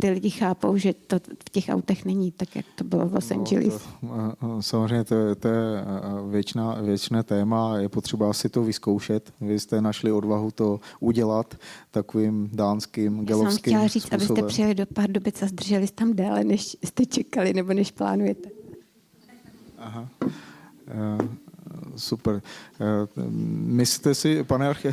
ty 0.00 0.10
lidi 0.10 0.30
chápou, 0.30 0.76
že 0.76 0.94
to 1.06 1.16
v 1.18 1.50
těch 1.50 1.68
autech 1.68 2.04
není 2.04 2.32
tak, 2.32 2.56
jak 2.56 2.66
to 2.74 2.84
bylo 2.84 3.08
v 3.08 3.14
Los 3.14 3.30
Angeles. 3.30 3.88
No, 4.02 4.32
to, 4.40 4.62
samozřejmě 4.62 5.04
to, 5.04 5.34
to 5.34 5.48
je 5.48 5.84
věčná, 6.30 6.80
věčné 6.80 7.22
téma, 7.22 7.78
je 7.78 7.88
potřeba 7.88 8.32
si 8.32 8.48
to 8.48 8.62
vyzkoušet. 8.62 9.32
Vy 9.40 9.60
jste 9.60 9.80
našli 9.80 10.12
odvahu 10.12 10.50
to 10.50 10.80
udělat 11.00 11.54
takovým 11.90 12.50
dánským, 12.52 13.24
gelovským 13.24 13.44
Já 13.44 13.50
jsem 13.50 13.58
chtěla 13.58 13.86
říct, 13.86 14.02
způsobem. 14.02 14.32
abyste 14.32 14.46
přijeli 14.46 14.74
do 14.74 14.86
Pardubic 14.86 15.42
a 15.42 15.46
zdrželi 15.46 15.86
se 15.86 15.92
tam 15.92 16.12
déle, 16.12 16.44
než 16.44 16.76
jste 16.84 17.06
čekali 17.06 17.52
nebo 17.52 17.72
než 17.72 17.90
plánujete. 17.90 18.59
Aha. 19.80 20.08
Uh, 20.94 21.28
super. 21.96 22.42
Eh, 22.80 23.20
myslíte 23.64 24.14
si, 24.14 24.44
pane, 24.44 24.68
archi... 24.68 24.88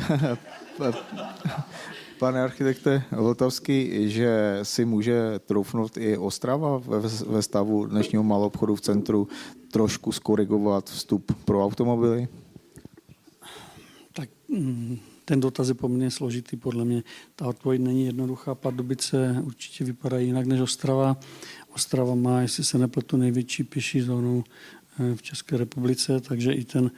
pane 2.18 2.42
architekte 2.42 3.02
Vltavský, 3.10 4.10
že 4.10 4.58
si 4.62 4.84
může 4.84 5.38
troufnout 5.38 5.96
i 5.96 6.16
Ostrava 6.16 6.82
ve 7.26 7.42
stavu 7.42 7.86
dnešního 7.86 8.22
malobchodu 8.22 8.74
v 8.74 8.80
centru 8.80 9.28
trošku 9.70 10.12
skorigovat 10.12 10.90
vstup 10.90 11.32
pro 11.44 11.64
automobily? 11.64 12.28
Tak 14.12 14.28
mm, 14.48 14.98
ten 15.24 15.40
dotaz 15.40 15.68
je 15.68 15.74
poměrně 15.74 16.10
složitý, 16.10 16.56
podle 16.56 16.84
mě. 16.84 17.02
Ta 17.36 17.46
odpověď 17.46 17.82
není 17.82 18.06
jednoduchá. 18.06 18.54
Pardubice 18.54 19.42
určitě 19.44 19.84
vypadá 19.84 20.18
jinak 20.18 20.46
než 20.46 20.60
Ostrava. 20.60 21.16
Ostrava 21.74 22.14
má, 22.14 22.40
jestli 22.40 22.64
se 22.64 22.78
nepletu, 22.78 23.16
největší 23.16 23.64
pěší 23.64 24.00
zónu 24.00 24.44
Eh, 24.44 24.77
v 25.14 25.22
České 25.22 25.56
republice, 25.56 26.20
takže 26.20 26.52
i, 26.52 26.64
ten, 26.64 26.90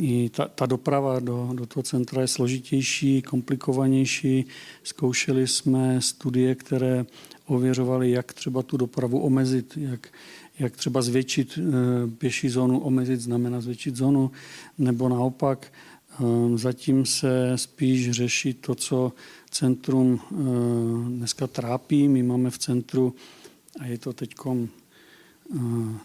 i 0.00 0.28
ta, 0.28 0.48
ta 0.48 0.66
doprava 0.66 1.20
do, 1.20 1.50
do 1.52 1.66
toho 1.66 1.82
centra 1.82 2.20
je 2.20 2.28
složitější, 2.28 3.22
komplikovanější. 3.22 4.44
Zkoušeli 4.82 5.46
jsme 5.46 6.00
studie, 6.00 6.54
které 6.54 7.06
ověřovaly, 7.46 8.10
jak 8.10 8.32
třeba 8.32 8.62
tu 8.62 8.76
dopravu 8.76 9.18
omezit, 9.18 9.76
jak, 9.76 10.08
jak 10.58 10.76
třeba 10.76 11.02
zvětšit 11.02 11.58
eh, 11.58 11.62
pěší 12.10 12.48
zónu, 12.48 12.80
omezit 12.80 13.20
znamená 13.20 13.60
zvětšit 13.60 13.96
zónu, 13.96 14.30
nebo 14.78 15.08
naopak 15.08 15.72
eh, 15.72 16.24
zatím 16.54 17.06
se 17.06 17.52
spíš 17.56 18.10
řeší 18.10 18.54
to, 18.54 18.74
co 18.74 19.12
centrum 19.50 20.20
dneska 21.08 21.46
trápí. 21.46 22.08
My 22.08 22.22
máme 22.22 22.50
v 22.50 22.58
centru, 22.58 23.14
a 23.80 23.86
je 23.86 23.98
to 23.98 24.12
teď 24.12 24.34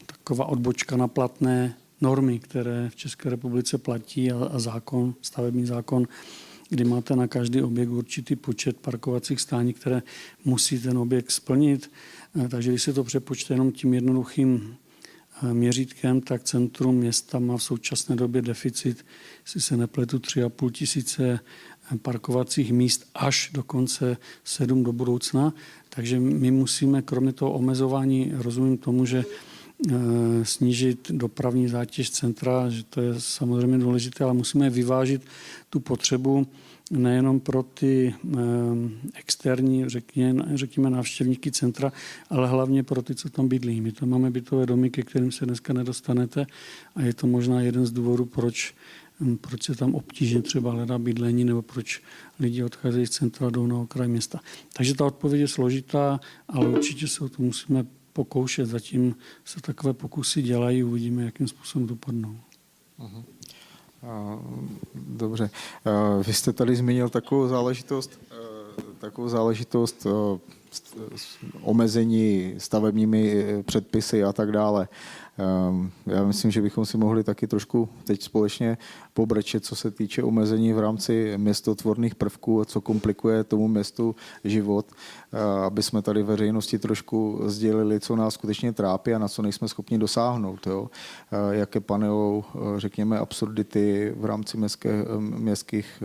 taková 0.05 0.45
odbočka 0.45 0.97
na 0.97 1.07
platné 1.07 1.75
normy, 2.01 2.39
které 2.39 2.89
v 2.89 2.95
České 2.95 3.29
republice 3.29 3.77
platí 3.77 4.31
a, 4.31 4.45
a 4.45 4.59
zákon, 4.59 5.15
stavební 5.21 5.65
zákon, 5.65 6.07
kdy 6.69 6.83
máte 6.83 7.15
na 7.15 7.27
každý 7.27 7.61
objekt 7.61 7.89
určitý 7.89 8.35
počet 8.35 8.77
parkovacích 8.77 9.41
stání, 9.41 9.73
které 9.73 10.03
musí 10.45 10.79
ten 10.79 10.97
objekt 10.97 11.31
splnit. 11.31 11.91
E, 12.45 12.49
takže 12.49 12.69
když 12.69 12.83
se 12.83 12.93
to 12.93 13.03
přepočte 13.03 13.53
jenom 13.53 13.71
tím 13.71 13.93
jednoduchým 13.93 14.75
e, 15.43 15.53
měřítkem, 15.53 16.21
tak 16.21 16.43
centrum 16.43 16.95
města 16.95 17.39
má 17.39 17.57
v 17.57 17.63
současné 17.63 18.15
době 18.15 18.41
deficit, 18.41 19.05
jestli 19.45 19.61
se 19.61 19.77
nepletu, 19.77 20.17
3,5 20.17 20.71
tisíce 20.71 21.23
e, 21.23 21.39
parkovacích 21.97 22.73
míst 22.73 23.09
až 23.15 23.49
do 23.53 23.63
konce 23.63 24.17
7 24.43 24.83
do 24.83 24.91
budoucna. 24.91 25.53
Takže 25.95 26.19
my 26.19 26.51
musíme, 26.51 27.01
kromě 27.01 27.33
toho 27.33 27.51
omezování, 27.51 28.31
rozumím 28.33 28.77
tomu, 28.77 29.05
že 29.05 29.23
eh, 29.23 29.93
snížit 30.43 31.11
dopravní 31.11 31.67
zátěž 31.67 32.11
centra, 32.11 32.69
že 32.69 32.83
to 32.83 33.01
je 33.01 33.13
samozřejmě 33.17 33.77
důležité, 33.77 34.23
ale 34.23 34.33
musíme 34.33 34.69
vyvážit 34.69 35.21
tu 35.69 35.79
potřebu 35.79 36.47
nejenom 36.91 37.39
pro 37.39 37.63
ty 37.63 38.15
eh, 38.25 38.37
externí, 39.19 39.89
řekněme, 39.89 40.45
řekněme 40.53 40.89
návštěvníky 40.89 41.51
centra, 41.51 41.91
ale 42.29 42.47
hlavně 42.47 42.83
pro 42.83 43.01
ty, 43.01 43.15
co 43.15 43.29
tam 43.29 43.47
bydlí. 43.47 43.81
My 43.81 43.91
tam 43.91 44.09
máme 44.09 44.31
bytové 44.31 44.65
domy, 44.65 44.89
ke 44.89 45.01
kterým 45.03 45.31
se 45.31 45.45
dneska 45.45 45.73
nedostanete 45.73 46.45
a 46.95 47.01
je 47.01 47.13
to 47.13 47.27
možná 47.27 47.61
jeden 47.61 47.85
z 47.85 47.91
důvodů, 47.91 48.25
proč 48.25 48.73
proč 49.41 49.63
se 49.63 49.75
tam 49.75 49.95
obtížně 49.95 50.41
třeba 50.41 50.71
hledá 50.71 50.97
bydlení 50.97 51.43
nebo 51.43 51.61
proč 51.61 52.01
lidi 52.39 52.63
odcházejí 52.63 53.07
z 53.07 53.09
centra 53.09 53.49
jdou 53.49 53.67
na 53.67 53.77
okraj 53.77 54.07
města. 54.07 54.39
Takže 54.73 54.95
ta 54.95 55.05
odpověď 55.05 55.41
je 55.41 55.47
složitá, 55.47 56.19
ale 56.47 56.67
určitě 56.67 57.07
se 57.07 57.23
o 57.23 57.29
to 57.29 57.43
musíme 57.43 57.85
pokoušet. 58.13 58.65
Zatím 58.65 59.15
se 59.45 59.61
takové 59.61 59.93
pokusy 59.93 60.41
dělají, 60.41 60.83
uvidíme, 60.83 61.23
jakým 61.23 61.47
způsobem 61.47 61.87
dopadnou. 61.87 62.35
Uh-huh. 62.99 63.23
Dobře. 64.95 65.49
Vy 66.27 66.33
jste 66.33 66.53
tady 66.53 66.75
zmínil 66.75 67.09
takovou 67.09 67.47
záležitost, 67.47 68.19
takovou 68.99 69.29
záležitost 69.29 70.07
omezení 71.61 72.55
stavebními 72.57 73.45
předpisy 73.65 74.23
a 74.23 74.33
tak 74.33 74.51
dále. 74.51 74.87
Ehm, 75.37 75.91
já 76.05 76.23
myslím, 76.23 76.51
že 76.51 76.61
bychom 76.61 76.85
si 76.85 76.97
mohli 76.97 77.23
taky 77.23 77.47
trošku 77.47 77.89
teď 78.03 78.21
společně 78.23 78.77
pobrečet, 79.13 79.65
co 79.65 79.75
se 79.75 79.91
týče 79.91 80.23
omezení 80.23 80.73
v 80.73 80.79
rámci 80.79 81.33
městotvorných 81.37 82.15
prvků, 82.15 82.65
co 82.65 82.81
komplikuje 82.81 83.43
tomu 83.43 83.67
městu 83.67 84.15
život, 84.43 84.85
eh, 84.91 85.65
aby 85.65 85.83
jsme 85.83 86.01
tady 86.01 86.23
veřejnosti 86.23 86.79
trošku 86.79 87.41
sdělili, 87.45 87.99
co 87.99 88.15
nás 88.15 88.33
skutečně 88.33 88.73
trápí 88.73 89.13
a 89.13 89.19
na 89.19 89.27
co 89.27 89.41
nejsme 89.41 89.67
schopni 89.67 89.97
dosáhnout. 89.97 90.67
Jo? 90.67 90.89
Eh, 91.31 91.55
jaké 91.55 91.79
panují, 91.79 92.43
eh, 92.43 92.79
řekněme, 92.79 93.19
absurdity 93.19 94.13
v 94.17 94.25
rámci 94.25 94.57
městské, 94.57 95.05
městských 95.19 96.03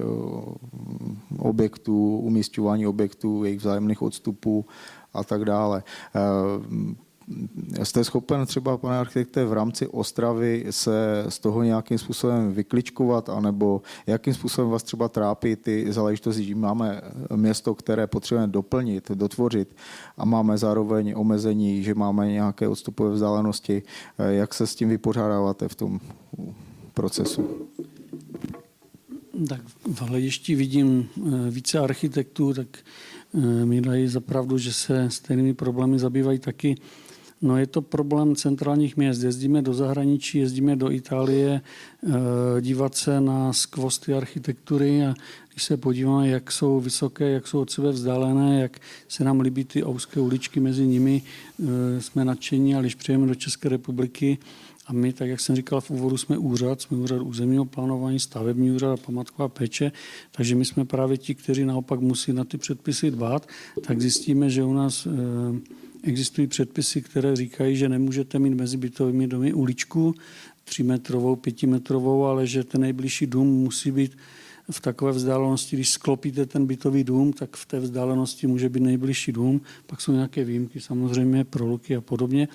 objektů, 1.38 2.18
umístěvání 2.18 2.86
objektů, 2.86 3.44
jejich 3.44 3.60
vzájemných 3.60 4.02
odstupů 4.02 4.66
a 5.14 5.24
tak 5.24 5.44
dále. 5.44 5.82
Jste 7.82 8.04
schopen 8.04 8.46
třeba, 8.46 8.76
pane 8.76 8.98
architekte, 8.98 9.44
v 9.44 9.52
rámci 9.52 9.86
Ostravy 9.86 10.66
se 10.70 11.24
z 11.28 11.38
toho 11.38 11.62
nějakým 11.62 11.98
způsobem 11.98 12.52
vykličkovat, 12.52 13.28
anebo 13.28 13.82
jakým 14.06 14.34
způsobem 14.34 14.70
vás 14.70 14.82
třeba 14.82 15.08
trápí 15.08 15.56
ty 15.56 15.92
záležitosti, 15.92 16.44
že 16.44 16.54
máme 16.54 17.00
město, 17.36 17.74
které 17.74 18.06
potřebujeme 18.06 18.52
doplnit, 18.52 19.10
dotvořit 19.10 19.76
a 20.16 20.24
máme 20.24 20.58
zároveň 20.58 21.14
omezení, 21.16 21.82
že 21.82 21.94
máme 21.94 22.32
nějaké 22.32 22.68
odstupové 22.68 23.10
vzdálenosti. 23.10 23.82
Jak 24.18 24.54
se 24.54 24.66
s 24.66 24.74
tím 24.74 24.88
vypořádáváte 24.88 25.68
v 25.68 25.74
tom 25.74 26.00
procesu? 26.94 27.68
Tak 29.48 29.60
v 29.86 30.02
hledišti 30.02 30.54
vidím 30.54 31.08
eh, 31.16 31.50
více 31.50 31.78
architektů, 31.78 32.54
tak 32.54 32.66
eh, 33.34 33.64
mi 33.64 33.80
dají 33.80 34.08
zapravdu, 34.08 34.58
že 34.58 34.72
se 34.72 35.10
stejnými 35.10 35.54
problémy 35.54 35.98
zabývají 35.98 36.38
taky 36.38 36.74
No 37.42 37.56
je 37.56 37.66
to 37.66 37.82
problém 37.82 38.36
centrálních 38.36 38.96
měst. 38.96 39.22
Jezdíme 39.22 39.62
do 39.62 39.74
zahraničí, 39.74 40.38
jezdíme 40.38 40.76
do 40.76 40.90
Itálie 40.90 41.60
eh, 41.60 42.10
dívat 42.60 42.94
se 42.94 43.20
na 43.20 43.52
skvosty 43.52 44.14
architektury 44.14 45.06
a 45.06 45.14
když 45.52 45.64
se 45.64 45.76
podíváme, 45.76 46.28
jak 46.28 46.52
jsou 46.52 46.80
vysoké, 46.80 47.30
jak 47.30 47.46
jsou 47.46 47.60
od 47.60 47.70
sebe 47.70 47.90
vzdálené, 47.90 48.60
jak 48.60 48.78
se 49.08 49.24
nám 49.24 49.40
líbí 49.40 49.64
ty 49.64 49.84
ouské 49.84 50.20
uličky 50.20 50.60
mezi 50.60 50.86
nimi, 50.86 51.22
eh, 51.22 52.00
jsme 52.00 52.24
nadšení, 52.24 52.74
ale 52.74 52.82
když 52.82 52.94
přijeme 52.94 53.26
do 53.26 53.34
České 53.34 53.68
republiky, 53.68 54.38
a 54.88 54.92
my, 54.92 55.12
tak 55.12 55.28
jak 55.28 55.40
jsem 55.40 55.56
říkal 55.56 55.80
v 55.80 55.90
úvodu, 55.90 56.16
jsme 56.16 56.38
úřad, 56.38 56.80
jsme 56.80 56.96
úřad 56.96 57.22
územního 57.22 57.64
plánování, 57.64 58.20
stavební 58.20 58.70
úřad 58.70 58.92
a 58.92 58.96
památková 58.96 59.48
péče, 59.48 59.92
takže 60.32 60.54
my 60.54 60.64
jsme 60.64 60.84
právě 60.84 61.16
ti, 61.18 61.34
kteří 61.34 61.64
naopak 61.64 62.00
musí 62.00 62.32
na 62.32 62.44
ty 62.44 62.58
předpisy 62.58 63.10
dbát, 63.10 63.48
tak 63.86 64.00
zjistíme, 64.00 64.50
že 64.50 64.64
u 64.64 64.72
nás 64.72 65.06
e, 65.06 65.10
Existují 66.02 66.46
předpisy, 66.46 67.02
které 67.02 67.36
říkají, 67.36 67.76
že 67.76 67.88
nemůžete 67.88 68.38
mít 68.38 68.54
mezi 68.54 68.76
bytovými 68.76 69.26
domy 69.26 69.52
uličku 69.52 70.14
třímetrovou, 70.64 71.36
pětimetrovou, 71.36 72.24
ale 72.24 72.46
že 72.46 72.64
ten 72.64 72.80
nejbližší 72.80 73.26
dům 73.26 73.48
musí 73.48 73.90
být 73.90 74.16
v 74.70 74.80
takové 74.80 75.12
vzdálenosti, 75.12 75.76
když 75.76 75.90
sklopíte 75.90 76.46
ten 76.46 76.66
bytový 76.66 77.04
dům, 77.04 77.32
tak 77.32 77.56
v 77.56 77.66
té 77.66 77.80
vzdálenosti 77.80 78.46
může 78.46 78.68
být 78.68 78.80
nejbližší 78.80 79.32
dům. 79.32 79.60
Pak 79.86 80.00
jsou 80.00 80.12
nějaké 80.12 80.44
výjimky, 80.44 80.80
samozřejmě 80.80 81.44
proluky 81.44 81.96
a 81.96 82.00
podobně. 82.00 82.48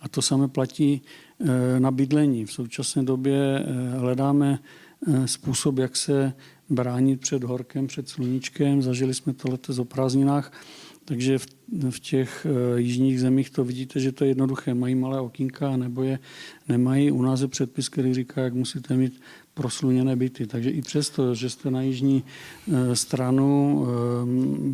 A 0.00 0.08
to 0.08 0.22
samé 0.22 0.48
platí 0.48 1.02
eh, 1.40 1.80
na 1.80 1.90
bydlení. 1.90 2.46
V 2.46 2.52
současné 2.52 3.02
době 3.02 3.36
eh, 3.36 3.98
hledáme 3.98 4.58
eh, 5.08 5.28
způsob, 5.28 5.78
jak 5.78 5.96
se 5.96 6.32
bránit 6.68 7.20
před 7.20 7.44
horkem, 7.44 7.86
před 7.86 8.08
sluníčkem. 8.08 8.82
Zažili 8.82 9.14
jsme 9.14 9.32
to 9.32 9.50
letos 9.50 9.78
o 9.78 9.84
prázdninách 9.84 10.52
takže 11.10 11.38
v, 11.38 11.46
v 11.90 12.00
těch 12.00 12.46
uh, 12.50 12.78
jižních 12.78 13.20
zemích 13.20 13.50
to 13.50 13.64
vidíte, 13.64 14.00
že 14.00 14.12
to 14.12 14.24
je 14.24 14.30
jednoduché. 14.30 14.74
Mají 14.74 14.94
malé 14.94 15.20
okýnka 15.20 15.76
nebo 15.76 16.02
je 16.02 16.18
nemají. 16.68 17.10
U 17.10 17.22
nás 17.22 17.40
je 17.40 17.48
předpis, 17.48 17.88
který 17.88 18.14
říká, 18.14 18.40
jak 18.40 18.54
musíte 18.54 18.96
mít 18.96 19.20
prosluněné 19.54 20.16
byty. 20.16 20.46
Takže 20.46 20.70
i 20.70 20.82
přesto, 20.82 21.34
že 21.34 21.50
jste 21.50 21.70
na 21.70 21.82
jižní 21.82 22.24
uh, 22.66 22.92
stranu, 22.92 23.80
uh, 23.80 23.88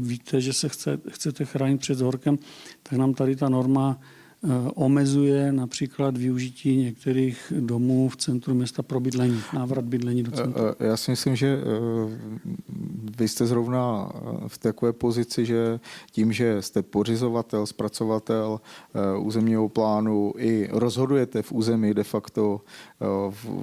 víte, 0.07 0.41
že 0.41 0.53
se 0.53 0.69
chce, 0.69 1.01
chcete 1.09 1.45
chránit 1.45 1.81
před 1.81 2.01
horkem, 2.01 2.39
tak 2.83 2.99
nám 2.99 3.15
tady 3.15 3.37
ta 3.37 3.49
norma 3.49 3.99
Eh, 3.99 4.16
omezuje 4.75 5.53
například 5.53 6.17
využití 6.17 6.77
některých 6.77 7.53
domů 7.61 8.09
v 8.09 8.17
centru 8.17 8.55
města 8.55 8.83
pro 8.83 9.01
bydlení, 9.01 9.41
návrat 9.55 9.85
bydlení 9.85 10.23
do 10.23 10.31
centra? 10.31 10.63
Eh, 10.63 10.75
eh, 10.81 10.87
já 10.87 10.97
si 10.97 11.11
myslím, 11.11 11.37
že 11.37 11.61
vy 13.19 13.29
jste 13.29 13.47
zrovna 13.47 14.13
v 14.47 14.59
takové 14.59 14.93
pozici, 14.93 15.47
že 15.47 15.81
tím, 16.11 16.33
že 16.33 16.63
jste 16.63 16.83
pořizovatel, 16.83 17.67
zpracovatel 17.67 18.61
územního 19.19 19.69
plánu 19.69 20.33
i 20.39 20.69
rozhodujete 20.73 21.43
v 21.43 21.53
území 21.53 21.95
de 21.95 22.05
facto 22.05 22.61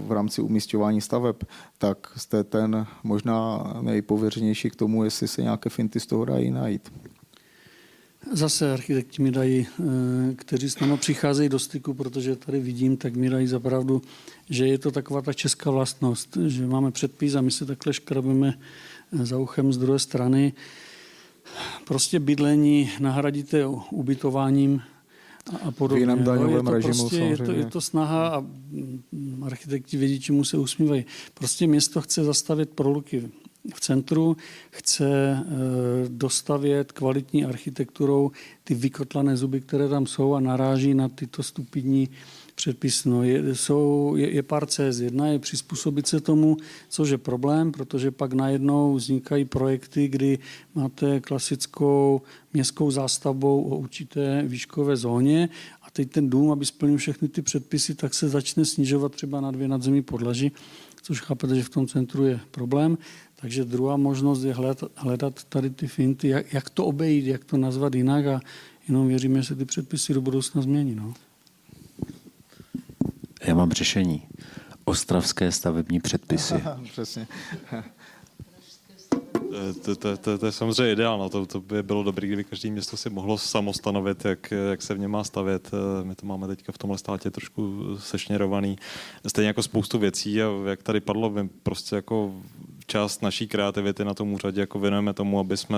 v 0.08 0.12
rámci 0.12 0.42
umístěvání 0.42 1.02
staveb, 1.02 1.36
tak 1.78 2.08
jste 2.18 2.44
ten 2.44 2.88
možná 3.04 3.74
nejpověřenější 3.82 4.70
k 4.70 4.76
tomu, 4.76 5.04
jestli 5.04 5.28
se 5.28 5.42
nějaké 5.42 5.70
finty 5.70 6.00
z 6.00 6.06
toho 6.06 6.26
dají 6.26 6.52
najít. 6.52 6.92
Zase 8.32 8.74
architekti 8.74 9.22
mi 9.22 9.32
dají, 9.32 9.68
eh, 9.68 9.84
kteří 10.36 10.70
s 10.70 10.80
námi 10.80 10.98
přicházejí 10.98 11.50
do 11.50 11.60
styku, 11.60 11.94
protože 11.94 12.36
tady 12.36 12.60
vidím, 12.60 12.98
tak 12.98 13.16
mi 13.16 13.30
dají 13.30 13.48
zapravdu, 13.48 14.02
že 14.50 14.68
je 14.68 14.78
to 14.78 14.91
taková 14.91 15.22
ta 15.22 15.34
česká 15.34 15.72
vlastnost, 15.72 16.38
že 16.48 16.68
máme 16.68 16.91
předpis 16.91 17.36
a 17.36 17.41
my 17.41 17.52
se 17.52 17.66
takhle 17.66 17.94
škrabeme 17.94 18.54
eh, 19.14 19.26
za 19.26 19.38
uchem 19.38 19.74
z 19.74 19.78
druhé 19.78 20.00
strany. 20.00 20.54
Prostě 21.86 22.20
bydlení 22.20 22.91
nahradíte 23.00 23.66
ubytováním 23.91 24.82
a 25.62 25.72
podobně. 25.72 26.06
V 26.06 26.10
jiném 26.10 26.24
daňovém 26.24 26.56
je 26.56 26.64
to 26.64 26.72
režimu 26.72 27.10
prostě, 27.10 27.20
je 27.20 27.38
to, 27.38 27.52
je 27.52 27.66
to 27.66 27.82
snaha 27.82 28.28
a 28.28 28.40
mm, 28.40 29.44
architekti 29.44 29.98
vědí, 29.98 30.20
čemu 30.20 30.44
se 30.44 30.58
usmívají. 30.58 31.06
Prostě 31.34 31.68
město 31.68 32.02
chce 32.02 32.24
zastavit 32.24 32.70
proluky 32.70 33.32
v 33.76 33.80
centru, 33.80 34.38
chce 34.72 35.07
eh, 35.07 35.44
dostavět 36.07 36.91
kvalitní 36.91 37.45
architekturou 37.45 38.31
ty 38.64 38.76
vykotlané 38.76 39.38
zuby, 39.38 39.61
které 39.61 39.90
tam 39.90 40.06
jsou 40.06 40.34
a 40.34 40.40
naráží 40.40 40.94
na 40.94 41.10
tyto 41.10 41.44
stupidní 41.44 42.10
předpis. 42.56 43.06
No, 43.06 43.23
je, 43.23 43.56
jsou, 43.56 44.14
je, 44.18 44.30
je 44.31 44.44
pár 44.44 44.65
cest. 44.65 44.99
Jedna 44.99 45.27
je 45.27 45.40
přizpůsobit 45.40 46.07
se 46.07 46.19
tomu, 46.19 46.57
což 46.90 47.10
je 47.10 47.18
problém, 47.18 47.72
protože 47.72 48.11
pak 48.11 48.34
najednou 48.34 48.95
vznikají 48.95 49.45
projekty, 49.45 50.07
kdy 50.07 50.40
máte 50.76 51.19
klasickou 51.19 52.22
městskou 52.53 52.91
zástavbou 52.91 53.64
o 53.64 53.77
určité 53.77 54.44
výškové 54.45 54.98
zóně 54.98 55.49
a 55.81 55.91
teď 55.91 56.11
ten 56.11 56.30
dům, 56.30 56.52
aby 56.52 56.65
splnil 56.65 56.98
všechny 56.98 57.27
ty 57.27 57.41
předpisy, 57.41 57.95
tak 57.95 58.14
se 58.14 58.30
začne 58.30 58.65
snižovat 58.65 59.11
třeba 59.11 59.41
na 59.41 59.52
dvě 59.52 59.68
nadzemí 59.68 60.02
podlaží, 60.02 60.52
což 61.02 61.22
chápete, 61.22 61.56
že 61.56 61.64
v 61.64 61.69
tom 61.69 61.88
centru 61.88 62.26
je 62.26 62.40
problém. 62.52 62.98
Takže 63.44 63.65
druhá 63.65 63.98
možnost 63.98 64.44
je 64.44 64.53
hledat, 64.53 64.84
hledat 64.95 65.44
tady 65.44 65.70
ty 65.70 65.88
finty, 65.88 66.28
jak, 66.28 66.53
jak 66.53 66.70
to 66.70 66.86
obejít, 66.86 67.26
jak 67.26 67.44
to 67.44 67.57
nazvat 67.57 67.95
jinak 67.95 68.26
a 68.26 68.40
jenom 68.88 69.07
věříme, 69.07 69.41
že 69.41 69.48
se 69.48 69.56
ty 69.56 69.65
předpisy 69.65 70.14
do 70.14 70.22
budoucna 70.22 70.61
změní. 70.61 70.95
No. 70.95 71.14
Já 73.48 73.56
mám 73.56 73.72
řešení. 73.72 74.22
Ostravské 74.86 75.52
stavební 75.52 75.99
předpisy. 75.99 76.53
Přesně. 76.91 77.28
To, 79.84 79.95
to, 79.95 80.18
to, 80.18 80.38
to 80.38 80.45
je 80.45 80.52
samozřejmě 80.52 80.91
ideál. 80.94 81.18
No. 81.18 81.30
To, 81.30 81.45
to 81.45 81.61
by 81.61 81.84
bylo 81.84 82.03
dobré, 82.03 82.28
kdyby 82.28 82.44
každé 82.44 82.70
město 82.70 82.98
si 82.98 83.10
mohlo 83.10 83.38
samostanovit, 83.38 84.26
jak, 84.26 84.52
jak 84.70 84.82
se 84.82 84.94
v 84.94 84.99
něm 84.99 85.11
má 85.11 85.24
stavět. 85.24 85.72
My 86.03 86.15
to 86.15 86.26
máme 86.26 86.48
teďka 86.48 86.72
v 86.72 86.78
tomhle 86.78 86.98
státě 86.98 87.32
trošku 87.32 87.82
sešněrovaný. 87.99 88.78
Stejně 89.28 89.48
jako 89.48 89.64
spoustu 89.64 89.99
věcí 89.99 90.41
a 90.41 90.48
jak 90.70 90.84
tady 90.84 90.99
padlo, 90.99 91.30
my 91.30 91.49
prostě 91.64 91.95
jako 91.95 92.34
část 92.94 93.22
naší 93.22 93.48
kreativity 93.48 94.06
na 94.06 94.14
tom 94.14 94.34
úřadě 94.34 94.61
jako 94.61 94.80
věnujeme 94.80 95.14
tomu, 95.14 95.40
aby 95.40 95.57
jsme 95.57 95.78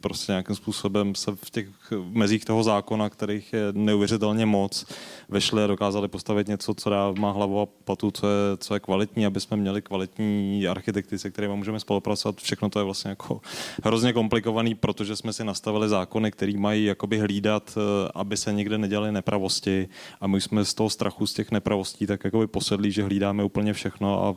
prostě 0.00 0.32
nějakým 0.32 0.56
způsobem 0.56 1.14
se 1.14 1.30
v 1.34 1.50
těch 1.50 1.68
mezích 2.10 2.44
toho 2.44 2.62
zákona, 2.62 3.10
kterých 3.10 3.52
je 3.52 3.62
neuvěřitelně 3.72 4.46
moc, 4.46 4.86
vešli 5.28 5.64
a 5.64 5.66
dokázali 5.66 6.08
postavit 6.08 6.48
něco, 6.48 6.74
co 6.74 6.90
dá, 6.90 7.12
má 7.18 7.30
hlavu 7.30 7.60
a 7.60 7.66
patu, 7.66 8.10
co 8.10 8.26
je, 8.26 8.56
co 8.58 8.74
je 8.74 8.80
kvalitní, 8.80 9.26
aby 9.26 9.40
jsme 9.40 9.56
měli 9.56 9.82
kvalitní 9.82 10.68
architekty, 10.68 11.18
se 11.18 11.30
kterými 11.30 11.56
můžeme 11.56 11.80
spolupracovat. 11.80 12.36
Všechno 12.40 12.70
to 12.70 12.78
je 12.78 12.84
vlastně 12.84 13.08
jako 13.08 13.40
hrozně 13.84 14.12
komplikovaný, 14.12 14.74
protože 14.74 15.16
jsme 15.16 15.32
si 15.32 15.44
nastavili 15.44 15.88
zákony, 15.88 16.30
které 16.30 16.58
mají 16.58 16.84
jakoby 16.84 17.18
hlídat, 17.18 17.78
eh, 17.78 18.10
aby 18.14 18.36
se 18.36 18.52
nikde 18.52 18.78
nedělaly 18.78 19.12
nepravosti 19.12 19.88
a 20.20 20.26
my 20.26 20.40
jsme 20.40 20.64
z 20.64 20.74
toho 20.74 20.90
strachu 20.90 21.26
z 21.26 21.34
těch 21.34 21.50
nepravostí 21.50 22.06
tak 22.06 22.24
jakoby 22.24 22.46
posedlí, 22.46 22.90
že 22.90 23.02
hlídáme 23.02 23.44
úplně 23.44 23.72
všechno 23.72 24.24
a 24.24 24.34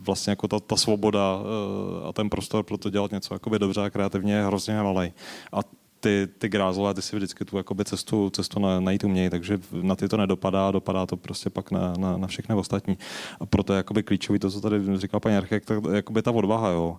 vlastně 0.00 0.30
jako 0.30 0.48
ta, 0.48 0.60
ta 0.60 0.76
svoboda 0.76 1.40
eh, 1.40 1.61
a 2.08 2.12
ten 2.12 2.30
prostor 2.30 2.64
pro 2.64 2.78
to 2.78 2.90
dělat 2.90 3.10
něco 3.10 3.34
jakoby 3.34 3.58
dobře 3.58 3.80
a 3.80 3.90
kreativně 3.90 4.34
je 4.34 4.46
hrozně 4.46 4.82
malý. 4.82 5.12
A 5.52 5.60
ty, 6.02 6.28
ty 6.38 6.48
grázlové, 6.48 6.94
ty 6.94 7.02
si 7.02 7.16
vždycky 7.16 7.44
tu 7.44 7.56
jakoby 7.56 7.84
cestu, 7.84 8.30
cestu 8.30 8.60
na, 8.60 8.80
najít 8.80 9.04
umějí, 9.04 9.30
takže 9.30 9.58
na 9.82 9.96
ty 9.96 10.08
to 10.08 10.16
nedopadá, 10.16 10.70
dopadá 10.70 11.06
to 11.06 11.16
prostě 11.16 11.50
pak 11.50 11.70
na, 11.70 11.94
na, 11.98 12.16
na 12.16 12.26
všechny 12.26 12.54
ostatní. 12.54 12.98
A 13.40 13.46
proto 13.46 13.72
je 13.72 13.76
jakoby 13.76 14.02
klíčový 14.02 14.38
to, 14.38 14.50
co 14.50 14.60
tady 14.60 14.98
říkal 14.98 15.20
paní 15.20 15.36
architekt, 15.36 15.64
tak 15.64 15.78
jakoby 15.92 16.22
ta 16.22 16.30
odvaha, 16.30 16.68
jo. 16.68 16.96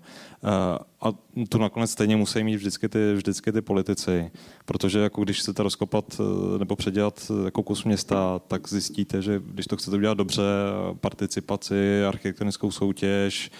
A 1.01 1.13
tu 1.49 1.57
nakonec 1.57 1.91
stejně 1.91 2.15
musí 2.15 2.43
mít 2.43 2.55
vždycky 2.55 2.89
ty, 2.89 3.13
vždycky 3.13 3.51
ty 3.51 3.61
politici, 3.61 4.31
protože 4.65 4.99
jako 4.99 5.23
když 5.23 5.39
chcete 5.39 5.63
rozkopat 5.63 6.21
nebo 6.57 6.75
předělat 6.75 7.31
jako 7.45 7.63
kus 7.63 7.84
města, 7.84 8.41
tak 8.47 8.69
zjistíte, 8.69 9.21
že 9.21 9.41
když 9.45 9.65
to 9.65 9.77
chcete 9.77 9.97
udělat 9.97 10.17
dobře, 10.17 10.43
participaci, 10.93 12.05
architektonickou 12.05 12.71
soutěž, 12.71 13.51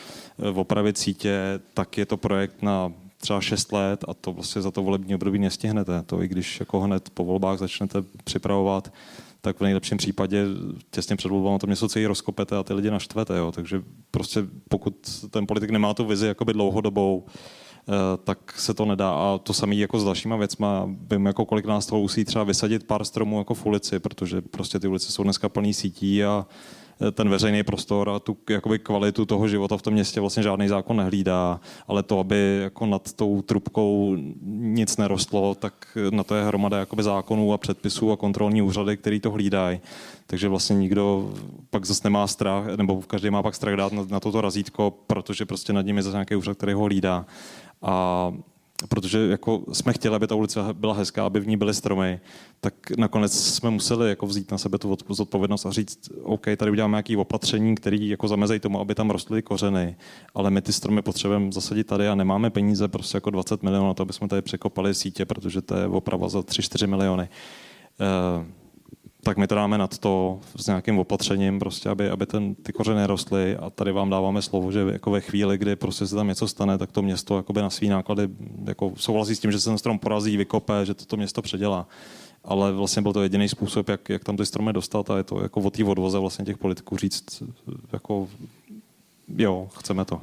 opravit 0.54 0.98
sítě, 0.98 1.60
tak 1.74 1.98
je 1.98 2.06
to 2.06 2.18
projekt 2.18 2.62
na 2.62 2.92
třeba 3.24 3.42
6 3.42 3.72
let 3.72 4.06
a 4.08 4.14
to 4.14 4.34
vlastně 4.34 4.62
za 4.62 4.72
to 4.72 4.84
volební 4.84 5.16
období 5.16 5.40
nestihnete. 5.40 6.04
To 6.06 6.24
i 6.24 6.28
když 6.28 6.60
jako 6.60 6.80
hned 6.80 7.10
po 7.10 7.24
volbách 7.24 7.60
začnete 7.60 8.04
připravovat, 8.24 8.94
tak 9.42 9.58
v 9.58 9.62
nejlepším 9.62 9.98
případě 9.98 10.46
těsně 10.92 11.16
před 11.16 11.28
volbou 11.30 11.58
to 11.58 11.68
město 11.68 11.90
celý 11.90 12.06
rozkopete 12.06 12.58
a 12.58 12.64
ty 12.64 12.74
lidi 12.74 12.92
naštvete. 12.92 13.38
Jo. 13.38 13.52
Takže 13.52 13.82
prostě 14.12 14.44
pokud 14.70 15.26
ten 15.30 15.48
politik 15.48 15.70
nemá 15.70 15.94
tu 15.94 16.06
vizi 16.06 16.28
jakoby 16.28 16.54
dlouhodobou, 16.54 17.26
eh, 17.26 17.92
tak 18.24 18.60
se 18.60 18.74
to 18.74 18.86
nedá. 18.86 19.12
A 19.12 19.38
to 19.38 19.54
samé 19.54 19.76
jako 19.76 20.00
s 20.00 20.04
dalšíma 20.04 20.36
věcma. 20.36 20.90
Vím, 21.12 21.26
jako 21.26 21.46
kolik 21.46 21.66
nás 21.66 21.86
toho 21.86 22.02
musí 22.02 22.26
třeba 22.26 22.44
vysadit 22.44 22.84
pár 22.84 23.06
stromů 23.06 23.38
jako 23.38 23.54
v 23.54 23.66
ulici, 23.66 24.00
protože 24.00 24.42
prostě 24.42 24.80
ty 24.80 24.88
ulice 24.88 25.12
jsou 25.12 25.24
dneska 25.24 25.50
plný 25.50 25.74
sítí 25.74 26.24
a 26.24 26.46
ten 27.12 27.30
veřejný 27.30 27.64
prostor 27.64 28.10
a 28.10 28.20
tu 28.20 28.38
jakoby 28.50 28.80
kvalitu 28.80 29.26
toho 29.26 29.48
života 29.48 29.78
v 29.78 29.82
tom 29.82 29.94
městě 29.94 30.20
vlastně 30.20 30.44
žádný 30.44 30.68
zákon 30.68 30.98
nehlídá, 30.98 31.60
ale 31.88 32.04
to, 32.04 32.20
aby 32.20 32.60
jako 32.64 32.86
nad 32.86 33.14
tou 33.14 33.42
trubkou 33.42 34.16
nic 34.46 34.98
nerostlo, 34.98 35.56
tak 35.56 35.98
na 36.10 36.24
to 36.24 36.36
je 36.36 36.44
hromada 36.44 36.80
jakoby 36.80 37.04
zákonů 37.04 37.54
a 37.54 37.58
předpisů 37.58 38.12
a 38.12 38.18
kontrolní 38.18 38.62
úřady, 38.62 38.98
který 38.98 39.20
to 39.20 39.32
hlídají. 39.32 39.80
Takže 40.28 40.48
vlastně 40.48 40.76
nikdo 40.76 41.34
pak 41.70 41.86
zase 41.86 42.02
nemá 42.04 42.28
strach, 42.28 42.66
nebo 42.76 43.02
každý 43.02 43.30
má 43.30 43.44
pak 43.44 43.56
strach 43.56 43.76
dát 43.76 43.94
na, 43.94 44.06
na 44.10 44.20
toto 44.20 44.42
razítko, 44.42 44.94
protože 45.08 45.46
prostě 45.46 45.74
nad 45.74 45.86
ním 45.86 45.98
je 45.98 46.04
zase 46.04 46.16
nějaký 46.16 46.36
úřad, 46.36 46.58
který 46.58 46.74
ho 46.74 46.84
hlídá. 46.84 47.26
A 47.82 48.34
protože 48.88 49.28
jako 49.28 49.64
jsme 49.74 49.94
chtěli, 49.94 50.16
aby 50.16 50.28
ta 50.28 50.36
ulice 50.36 50.60
byla 50.74 50.94
hezká, 50.94 51.26
aby 51.26 51.40
v 51.40 51.48
ní 51.48 51.58
byly 51.58 51.74
stromy, 51.74 52.20
tak 52.62 52.74
nakonec 52.98 53.44
jsme 53.44 53.70
museli 53.70 54.10
jako 54.10 54.26
vzít 54.26 54.52
na 54.52 54.58
sebe 54.58 54.78
tu 54.78 54.98
zodpovědnost 55.10 55.66
a 55.66 55.72
říct, 55.72 56.10
OK, 56.24 56.46
tady 56.58 56.72
uděláme 56.72 56.96
nějaké 56.96 57.18
opatření, 57.18 57.76
které 57.76 57.98
jako 57.98 58.28
zamezejí 58.28 58.60
tomu, 58.60 58.80
aby 58.80 58.96
tam 58.96 59.10
rostly 59.10 59.42
kořeny, 59.42 59.96
ale 60.36 60.50
my 60.50 60.62
ty 60.62 60.74
stromy 60.74 61.02
potřebujeme 61.02 61.52
zasadit 61.52 61.84
tady 61.84 62.08
a 62.08 62.16
nemáme 62.16 62.50
peníze 62.50 62.88
prostě 62.88 63.18
jako 63.18 63.30
20 63.30 63.64
milionů 63.64 63.88
na 63.88 63.94
to, 63.94 64.04
aby 64.04 64.14
jsme 64.14 64.28
tady 64.28 64.42
překopali 64.42 64.94
sítě, 64.94 65.26
protože 65.26 65.62
to 65.62 65.76
je 65.76 65.88
oprava 65.88 66.30
za 66.30 66.40
3-4 66.40 66.88
miliony. 66.88 67.30
Uh, 68.38 68.63
tak 69.24 69.38
my 69.38 69.48
to 69.48 69.56
dáme 69.56 69.78
nad 69.78 69.98
to 69.98 70.40
s 70.56 70.68
nějakým 70.68 71.00
opatřením, 71.00 71.60
prostě, 71.60 71.90
aby, 71.90 72.10
aby 72.10 72.26
ten, 72.26 72.56
ty 72.56 72.74
kořeny 72.74 73.08
rostly 73.08 73.56
a 73.56 73.70
tady 73.70 73.92
vám 73.92 74.10
dáváme 74.10 74.42
slovo, 74.42 74.72
že 74.72 74.80
jako 74.92 75.12
ve 75.12 75.22
chvíli, 75.22 75.58
kdy 75.58 75.76
prostě 75.76 76.08
se 76.08 76.16
tam 76.16 76.28
něco 76.28 76.48
stane, 76.48 76.78
tak 76.78 76.92
to 76.92 77.02
město 77.02 77.38
jakoby 77.38 77.62
na 77.62 77.70
svý 77.70 77.90
náklady 77.90 78.30
jako 78.68 78.94
souhlasí 78.96 79.36
s 79.36 79.40
tím, 79.40 79.52
že 79.52 79.60
se 79.60 79.70
ten 79.70 79.78
strom 79.78 80.00
porazí, 80.00 80.38
vykope, 80.38 80.86
že 80.86 80.94
to, 80.94 81.06
to 81.06 81.18
město 81.18 81.42
předělá. 81.42 81.88
Ale 82.44 82.72
vlastně 82.72 83.02
byl 83.02 83.14
to 83.14 83.24
jediný 83.24 83.50
způsob, 83.50 83.90
jak, 83.90 84.10
jak 84.10 84.24
tam 84.24 84.38
ty 84.38 84.46
stromy 84.46 84.74
dostat 84.74 85.10
a 85.10 85.18
je 85.18 85.24
to 85.24 85.44
jako 85.44 85.60
o 85.60 85.70
té 85.70 85.84
odvoze 85.84 86.20
vlastně 86.20 86.46
těch 86.46 86.58
politiků 86.58 86.98
říct, 86.98 87.44
jako 87.94 88.28
jo, 89.38 89.70
chceme 89.78 90.06
to. 90.06 90.22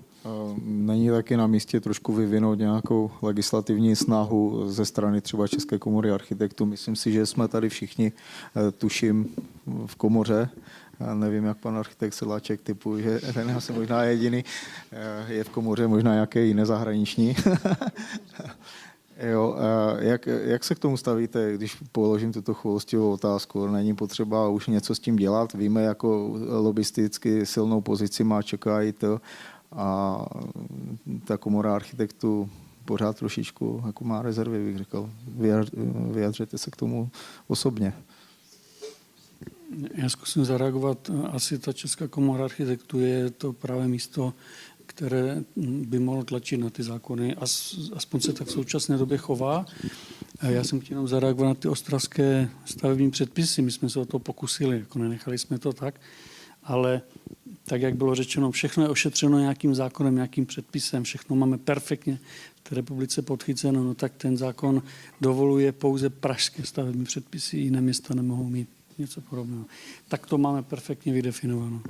Není 0.65 1.11
taky 1.11 1.37
na 1.37 1.47
místě 1.47 1.81
trošku 1.81 2.13
vyvinout 2.13 2.59
nějakou 2.59 3.11
legislativní 3.23 3.97
snahu 3.97 4.71
ze 4.71 4.85
strany 4.85 5.21
třeba 5.21 5.49
České 5.49 5.79
komory 5.79 6.11
architektů. 6.11 6.67
Myslím 6.67 6.97
si, 6.97 7.13
že 7.13 7.27
jsme 7.27 7.49
tady 7.49 7.69
všichni, 7.69 8.13
eh, 8.57 8.71
tuším, 8.71 9.35
v 9.87 9.95
komoře. 9.95 10.49
Nevím, 11.15 11.45
jak 11.45 11.57
pan 11.57 11.79
architekt 11.79 12.15
Sedláček 12.15 12.61
typu, 12.61 12.99
že 12.99 13.21
ten 13.35 13.49
je 13.49 13.55
asi 13.55 13.73
možná 13.73 14.05
jediný, 14.05 14.45
eh, 14.93 15.33
je 15.33 15.45
v 15.45 15.49
komoře 15.49 15.87
možná 15.87 16.13
nějaké 16.13 16.41
jiné 16.41 16.67
zahraniční. 16.67 17.37
Jo, 19.23 19.57
jak, 19.99 20.27
jak 20.27 20.65
se 20.65 20.75
k 20.75 20.79
tomu 20.79 20.97
stavíte, 20.97 21.55
když 21.55 21.77
položím 21.93 22.33
tuto 22.33 22.55
chvoustivou 22.55 23.13
otázku? 23.13 23.67
Není 23.67 23.95
potřeba 23.95 24.49
už 24.49 24.67
něco 24.67 24.95
s 24.95 24.99
tím 24.99 25.17
dělat? 25.17 25.53
Víme, 25.53 25.83
jako 25.83 26.39
lobisticky 26.49 27.47
silnou 27.47 27.81
pozici 27.81 28.25
má 28.25 28.43
ČKI 28.43 28.93
to 28.99 29.21
a 29.73 30.27
ta 31.25 31.37
komora 31.37 31.75
architektů 31.75 32.51
pořád 32.85 33.17
trošičku 33.17 33.83
jako 33.87 34.05
má 34.05 34.23
rezervy, 34.23 34.65
bych 34.65 34.79
řekl. 34.79 35.11
Vyjadřete 36.13 36.59
se 36.59 36.71
k 36.71 36.77
tomu 36.77 37.11
osobně. 37.49 37.93
Já 39.95 40.09
zkusím 40.09 40.45
zareagovat. 40.45 41.11
Asi 41.31 41.59
ta 41.59 41.73
Česká 41.73 42.09
komora 42.09 42.45
architektů 42.45 43.01
je 43.01 43.31
to 43.31 43.53
právě 43.53 43.89
místo, 43.89 44.35
které 44.87 45.43
by 45.57 45.99
mohlo 45.99 46.25
tlačit 46.25 46.57
na 46.57 46.71
ty 46.71 46.83
zákony. 46.83 47.37
Aspoň 47.95 48.21
se 48.21 48.33
tak 48.33 48.47
v 48.47 48.51
současné 48.51 48.99
době 48.99 49.19
chová. 49.19 49.67
Já 50.43 50.65
jsem 50.65 50.81
chtěl 50.81 51.07
zareagovat 51.07 51.49
na 51.49 51.55
ty 51.55 51.69
ostravské 51.69 52.51
stavební 52.65 53.11
předpisy. 53.11 53.63
My 53.63 53.71
jsme 53.71 53.91
se 53.91 54.01
o 54.01 54.05
to 54.05 54.19
pokusili, 54.19 54.79
jako 54.79 54.99
nenechali 54.99 55.39
jsme 55.39 55.59
to 55.59 55.73
tak, 55.73 56.01
ale 56.63 57.03
tak, 57.65 57.83
jak 57.83 57.97
bylo 57.97 58.15
řečeno, 58.15 58.51
všechno 58.51 58.83
je 58.83 58.89
ošetřeno 58.89 59.39
nějakým 59.39 59.75
zákonem, 59.75 60.15
nějakým 60.15 60.47
předpisem, 60.47 61.05
všechno 61.05 61.37
máme 61.37 61.59
perfektně 61.59 62.19
v 62.55 62.69
té 62.69 62.75
republice 62.75 63.23
podchyceno, 63.23 63.85
no 63.85 63.95
tak 63.95 64.13
ten 64.17 64.37
zákon 64.37 64.83
dovoluje 65.21 65.73
pouze 65.73 66.11
pražské 66.11 66.65
stavební 66.67 67.05
předpisy, 67.05 67.57
jiné 67.57 67.81
města 67.81 68.15
nemohou 68.15 68.49
mít 68.49 68.69
něco 68.99 69.21
podobného. 69.21 69.65
Tak 70.09 70.27
to 70.27 70.39
máme 70.39 70.63
perfektně 70.63 71.13
vydefinováno. 71.13 71.83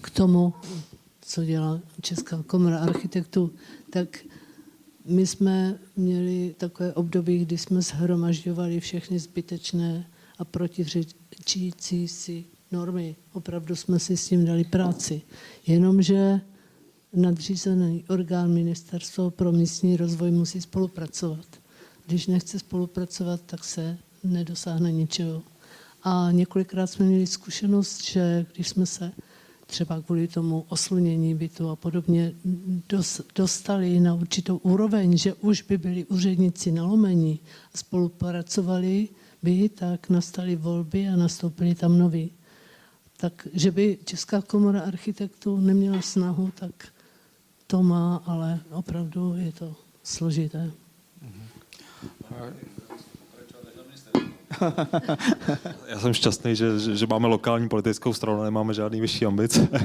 K 0.00 0.10
tomu, 0.10 0.54
co 1.20 1.44
dělá 1.44 1.80
Česká 2.02 2.42
komora 2.46 2.78
architektů, 2.78 3.52
tak 3.90 4.18
my 5.04 5.26
jsme 5.26 5.78
měli 5.96 6.54
takové 6.58 6.92
období, 6.92 7.38
kdy 7.38 7.58
jsme 7.58 7.82
shromažďovali 7.82 8.80
všechny 8.80 9.18
zbytečné 9.18 10.06
a 10.38 10.44
protiřečící 10.44 12.08
si 12.08 12.44
normy. 12.72 13.16
Opravdu 13.32 13.76
jsme 13.76 13.98
si 13.98 14.16
s 14.16 14.28
tím 14.28 14.44
dali 14.44 14.64
práci. 14.64 15.22
Jenomže 15.66 16.40
nadřízený 17.12 18.04
orgán 18.08 18.52
Ministerstvo 18.52 19.30
pro 19.30 19.52
místní 19.52 19.96
rozvoj 19.96 20.30
musí 20.30 20.60
spolupracovat. 20.60 21.46
Když 22.06 22.26
nechce 22.26 22.58
spolupracovat, 22.58 23.40
tak 23.46 23.64
se 23.64 23.98
nedosáhne 24.24 24.92
ničeho. 24.92 25.42
A 26.02 26.28
několikrát 26.32 26.86
jsme 26.86 27.06
měli 27.06 27.26
zkušenost, 27.26 28.04
že 28.04 28.46
když 28.54 28.68
jsme 28.68 28.86
se 28.86 29.12
třeba 29.66 30.02
kvůli 30.02 30.28
tomu 30.28 30.64
oslunění 30.68 31.34
bytu 31.34 31.68
a 31.68 31.76
podobně 31.76 32.32
dostali 33.34 34.00
na 34.00 34.14
určitou 34.14 34.56
úroveň, 34.56 35.18
že 35.18 35.34
už 35.34 35.62
by 35.62 35.78
byli 35.78 36.04
úředníci 36.04 36.72
nalomení 36.72 37.40
a 37.74 37.78
spolupracovali 37.78 39.08
by, 39.44 39.68
tak 39.68 40.10
nastaly 40.10 40.56
volby 40.56 41.08
a 41.08 41.16
nastoupili 41.16 41.74
tam 41.74 41.98
noví. 41.98 42.32
Tak, 43.16 43.48
že 43.52 43.70
by 43.70 43.98
Česká 44.04 44.42
komora 44.42 44.80
architektů 44.80 45.60
neměla 45.60 46.02
snahu, 46.02 46.50
tak 46.54 46.88
to 47.66 47.82
má, 47.82 48.22
ale 48.26 48.60
opravdu 48.70 49.34
je 49.36 49.52
to 49.52 49.76
složité. 50.02 50.70
Já 55.88 56.00
jsem 56.00 56.14
šťastný, 56.14 56.56
že, 56.56 56.78
že, 56.78 56.96
že 56.96 57.06
máme 57.06 57.28
lokální 57.28 57.68
politickou 57.68 58.12
stranu, 58.12 58.42
nemáme 58.42 58.74
žádný 58.74 59.00
vyšší 59.00 59.26
ambice. 59.26 59.68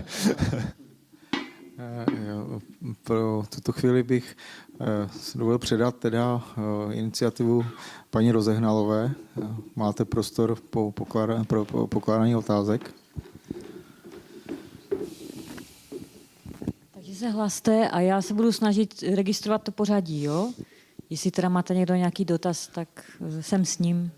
Pro 3.04 3.44
tuto 3.50 3.72
chvíli 3.72 4.04
bych 4.04 4.38
eh, 4.82 4.86
dovolil 5.36 5.60
předat 5.60 5.96
teda 5.96 6.42
eh, 6.58 6.94
iniciativu 6.94 7.66
paní 8.10 8.32
Rozehnalové. 8.32 9.12
Máte 9.76 10.06
prostor 10.06 10.56
po 10.70 10.92
pokládání, 10.92 11.46
pro 11.46 11.66
pokládání 11.66 12.36
otázek. 12.36 12.96
Takže 16.94 17.16
se 17.16 17.30
hlaste 17.30 17.90
a 17.90 18.00
já 18.00 18.22
se 18.22 18.34
budu 18.34 18.52
snažit 18.52 19.04
registrovat 19.16 19.64
to 19.64 19.72
pořadí, 19.72 20.24
jo? 20.24 20.54
Jestli 21.10 21.32
teda 21.32 21.50
máte 21.50 21.76
někdo 21.76 21.96
nějaký 21.96 22.26
dotaz, 22.26 22.68
tak 22.68 22.88
eh, 23.22 23.44
jsem 23.44 23.66
s 23.66 23.80
ním. 23.80 24.12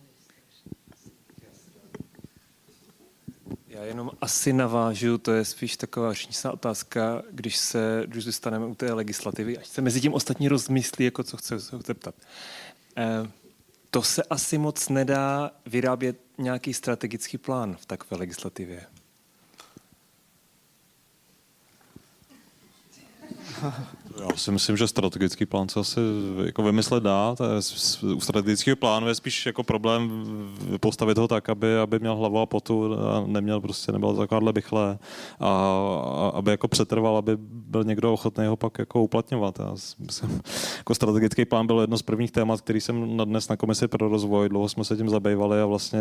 Já 3.82 3.88
jenom 3.88 4.12
asi 4.22 4.54
navážu, 4.54 5.18
to 5.18 5.32
je 5.32 5.46
spíš 5.46 5.78
taková 5.78 6.14
řečnická 6.14 6.52
otázka, 6.52 7.24
když 7.32 7.58
se, 7.58 8.04
když 8.06 8.24
zůstaneme 8.24 8.66
u 8.66 8.76
té 8.76 8.94
legislativy, 8.94 9.58
ať 9.58 9.68
se 9.68 9.82
mezi 9.82 10.02
tím 10.02 10.14
ostatní 10.14 10.48
rozmyslí, 10.48 11.06
jako 11.06 11.24
co 11.24 11.38
chce 11.38 11.60
se 11.60 11.78
zeptat. 11.88 12.16
Eh, 12.98 13.30
to 13.90 14.04
se 14.04 14.24
asi 14.24 14.58
moc 14.58 14.90
nedá 14.90 15.52
vyrábět 15.66 16.18
nějaký 16.38 16.74
strategický 16.74 17.38
plán 17.38 17.76
v 17.76 17.86
takové 17.86 18.20
legislativě. 18.20 18.86
Já 24.20 24.38
si 24.38 24.52
myslím, 24.52 24.78
že 24.78 24.88
strategický 24.88 25.46
plán 25.46 25.70
se 25.70 25.80
asi 25.80 26.00
jako 26.46 26.64
vymyslet 26.64 27.04
dá. 27.04 27.36
U 28.16 28.20
strategického 28.20 28.76
plánu 28.76 29.08
je 29.08 29.16
spíš 29.16 29.46
jako 29.46 29.64
problém 29.64 30.26
postavit 30.80 31.18
ho 31.18 31.28
tak, 31.28 31.50
aby, 31.50 31.78
aby 31.78 32.00
měl 32.00 32.16
hlavu 32.16 32.40
a 32.40 32.46
potu 32.46 32.94
a 32.94 33.24
neměl 33.26 33.62
prostě, 33.62 33.92
nebyl 33.92 34.16
takováhle 34.16 34.54
bychlé 34.54 35.00
a, 35.40 35.48
a, 35.50 36.32
aby 36.34 36.52
jako 36.52 36.68
přetrval, 36.68 37.18
aby 37.18 37.38
byl 37.42 37.84
někdo 37.84 38.14
ochotný 38.14 38.46
ho 38.46 38.56
pak 38.56 38.80
jako 38.80 39.04
uplatňovat. 39.04 39.60
Já 39.60 39.76
myslím, 40.00 40.42
jako 40.78 40.96
strategický 40.96 41.46
plán 41.46 41.68
byl 41.68 41.82
jedno 41.82 41.98
z 41.98 42.02
prvních 42.02 42.32
témat, 42.32 42.62
který 42.62 42.82
jsem 42.82 43.18
na 43.18 43.26
dnes 43.26 43.48
na 43.48 43.58
komisi 43.58 43.88
pro 43.88 44.10
rozvoj, 44.10 44.50
dlouho 44.50 44.70
jsme 44.70 44.84
se 44.84 44.98
tím 44.98 45.10
zabývali 45.10 45.62
a 45.62 45.66
vlastně 45.66 46.00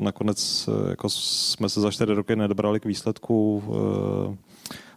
nakonec 0.00 0.68
jako 0.88 1.08
jsme 1.08 1.68
se 1.68 1.80
za 1.80 1.90
čtyři 1.90 2.14
roky 2.14 2.36
nedobrali 2.36 2.80
k 2.80 2.84
výsledku 2.84 3.62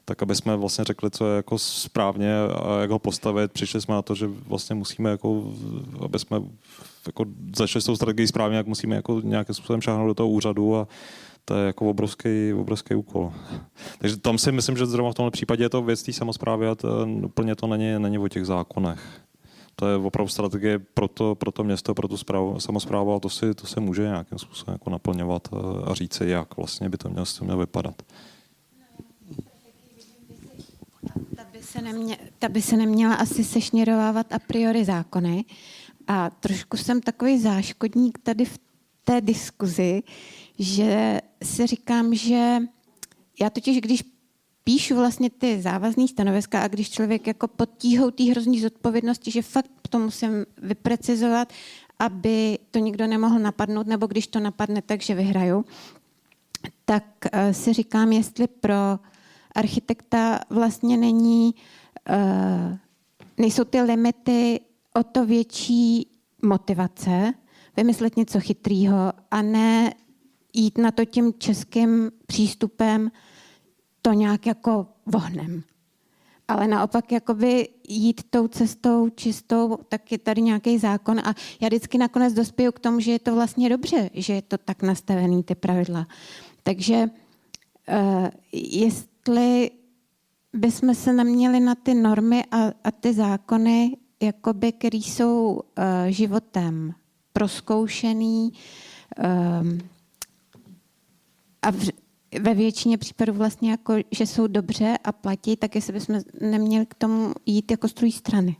tak 0.06 0.24
aby 0.24 0.36
jsme 0.36 0.58
vlastně 0.58 0.84
řekli, 0.84 1.12
co 1.12 1.28
je 1.28 1.36
jako 1.36 1.58
správně 1.58 2.36
a 2.40 2.80
jak 2.80 2.90
ho 2.90 3.00
postavit. 3.00 3.52
Přišli 3.52 3.82
jsme 3.82 3.96
na 3.96 4.02
to, 4.02 4.16
že 4.16 4.28
vlastně 4.28 4.76
musíme, 4.76 5.10
jako, 5.10 5.54
aby 6.06 6.20
jsme 6.20 6.42
jako 7.06 7.26
začali 7.56 7.82
s 7.82 7.86
tou 7.86 7.96
strategií 7.96 8.28
správně, 8.28 8.58
jak 8.58 8.68
musíme 8.68 8.96
jako 8.96 9.22
nějakým 9.24 9.56
způsobem 9.56 9.82
šáhnout 9.82 10.08
do 10.08 10.14
toho 10.14 10.30
úřadu 10.30 10.76
a 10.78 10.88
to 11.46 11.56
je 11.56 11.66
jako 11.68 11.90
obrovský, 11.90 12.54
obrovský 12.54 12.96
úkol. 12.96 13.34
Takže 14.00 14.18
tam 14.18 14.38
si 14.38 14.52
myslím, 14.52 14.78
že 14.78 14.86
zrovna 14.86 15.12
v 15.12 15.16
tomhle 15.16 15.32
případě 15.32 15.64
je 15.64 15.70
to 15.70 15.82
věc 15.82 16.04
té 16.04 16.14
samozprávy 16.14 16.68
a 16.68 16.76
to, 16.76 17.08
úplně 17.26 17.56
to 17.56 17.68
není, 17.68 18.00
není 18.00 18.18
o 18.18 18.28
těch 18.28 18.46
zákonech. 18.46 19.00
To 19.76 19.88
je 19.88 19.96
opravdu 19.96 20.30
strategie 20.30 20.80
pro 20.80 21.08
to, 21.08 21.36
pro 21.36 21.52
to 21.52 21.64
město, 21.64 21.94
pro 21.94 22.08
tu 22.08 22.18
správu, 22.18 22.60
samozprávu 22.60 23.14
a 23.14 23.20
to, 23.20 23.30
si, 23.30 23.54
to 23.54 23.68
se 23.68 23.80
může 23.80 24.02
nějakým 24.02 24.40
způsobem 24.40 24.74
jako 24.74 24.90
naplňovat 24.90 25.48
a 25.86 25.94
říct, 25.94 26.22
jak 26.22 26.58
vlastně 26.58 26.90
by 26.90 26.98
to 26.98 27.10
mělo, 27.10 27.26
mělo 27.42 27.60
vypadat. 27.60 28.02
Se, 31.62 31.82
nemě, 31.82 32.18
ta 32.40 32.50
by 32.50 32.62
se 32.62 32.78
neměla 32.78 33.16
asi 33.16 33.44
sešněrovávat 33.44 34.34
a 34.34 34.40
priori 34.40 34.86
zákony. 34.86 35.46
A 36.08 36.30
trošku 36.30 36.78
jsem 36.78 37.02
takový 37.02 37.40
záškodník 37.40 38.18
tady 38.24 38.46
v 38.46 38.60
té 39.04 39.22
diskuzi, 39.22 40.04
že 40.60 41.22
si 41.44 41.68
říkám, 41.68 42.16
že 42.16 42.58
já 43.42 43.50
totiž, 43.50 43.82
když 43.82 44.04
píšu 44.64 44.96
vlastně 44.96 45.30
ty 45.30 45.62
závazné 45.62 46.08
stanoviska 46.08 46.62
a 46.62 46.68
když 46.68 46.90
člověk 46.90 47.28
jako 47.28 47.48
pod 47.48 47.70
tíhou 47.78 48.12
té 48.12 48.24
hrozný 48.24 48.60
zodpovědnosti, 48.60 49.32
že 49.32 49.42
fakt 49.42 49.72
to 49.90 50.00
musím 50.00 50.46
vyprecizovat, 50.58 51.54
aby 52.00 52.60
to 52.72 52.80
nikdo 52.80 53.08
nemohl 53.08 53.40
napadnout, 53.40 53.88
nebo 53.88 54.08
když 54.08 54.28
to 54.28 54.40
napadne, 54.40 54.82
takže 54.82 55.16
vyhraju, 55.16 55.66
tak 56.86 57.04
eh, 57.32 57.54
si 57.54 57.74
říkám, 57.74 58.12
jestli 58.12 58.48
pro 58.48 59.00
architekta 59.56 60.40
vlastně 60.50 60.98
není, 60.98 61.56
uh, 62.10 62.78
nejsou 63.38 63.64
ty 63.64 63.82
limity 63.82 64.60
o 64.94 65.04
to 65.04 65.26
větší 65.26 66.08
motivace 66.44 67.34
vymyslet 67.78 68.18
něco 68.18 68.40
chytrýho 68.40 69.14
a 69.32 69.42
ne 69.42 69.94
jít 70.54 70.78
na 70.78 70.92
to 70.92 71.06
tím 71.06 71.34
českým 71.38 72.12
přístupem 72.28 73.12
to 74.02 74.14
nějak 74.14 74.46
jako 74.46 74.88
vohnem. 75.06 75.64
Ale 76.48 76.68
naopak 76.68 77.12
jakoby 77.12 77.70
jít 77.88 78.22
tou 78.30 78.48
cestou 78.48 79.10
čistou, 79.10 79.78
tak 79.90 80.12
je 80.12 80.18
tady 80.18 80.42
nějaký 80.42 80.78
zákon 80.78 81.20
a 81.20 81.36
já 81.62 81.68
vždycky 81.68 81.98
nakonec 81.98 82.34
dospěju 82.34 82.72
k 82.72 82.80
tomu, 82.80 83.00
že 83.00 83.12
je 83.12 83.20
to 83.20 83.36
vlastně 83.36 83.70
dobře, 83.70 84.10
že 84.14 84.34
je 84.34 84.42
to 84.42 84.58
tak 84.58 84.84
nastavený 84.84 85.44
ty 85.44 85.56
pravidla. 85.56 86.08
Takže 86.64 87.10
uh, 87.90 88.28
jest, 88.54 89.11
jestli 89.28 89.72
bychom 90.54 90.96
se 90.96 91.14
neměli 91.14 91.60
na 91.60 91.76
ty 91.76 91.94
normy 91.94 92.44
a, 92.52 92.58
a 92.84 92.92
ty 92.92 93.14
zákony, 93.14 93.98
jakoby, 94.22 94.72
které 94.72 94.98
jsou 94.98 95.54
uh, 95.54 95.84
životem 96.08 96.94
proskoušený 97.34 98.52
um, 99.62 99.80
a 101.62 101.72
v, 101.72 101.90
ve 102.42 102.54
většině 102.54 102.98
případů 102.98 103.34
vlastně 103.34 103.72
jako, 103.72 103.94
že 104.12 104.28
jsou 104.28 104.48
dobře 104.48 104.98
a 105.04 105.12
platí, 105.12 105.56
tak 105.58 105.76
jestli 105.76 105.94
bychom 105.94 106.22
neměli 106.42 106.86
k 106.86 106.94
tomu 106.94 107.34
jít 107.46 107.72
jako 107.72 107.88
z 107.88 107.94
strany. 108.12 108.56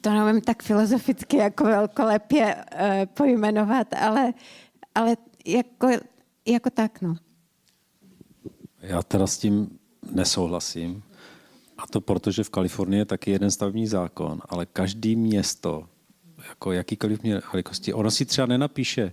To 0.00 0.10
nevím 0.10 0.40
tak 0.40 0.62
filozoficky 0.62 1.36
jako 1.36 1.64
velkolepě 1.64 2.54
uh, 2.54 2.80
pojmenovat, 3.14 3.94
ale, 3.94 4.34
ale 4.94 5.16
jako 5.46 5.88
jako 6.52 6.70
tak, 6.70 7.02
no. 7.02 7.16
Já 8.80 9.02
teda 9.02 9.26
s 9.26 9.38
tím 9.38 9.78
nesouhlasím. 10.12 11.02
A 11.78 11.86
to 11.86 12.00
proto, 12.00 12.30
že 12.30 12.44
v 12.44 12.50
Kalifornii 12.50 13.00
je 13.00 13.04
taky 13.04 13.30
jeden 13.30 13.50
stavební 13.50 13.86
zákon, 13.86 14.40
ale 14.48 14.66
každý 14.66 15.16
město, 15.16 15.88
jako 16.48 16.72
jakýkoliv 16.72 17.20
velikosti, 17.52 17.92
ono 17.92 18.10
si 18.10 18.24
třeba 18.24 18.46
nenapíše 18.46 19.12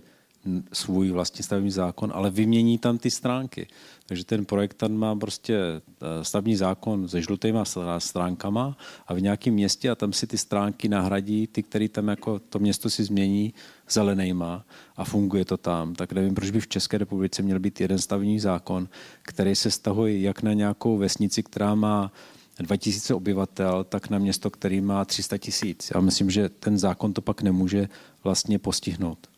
svůj 0.72 1.10
vlastní 1.10 1.44
stavební 1.44 1.70
zákon, 1.70 2.12
ale 2.14 2.30
vymění 2.30 2.78
tam 2.78 2.98
ty 2.98 3.10
stránky. 3.10 3.66
Takže 4.06 4.24
ten 4.24 4.44
projektant 4.44 4.98
má 4.98 5.16
prostě 5.16 5.56
eh, 5.56 6.24
stavební 6.24 6.56
zákon 6.56 7.08
se 7.08 7.22
žlutýma 7.22 7.64
stránkama 7.98 8.76
a 9.06 9.14
v 9.14 9.20
nějakém 9.20 9.54
městě 9.54 9.90
a 9.90 9.94
tam 9.94 10.12
si 10.12 10.26
ty 10.26 10.38
stránky 10.38 10.88
nahradí, 10.88 11.46
ty, 11.46 11.62
které 11.62 11.88
tam 11.88 12.08
jako 12.08 12.38
to 12.38 12.58
město 12.58 12.90
si 12.90 13.04
změní 13.04 13.54
zelenýma 13.90 14.64
a 14.96 15.04
funguje 15.04 15.44
to 15.44 15.56
tam. 15.56 15.94
Tak 15.94 16.12
nevím, 16.12 16.34
proč 16.34 16.50
by 16.50 16.60
v 16.60 16.68
České 16.68 16.98
republice 16.98 17.42
měl 17.42 17.58
být 17.58 17.80
jeden 17.80 17.98
stavební 17.98 18.40
zákon, 18.40 18.88
který 19.22 19.54
se 19.54 19.70
stahuje 19.70 20.20
jak 20.20 20.42
na 20.42 20.52
nějakou 20.52 20.98
vesnici, 20.98 21.42
která 21.42 21.74
má 21.74 22.12
2000 22.58 23.14
obyvatel, 23.14 23.84
tak 23.84 24.10
na 24.10 24.18
město, 24.18 24.50
který 24.50 24.80
má 24.80 25.04
300 25.04 25.38
tisíc. 25.38 25.90
Já 25.94 26.00
myslím, 26.00 26.30
že 26.30 26.48
ten 26.48 26.78
zákon 26.78 27.12
to 27.12 27.20
pak 27.20 27.42
nemůže 27.42 27.88
vlastně 28.24 28.58
postihnout. 28.58 29.31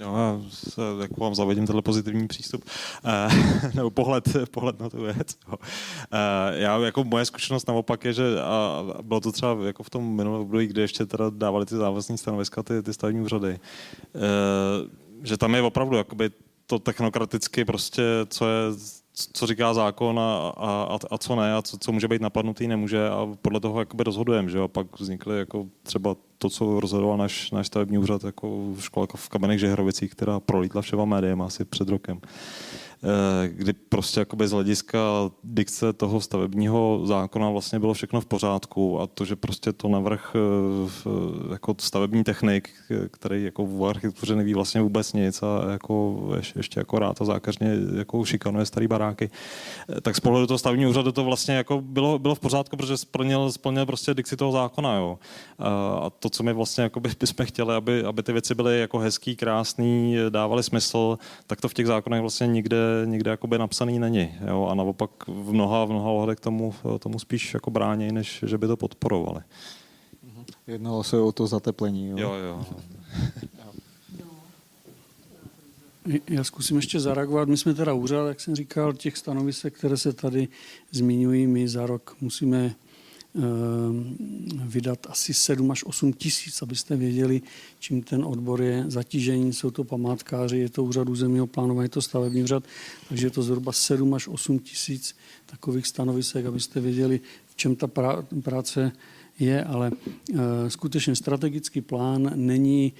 Jo, 0.00 0.16
já 0.16 0.40
se, 0.50 0.80
jako 1.00 1.20
vám 1.20 1.34
zavedím 1.34 1.66
tenhle 1.66 1.82
pozitivní 1.82 2.28
přístup, 2.28 2.64
uh, 3.04 3.70
nebo 3.74 3.90
pohled, 3.90 4.28
pohled 4.50 4.80
na 4.80 4.90
tu 4.90 5.02
věc. 5.02 5.38
Uh, 5.48 5.56
já, 6.52 6.78
jako 6.78 7.04
moje 7.04 7.24
zkušenost 7.24 7.68
naopak 7.68 8.04
je, 8.04 8.12
že 8.12 8.40
a 8.42 8.84
bylo 9.02 9.20
to 9.20 9.32
třeba 9.32 9.56
jako 9.66 9.82
v 9.82 9.90
tom 9.90 10.16
minulém 10.16 10.40
období, 10.40 10.66
kdy 10.66 10.80
ještě 10.80 11.06
teda 11.06 11.30
dávali 11.30 11.66
ty 11.66 11.74
závazní 11.74 12.18
stanoviska, 12.18 12.62
ty, 12.62 12.82
ty 12.82 12.94
stavní 12.94 13.20
úřady, 13.20 13.58
uh, 14.14 14.20
že 15.22 15.36
tam 15.36 15.54
je 15.54 15.62
opravdu 15.62 15.96
jakoby 15.96 16.30
to 16.66 16.78
technokraticky 16.78 17.64
prostě, 17.64 18.02
co 18.28 18.48
je 18.48 18.72
co 19.32 19.46
říká 19.46 19.74
zákon 19.74 20.18
a, 20.18 20.52
a, 20.56 20.98
a 21.10 21.18
co 21.18 21.36
ne 21.36 21.54
a 21.54 21.62
co, 21.62 21.78
co 21.78 21.92
může 21.92 22.08
být 22.08 22.22
napadnutý, 22.22 22.68
nemůže 22.68 23.08
a 23.08 23.28
podle 23.42 23.60
toho 23.60 23.80
jakoby 23.80 24.04
rozhodujeme, 24.04 24.50
že 24.50 24.58
jo? 24.58 24.64
A 24.64 24.68
pak 24.68 25.00
vznikly 25.00 25.38
jako 25.38 25.66
třeba 25.82 26.16
to, 26.38 26.50
co 26.50 26.80
rozhodoval 26.80 27.16
náš, 27.16 27.50
náš 27.50 27.66
stavební 27.66 27.98
úřad 27.98 28.24
jako 28.24 28.74
škola 28.80 29.06
v 29.16 29.28
Kamenech 29.28 29.60
Žehrovicích, 29.60 30.10
která 30.10 30.40
prolítla 30.40 30.82
všema 30.82 31.04
médiem 31.04 31.42
asi 31.42 31.64
před 31.64 31.88
rokem. 31.88 32.20
Eh, 33.06 33.48
kdy 33.48 33.72
prostě 33.72 34.20
jakoby 34.20 34.48
z 34.48 34.52
hlediska 34.52 34.98
dikce 35.44 35.92
toho 35.92 36.20
stavebního 36.20 37.00
zákona 37.04 37.50
vlastně 37.50 37.78
bylo 37.78 37.94
všechno 37.94 38.20
v 38.20 38.26
pořádku 38.26 39.00
a 39.00 39.06
to, 39.06 39.24
že 39.24 39.36
prostě 39.36 39.72
to 39.72 39.88
navrh 39.88 40.32
eh, 40.34 41.52
jako 41.52 41.74
stavební 41.80 42.24
technik, 42.24 42.70
který 43.10 43.44
jako 43.44 43.66
v 43.66 43.86
architektuře 43.86 44.36
neví 44.36 44.54
vlastně 44.54 44.80
vůbec 44.80 45.12
nic 45.12 45.42
a 45.42 45.70
jako 45.70 46.22
ještě 46.56 46.80
jako 46.80 46.98
rád 46.98 47.22
a 47.22 47.24
zákařně 47.24 47.76
jako 47.96 48.24
šikanuje 48.24 48.66
starý 48.66 48.86
baráky, 48.86 49.30
eh, 49.88 50.00
tak 50.00 50.16
z 50.16 50.20
pohledu 50.20 50.46
toho 50.46 50.58
stavebního 50.58 50.90
úřadu 50.90 51.12
to 51.12 51.24
vlastně 51.24 51.54
jako 51.54 51.80
bylo, 51.80 52.18
bylo 52.18 52.34
v 52.34 52.40
pořádku, 52.40 52.76
protože 52.76 52.96
splnil, 52.96 53.52
splnil 53.52 53.86
prostě 53.86 54.14
dikci 54.14 54.36
toho 54.36 54.52
zákona. 54.52 54.94
Jo. 54.96 55.18
A 55.58 56.10
to, 56.10 56.30
co 56.30 56.42
my 56.42 56.52
vlastně 56.52 56.82
jako 56.82 57.00
by, 57.00 57.10
bychom 57.20 57.46
chtěli, 57.46 57.74
aby, 57.74 58.04
aby 58.04 58.22
ty 58.22 58.32
věci 58.32 58.54
byly 58.54 58.80
jako 58.80 58.98
hezký, 58.98 59.36
krásný, 59.36 60.16
dávaly 60.28 60.62
smysl, 60.62 61.18
tak 61.46 61.60
to 61.60 61.68
v 61.68 61.74
těch 61.74 61.86
zákonech 61.86 62.20
vlastně 62.20 62.46
nikde 62.46 62.95
nikde 63.04 63.30
jakoby 63.30 63.58
napsaný 63.58 63.98
není. 63.98 64.34
Jo? 64.48 64.66
A 64.70 64.74
naopak 64.74 65.10
v 65.28 65.52
mnoha, 65.52 65.84
v 65.84 65.88
mnoha 65.88 66.10
ohledech 66.10 66.40
tomu, 66.40 66.74
tomu 66.98 67.18
spíš 67.18 67.54
jako 67.54 67.70
brání, 67.70 68.12
než 68.12 68.44
že 68.46 68.58
by 68.58 68.66
to 68.66 68.76
podporovali. 68.76 69.40
Jednalo 70.66 71.04
se 71.04 71.20
o 71.20 71.32
to 71.32 71.46
zateplení. 71.46 72.08
Jo, 72.08 72.16
jo. 72.18 72.34
jo. 72.34 72.66
Já 76.28 76.44
zkusím 76.44 76.76
ještě 76.76 77.00
zareagovat. 77.00 77.48
My 77.48 77.56
jsme 77.56 77.74
teda 77.74 77.92
úřad, 77.92 78.28
jak 78.28 78.40
jsem 78.40 78.56
říkal, 78.56 78.92
těch 78.92 79.16
stanovisek, 79.16 79.78
které 79.78 79.96
se 79.96 80.12
tady 80.12 80.48
zmiňují, 80.90 81.46
my 81.46 81.68
za 81.68 81.86
rok 81.86 82.16
musíme 82.20 82.74
vydat 84.64 85.06
asi 85.10 85.34
7 85.34 85.70
až 85.70 85.84
8 85.84 86.12
tisíc, 86.12 86.62
abyste 86.62 86.96
věděli, 86.96 87.42
čím 87.78 88.02
ten 88.02 88.24
odbor 88.24 88.62
je 88.62 88.84
zatížení. 88.88 89.52
Jsou 89.52 89.70
to 89.70 89.84
památkáři, 89.84 90.58
je 90.58 90.68
to 90.68 90.84
úřad 90.84 91.08
územního 91.08 91.46
plánování, 91.46 91.84
je 91.84 91.88
to 91.88 92.02
stavební 92.02 92.42
úřad, 92.42 92.64
takže 93.08 93.26
je 93.26 93.30
to 93.30 93.42
zhruba 93.42 93.72
7 93.72 94.14
až 94.14 94.28
8 94.28 94.58
tisíc 94.58 95.16
takových 95.46 95.86
stanovisek, 95.86 96.46
abyste 96.46 96.80
věděli, 96.80 97.20
v 97.46 97.56
čem 97.56 97.76
ta 97.76 97.86
práce 98.42 98.92
je, 99.38 99.64
ale 99.64 99.90
skutečně 100.68 101.16
strategický 101.16 101.80
plán 101.80 102.32
není, 102.34 102.92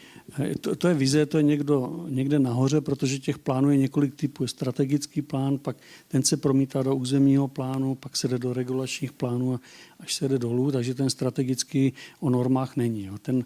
to, 0.60 0.76
to 0.76 0.88
je 0.88 0.94
vize, 0.94 1.26
to 1.26 1.36
je 1.36 1.42
někdo, 1.42 2.04
někde 2.08 2.38
nahoře, 2.38 2.80
protože 2.80 3.18
těch 3.18 3.38
plánů 3.38 3.70
je 3.70 3.76
několik 3.76 4.14
typů. 4.14 4.44
Je 4.44 4.48
strategický 4.48 5.22
plán, 5.22 5.58
pak 5.58 5.76
ten 6.08 6.22
se 6.22 6.36
promítá 6.36 6.82
do 6.82 6.96
územního 6.96 7.48
plánu, 7.48 7.94
pak 7.94 8.16
se 8.16 8.28
jde 8.28 8.38
do 8.38 8.52
regulačních 8.52 9.12
plánů 9.12 9.54
a 9.54 9.60
až 10.00 10.14
se 10.14 10.28
jde 10.28 10.38
dolů, 10.38 10.72
takže 10.72 10.94
ten 10.94 11.10
strategický 11.10 11.92
o 12.20 12.30
normách 12.30 12.76
není. 12.76 13.04
Jo. 13.04 13.18
Ten 13.18 13.44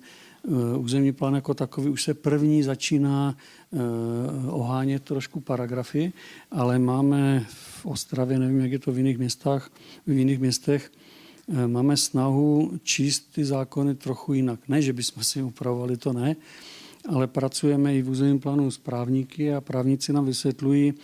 územní 0.78 1.12
plán 1.12 1.34
jako 1.34 1.54
takový 1.54 1.88
už 1.88 2.02
se 2.02 2.14
první 2.14 2.62
začíná 2.62 3.36
ohánět 4.50 5.02
trošku 5.02 5.40
paragrafy, 5.40 6.12
ale 6.50 6.78
máme 6.78 7.46
v 7.48 7.86
Ostravě, 7.86 8.38
nevím, 8.38 8.60
jak 8.60 8.72
je 8.72 8.78
to 8.78 8.92
v 8.92 8.98
jiných 8.98 9.18
městách, 9.18 9.70
v 10.06 10.12
jiných 10.12 10.38
městech, 10.38 10.90
Eh, 10.90 11.09
máme 11.66 11.96
snahu 11.96 12.70
číst 12.82 13.32
ty 13.34 13.44
zákony 13.44 13.94
trochu 13.94 14.32
jinak. 14.32 14.60
Ne, 14.68 14.82
že 14.82 14.92
bychom 14.92 15.24
si 15.24 15.42
upravovali, 15.42 15.96
to 15.96 16.12
ne, 16.12 16.36
ale 17.08 17.26
pracujeme 17.26 17.96
i 17.96 18.02
v 18.02 18.10
územním 18.10 18.40
plánu 18.40 18.70
s 18.70 18.78
právníky 18.78 19.54
a 19.54 19.60
právníci 19.60 20.12
nám 20.12 20.26
vysvětlují, 20.26 20.94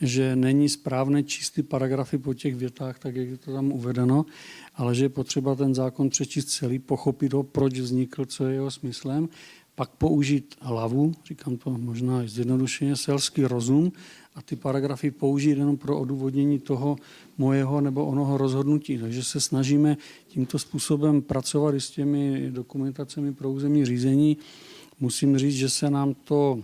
že 0.00 0.36
není 0.36 0.68
správné 0.68 1.22
číst 1.22 1.50
ty 1.50 1.62
paragrafy 1.62 2.18
po 2.18 2.34
těch 2.34 2.56
větách, 2.56 2.98
tak 2.98 3.16
jak 3.16 3.28
je 3.28 3.36
to 3.36 3.52
tam 3.52 3.72
uvedeno, 3.72 4.26
ale 4.74 4.94
že 4.94 5.04
je 5.04 5.08
potřeba 5.08 5.54
ten 5.54 5.74
zákon 5.74 6.10
přečíst 6.10 6.44
celý, 6.44 6.78
pochopit 6.78 7.32
ho, 7.32 7.42
proč 7.42 7.78
vznikl, 7.78 8.24
co 8.24 8.46
je 8.46 8.54
jeho 8.54 8.70
smyslem, 8.70 9.28
pak 9.74 9.90
použít 9.90 10.54
hlavu, 10.60 11.12
říkám 11.24 11.56
to 11.56 11.70
možná 11.70 12.22
zjednodušeně, 12.26 12.96
selský 12.96 13.44
rozum 13.44 13.92
a 14.40 14.42
ty 14.42 14.56
paragrafy 14.56 15.10
použít 15.10 15.58
jenom 15.58 15.76
pro 15.76 16.00
odůvodnění 16.00 16.58
toho 16.58 16.96
mojeho 17.38 17.80
nebo 17.80 18.06
onoho 18.06 18.38
rozhodnutí. 18.38 18.98
Takže 18.98 19.24
se 19.24 19.40
snažíme 19.40 19.96
tímto 20.28 20.58
způsobem 20.58 21.22
pracovat 21.22 21.74
i 21.74 21.80
s 21.80 21.90
těmi 21.90 22.50
dokumentacemi 22.50 23.32
pro 23.32 23.52
územní 23.52 23.84
řízení. 23.84 24.36
Musím 25.00 25.38
říct, 25.38 25.54
že 25.54 25.68
se 25.68 25.90
nám 25.90 26.14
to 26.14 26.62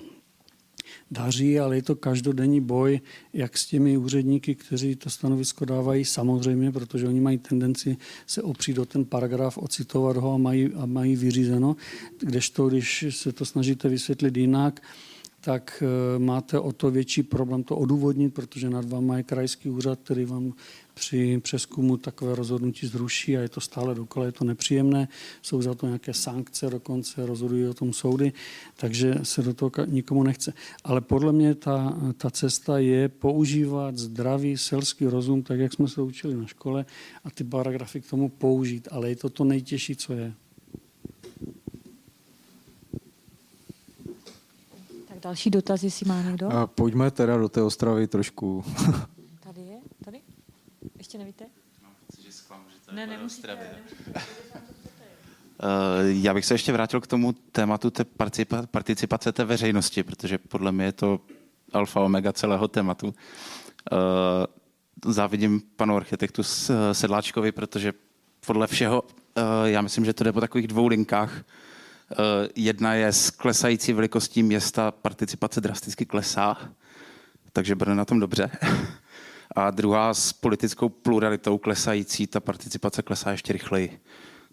daří, 1.11 1.61
ale 1.61 1.77
je 1.77 1.83
to 1.83 1.97
každodenní 1.97 2.61
boj, 2.61 3.01
jak 3.33 3.59
s 3.59 3.67
těmi 3.67 3.97
úředníky, 3.97 4.55
kteří 4.55 4.97
to 4.97 5.11
stanovisko 5.11 5.65
dávají, 5.65 6.05
samozřejmě, 6.05 6.73
protože 6.73 7.09
oni 7.09 7.21
mají 7.21 7.39
tendenci 7.39 7.97
se 8.27 8.43
opřít 8.43 8.77
do 8.77 8.87
ten 8.87 9.05
paragraf, 9.05 9.59
ocitovat 9.59 10.17
ho 10.17 10.33
a 10.33 10.37
mají, 10.37 10.73
a 10.75 10.87
mají 10.87 11.17
vyřízeno, 11.17 11.77
kdežto, 12.19 12.69
když 12.69 13.05
se 13.11 13.33
to 13.33 13.45
snažíte 13.45 13.89
vysvětlit 13.89 14.37
jinak, 14.37 14.81
tak 15.47 15.83
eh, 15.83 16.19
máte 16.19 16.59
o 16.59 16.73
to 16.73 16.91
větší 16.91 17.23
problém 17.23 17.63
to 17.63 17.77
odůvodnit, 17.77 18.35
protože 18.35 18.71
nad 18.71 18.85
váma 18.89 19.17
je 19.17 19.23
krajský 19.23 19.71
úřad, 19.71 19.99
který 20.03 20.25
vám 20.25 20.53
při 20.95 21.41
přeskumu 21.43 21.97
takové 21.97 22.35
rozhodnutí 22.35 22.87
zruší 22.87 23.37
a 23.37 23.41
je 23.41 23.49
to 23.49 23.61
stále 23.61 23.95
dokola, 23.95 24.27
je 24.27 24.33
to 24.33 24.45
nepříjemné, 24.45 25.09
jsou 25.43 25.63
za 25.63 25.75
to 25.75 25.87
nějaké 25.87 26.15
sankce, 26.15 26.71
dokonce 26.71 27.27
rozhodují 27.27 27.67
o 27.67 27.75
tom 27.75 27.93
soudy, 27.93 28.33
takže 28.77 29.15
se 29.23 29.43
do 29.43 29.55
toho 29.55 29.71
nikomu 29.87 30.23
nechce. 30.23 30.53
Ale 30.85 31.01
podle 31.01 31.33
mě 31.33 31.55
ta, 31.55 31.99
ta 32.17 32.31
cesta 32.31 32.79
je 32.79 33.09
používat 33.09 33.99
zdravý 33.99 34.57
selský 34.57 35.07
rozum, 35.07 35.43
tak 35.43 35.59
jak 35.59 35.73
jsme 35.73 35.89
se 35.89 36.03
učili 36.03 36.35
na 36.35 36.47
škole 36.47 36.87
a 37.25 37.31
ty 37.31 37.45
paragrafy 37.45 38.01
k 38.01 38.11
tomu 38.11 38.29
použít, 38.29 38.89
ale 38.91 39.09
je 39.09 39.17
to 39.17 39.29
to 39.29 39.45
nejtěžší, 39.45 39.97
co 39.97 40.13
je. 40.13 40.46
Další 45.27 45.51
dotaz, 45.51 45.83
jestli 45.83 46.09
má 46.09 46.23
někdo? 46.23 46.49
A 46.49 46.67
pojďme 46.67 47.11
teda 47.11 47.37
do 47.37 47.49
té 47.49 47.63
Ostravy 47.63 48.07
trošku. 48.07 48.65
Tady 49.45 49.61
je? 49.61 49.77
Tady? 50.05 50.21
Ještě 50.99 51.19
nevíte? 51.19 51.45
Že 52.19 52.31
že 52.31 52.93
ne, 52.93 53.07
nemusíte. 53.07 53.59
Já 56.03 56.35
bych 56.35 56.45
se 56.45 56.55
ještě 56.55 56.73
vrátil 56.73 57.01
k 57.01 57.07
tomu 57.07 57.33
tématu 57.33 57.91
té 57.91 58.05
participace 58.71 59.33
té 59.33 59.45
veřejnosti, 59.45 60.03
protože 60.03 60.39
podle 60.39 60.73
mě 60.73 60.85
je 60.85 60.93
to 60.93 61.21
alfa 61.73 62.01
omega 62.01 62.33
celého 62.33 62.69
tématu. 62.69 63.15
Eh, 63.93 63.97
závidím 65.13 65.63
panu 65.77 65.97
architektu 65.97 66.43
Sedláčkovi, 66.93 67.53
protože 67.53 67.93
podle 68.47 68.67
všeho, 68.67 69.03
eh, 69.37 69.41
já 69.65 69.83
myslím, 69.83 70.05
že 70.05 70.13
to 70.13 70.25
jde 70.25 70.33
po 70.33 70.41
takových 70.41 70.67
dvou 70.67 70.87
linkách. 70.87 71.45
Eh, 72.13 72.49
jedna 72.55 72.95
je 72.95 73.13
s 73.13 73.31
klesající 73.31 73.93
velikostí 73.93 74.43
města 74.43 74.91
participace 74.91 75.61
drasticky 75.61 76.07
klesá, 76.07 76.57
takže 77.53 77.75
Brno 77.75 77.95
na 77.95 78.05
tom 78.05 78.21
dobře. 78.21 78.51
A 79.57 79.71
druhá 79.71 80.15
s 80.15 80.33
politickou 80.33 80.89
pluralitou 80.89 81.59
klesající, 81.59 82.27
ta 82.27 82.41
participace 82.41 83.03
klesá 83.03 83.31
ještě 83.31 83.53
rychleji. 83.53 84.01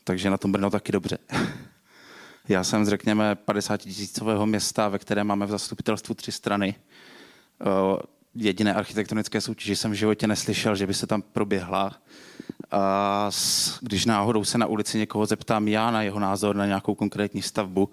Takže 0.04 0.30
na 0.30 0.38
tom 0.38 0.52
Brno 0.52 0.70
taky 0.70 0.92
dobře. 0.92 1.18
Já 2.48 2.64
jsem 2.64 2.86
z, 2.86 2.90
řekněme, 2.90 3.36
50 3.36 3.78
tisícového 3.78 4.46
města, 4.46 4.90
ve 4.90 5.00
kterém 5.00 5.28
máme 5.28 5.46
v 5.46 5.50
zastupitelstvu 5.50 6.16
tři 6.16 6.32
strany. 6.32 6.76
Jediné 8.36 8.74
architektonické 8.74 9.42
soutěži 9.42 9.76
jsem 9.76 9.92
v 9.92 9.94
životě 9.94 10.28
neslyšel, 10.28 10.76
že 10.76 10.88
by 10.88 10.94
se 10.94 11.08
tam 11.08 11.22
proběhla. 11.22 11.92
A 12.72 13.30
když 13.82 14.06
náhodou 14.06 14.44
se 14.44 14.58
na 14.58 14.66
ulici 14.66 14.98
někoho 14.98 15.26
zeptám 15.26 15.68
já 15.68 15.92
na 15.92 16.02
jeho 16.02 16.20
názor 16.20 16.56
na 16.56 16.66
nějakou 16.66 16.96
konkrétní 16.96 17.42
stavbu, 17.42 17.90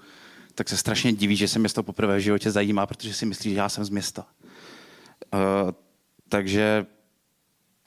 tak 0.54 0.68
se 0.68 0.76
strašně 0.76 1.12
diví, 1.12 1.36
že 1.36 1.48
se 1.48 1.58
město 1.58 1.82
poprvé 1.82 2.16
v 2.16 2.20
životě 2.20 2.50
zajímá, 2.50 2.86
protože 2.86 3.14
si 3.14 3.26
myslí, 3.26 3.50
že 3.50 3.56
já 3.56 3.68
jsem 3.68 3.84
z 3.84 3.90
města. 3.90 4.26
Uh, 5.34 5.40
takže 6.28 6.86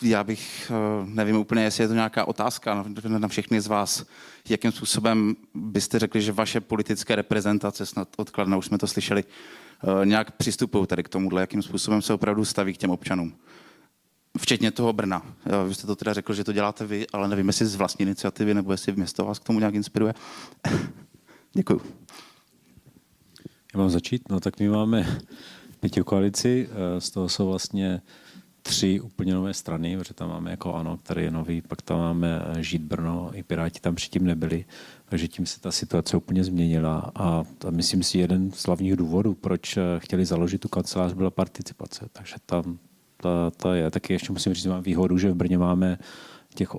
já 0.02 0.24
bych, 0.24 0.72
uh, 1.02 1.10
nevím 1.10 1.36
úplně, 1.36 1.64
jestli 1.64 1.84
je 1.84 1.88
to 1.88 1.94
nějaká 1.94 2.26
otázka 2.26 2.86
na, 3.08 3.28
všechny 3.28 3.62
z 3.62 3.68
vás, 3.68 4.06
jakým 4.50 4.72
způsobem 4.72 5.36
byste 5.54 6.00
řekli, 6.00 6.22
že 6.22 6.32
vaše 6.32 6.62
politické 6.62 7.16
reprezentace, 7.16 7.86
snad 7.86 8.08
odkladnou, 8.18 8.58
už 8.58 8.66
jsme 8.66 8.78
to 8.78 8.88
slyšeli, 8.88 9.24
uh, 9.24 10.06
nějak 10.06 10.32
přistupují 10.32 10.88
tady 10.88 11.04
k 11.04 11.10
tomuhle, 11.10 11.42
jakým 11.42 11.62
způsobem 11.62 12.02
se 12.02 12.14
opravdu 12.14 12.46
staví 12.46 12.74
k 12.74 12.78
těm 12.78 12.90
občanům. 12.90 13.36
Včetně 14.38 14.72
toho 14.72 14.94
Brna. 14.94 15.22
Vy 15.68 15.76
jste 15.76 15.88
to 15.88 15.96
teda 15.96 16.14
řekl, 16.14 16.34
že 16.34 16.44
to 16.44 16.54
děláte 16.54 16.86
vy, 16.86 17.08
ale 17.14 17.28
nevím, 17.28 17.48
jestli 17.48 17.66
z 17.66 17.76
vlastní 17.76 18.04
iniciativy, 18.04 18.54
nebo 18.54 18.72
jestli 18.72 18.94
město 18.96 19.26
vás 19.26 19.40
k 19.40 19.44
tomu 19.44 19.60
nějak 19.60 19.76
inspiruje. 19.76 20.14
Děkuji. 21.54 21.82
Já 23.74 23.80
mám 23.80 23.90
začít? 23.90 24.30
No 24.30 24.40
tak 24.40 24.60
my 24.60 24.70
máme 24.70 25.20
pěti 25.80 26.02
koalici, 26.02 26.70
eh, 26.72 27.02
z 27.02 27.10
toho 27.10 27.30
jsou 27.30 27.48
vlastně 27.48 28.02
tři 28.64 29.02
úplně 29.02 29.34
nové 29.34 29.54
strany, 29.54 29.98
protože 29.98 30.14
tam 30.14 30.30
máme 30.30 30.52
jako 30.52 30.74
ANO, 30.74 30.98
který 30.98 31.24
je 31.24 31.32
nový, 31.32 31.62
pak 31.62 31.82
tam 31.82 32.00
máme 32.00 32.42
eh, 32.46 32.64
Žít 32.64 32.82
Brno, 32.82 33.32
i 33.34 33.44
Piráti 33.44 33.80
tam 33.80 33.96
předtím 33.96 34.26
nebyli, 34.26 34.66
takže 35.06 35.28
tím 35.28 35.46
se 35.46 35.60
ta 35.60 35.72
situace 35.72 36.18
úplně 36.18 36.44
změnila 36.44 37.12
a 37.16 37.44
myslím 37.70 38.04
si 38.04 38.18
jeden 38.18 38.52
z 38.52 38.66
hlavních 38.66 38.96
důvodů, 38.96 39.34
proč 39.34 39.78
eh, 39.78 39.82
chtěli 39.98 40.26
založit 40.26 40.58
tu 40.58 40.70
kancelář, 40.70 41.14
byla 41.14 41.32
participace, 41.32 42.06
takže 42.14 42.36
tam 42.46 42.80
ta, 43.24 43.52
ta 43.58 43.76
je. 43.76 43.92
Taky 43.92 44.14
ještě 44.14 44.32
musím 44.32 44.54
říct, 44.54 44.66
mám 44.66 44.84
výhodu, 44.84 45.18
že 45.18 45.32
v 45.32 45.36
Brně 45.36 45.58
máme 45.58 45.98
těch 46.56 46.70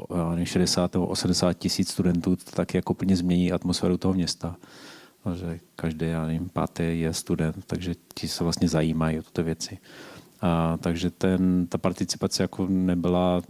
60 0.45 0.95
nebo 0.95 1.07
80 1.07 1.53
tisíc 1.53 1.91
studentů, 1.91 2.37
to 2.37 2.51
taky 2.51 2.79
jako 2.79 2.93
úplně 2.93 3.17
změní 3.17 3.53
atmosféru 3.53 3.97
toho 3.97 4.15
města. 4.15 4.57
Že 5.35 5.61
každý, 5.77 6.07
já 6.07 6.27
nevím, 6.27 6.49
pátý 6.49 7.01
je 7.01 7.15
student, 7.15 7.65
takže 7.67 7.95
ti 8.15 8.29
se 8.29 8.45
vlastně 8.45 8.69
zajímají 8.69 9.19
o 9.19 9.23
tyto 9.23 9.43
věci. 9.43 9.79
A, 10.45 10.77
takže 10.77 11.11
ten, 11.11 11.67
ta 11.67 11.79
participace 11.79 12.43
jako 12.43 12.67
nebyla 12.67 13.37
a, 13.37 13.43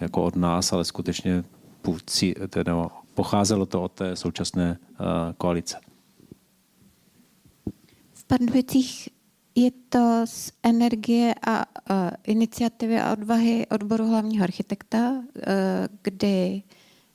jako 0.00 0.24
od 0.24 0.36
nás, 0.36 0.72
ale 0.72 0.84
skutečně 0.84 1.44
půvci, 1.82 2.34
teda, 2.48 2.88
pocházelo 3.14 3.66
to 3.66 3.82
od 3.82 3.92
té 3.92 4.16
současné 4.16 4.78
a, 4.98 5.34
koalice. 5.38 5.76
V 8.12 8.24
Pardubicích 8.24 9.08
je 9.54 9.70
to 9.88 10.22
z 10.24 10.52
energie 10.62 11.34
a 11.46 11.64
uh, 11.90 12.10
iniciativy 12.24 13.00
a 13.00 13.12
odvahy 13.12 13.66
odboru 13.66 14.08
hlavního 14.08 14.44
architekta, 14.44 15.10
uh, 15.10 15.22
kdy 16.02 16.62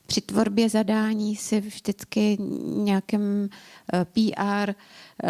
při 0.08 0.22
tvorbě 0.22 0.70
zadání 0.70 1.36
si 1.36 1.62
vždycky 1.62 2.38
nějakým 2.66 3.22
uh, 3.22 4.04
PR 4.04 4.70
uh, 4.70 5.30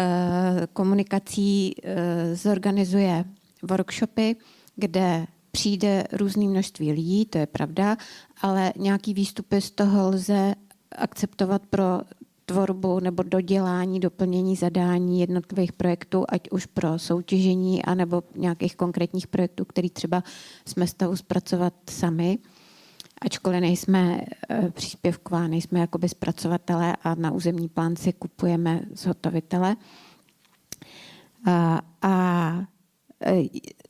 komunikací 0.72 1.74
uh, 1.76 1.90
zorganizuje 2.34 3.24
workshopy, 3.62 4.36
kde 4.76 5.26
přijde 5.50 6.04
různé 6.12 6.44
množství 6.44 6.92
lidí, 6.92 7.26
to 7.26 7.38
je 7.38 7.46
pravda, 7.46 7.96
ale 8.42 8.72
nějaký 8.76 9.14
výstupy 9.14 9.60
z 9.60 9.70
toho 9.70 10.08
lze 10.08 10.54
akceptovat 10.92 11.62
pro 11.70 12.00
tvorbu 12.48 13.00
nebo 13.00 13.22
dodělání, 13.22 14.00
doplnění 14.00 14.56
zadání 14.56 15.20
jednotlivých 15.20 15.72
projektů, 15.72 16.24
ať 16.28 16.50
už 16.50 16.66
pro 16.66 16.98
soutěžení, 16.98 17.84
anebo 17.84 18.22
nějakých 18.36 18.76
konkrétních 18.76 19.26
projektů, 19.26 19.64
který 19.64 19.90
třeba 19.90 20.22
jsme 20.66 20.86
stavu 20.86 21.16
zpracovat 21.16 21.74
sami. 21.90 22.38
Ačkoliv 23.20 23.60
nejsme 23.60 24.20
e, 24.50 24.70
příspěvková, 24.70 25.46
nejsme 25.46 25.80
jakoby 25.80 26.08
zpracovatelé 26.08 26.96
a 27.02 27.14
na 27.14 27.30
územní 27.30 27.68
plán 27.68 27.96
si 27.96 28.12
kupujeme 28.12 28.80
zhotovitele. 28.92 29.76
A, 31.44 31.80
a 32.02 32.66
eh, 33.20 33.42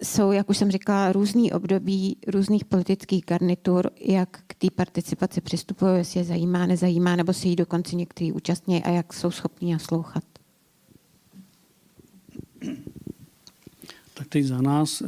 jsou, 0.03 0.33
jak 0.33 0.51
už 0.51 0.57
jsem 0.59 0.71
říkala, 0.71 1.13
různý 1.13 1.53
období 1.53 2.17
různých 2.27 2.65
politických 2.65 3.25
garnitur, 3.27 3.91
jak 4.01 4.43
k 4.47 4.55
té 4.55 4.71
participaci 4.71 5.41
přistupují, 5.41 5.97
jestli 5.97 6.21
je 6.21 6.25
zajímá, 6.25 6.67
nezajímá, 6.67 7.17
nebo 7.17 7.33
se 7.33 7.49
jí 7.49 7.57
dokonce 7.57 7.97
někteří 7.97 8.33
účastní 8.33 8.85
a 8.85 8.91
jak 8.91 9.13
jsou 9.13 9.31
schopní 9.31 9.73
naslouchat. 9.73 10.25
Tak 14.15 14.29
teď 14.29 14.45
za 14.45 14.63
nás, 14.63 15.03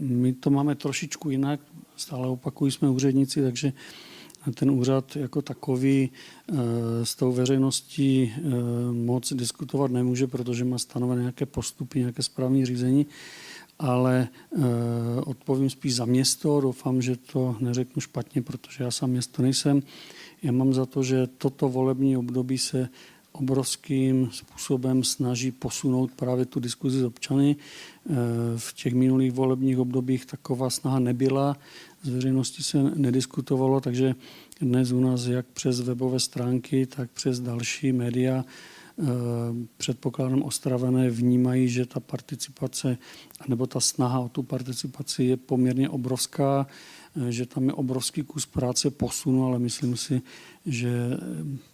my 0.00 0.32
to 0.32 0.50
máme 0.50 0.74
trošičku 0.74 1.30
jinak, 1.30 1.60
stále 1.96 2.28
opakují 2.28 2.72
jsme 2.72 2.90
úředníci, 2.90 3.42
takže 3.42 3.72
ten 4.54 4.70
úřad 4.70 5.16
jako 5.16 5.42
takový 5.42 6.10
eh, 6.10 6.54
s 7.02 7.14
tou 7.14 7.32
veřejností 7.32 8.32
eh, 8.36 8.40
moc 8.92 9.32
diskutovat 9.32 9.90
nemůže, 9.90 10.26
protože 10.26 10.64
má 10.64 10.78
stanovené 10.78 11.20
nějaké 11.20 11.46
postupy, 11.46 11.98
nějaké 11.98 12.22
správní 12.22 12.66
řízení, 12.66 13.06
ale 13.78 14.28
eh, 14.28 14.60
odpovím 15.20 15.70
spíš 15.70 15.94
za 15.94 16.04
město. 16.04 16.60
Doufám, 16.60 17.02
že 17.02 17.16
to 17.16 17.56
neřeknu 17.60 18.00
špatně, 18.00 18.42
protože 18.42 18.84
já 18.84 18.90
sám 18.90 19.10
město 19.10 19.42
nejsem. 19.42 19.82
Já 20.42 20.52
mám 20.52 20.74
za 20.74 20.86
to, 20.86 21.02
že 21.02 21.26
toto 21.26 21.68
volební 21.68 22.16
období 22.16 22.58
se 22.58 22.88
obrovským 23.36 24.28
způsobem 24.32 25.04
snaží 25.04 25.50
posunout 25.52 26.10
právě 26.16 26.44
tu 26.44 26.60
diskuzi 26.60 27.00
s 27.00 27.04
občany. 27.04 27.56
V 28.56 28.74
těch 28.74 28.94
minulých 28.94 29.32
volebních 29.32 29.78
obdobích 29.78 30.26
taková 30.26 30.70
snaha 30.70 30.98
nebyla 30.98 31.56
z 32.06 32.08
veřejnosti 32.08 32.62
se 32.62 32.82
nediskutovalo, 32.82 33.80
takže 33.80 34.14
dnes 34.60 34.92
u 34.92 35.00
nás 35.00 35.26
jak 35.26 35.46
přes 35.46 35.80
webové 35.80 36.20
stránky, 36.20 36.86
tak 36.86 37.10
přes 37.10 37.40
další 37.40 37.92
média 37.92 38.44
eh, 38.44 39.04
předpokládám 39.76 40.42
ostravené 40.42 41.10
vnímají, 41.10 41.68
že 41.68 41.86
ta 41.86 42.00
participace 42.00 42.98
nebo 43.48 43.66
ta 43.66 43.80
snaha 43.80 44.20
o 44.20 44.28
tu 44.28 44.42
participaci 44.42 45.24
je 45.24 45.36
poměrně 45.36 45.88
obrovská, 45.88 46.66
eh, 47.16 47.32
že 47.32 47.46
tam 47.46 47.66
je 47.66 47.72
obrovský 47.72 48.22
kus 48.22 48.46
práce 48.46 48.90
posunu, 48.90 49.46
ale 49.46 49.58
myslím 49.58 49.96
si, 49.96 50.22
že 50.66 50.90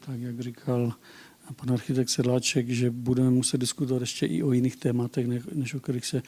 tak, 0.07 0.21
jak 0.21 0.41
říkal 0.41 0.93
pan 1.57 1.73
architekt 1.73 2.11
Sedláček, 2.11 2.69
že 2.69 2.91
budeme 2.91 3.31
muset 3.31 3.59
diskutovat 3.59 4.01
ještě 4.01 4.27
i 4.27 4.43
o 4.43 4.53
jiných 4.53 4.77
tématech, 4.77 5.27
než 5.55 5.75
o 5.75 5.81
kterých 5.81 6.07
se 6.07 6.23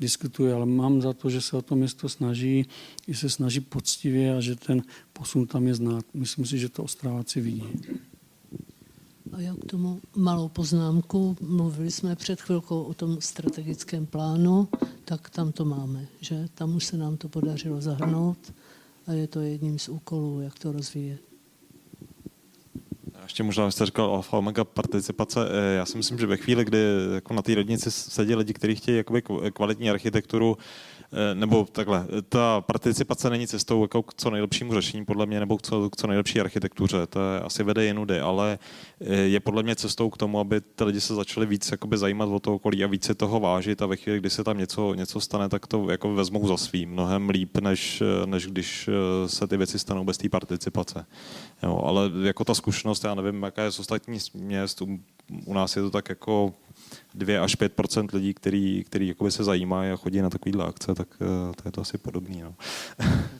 diskutuje, 0.00 0.54
ale 0.54 0.66
mám 0.66 1.02
za 1.02 1.12
to, 1.12 1.30
že 1.30 1.40
se 1.40 1.56
o 1.56 1.62
to 1.62 1.76
město 1.76 2.08
snaží, 2.08 2.66
i 3.06 3.14
se 3.14 3.30
snaží 3.30 3.60
poctivě 3.60 4.36
a 4.36 4.40
že 4.40 4.56
ten 4.56 4.82
posun 5.12 5.46
tam 5.46 5.66
je 5.66 5.74
znát. 5.74 6.04
Myslím 6.14 6.44
si, 6.44 6.58
že 6.58 6.68
to 6.68 6.82
Ostraváci 6.82 7.40
vidí. 7.40 7.64
A 9.32 9.40
já 9.40 9.54
k 9.54 9.64
tomu 9.64 10.00
malou 10.16 10.48
poznámku. 10.48 11.36
Mluvili 11.40 11.90
jsme 11.90 12.16
před 12.16 12.40
chvilkou 12.40 12.82
o 12.82 12.94
tom 12.94 13.20
strategickém 13.20 14.06
plánu, 14.06 14.68
tak 15.04 15.30
tam 15.30 15.52
to 15.52 15.64
máme, 15.64 16.06
že? 16.20 16.48
Tam 16.54 16.76
už 16.76 16.84
se 16.84 16.96
nám 16.96 17.16
to 17.16 17.28
podařilo 17.28 17.80
zahrnout 17.80 18.54
a 19.06 19.12
je 19.12 19.26
to 19.26 19.40
jedním 19.40 19.78
z 19.78 19.88
úkolů, 19.88 20.40
jak 20.40 20.58
to 20.58 20.72
rozvíjet. 20.72 21.27
Ještě 23.28 23.42
možná 23.42 23.70
jste 23.70 23.86
říkal 23.86 24.04
alfa 24.14 24.38
omega 24.38 24.64
participace. 24.64 25.40
Eh, 25.50 25.74
já 25.74 25.86
si 25.86 25.96
myslím, 25.96 26.18
že 26.18 26.26
ve 26.26 26.36
chvíli, 26.36 26.64
kdy 26.64 26.78
jako 27.14 27.34
na 27.34 27.42
té 27.42 27.54
radnici 27.54 27.90
sedí 27.90 28.34
lidi, 28.34 28.52
kteří 28.52 28.74
chtějí 28.74 28.96
jakoby 28.96 29.22
kvalitní 29.52 29.90
architekturu, 29.90 30.58
nebo 31.34 31.66
takhle, 31.72 32.06
ta 32.28 32.60
participace 32.60 33.30
není 33.30 33.46
cestou 33.46 33.82
jako 33.82 34.02
k 34.02 34.14
co 34.14 34.30
nejlepšímu 34.30 34.74
řešení, 34.74 35.04
podle 35.04 35.26
mě, 35.26 35.40
nebo 35.40 35.58
k 35.58 35.62
co, 35.62 35.90
k 35.90 35.96
co 35.96 36.06
nejlepší 36.06 36.40
architektuře, 36.40 37.06
to 37.06 37.20
je 37.20 37.40
asi 37.40 37.62
vede 37.62 37.84
jinudy, 37.84 38.20
ale 38.20 38.58
eh, 39.00 39.14
je 39.14 39.40
podle 39.40 39.62
mě 39.62 39.76
cestou 39.76 40.10
k 40.10 40.16
tomu, 40.16 40.40
aby 40.40 40.60
ty 40.60 40.84
lidi 40.84 41.00
se 41.00 41.14
začali 41.14 41.46
víc 41.46 41.70
jakoby 41.70 41.98
zajímat 41.98 42.28
o 42.28 42.40
to 42.40 42.54
okolí 42.54 42.84
a 42.84 42.86
více 42.86 43.14
toho 43.14 43.40
vážit 43.40 43.82
a 43.82 43.86
ve 43.86 43.96
chvíli, 43.96 44.18
kdy 44.18 44.30
se 44.30 44.44
tam 44.44 44.58
něco, 44.58 44.94
něco 44.94 45.20
stane, 45.20 45.48
tak 45.48 45.66
to 45.66 45.90
jako 45.90 46.14
vezmou 46.14 46.48
za 46.48 46.56
svým 46.56 46.90
mnohem 46.90 47.30
líp, 47.30 47.56
než, 47.58 48.02
než 48.24 48.46
když 48.46 48.88
eh, 48.88 49.28
se 49.28 49.46
ty 49.46 49.56
věci 49.56 49.78
stanou 49.78 50.04
bez 50.04 50.18
té 50.18 50.28
participace. 50.28 51.06
Jo, 51.62 51.82
ale 51.84 52.10
jako 52.22 52.44
ta 52.44 52.54
zkušenost, 52.54 53.04
já 53.04 53.14
nevím, 53.14 53.42
jaká 53.42 53.62
je 53.62 53.72
z 53.72 53.78
ostatních 53.78 54.34
měst, 54.34 54.82
u, 54.82 54.98
u 55.44 55.54
nás 55.54 55.76
je 55.76 55.82
to 55.82 55.90
tak 55.90 56.08
jako 56.08 56.54
2 57.14 57.44
až 57.44 57.58
5% 57.58 58.08
lidí, 58.14 58.34
který, 58.34 58.84
který 58.84 59.14
se 59.28 59.44
zajímají 59.44 59.90
a 59.90 59.96
chodí 59.96 60.20
na 60.20 60.30
takovýhle 60.30 60.64
akce, 60.64 60.94
tak 60.94 61.08
eh, 61.20 61.54
to 61.62 61.68
je 61.68 61.72
to 61.72 61.80
asi 61.80 61.98
podobný. 61.98 62.42
No. 62.42 62.54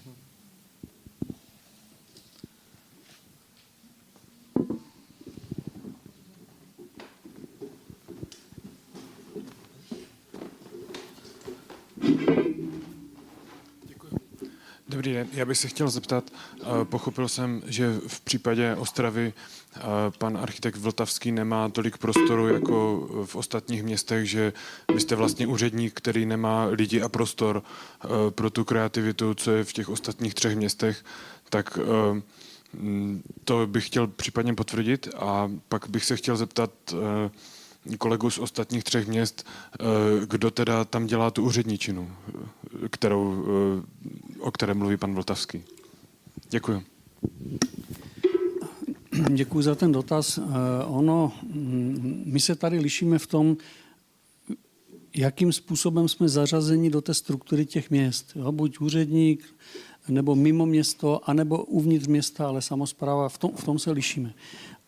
Dobrý 14.89 15.13
den, 15.13 15.29
já 15.33 15.45
bych 15.45 15.59
se 15.59 15.69
chtěl 15.69 15.91
zeptat, 15.91 16.25
eh, 16.61 16.85
pochopil 16.85 17.29
jsem, 17.29 17.63
že 17.67 18.01
v 18.07 18.21
případě 18.21 18.75
Ostravy 18.75 19.33
eh, 19.77 19.81
pan 20.19 20.39
architekt 20.39 20.77
Vltavský 20.77 21.33
nemá 21.33 21.69
tolik 21.69 21.99
prostoru 21.99 22.49
jako 22.49 23.09
v 23.27 23.37
ostatních 23.37 23.83
městech, 23.83 24.27
že 24.27 24.53
vy 24.95 25.01
jste 25.01 25.17
vlastně 25.17 25.47
úředník, 25.47 25.95
který 25.95 26.27
nemá 26.27 26.65
lidi 26.65 27.03
a 27.03 27.09
prostor 27.09 27.63
eh, 28.05 28.09
pro 28.31 28.51
tu 28.51 28.65
kreativitu, 28.65 29.35
co 29.35 29.51
je 29.51 29.65
v 29.65 29.73
těch 29.73 29.89
ostatních 29.89 30.35
třech 30.35 30.57
městech, 30.57 31.05
tak 31.51 31.79
mm, 32.73 33.23
to 33.45 33.67
bych 33.67 33.87
chtěl 33.87 34.07
případně 34.07 34.55
potvrdit. 34.55 35.09
A 35.17 35.51
pak 35.69 35.89
bych 35.89 36.05
se 36.05 36.17
chtěl 36.17 36.37
zeptat 36.37 36.71
kolegu 37.99 38.31
z 38.31 38.39
ostatních 38.39 38.85
třech 38.85 39.07
měst, 39.07 39.47
kdo 40.27 40.51
teda 40.51 40.85
tam 40.85 41.07
dělá 41.07 41.31
tu 41.31 41.43
úředničinu, 41.43 42.11
kterou 42.91 43.45
o 44.41 44.51
kterém 44.51 44.79
mluví 44.79 44.97
pan 44.97 45.15
Vltavský. 45.15 45.63
Děkuji. 46.51 46.83
Děkuji 49.31 49.63
za 49.63 49.75
ten 49.75 49.93
dotaz. 49.93 50.39
Eh, 50.39 50.43
ono, 50.85 51.33
mm, 51.43 52.23
my 52.27 52.41
se 52.41 52.55
tady 52.55 52.79
lišíme 52.79 53.19
v 53.19 53.27
tom, 53.27 53.57
jakým 55.17 55.53
způsobem 55.53 56.09
jsme 56.09 56.29
zařazeni 56.29 56.91
do 56.91 57.01
té 57.01 57.15
struktury 57.15 57.67
těch 57.67 57.91
měst. 57.91 58.33
Jo? 58.37 58.53
Buď 58.53 58.81
úředník, 58.81 59.45
nebo 60.09 60.35
mimo 60.35 60.67
město, 60.67 61.31
anebo 61.31 61.65
uvnitř 61.65 62.07
města, 62.07 62.49
ale 62.49 62.63
samozpráva, 62.63 63.29
v 63.29 63.39
tom, 63.39 63.51
v 63.57 63.65
tom 63.65 63.79
se 63.79 63.91
lišíme. 63.91 64.35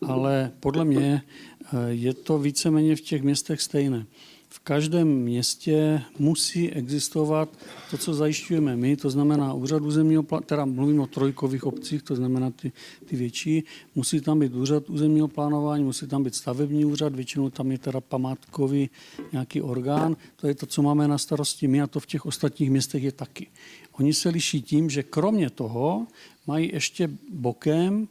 Ale 0.07 0.51
podle 0.59 0.85
mě 0.85 1.21
eh, 1.63 1.67
je 1.89 2.13
to 2.13 2.39
víceméně 2.39 2.95
v 2.95 3.01
těch 3.01 3.23
městech 3.23 3.61
stejné 3.61 4.05
v 4.53 4.59
každém 4.59 5.07
městě 5.07 6.01
musí 6.19 6.71
existovat 6.71 7.49
to, 7.91 7.97
co 7.97 8.13
zajišťujeme 8.13 8.75
my, 8.75 8.97
to 8.97 9.09
znamená 9.09 9.53
úřad 9.53 9.81
územního 9.81 10.23
plánování, 10.23 10.45
teda 10.45 10.65
mluvím 10.65 10.99
o 10.99 11.07
trojkových 11.07 11.65
obcích, 11.65 12.03
to 12.03 12.15
znamená 12.15 12.51
ty, 12.51 12.71
ty 13.05 13.15
větší, 13.15 13.63
musí 13.95 14.21
tam 14.21 14.39
být 14.39 14.53
úřad 14.53 14.89
územního 14.89 15.27
plánování, 15.27 15.83
musí 15.83 16.07
tam 16.07 16.23
být 16.23 16.35
stavební 16.35 16.85
úřad, 16.85 17.15
většinou 17.15 17.49
tam 17.49 17.71
je 17.71 17.77
teda 17.77 18.01
památkový 18.01 18.89
nějaký 19.31 19.61
orgán, 19.61 20.15
to 20.35 20.47
je 20.47 20.55
to, 20.55 20.65
co 20.65 20.81
máme 20.81 21.07
na 21.07 21.17
starosti 21.17 21.67
my 21.67 21.81
a 21.81 21.87
to 21.87 21.99
v 21.99 22.05
těch 22.05 22.25
ostatních 22.25 22.71
městech 22.71 23.03
je 23.03 23.11
taky. 23.11 23.47
Oni 23.91 24.13
se 24.13 24.29
liší 24.29 24.61
tím, 24.61 24.89
že 24.89 25.03
kromě 25.03 25.49
toho 25.49 26.07
mají 26.47 26.71
ještě 26.73 27.09
bokem 27.31 28.07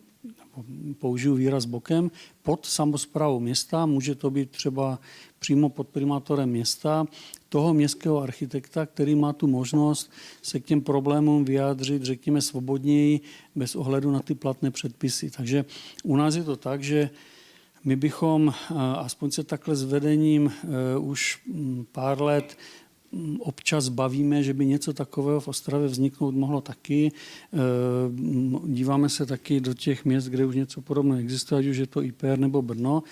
použiju 0.99 1.35
výraz 1.35 1.65
bokem, 1.65 2.11
pod 2.43 2.67
samozprávou 2.67 3.41
města, 3.41 3.87
může 3.87 4.15
to 4.15 4.31
být 4.31 4.51
třeba 4.51 4.99
přímo 5.39 5.69
pod 5.69 5.89
primátorem 5.89 6.51
města, 6.51 7.07
toho 7.49 7.75
městského 7.75 8.23
architekta, 8.23 8.87
který 8.87 9.15
má 9.15 9.33
tu 9.33 9.47
možnost 9.47 10.11
se 10.43 10.61
k 10.61 10.65
těm 10.65 10.81
problémům 10.81 11.45
vyjádřit, 11.45 12.03
řekněme, 12.03 12.43
svobodněji, 12.43 13.21
bez 13.55 13.77
ohledu 13.77 14.11
na 14.11 14.21
ty 14.21 14.35
platné 14.35 14.71
předpisy. 14.71 15.31
Takže 15.31 15.65
u 16.05 16.17
nás 16.17 16.35
je 16.35 16.45
to 16.45 16.57
tak, 16.57 16.83
že 16.83 17.11
my 17.85 17.97
bychom, 17.97 18.55
aspoň 18.97 19.31
se 19.31 19.45
takhle 19.45 19.77
s 19.77 19.85
vedením 19.85 20.53
e, 20.53 20.99
už 20.99 21.43
pár 21.93 22.23
let 22.23 22.57
občas 23.39 23.89
bavíme, 23.89 24.43
že 24.43 24.55
by 24.55 24.67
něco 24.67 24.93
takového 24.93 25.41
v 25.41 25.49
Ostravě 25.49 25.89
vzniknout 25.89 26.35
mohlo 26.35 26.61
taky. 26.61 27.13
Eh, 27.13 27.59
díváme 28.67 29.09
se 29.09 29.27
taky 29.27 29.61
do 29.61 29.75
těch 29.75 30.05
měst, 30.05 30.27
kde 30.27 30.47
už 30.47 30.55
něco 30.55 30.81
podobného 30.81 31.21
existuje, 31.21 31.59
ať 31.59 31.67
už 31.67 31.77
je 31.77 31.87
to 31.87 32.03
IPR 32.03 32.39
nebo 32.39 32.63
Brno. 32.63 33.03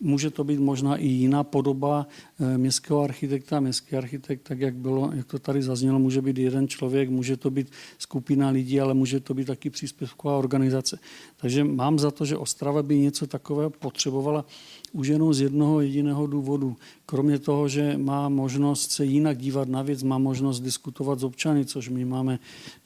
Může 0.00 0.30
to 0.30 0.44
být 0.44 0.60
možná 0.60 0.96
i 0.96 1.06
jiná 1.06 1.44
podoba 1.44 2.06
eh, 2.40 2.58
městského 2.58 3.02
architekta. 3.02 3.60
Městský 3.60 3.96
architekt, 3.96 4.42
tak 4.42 4.60
jak, 4.60 4.74
bylo, 4.74 5.10
jak 5.14 5.26
to 5.26 5.38
tady 5.38 5.62
zaznělo, 5.62 5.98
může 5.98 6.22
být 6.22 6.38
jeden 6.38 6.68
člověk, 6.68 7.10
může 7.10 7.36
to 7.36 7.50
být 7.50 7.70
skupina 7.98 8.48
lidí, 8.48 8.80
ale 8.80 8.94
může 8.94 9.20
to 9.20 9.34
být 9.34 9.46
taky 9.46 9.70
příspěvková 9.70 10.36
organizace. 10.36 10.98
Takže 11.36 11.64
mám 11.64 11.98
za 11.98 12.10
to, 12.10 12.24
že 12.24 12.36
Ostrava 12.36 12.82
by 12.82 12.98
něco 12.98 13.26
takového 13.26 13.70
potřebovala 13.70 14.44
už 14.92 15.08
jenom 15.08 15.34
z 15.34 15.40
jednoho 15.40 15.80
jediného 15.80 16.26
důvodu. 16.26 16.76
Kromě 17.06 17.38
toho, 17.38 17.68
že 17.68 17.98
má 17.98 18.28
možnost 18.28 18.90
se 18.90 19.04
jinak 19.04 19.38
dívat 19.38 19.68
na 19.68 19.82
věc, 19.82 20.02
má 20.02 20.18
možnost 20.18 20.60
diskutovat 20.60 21.20
s 21.20 21.24
občany, 21.24 21.64
což 21.64 21.88
my 21.88 22.04
máme 22.04 22.38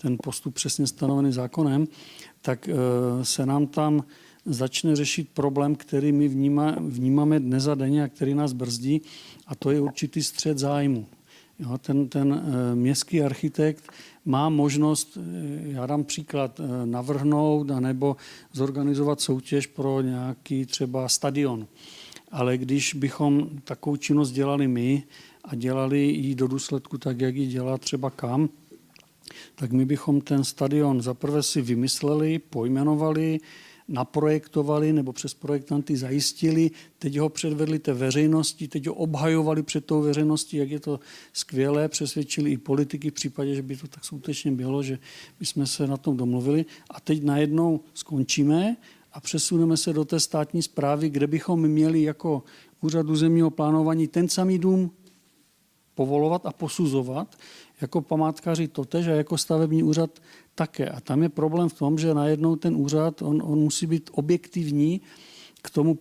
ten 0.02 0.16
postup 0.22 0.54
přesně 0.54 0.86
stanovený 0.86 1.32
zákonem, 1.32 1.88
tak 2.42 2.68
eh, 2.68 2.74
se 3.24 3.46
nám 3.46 3.66
tam 3.66 4.04
začne 4.48 4.96
řešit 4.96 5.28
problém, 5.34 5.74
který 5.74 6.12
my 6.12 6.28
vnímá, 6.28 6.76
vnímáme 6.80 7.40
dnes 7.40 7.66
a 7.66 7.74
denně 7.74 8.02
a 8.04 8.08
který 8.08 8.34
nás 8.34 8.52
brzdí, 8.52 9.00
a 9.46 9.54
to 9.54 9.70
je 9.70 9.80
určitý 9.80 10.22
střed 10.22 10.58
zájmu. 10.58 11.06
Jo, 11.58 11.78
ten, 11.78 12.08
ten 12.08 12.42
městský 12.74 13.22
architekt 13.22 13.92
má 14.24 14.48
možnost, 14.48 15.18
já 15.62 15.86
dám 15.86 16.04
příklad, 16.04 16.60
navrhnout 16.84 17.70
anebo 17.70 18.16
zorganizovat 18.52 19.20
soutěž 19.20 19.66
pro 19.66 20.00
nějaký 20.00 20.66
třeba 20.66 21.08
stadion. 21.08 21.66
Ale 22.30 22.58
když 22.58 22.94
bychom 22.94 23.48
takovou 23.64 23.96
činnost 23.96 24.30
dělali 24.30 24.68
my 24.68 25.02
a 25.44 25.54
dělali 25.54 26.00
ji 26.00 26.34
do 26.34 26.46
důsledku 26.46 26.98
tak, 26.98 27.20
jak 27.20 27.36
ji 27.36 27.46
dělá 27.46 27.78
třeba 27.78 28.10
kam, 28.10 28.48
tak 29.54 29.72
my 29.72 29.84
bychom 29.84 30.20
ten 30.20 30.44
stadion 30.44 31.02
zaprvé 31.02 31.42
si 31.42 31.62
vymysleli, 31.62 32.38
pojmenovali, 32.38 33.40
naprojektovali 33.88 34.92
nebo 34.92 35.12
přes 35.12 35.34
projektanty 35.34 35.96
zajistili, 35.96 36.70
teď 36.98 37.18
ho 37.18 37.28
předvedli 37.28 37.78
té 37.78 37.92
veřejnosti, 37.92 38.68
teď 38.68 38.86
ho 38.86 38.94
obhajovali 38.94 39.62
před 39.62 39.84
tou 39.84 40.02
veřejností, 40.02 40.56
jak 40.56 40.70
je 40.70 40.80
to 40.80 41.00
skvělé, 41.32 41.88
přesvědčili 41.88 42.50
i 42.50 42.58
politiky 42.58 43.10
v 43.10 43.14
případě, 43.14 43.54
že 43.54 43.62
by 43.62 43.76
to 43.76 43.88
tak 43.88 44.04
skutečně 44.04 44.52
bylo, 44.52 44.82
že 44.82 44.98
by 45.40 45.46
jsme 45.46 45.66
se 45.66 45.86
na 45.86 45.96
tom 45.96 46.16
domluvili. 46.16 46.64
A 46.90 47.00
teď 47.00 47.22
najednou 47.22 47.80
skončíme 47.94 48.76
a 49.12 49.20
přesuneme 49.20 49.76
se 49.76 49.92
do 49.92 50.04
té 50.04 50.20
státní 50.20 50.62
zprávy, 50.62 51.10
kde 51.10 51.26
bychom 51.26 51.68
měli 51.68 52.02
jako 52.02 52.42
úřad 52.80 53.08
územního 53.08 53.50
plánování 53.50 54.08
ten 54.08 54.28
samý 54.28 54.58
dům 54.58 54.90
povolovat 55.94 56.46
a 56.46 56.52
posuzovat, 56.52 57.36
jako 57.80 58.00
památkáři 58.00 58.68
totež 58.68 59.06
a 59.06 59.10
jako 59.10 59.38
stavební 59.38 59.82
úřad 59.82 60.10
také. 60.58 60.90
A 60.90 61.00
tam 61.00 61.22
je 61.22 61.28
problém 61.28 61.68
v 61.68 61.78
tom, 61.78 61.98
že 61.98 62.14
najednou 62.14 62.56
ten 62.56 62.74
úřad, 62.74 63.22
on, 63.22 63.38
on 63.44 63.58
musí 63.58 63.86
být 63.86 64.10
objektivní 64.12 65.00
k 65.62 65.70
tomu 65.70 65.94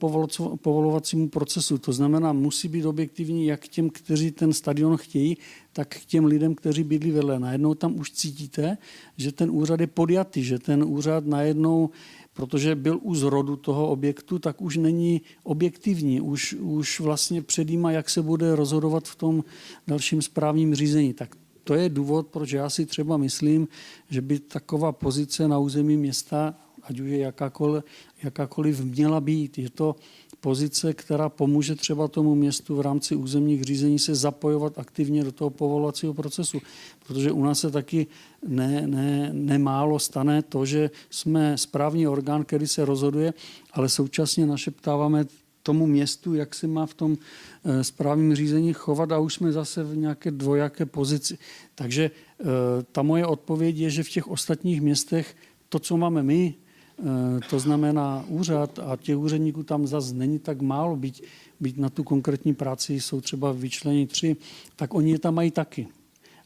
povolovacímu 0.62 1.30
procesu. 1.30 1.78
To 1.78 1.94
znamená, 1.94 2.34
musí 2.34 2.68
být 2.68 2.86
objektivní 2.86 3.46
jak 3.46 3.68
těm, 3.68 3.90
kteří 3.90 4.32
ten 4.32 4.54
stadion 4.54 4.98
chtějí, 4.98 5.38
tak 5.74 5.88
k 5.88 6.06
těm 6.06 6.26
lidem, 6.26 6.56
kteří 6.56 6.84
bydlí 6.84 7.12
vedle. 7.12 7.40
Najednou 7.40 7.74
tam 7.74 8.00
už 8.00 8.12
cítíte, 8.12 8.78
že 9.18 9.32
ten 9.32 9.50
úřad 9.52 9.80
je 9.80 9.88
podjatý, 9.88 10.44
že 10.44 10.60
ten 10.60 10.84
úřad 10.84 11.26
najednou 11.26 11.90
protože 12.38 12.76
byl 12.76 13.00
u 13.02 13.16
zrodu 13.16 13.56
toho 13.56 13.90
objektu, 13.90 14.40
tak 14.40 14.62
už 14.62 14.78
není 14.78 15.22
objektivní, 15.44 16.22
už, 16.22 16.54
už 16.54 17.00
vlastně 17.00 17.42
předjíma, 17.42 17.92
jak 17.92 18.10
se 18.10 18.22
bude 18.22 18.56
rozhodovat 18.56 19.08
v 19.08 19.16
tom 19.16 19.44
dalším 19.88 20.22
správním 20.22 20.76
řízení. 20.76 21.14
Tak 21.14 21.36
to 21.68 21.74
je 21.74 21.90
důvod, 21.90 22.28
proč 22.28 22.52
já 22.52 22.70
si 22.70 22.86
třeba 22.86 23.18
myslím, 23.18 23.68
že 24.10 24.22
by 24.22 24.40
taková 24.40 24.92
pozice 24.92 25.48
na 25.48 25.60
území 25.60 25.98
města, 25.98 26.56
ať 26.84 27.00
už 27.00 27.10
je 27.10 27.18
jakákoliv, 27.18 27.84
jakákoliv 28.24 28.80
měla 28.84 29.22
být. 29.22 29.58
Je 29.58 29.70
to 29.70 29.96
pozice, 30.40 30.94
která 30.94 31.30
pomůže 31.30 31.76
třeba 31.76 32.08
tomu 32.08 32.36
městu 32.36 32.76
v 32.76 32.82
rámci 32.82 33.16
územních 33.16 33.64
řízení 33.64 34.00
se 34.00 34.16
zapojovat 34.16 34.80
aktivně 34.80 35.24
do 35.24 35.32
toho 35.32 35.50
povolovacího 35.50 36.14
procesu. 36.14 36.60
Protože 37.08 37.32
u 37.32 37.44
nás 37.44 37.60
se 37.60 37.72
taky 37.72 38.08
ne, 38.48 38.88
ne, 38.88 39.30
nemálo 39.34 40.00
stane 40.00 40.42
to, 40.42 40.66
že 40.66 40.92
jsme 41.10 41.58
správní 41.58 42.08
orgán, 42.08 42.46
který 42.46 42.68
se 42.68 42.86
rozhoduje, 42.86 43.34
ale 43.74 43.90
současně 43.90 44.46
našeptáváme 44.46 45.26
tomu 45.68 45.84
městu, 45.88 46.34
jak 46.34 46.56
se 46.56 46.68
má 46.68 46.86
v 46.86 46.94
tom 46.94 47.12
eh, 47.20 47.84
správním 47.84 48.36
řízení 48.36 48.74
chovat 48.74 49.12
a 49.12 49.20
už 49.20 49.34
jsme 49.34 49.52
zase 49.52 49.84
v 49.84 49.98
nějaké 49.98 50.32
dvojaké 50.32 50.86
pozici. 50.88 51.38
Takže 51.76 52.04
eh, 52.08 52.44
ta 52.92 53.04
moje 53.04 53.26
odpověď 53.26 53.78
je, 53.78 53.90
že 53.90 54.04
v 54.04 54.10
těch 54.10 54.28
ostatních 54.28 54.82
městech 54.82 55.36
to, 55.70 55.80
co 55.80 55.98
máme 55.98 56.24
my, 56.24 56.56
Eh, 56.98 57.40
to 57.50 57.60
znamená 57.60 58.26
úřad 58.28 58.80
a 58.80 58.98
těch 58.98 59.18
úředníků 59.18 59.64
tam 59.64 59.88
zase 59.88 60.14
není 60.14 60.40
tak 60.40 60.62
málo, 60.62 60.96
byť, 60.96 61.24
byť 61.60 61.78
na 61.78 61.90
tu 61.90 62.04
konkrétní 62.04 62.54
práci 62.54 63.00
jsou 63.00 63.22
třeba 63.22 63.52
vyčlení 63.52 64.08
tři, 64.08 64.36
tak 64.76 64.94
oni 64.94 65.12
je 65.12 65.20
tam 65.20 65.36
mají 65.36 65.52
taky. 65.52 65.88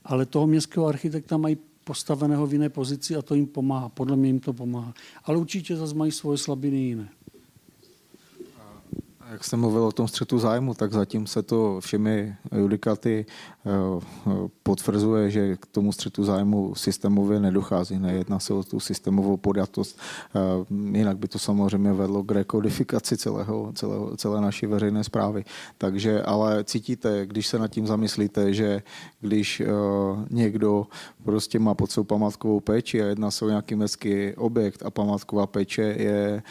Ale 0.04 0.26
toho 0.26 0.48
městského 0.48 0.88
architekta 0.88 1.38
mají 1.38 1.58
postaveného 1.84 2.48
v 2.48 2.54
jiné 2.54 2.70
pozici 2.70 3.16
a 3.16 3.22
to 3.22 3.36
jim 3.36 3.48
pomáhá. 3.48 3.90
Podle 3.90 4.16
mě 4.16 4.30
jim 4.30 4.40
to 4.40 4.54
pomáhá. 4.54 4.94
Ale 5.24 5.38
určitě 5.38 5.76
zase 5.76 5.96
mají 5.96 6.12
svoje 6.12 6.38
slabiny 6.38 6.78
jiné. 6.78 7.10
Jak 9.32 9.44
jsem 9.44 9.60
mluvil 9.60 9.84
o 9.84 9.92
tom 9.92 10.08
střetu 10.08 10.40
zájmu, 10.40 10.74
tak 10.74 10.92
zatím 10.92 11.28
se 11.28 11.44
to 11.44 11.80
všemi 11.80 12.36
judikáty 12.56 13.26
eh, 13.26 13.70
potvrzuje, 14.64 15.32
že 15.32 15.58
k 15.58 15.66
tomu 15.66 15.92
střetu 15.92 16.24
zájmu 16.24 16.76
systémově 16.76 17.40
nedochází. 17.40 18.00
Nejedná 18.00 18.40
se 18.40 18.54
o 18.54 18.64
tu 18.64 18.80
systémovou 18.80 19.38
podjatost. 19.38 20.00
Eh, 20.36 20.98
jinak 20.98 21.18
by 21.18 21.28
to 21.28 21.40
samozřejmě 21.40 21.94
vedlo 21.94 22.24
k 22.24 22.32
rekodifikaci 22.32 23.18
celého, 23.18 23.72
celého, 23.76 24.18
celé 24.18 24.42
naší 24.42 24.66
veřejné 24.66 25.04
zprávy. 25.04 25.46
Takže, 25.78 26.22
ale 26.22 26.64
cítíte, 26.64 27.26
když 27.26 27.48
se 27.48 27.60
nad 27.60 27.68
tím 27.68 27.88
zamyslíte, 27.88 28.54
že 28.54 28.84
když 29.22 29.60
eh, 29.60 29.66
někdo 30.30 30.88
prostě 31.24 31.60
má 31.60 31.74
pod 31.74 31.92
svou 31.92 32.04
památkovou 32.04 32.60
péči 32.60 33.04
a 33.04 33.06
jedná 33.06 33.32
se 33.32 33.46
o 33.46 33.50
nějaký 33.50 33.76
městský 33.76 34.34
objekt 34.36 34.84
a 34.86 34.90
památková 34.90 35.48
péče 35.48 35.82
je 35.82 36.44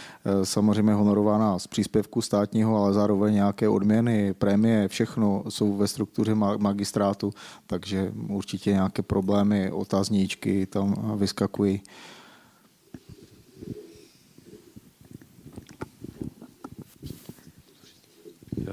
samozřejmě 0.43 0.93
honorována 0.93 1.59
z 1.59 1.67
příspěvku 1.67 2.23
státního 2.23 2.70
jiného, 2.71 2.85
ale 2.85 2.95
zároveň 2.95 3.35
nějaké 3.35 3.69
odměny, 3.69 4.35
prémie, 4.35 4.89
všechno 4.89 5.45
jsou 5.49 5.77
ve 5.77 5.89
struktuře 5.89 6.35
magistrátu, 6.35 7.33
takže 7.67 8.13
určitě 8.29 8.73
nějaké 8.73 9.03
problémy, 9.03 9.71
otazníčky 9.71 10.67
tam 10.67 11.19
vyskakují. 11.19 11.83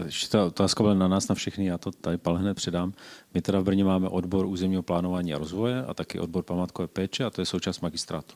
Ještě 0.05 0.27
ta 0.29 0.45
otázka 0.45 0.83
byla 0.83 0.93
na 0.93 1.07
nás, 1.07 1.27
na 1.27 1.35
všechny, 1.35 1.65
já 1.65 1.77
to 1.77 1.91
tady 1.91 2.17
pal 2.17 2.35
hned 2.35 2.53
předám. 2.53 2.93
My 3.33 3.41
teda 3.41 3.59
v 3.59 3.63
Brně 3.63 3.83
máme 3.83 4.09
odbor 4.09 4.45
územního 4.45 4.83
plánování 4.83 5.33
a 5.33 5.37
rozvoje 5.37 5.85
a 5.85 5.93
taky 5.93 6.19
odbor 6.19 6.43
památkové 6.43 6.87
péče 6.87 7.23
a 7.23 7.29
to 7.29 7.41
je 7.41 7.45
součást 7.45 7.81
magistrátu. 7.81 8.35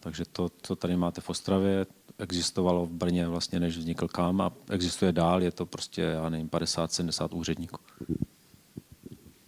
Takže 0.00 0.24
to, 0.32 0.50
co 0.62 0.76
tady 0.76 0.96
máte 0.96 1.20
v 1.20 1.30
Ostravě, 1.30 1.86
existovalo 2.18 2.86
v 2.86 2.90
Brně 2.90 3.28
vlastně, 3.28 3.60
než 3.60 3.78
vznikl 3.78 4.08
KAM 4.08 4.40
a 4.40 4.52
existuje 4.70 5.12
dál, 5.12 5.42
je 5.42 5.52
to 5.52 5.66
prostě, 5.66 6.02
já 6.02 6.28
nevím, 6.28 6.48
50-70 6.48 7.36
úředníků. 7.36 7.80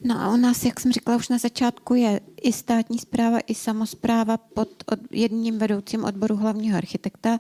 No 0.05 0.21
a 0.21 0.35
u 0.35 0.37
nás, 0.37 0.65
jak 0.65 0.81
jsem 0.81 0.93
říkala 0.93 1.17
už 1.17 1.29
na 1.29 1.39
začátku, 1.39 1.95
je 1.95 2.21
i 2.43 2.53
státní 2.53 2.99
zpráva, 2.99 3.39
i 3.47 3.55
samozpráva 3.55 4.37
pod 4.37 4.69
jedním 5.11 5.59
vedoucím 5.59 6.05
odboru 6.05 6.37
hlavního 6.37 6.79
architekta. 6.79 7.39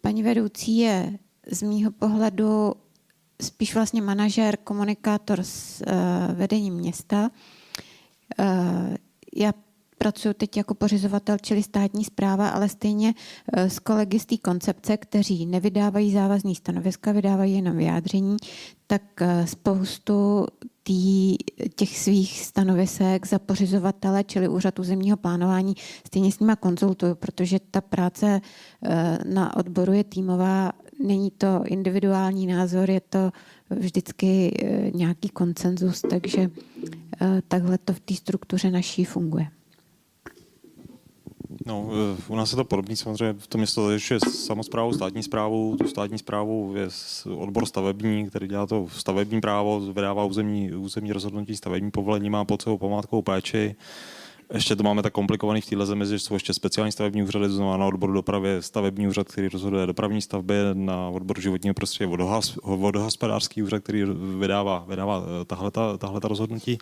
Paní 0.00 0.22
vedoucí 0.22 0.78
je 0.78 1.18
z 1.50 1.62
mýho 1.62 1.90
pohledu 1.90 2.74
spíš 3.42 3.74
vlastně 3.74 4.02
manažer, 4.02 4.56
komunikátor 4.56 5.40
s 5.42 5.82
uh, 5.86 6.34
vedením 6.34 6.74
města. 6.74 7.30
Uh, 8.38 8.96
já 9.36 9.52
pracuji 10.04 10.34
teď 10.34 10.56
jako 10.56 10.74
pořizovatel, 10.74 11.36
čili 11.42 11.62
státní 11.62 12.04
zpráva, 12.04 12.48
ale 12.48 12.68
stejně 12.68 13.14
eh, 13.52 13.70
s 13.70 13.78
kolegy 13.78 14.18
z 14.18 14.26
té 14.26 14.36
koncepce, 14.36 14.96
kteří 14.96 15.46
nevydávají 15.46 16.12
závazný 16.12 16.54
stanoviska, 16.54 17.12
vydávají 17.12 17.54
jenom 17.54 17.76
vyjádření, 17.76 18.36
tak 18.86 19.02
eh, 19.20 19.46
spoustu 19.46 20.46
tý, 20.82 21.36
těch 21.76 21.98
svých 21.98 22.40
stanovisek 22.44 23.26
za 23.26 23.38
pořizovatele, 23.38 24.24
čili 24.24 24.48
úřad 24.48 24.78
územního 24.78 25.16
plánování, 25.16 25.74
stejně 26.06 26.32
s 26.32 26.38
nimi 26.38 26.52
konzultuju, 26.60 27.14
protože 27.14 27.58
ta 27.70 27.80
práce 27.80 28.40
eh, 28.84 29.18
na 29.24 29.56
odboru 29.56 29.92
je 29.92 30.04
týmová, 30.04 30.72
není 31.04 31.30
to 31.30 31.62
individuální 31.64 32.46
názor, 32.46 32.90
je 32.90 33.00
to 33.00 33.30
vždycky 33.70 34.52
nějaký 34.94 35.28
koncenzus, 35.28 36.00
takže 36.10 36.50
takhle 37.48 37.78
to 37.78 37.92
v 37.92 38.00
té 38.00 38.14
struktuře 38.14 38.70
naší 38.70 39.04
funguje. 39.04 39.48
No, 41.66 41.88
eh, 41.92 42.22
u 42.28 42.36
nás 42.36 42.52
je 42.52 42.56
to 42.56 42.64
podobné, 42.64 42.96
samozřejmě 42.96 43.34
v 43.38 43.46
tom 43.46 43.58
město 43.58 43.90
je 43.90 43.98
samozprávu, 44.30 44.92
státní 44.92 45.22
zprávu, 45.22 45.76
tu 45.76 45.88
státní 45.88 46.18
zprávu 46.18 46.74
je 46.76 46.88
odbor 47.36 47.66
stavební, 47.66 48.26
který 48.30 48.48
dělá 48.48 48.66
to 48.66 48.88
stavební 48.92 49.40
právo, 49.40 49.80
vydává 49.80 50.24
územní, 50.24 50.72
územní 50.72 51.12
rozhodnutí, 51.12 51.56
stavební 51.56 51.90
povolení, 51.90 52.30
má 52.30 52.44
pod 52.44 52.62
sebou 52.62 52.78
památkovou 52.78 53.22
péči. 53.22 53.76
Ještě 54.52 54.76
to 54.76 54.82
máme 54.82 55.02
tak 55.02 55.12
komplikovaný 55.12 55.60
v 55.60 55.66
téhle 55.66 55.86
zemi, 55.86 56.06
že 56.06 56.18
jsou 56.18 56.34
ještě 56.34 56.54
speciální 56.54 56.92
stavební 56.92 57.22
úřady, 57.22 57.48
znamená 57.48 57.76
na 57.76 57.86
odboru 57.86 58.12
dopravy 58.12 58.56
stavební 58.60 59.08
úřad, 59.08 59.28
který 59.28 59.48
rozhoduje 59.48 59.86
dopravní 59.86 60.22
stavby, 60.22 60.54
na 60.72 61.08
odboru 61.08 61.40
životního 61.40 61.74
prostředí 61.74 62.12
vodohospodářský 62.64 63.62
úřad, 63.62 63.82
který 63.82 64.04
vydává, 64.38 64.84
vydává 64.88 65.22
eh, 65.40 65.44
tahle 65.98 66.20
ta 66.20 66.28
rozhodnutí. 66.28 66.78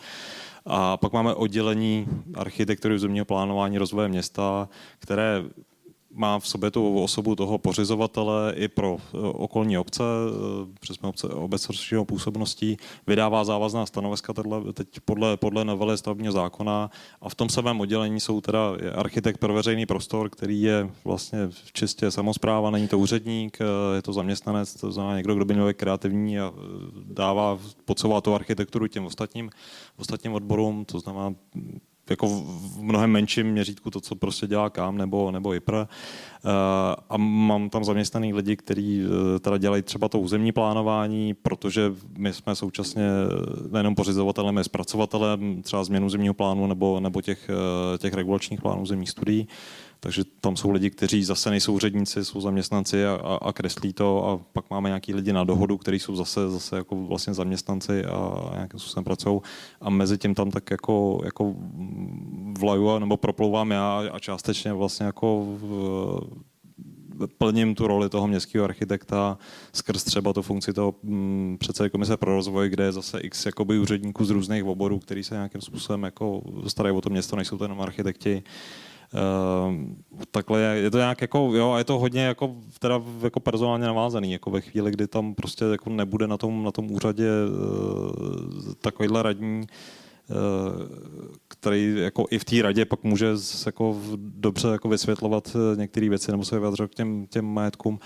A 0.66 0.96
pak 0.96 1.12
máme 1.12 1.34
oddělení 1.34 2.06
architektury 2.34 2.94
územního 2.94 3.24
plánování 3.24 3.78
rozvoje 3.78 4.08
města, 4.08 4.68
které 4.98 5.42
má 6.14 6.38
v 6.38 6.48
sobě 6.48 6.70
tu 6.70 7.02
osobu 7.02 7.34
toho 7.34 7.58
pořizovatele 7.58 8.52
i 8.56 8.68
pro 8.68 8.96
eh, 9.00 9.18
okolní 9.18 9.78
obce, 9.78 10.02
přes 10.80 10.96
obce, 11.02 11.28
obec 11.28 11.68
působností, 12.06 12.76
vydává 13.06 13.44
závazná 13.44 13.86
stanoviska 13.86 14.32
tohle, 14.32 14.72
teď 14.72 14.88
podle, 15.04 15.36
podle 15.36 15.64
novely 15.64 15.98
stavebního 15.98 16.32
zákona. 16.32 16.90
A 17.20 17.28
v 17.28 17.34
tom 17.34 17.48
samém 17.48 17.80
oddělení 17.80 18.20
jsou 18.20 18.40
teda 18.40 18.60
architekt 18.94 19.38
pro 19.38 19.54
veřejný 19.54 19.86
prostor, 19.86 20.30
který 20.30 20.62
je 20.62 20.90
vlastně 21.04 21.38
čistě 21.72 22.10
samozpráva, 22.10 22.70
není 22.70 22.88
to 22.88 22.98
úředník, 22.98 23.58
eh, 23.60 23.96
je 23.96 24.02
to 24.02 24.12
zaměstnanec, 24.12 24.74
to 24.74 24.92
znamená 24.92 25.16
někdo, 25.16 25.34
kdo 25.34 25.44
by 25.44 25.54
měl 25.54 25.72
kreativní 25.72 26.40
a 26.40 26.52
dává, 27.04 27.58
podsouvá 27.84 28.20
tu 28.20 28.34
architekturu 28.34 28.86
těm 28.86 29.06
ostatním, 29.06 29.50
ostatním 29.96 30.32
odborům, 30.32 30.84
to 30.84 31.00
znamená 31.00 31.34
jako 32.12 32.28
v 32.28 32.82
mnohem 32.82 33.10
menším 33.10 33.46
měřítku 33.46 33.90
to, 33.90 34.00
co 34.00 34.14
prostě 34.14 34.46
dělá 34.46 34.70
KAM 34.70 34.98
nebo, 34.98 35.30
nebo 35.30 35.54
IPR. 35.54 35.74
Eh, 35.74 35.86
a 37.08 37.16
mám 37.16 37.70
tam 37.70 37.84
zaměstnaný 37.84 38.34
lidi, 38.34 38.56
kteří 38.56 39.02
eh, 39.02 39.38
teda 39.38 39.58
dělají 39.58 39.82
třeba 39.82 40.08
to 40.08 40.18
územní 40.18 40.52
plánování, 40.52 41.34
protože 41.34 41.92
my 42.18 42.32
jsme 42.32 42.54
současně 42.54 43.08
nejenom 43.70 43.94
pořizovatelem, 43.94 44.56
ale 44.56 44.64
zpracovatelem 44.64 45.62
třeba 45.62 45.84
změnu 45.84 46.08
zemního 46.08 46.34
plánu 46.34 46.66
nebo, 46.66 47.00
nebo 47.00 47.20
těch, 47.20 47.50
eh, 47.50 47.98
těch 47.98 48.14
regulačních 48.14 48.60
plánů 48.60 48.86
zemních 48.86 49.10
studií. 49.10 49.48
Takže 50.04 50.24
tam 50.40 50.56
jsou 50.56 50.70
lidi, 50.70 50.90
kteří 50.90 51.24
zase 51.24 51.50
nejsou 51.50 51.72
úředníci, 51.72 52.24
jsou 52.24 52.40
zaměstnanci 52.40 53.06
a, 53.06 53.14
a, 53.14 53.34
a 53.34 53.52
kreslí 53.52 53.92
to 53.92 54.28
a 54.28 54.40
pak 54.52 54.70
máme 54.70 54.88
nějaký 54.88 55.14
lidi 55.14 55.32
na 55.32 55.44
dohodu, 55.44 55.78
kteří 55.78 55.98
jsou 55.98 56.16
zase, 56.16 56.50
zase 56.50 56.76
jako 56.76 56.96
vlastně 56.96 57.34
zaměstnanci 57.34 58.04
a 58.04 58.50
nějakým 58.54 58.80
způsobem 58.80 59.04
pracují 59.04 59.40
a 59.80 59.90
mezi 59.90 60.18
tím 60.18 60.34
tam 60.34 60.50
tak 60.50 60.70
jako, 60.70 61.20
jako 61.24 61.54
vlaju 62.58 62.98
nebo 62.98 63.16
proplouvám 63.16 63.70
já 63.70 64.02
a 64.12 64.18
částečně 64.18 64.72
vlastně 64.72 65.06
jako 65.06 65.46
v, 65.46 66.20
plním 67.38 67.74
tu 67.74 67.86
roli 67.86 68.08
toho 68.08 68.28
městského 68.28 68.64
architekta 68.64 69.38
skrz 69.72 70.04
třeba 70.04 70.32
tu 70.32 70.42
funkci 70.42 70.72
toho 70.72 70.94
mm, 71.02 71.56
předsedy 71.60 71.90
komise 71.90 72.16
pro 72.16 72.34
rozvoj, 72.34 72.68
kde 72.68 72.84
je 72.84 72.92
zase 72.92 73.20
x 73.20 73.46
jakoby 73.46 73.78
úředníků 73.78 74.24
z 74.24 74.30
různých 74.30 74.64
oborů, 74.64 74.98
který 74.98 75.24
se 75.24 75.34
nějakým 75.34 75.60
způsobem 75.60 76.02
jako 76.02 76.42
starají 76.66 76.96
o 76.96 77.00
to 77.00 77.10
město, 77.10 77.36
nejsou 77.36 77.58
to 77.58 77.64
jenom 77.64 77.80
architekti. 77.80 78.42
Uh, 78.46 78.91
takhle 80.30 80.60
je, 80.60 80.90
to 80.90 80.98
nějak 80.98 81.20
jako, 81.20 81.38
jo, 81.54 81.70
a 81.70 81.78
je 81.78 81.84
to 81.84 81.98
hodně 81.98 82.24
jako, 82.24 82.56
teda 82.78 83.02
jako 83.22 83.40
personálně 83.40 83.86
navázaný, 83.86 84.32
jako 84.32 84.50
ve 84.50 84.60
chvíli, 84.60 84.90
kdy 84.90 85.06
tam 85.06 85.34
prostě 85.34 85.64
jako 85.64 85.90
nebude 85.90 86.26
na 86.26 86.36
tom, 86.36 86.64
na 86.64 86.72
tom 86.72 86.90
úřadě 86.90 87.28
uh, 87.28 88.74
takovýhle 88.80 89.22
radní, 89.22 89.60
uh, 89.60 90.36
který 91.48 91.94
jako 91.96 92.26
i 92.30 92.38
v 92.38 92.44
té 92.44 92.62
radě 92.62 92.84
pak 92.84 93.04
může 93.04 93.26
jako 93.66 94.00
dobře 94.16 94.68
jako 94.68 94.88
vysvětlovat 94.88 95.56
některé 95.76 96.08
věci 96.08 96.30
nebo 96.30 96.44
se 96.44 96.58
vyjadřovat 96.58 96.90
k 96.90 96.94
těm, 96.94 97.26
těm 97.26 97.44
majetkům. 97.44 97.98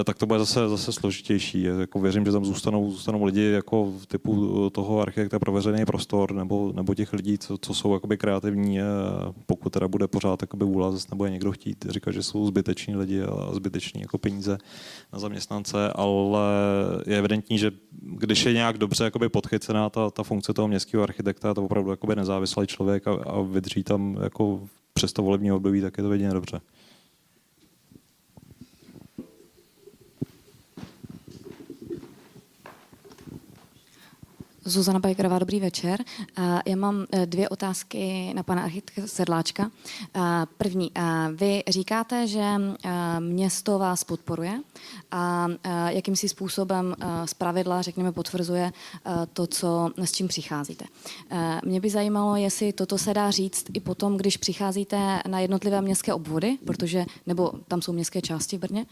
Eh, 0.00 0.04
tak 0.04 0.18
to 0.18 0.26
bude 0.26 0.38
zase, 0.38 0.68
zase 0.68 0.92
složitější. 0.92 1.62
Jako 1.62 2.00
věřím, 2.00 2.24
že 2.24 2.32
tam 2.32 2.44
zůstanou, 2.44 2.90
zůstanou 2.90 3.24
lidi 3.24 3.42
jako 3.42 3.92
typu 4.08 4.70
toho 4.70 5.00
architekta 5.00 5.38
pro 5.38 5.52
veřejný 5.52 5.84
prostor 5.84 6.34
nebo, 6.34 6.72
nebo 6.76 6.94
těch 6.94 7.12
lidí, 7.12 7.38
co, 7.38 7.58
co 7.58 7.74
jsou 7.74 7.94
jakoby 7.94 8.16
kreativní, 8.16 8.78
pokud 9.46 9.70
teda 9.70 9.88
bude 9.88 10.08
pořád 10.08 10.42
jakoby 10.42 10.64
vůle, 10.64 10.92
zase 10.92 11.06
nebo 11.10 11.24
je 11.24 11.30
někdo 11.30 11.52
chtít 11.52 11.86
říkat, 11.88 12.12
že 12.12 12.22
jsou 12.22 12.46
zbyteční 12.46 12.96
lidi 12.96 13.22
a 13.22 13.54
zbyteční 13.54 14.00
jako 14.00 14.18
peníze 14.18 14.58
na 15.12 15.18
zaměstnance, 15.18 15.92
ale 15.94 16.40
je 17.06 17.18
evidentní, 17.18 17.58
že 17.58 17.70
když 18.02 18.44
je 18.44 18.52
nějak 18.52 18.78
dobře 18.78 19.04
jakoby 19.04 19.28
podchycená 19.28 19.90
ta, 19.90 20.10
ta 20.10 20.22
funkce 20.22 20.54
toho 20.54 20.68
městského 20.68 21.02
architekta, 21.02 21.54
to 21.54 21.64
opravdu 21.64 21.90
jakoby 21.90 22.16
nezávislý 22.16 22.66
člověk 22.66 23.06
a, 23.06 23.12
a 23.12 23.40
vydrží 23.40 23.84
tam 23.84 24.18
jako 24.22 24.60
přes 24.92 25.12
to 25.12 25.22
volební 25.22 25.52
období, 25.52 25.80
tak 25.80 25.98
je 25.98 26.02
to 26.02 26.10
viděně 26.10 26.30
dobře. 26.30 26.60
Zuzana 34.64 34.98
Bajkerová, 34.98 35.38
dobrý 35.38 35.60
večer. 35.60 36.04
Já 36.66 36.76
mám 36.76 37.06
e, 37.12 37.26
dvě 37.26 37.48
otázky 37.48 38.32
na 38.34 38.42
pana 38.42 38.62
architekta 38.62 39.02
Sedláčka. 39.06 39.70
První, 40.56 40.90
vy 41.34 41.62
říkáte, 41.68 42.26
že 42.26 42.44
město 43.18 43.78
vás 43.78 44.04
podporuje 44.04 44.60
a 45.10 45.46
jakýmsi 45.88 46.28
způsobem 46.28 46.94
z 47.24 47.34
pravidla, 47.34 47.82
řekněme, 47.82 48.12
potvrzuje 48.12 48.72
to, 49.32 49.46
co, 49.46 49.90
s 49.96 50.12
čím 50.12 50.28
přicházíte. 50.28 50.84
Mě 51.64 51.80
by 51.80 51.90
zajímalo, 51.90 52.36
jestli 52.36 52.72
toto 52.72 52.98
se 52.98 53.14
dá 53.14 53.30
říct 53.30 53.66
i 53.72 53.80
potom, 53.80 54.16
když 54.16 54.36
přicházíte 54.36 55.22
na 55.28 55.40
jednotlivé 55.40 55.80
městské 55.80 56.14
obvody, 56.14 56.58
protože, 56.64 57.04
nebo 57.26 57.52
tam 57.68 57.82
jsou 57.82 57.92
městské 57.92 58.20
části 58.20 58.56
v 58.56 58.60
Brně, 58.60 58.86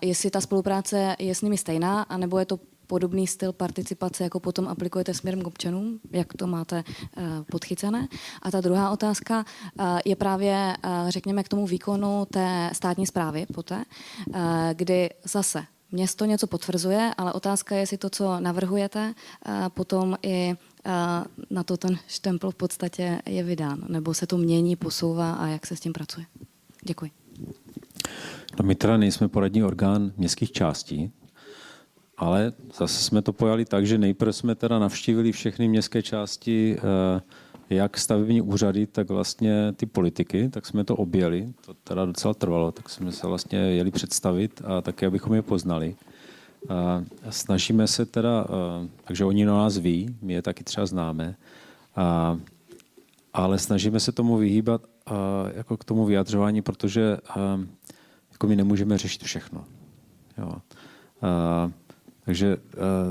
jestli 0.00 0.30
ta 0.30 0.40
spolupráce 0.40 1.16
je 1.18 1.34
s 1.34 1.42
nimi 1.42 1.58
stejná, 1.58 2.02
anebo 2.02 2.38
je 2.38 2.44
to 2.46 2.58
podobný 2.86 3.26
styl 3.26 3.52
participace, 3.52 4.24
jako 4.24 4.40
potom 4.40 4.68
aplikujete 4.68 5.14
směrem 5.14 5.42
k 5.42 5.46
občanům, 5.46 6.00
jak 6.12 6.34
to 6.34 6.46
máte 6.46 6.84
uh, 6.86 7.22
podchycené. 7.50 8.08
A 8.42 8.50
ta 8.50 8.60
druhá 8.60 8.90
otázka 8.90 9.44
uh, 9.44 9.98
je 10.04 10.16
právě, 10.16 10.76
uh, 10.84 11.08
řekněme, 11.08 11.42
k 11.42 11.48
tomu 11.48 11.66
výkonu 11.66 12.26
té 12.30 12.70
státní 12.72 13.06
zprávy 13.06 13.46
poté, 13.54 13.84
kdy 14.72 15.10
zase 15.24 15.64
město 15.92 16.24
něco 16.24 16.46
potvrzuje, 16.46 17.14
ale 17.18 17.32
otázka 17.32 17.74
je, 17.74 17.80
jestli 17.80 17.98
to, 17.98 18.10
co 18.10 18.40
navrhujete, 18.40 19.14
potom 19.68 20.16
i 20.22 20.54
na 21.50 21.62
to 21.62 21.76
ten 21.76 21.98
štempel 22.06 22.50
v 22.50 22.54
podstatě 22.54 23.22
je 23.26 23.42
vydán, 23.42 23.84
nebo 23.88 24.14
se 24.14 24.26
to 24.26 24.38
mění, 24.38 24.76
posouvá 24.76 25.32
a 25.32 25.46
jak 25.46 25.66
se 25.66 25.76
s 25.76 25.80
tím 25.80 25.92
pracuje. 25.92 26.26
Děkuji. 26.82 27.10
No 28.58 28.64
my 28.64 28.74
teda 28.74 28.96
nejsme 28.96 29.28
poradní 29.28 29.64
orgán 29.64 30.12
městských 30.16 30.52
částí, 30.52 31.12
ale 32.16 32.52
zase 32.78 33.02
jsme 33.02 33.22
to 33.22 33.32
pojali 33.32 33.64
tak, 33.64 33.86
že 33.86 33.98
nejprve 33.98 34.32
jsme 34.32 34.54
teda 34.54 34.78
navštívili 34.78 35.32
všechny 35.32 35.68
městské 35.68 36.02
části, 36.02 36.76
eh, 36.78 37.20
jak 37.70 37.98
stavební 37.98 38.42
úřady, 38.42 38.86
tak 38.86 39.08
vlastně 39.08 39.72
ty 39.76 39.86
politiky, 39.86 40.48
tak 40.48 40.66
jsme 40.66 40.84
to 40.84 40.96
objeli, 40.96 41.52
to 41.66 41.74
teda 41.74 42.04
docela 42.04 42.34
trvalo, 42.34 42.72
tak 42.72 42.88
jsme 42.88 43.12
se 43.12 43.26
vlastně 43.26 43.58
jeli 43.58 43.90
představit 43.90 44.62
a 44.64 44.80
taky, 44.80 45.06
abychom 45.06 45.34
je 45.34 45.42
poznali. 45.42 45.96
A 46.68 47.04
snažíme 47.30 47.86
se 47.86 48.06
teda, 48.06 48.46
eh, 48.48 48.88
takže 49.04 49.24
oni 49.24 49.48
o 49.48 49.54
nás 49.54 49.78
ví, 49.78 50.16
my 50.22 50.32
je 50.32 50.42
taky 50.42 50.64
třeba 50.64 50.86
známe, 50.86 51.36
a, 51.96 52.38
ale 53.32 53.58
snažíme 53.58 54.00
se 54.00 54.12
tomu 54.12 54.36
vyhýbat 54.36 54.82
a, 55.06 55.14
jako 55.54 55.76
k 55.76 55.84
tomu 55.84 56.04
vyjadřování, 56.04 56.62
protože 56.62 57.16
a, 57.28 57.60
jako 58.32 58.46
my 58.46 58.56
nemůžeme 58.56 58.98
řešit 58.98 59.22
všechno. 59.22 59.64
Jo. 60.38 60.52
A, 61.22 61.70
takže 62.26 62.56
uh, 62.56 62.62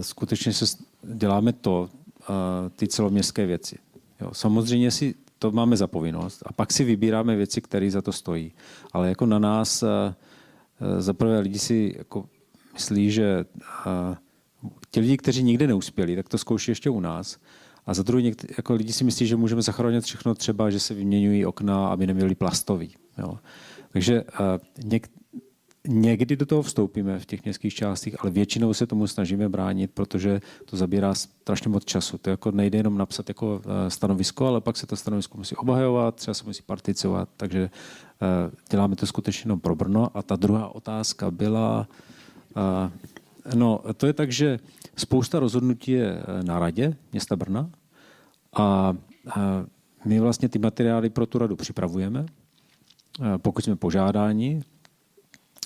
skutečně 0.02 0.54
se 0.54 0.66
děláme 1.04 1.54
to, 1.54 1.82
uh, 1.82 2.36
ty 2.76 2.88
celoměstské 2.88 3.46
věci. 3.46 3.78
Jo, 4.22 4.30
samozřejmě 4.34 4.92
si 4.92 5.16
to 5.40 5.52
máme 5.52 5.78
za 5.78 5.88
povinnost 5.88 6.44
a 6.46 6.54
pak 6.54 6.74
si 6.74 6.84
vybíráme 6.84 7.36
věci, 7.36 7.62
které 7.62 7.92
za 7.92 8.02
to 8.02 8.12
stojí. 8.12 8.52
Ale 8.94 9.10
jako 9.10 9.26
na 9.26 9.40
nás 9.40 9.84
uh, 9.84 9.90
za 11.00 11.14
prvé 11.14 11.40
lidi 11.40 11.60
si 11.60 11.96
jako 11.98 12.26
myslí, 12.74 13.12
že 13.12 13.46
uh, 13.86 14.16
ti 14.92 15.00
lidi, 15.00 15.18
kteří 15.18 15.44
nikdy 15.44 15.68
neuspěli, 15.68 16.16
tak 16.16 16.30
to 16.30 16.38
zkouší 16.38 16.72
ještě 16.72 16.90
u 16.90 17.00
nás. 17.00 17.38
A 17.86 17.94
za 17.94 18.04
druhé, 18.04 18.32
jako 18.58 18.74
lidi 18.74 18.94
si 18.94 19.04
myslí, 19.04 19.28
že 19.28 19.36
můžeme 19.36 19.62
zachránit 19.62 20.04
všechno 20.04 20.36
třeba, 20.36 20.70
že 20.70 20.80
se 20.80 20.94
vyměňují 20.94 21.46
okna, 21.46 21.88
aby 21.88 22.08
neměli 22.08 22.36
plastový. 22.36 22.96
Jo. 23.18 23.40
Takže 23.92 24.24
uh, 24.24 24.30
něk, 24.84 25.10
Někdy 25.88 26.36
do 26.36 26.46
toho 26.46 26.62
vstoupíme 26.62 27.20
v 27.20 27.26
těch 27.26 27.44
městských 27.44 27.74
částech, 27.74 28.16
ale 28.20 28.32
většinou 28.32 28.74
se 28.74 28.88
tomu 28.88 29.08
snažíme 29.08 29.50
bránit, 29.50 29.92
protože 29.92 30.42
to 30.66 30.78
zabírá 30.78 31.16
strašně 31.16 31.70
moc 31.70 31.86
času. 31.86 32.18
To 32.18 32.30
jako 32.30 32.52
nejde 32.52 32.78
jenom 32.80 32.98
napsat 32.98 33.30
jako 33.30 33.62
eh, 33.66 33.90
stanovisko, 33.90 34.48
ale 34.48 34.62
pak 34.62 34.78
se 34.78 34.88
to 34.88 34.96
stanovisko 34.96 35.38
musí 35.38 35.56
obhajovat, 35.56 36.16
třeba 36.16 36.34
se 36.34 36.44
musí 36.46 36.64
participovat, 36.64 37.30
takže 37.38 37.70
eh, 38.22 38.52
děláme 38.72 38.96
to 38.96 39.06
skutečně 39.06 39.48
jenom 39.48 39.60
pro 39.60 39.76
Brno. 39.76 40.18
A 40.18 40.22
ta 40.22 40.36
druhá 40.36 40.76
otázka 40.76 41.32
byla, 41.32 41.88
eh, 42.58 43.56
no 43.56 43.82
to 43.98 44.08
je 44.08 44.14
tak, 44.14 44.32
že 44.32 44.60
spousta 44.96 45.40
rozhodnutí 45.40 45.92
je 45.92 46.24
na 46.42 46.60
radě 46.60 46.96
města 47.12 47.36
Brna 47.36 47.70
a 48.54 48.94
my 50.06 50.20
vlastně 50.20 50.50
ty 50.50 50.60
materiály 50.60 51.10
pro 51.10 51.26
tu 51.26 51.38
radu 51.38 51.56
připravujeme, 51.56 52.26
pokud 53.38 53.64
jsme 53.64 53.76
požádáni, 53.76 54.64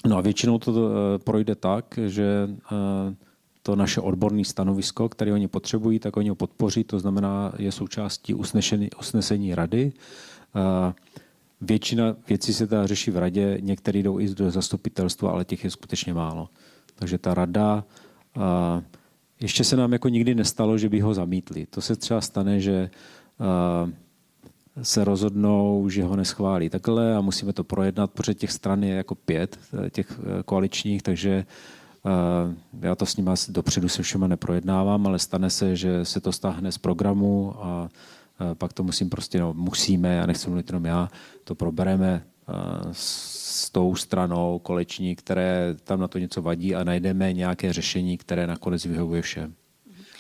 No 0.08 0.18
a 0.18 0.22
většinou 0.22 0.58
to 0.58 0.72
eh, 0.72 1.20
projde 1.20 1.56
tak, 1.56 2.00
že 2.08 2.50
eh, 2.50 3.16
to 3.64 3.76
naše 3.76 4.02
odborné 4.02 4.46
stanovisko, 4.46 5.10
které 5.10 5.34
oni 5.34 5.48
potřebují, 5.48 6.00
tak 6.00 6.18
oni 6.18 6.30
ho 6.30 6.36
podpoří, 6.36 6.84
to 6.84 7.00
znamená, 7.00 7.54
je 7.58 7.72
součástí 7.72 8.34
usnesení, 8.34 8.90
usnesení 9.00 9.56
rady. 9.56 9.92
Eh, 10.56 10.94
většina 11.62 12.16
věcí 12.30 12.54
se 12.54 12.68
teda 12.68 12.88
řeší 12.88 13.12
v 13.12 13.18
radě, 13.18 13.58
některé 13.62 14.00
jdou 14.00 14.20
i 14.20 14.30
do 14.36 14.52
zastupitelstva, 14.52 15.32
ale 15.32 15.46
těch 15.46 15.64
je 15.64 15.70
skutečně 15.70 16.14
málo. 16.14 16.50
Takže 16.96 17.18
ta 17.18 17.34
rada, 17.34 17.84
ještě 19.42 19.64
se 19.64 19.76
nám 19.76 19.94
jako 19.94 20.10
nikdy 20.10 20.36
nestalo, 20.36 20.78
že 20.78 20.90
by 20.90 21.00
ho 21.00 21.14
zamítli. 21.14 21.66
To 21.66 21.82
se 21.82 21.96
třeba 21.96 22.22
stane, 22.22 22.60
že 22.60 22.90
se 24.82 25.04
rozhodnou, 25.04 25.90
že 25.90 26.04
ho 26.04 26.16
neschválí 26.16 26.70
takhle 26.70 27.16
a 27.16 27.22
musíme 27.22 27.54
to 27.54 27.64
projednat, 27.64 28.12
protože 28.12 28.34
těch 28.34 28.52
stran 28.52 28.84
je 28.84 28.96
jako 28.96 29.16
pět, 29.16 29.60
eh, 29.86 29.90
těch 29.90 30.20
eh, 30.20 30.44
koaličních, 30.44 31.04
takže 31.04 31.46
já 32.82 32.96
to 32.96 33.06
s 33.06 33.18
nimi 33.18 33.32
dopředu 33.50 33.90
se 33.90 34.04
všema 34.04 34.28
neprojednávám, 34.28 35.08
ale 35.08 35.20
stane 35.20 35.50
se, 35.50 35.76
že 35.76 36.06
se 36.06 36.22
to 36.22 36.32
stáhne 36.32 36.72
z 36.72 36.78
programu 36.78 37.54
a 37.58 37.90
pak 38.54 38.74
to 38.74 38.84
musím 38.84 39.10
prostě, 39.10 39.40
no, 39.40 39.54
musíme, 39.54 40.22
a 40.22 40.26
nechci 40.26 40.50
mluvit 40.50 40.70
jenom 40.70 40.86
já, 40.86 41.10
to 41.44 41.56
probereme 41.56 42.24
s 42.92 43.70
tou 43.70 43.96
stranou 43.96 44.60
koleční, 44.60 45.16
které 45.16 45.76
tam 45.84 46.00
na 46.00 46.08
to 46.08 46.20
něco 46.20 46.42
vadí 46.42 46.76
a 46.76 46.84
najdeme 46.84 47.34
nějaké 47.34 47.74
řešení, 47.74 48.18
které 48.18 48.48
nakonec 48.48 48.86
vyhovuje 48.86 49.22
všem. 49.22 49.54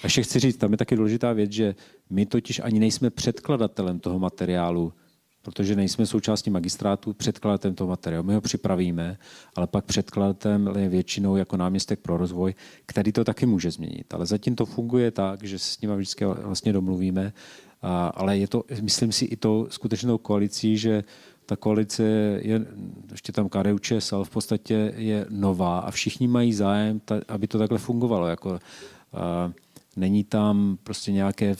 A 0.03 0.05
ještě 0.05 0.23
chci 0.23 0.39
říct, 0.39 0.57
tam 0.57 0.71
je 0.71 0.77
taky 0.77 0.95
důležitá 0.95 1.33
věc, 1.33 1.51
že 1.51 1.75
my 2.09 2.25
totiž 2.25 2.59
ani 2.63 2.79
nejsme 2.79 3.09
předkladatelem 3.09 3.99
toho 3.99 4.19
materiálu, 4.19 4.93
protože 5.41 5.75
nejsme 5.75 6.05
součástí 6.05 6.49
magistrátu 6.49 7.13
předkladatelem 7.13 7.75
toho 7.75 7.87
materiálu. 7.87 8.27
My 8.27 8.33
ho 8.33 8.41
připravíme, 8.41 9.17
ale 9.55 9.67
pak 9.67 9.85
předkladatelem 9.85 10.69
je 10.77 10.89
většinou 10.89 11.35
jako 11.35 11.57
náměstek 11.57 11.99
pro 11.99 12.17
rozvoj, 12.17 12.55
který 12.85 13.11
to 13.11 13.23
taky 13.23 13.45
může 13.45 13.71
změnit. 13.71 14.13
Ale 14.13 14.25
zatím 14.25 14.55
to 14.55 14.65
funguje 14.65 15.11
tak, 15.11 15.43
že 15.43 15.59
se 15.59 15.73
s 15.73 15.81
nimi 15.81 15.95
vždycky 15.95 16.25
vlastně 16.25 16.73
domluvíme, 16.73 17.33
a, 17.81 18.07
ale 18.07 18.37
je 18.37 18.47
to, 18.47 18.63
myslím 18.81 19.11
si, 19.11 19.25
i 19.25 19.35
to 19.35 19.67
skutečnou 19.69 20.17
koalicí, 20.17 20.77
že 20.77 21.03
ta 21.45 21.55
koalice 21.55 22.03
je, 22.41 22.65
ještě 23.11 23.31
tam 23.31 23.49
KDU 23.49 23.79
ČSL 23.79 24.23
v 24.23 24.29
podstatě 24.29 24.93
je 24.97 25.25
nová 25.29 25.79
a 25.79 25.91
všichni 25.91 26.27
mají 26.27 26.53
zájem, 26.53 26.99
ta, 26.99 27.21
aby 27.27 27.47
to 27.47 27.57
takhle 27.57 27.77
fungovalo. 27.77 28.27
Jako, 28.27 28.59
a, 29.13 29.51
není 29.99 30.23
tam 30.23 30.77
prostě 30.83 31.11
nějaké 31.11 31.55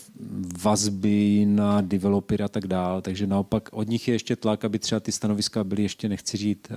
vazby 0.61 1.45
na 1.49 1.82
developery 1.82 2.44
a 2.44 2.48
tak 2.48 2.68
dále, 2.68 3.02
takže 3.02 3.28
naopak 3.28 3.70
od 3.72 3.88
nich 3.88 4.07
je 4.07 4.16
ještě 4.16 4.36
tlak, 4.36 4.66
aby 4.66 4.80
třeba 4.80 4.99
ty 4.99 5.11
stanoviska 5.11 5.64
byly 5.64 5.82
ještě, 5.84 6.10
nechci 6.10 6.38
říct, 6.38 6.72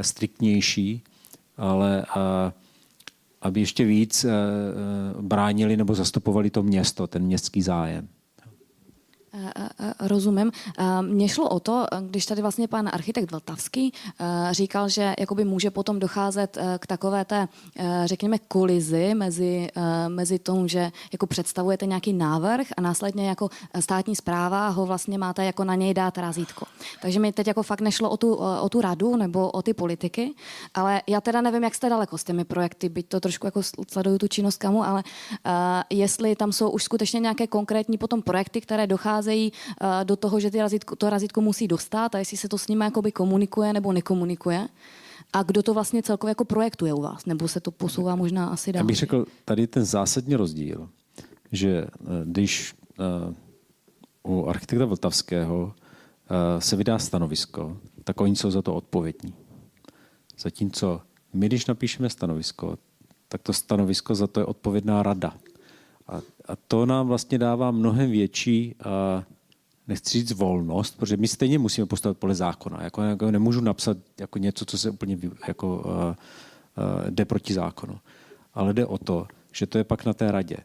striktnější, 0.00 1.02
ale 1.56 2.06
aby 3.42 3.60
ještě 3.60 3.84
víc 3.84 4.26
bránili 5.20 5.76
nebo 5.76 5.94
zastupovali 5.94 6.50
to 6.50 6.62
město, 6.62 7.06
ten 7.06 7.22
městský 7.22 7.62
zájem. 7.62 8.08
Eh, 9.34 9.52
eh, 9.56 9.68
eh, 9.80 10.08
rozumím. 10.08 10.52
Mně 11.00 11.28
šlo 11.28 11.48
o 11.48 11.60
to, 11.60 11.86
když 12.00 12.26
tady 12.26 12.42
vlastně 12.42 12.68
pan 12.68 12.90
architekt 12.92 13.30
Vltavský 13.30 13.92
říkal, 14.50 14.88
že 14.88 15.14
jakoby 15.18 15.44
může 15.44 15.70
potom 15.70 15.98
docházet 15.98 16.58
k 16.78 16.86
takové 16.86 17.24
té, 17.24 17.48
řekněme, 18.04 18.38
kolizi 18.38 19.14
mezi, 19.14 19.68
mezi 20.08 20.38
tom, 20.38 20.68
že 20.68 20.92
jako 21.12 21.26
představujete 21.26 21.86
nějaký 21.86 22.12
návrh 22.12 22.66
a 22.76 22.80
následně 22.80 23.28
jako 23.28 23.48
státní 23.80 24.16
zpráva 24.16 24.68
ho 24.68 24.86
vlastně 24.86 25.18
máte 25.18 25.44
jako 25.44 25.64
na 25.64 25.74
něj 25.74 25.94
dát 25.94 26.18
razítko. 26.18 26.66
Takže 27.02 27.20
mi 27.20 27.32
teď 27.32 27.46
jako 27.46 27.62
fakt 27.62 27.80
nešlo 27.80 28.10
o 28.10 28.16
tu, 28.16 28.34
o 28.34 28.68
tu 28.68 28.80
radu 28.80 29.16
nebo 29.16 29.50
o 29.50 29.62
ty 29.62 29.74
politiky, 29.74 30.34
ale 30.74 31.02
já 31.06 31.20
teda 31.20 31.40
nevím, 31.40 31.64
jak 31.64 31.74
jste 31.74 31.88
daleko 31.88 32.18
s 32.18 32.24
těmi 32.24 32.44
projekty, 32.44 32.88
byť 32.88 33.08
to 33.08 33.20
trošku 33.20 33.46
jako 33.46 33.60
sleduju 33.90 34.18
tu 34.18 34.28
činnost 34.28 34.56
kamu, 34.56 34.84
ale 34.84 35.02
jestli 35.90 36.36
tam 36.36 36.52
jsou 36.52 36.70
už 36.70 36.84
skutečně 36.84 37.20
nějaké 37.20 37.46
konkrétní 37.46 37.98
potom 37.98 38.22
projekty, 38.22 38.60
které 38.60 38.86
dochází 38.86 39.23
přicházejí 39.24 39.52
uh, 39.52 40.04
do 40.04 40.16
toho, 40.16 40.40
že 40.40 40.50
ty 40.50 40.58
razítko, 40.58 40.96
to 40.96 41.10
razítko 41.10 41.40
musí 41.40 41.68
dostat 41.68 42.14
a 42.14 42.18
jestli 42.18 42.36
se 42.36 42.48
to 42.48 42.58
s 42.58 42.68
nimi 42.68 42.84
jakoby 42.84 43.12
komunikuje 43.12 43.72
nebo 43.72 43.92
nekomunikuje. 43.92 44.68
A 45.32 45.42
kdo 45.42 45.62
to 45.62 45.74
vlastně 45.74 46.02
celkově 46.02 46.30
jako 46.30 46.44
projektuje 46.44 46.94
u 46.94 47.00
vás? 47.00 47.26
Nebo 47.26 47.48
se 47.48 47.60
to 47.60 47.70
posouvá 47.70 48.16
možná 48.16 48.46
asi 48.46 48.72
dál? 48.72 48.80
Já 48.80 48.86
bych 48.86 48.96
řekl, 48.96 49.26
tady 49.44 49.66
ten 49.66 49.84
zásadní 49.84 50.36
rozdíl, 50.36 50.88
že 51.52 51.70
eh, 51.70 51.88
když 52.24 52.74
uh, 54.24 54.36
u 54.36 54.46
architekta 54.46 54.84
Vltavského 54.84 55.74
se 56.58 56.76
vydá 56.76 56.98
stanovisko, 56.98 57.76
tak 58.04 58.20
oni 58.20 58.36
jsou 58.36 58.50
za 58.50 58.62
to 58.62 58.74
odpovědní. 58.74 59.34
Zatímco 60.38 61.00
my, 61.32 61.46
když 61.46 61.66
napíšeme 61.66 62.10
stanovisko, 62.10 62.78
tak 63.28 63.42
to 63.42 63.52
stanovisko 63.52 64.14
za 64.14 64.26
to 64.26 64.40
je 64.40 64.46
odpovědná 64.46 65.02
rada. 65.02 65.36
A, 66.06 66.16
a 66.48 66.56
to 66.68 66.86
nám 66.86 67.06
vlastně 67.06 67.38
dává 67.38 67.70
mnohem 67.70 68.10
větší, 68.10 68.74
a 68.84 69.24
nechci 69.88 70.18
říct 70.18 70.32
volnost, 70.32 70.96
protože 70.96 71.16
my 71.16 71.28
stejně 71.28 71.58
musíme 71.58 71.86
postavit 71.86 72.18
podle 72.18 72.34
zákona. 72.34 72.82
Jako, 72.82 73.02
jako 73.02 73.30
nemůžu 73.30 73.60
napsat 73.60 73.96
jako 74.20 74.38
něco, 74.38 74.64
co 74.64 74.78
se 74.78 74.90
úplně 74.90 75.18
jako, 75.48 75.76
uh, 75.76 75.82
uh, 75.82 76.14
jde 77.10 77.24
proti 77.24 77.54
zákonu. 77.54 77.98
Ale 78.54 78.74
jde 78.74 78.86
o 78.86 78.98
to, 78.98 79.26
že 79.52 79.66
to 79.66 79.78
je 79.78 79.84
pak 79.84 80.04
na 80.04 80.14
té 80.14 80.32
radě. 80.32 80.56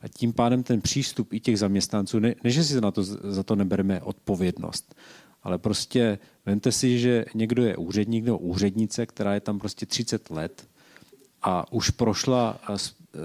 A 0.00 0.08
tím 0.08 0.32
pádem 0.32 0.62
ten 0.62 0.80
přístup 0.80 1.32
i 1.32 1.40
těch 1.40 1.58
zaměstnanců, 1.58 2.18
ne, 2.18 2.34
že 2.44 2.64
si 2.64 2.80
na 2.80 2.90
to, 2.90 3.02
za 3.04 3.42
to 3.42 3.56
nebereme 3.56 4.02
odpovědnost, 4.02 4.94
ale 5.42 5.58
prostě 5.58 6.18
vemte 6.46 6.72
si, 6.72 6.98
že 6.98 7.24
někdo 7.34 7.64
je 7.64 7.76
úředník 7.76 8.24
nebo 8.24 8.38
úřednice, 8.38 9.06
která 9.06 9.34
je 9.34 9.40
tam 9.40 9.58
prostě 9.58 9.86
30 9.86 10.30
let 10.30 10.68
a 11.42 11.72
už 11.72 11.90
prošla 11.90 12.60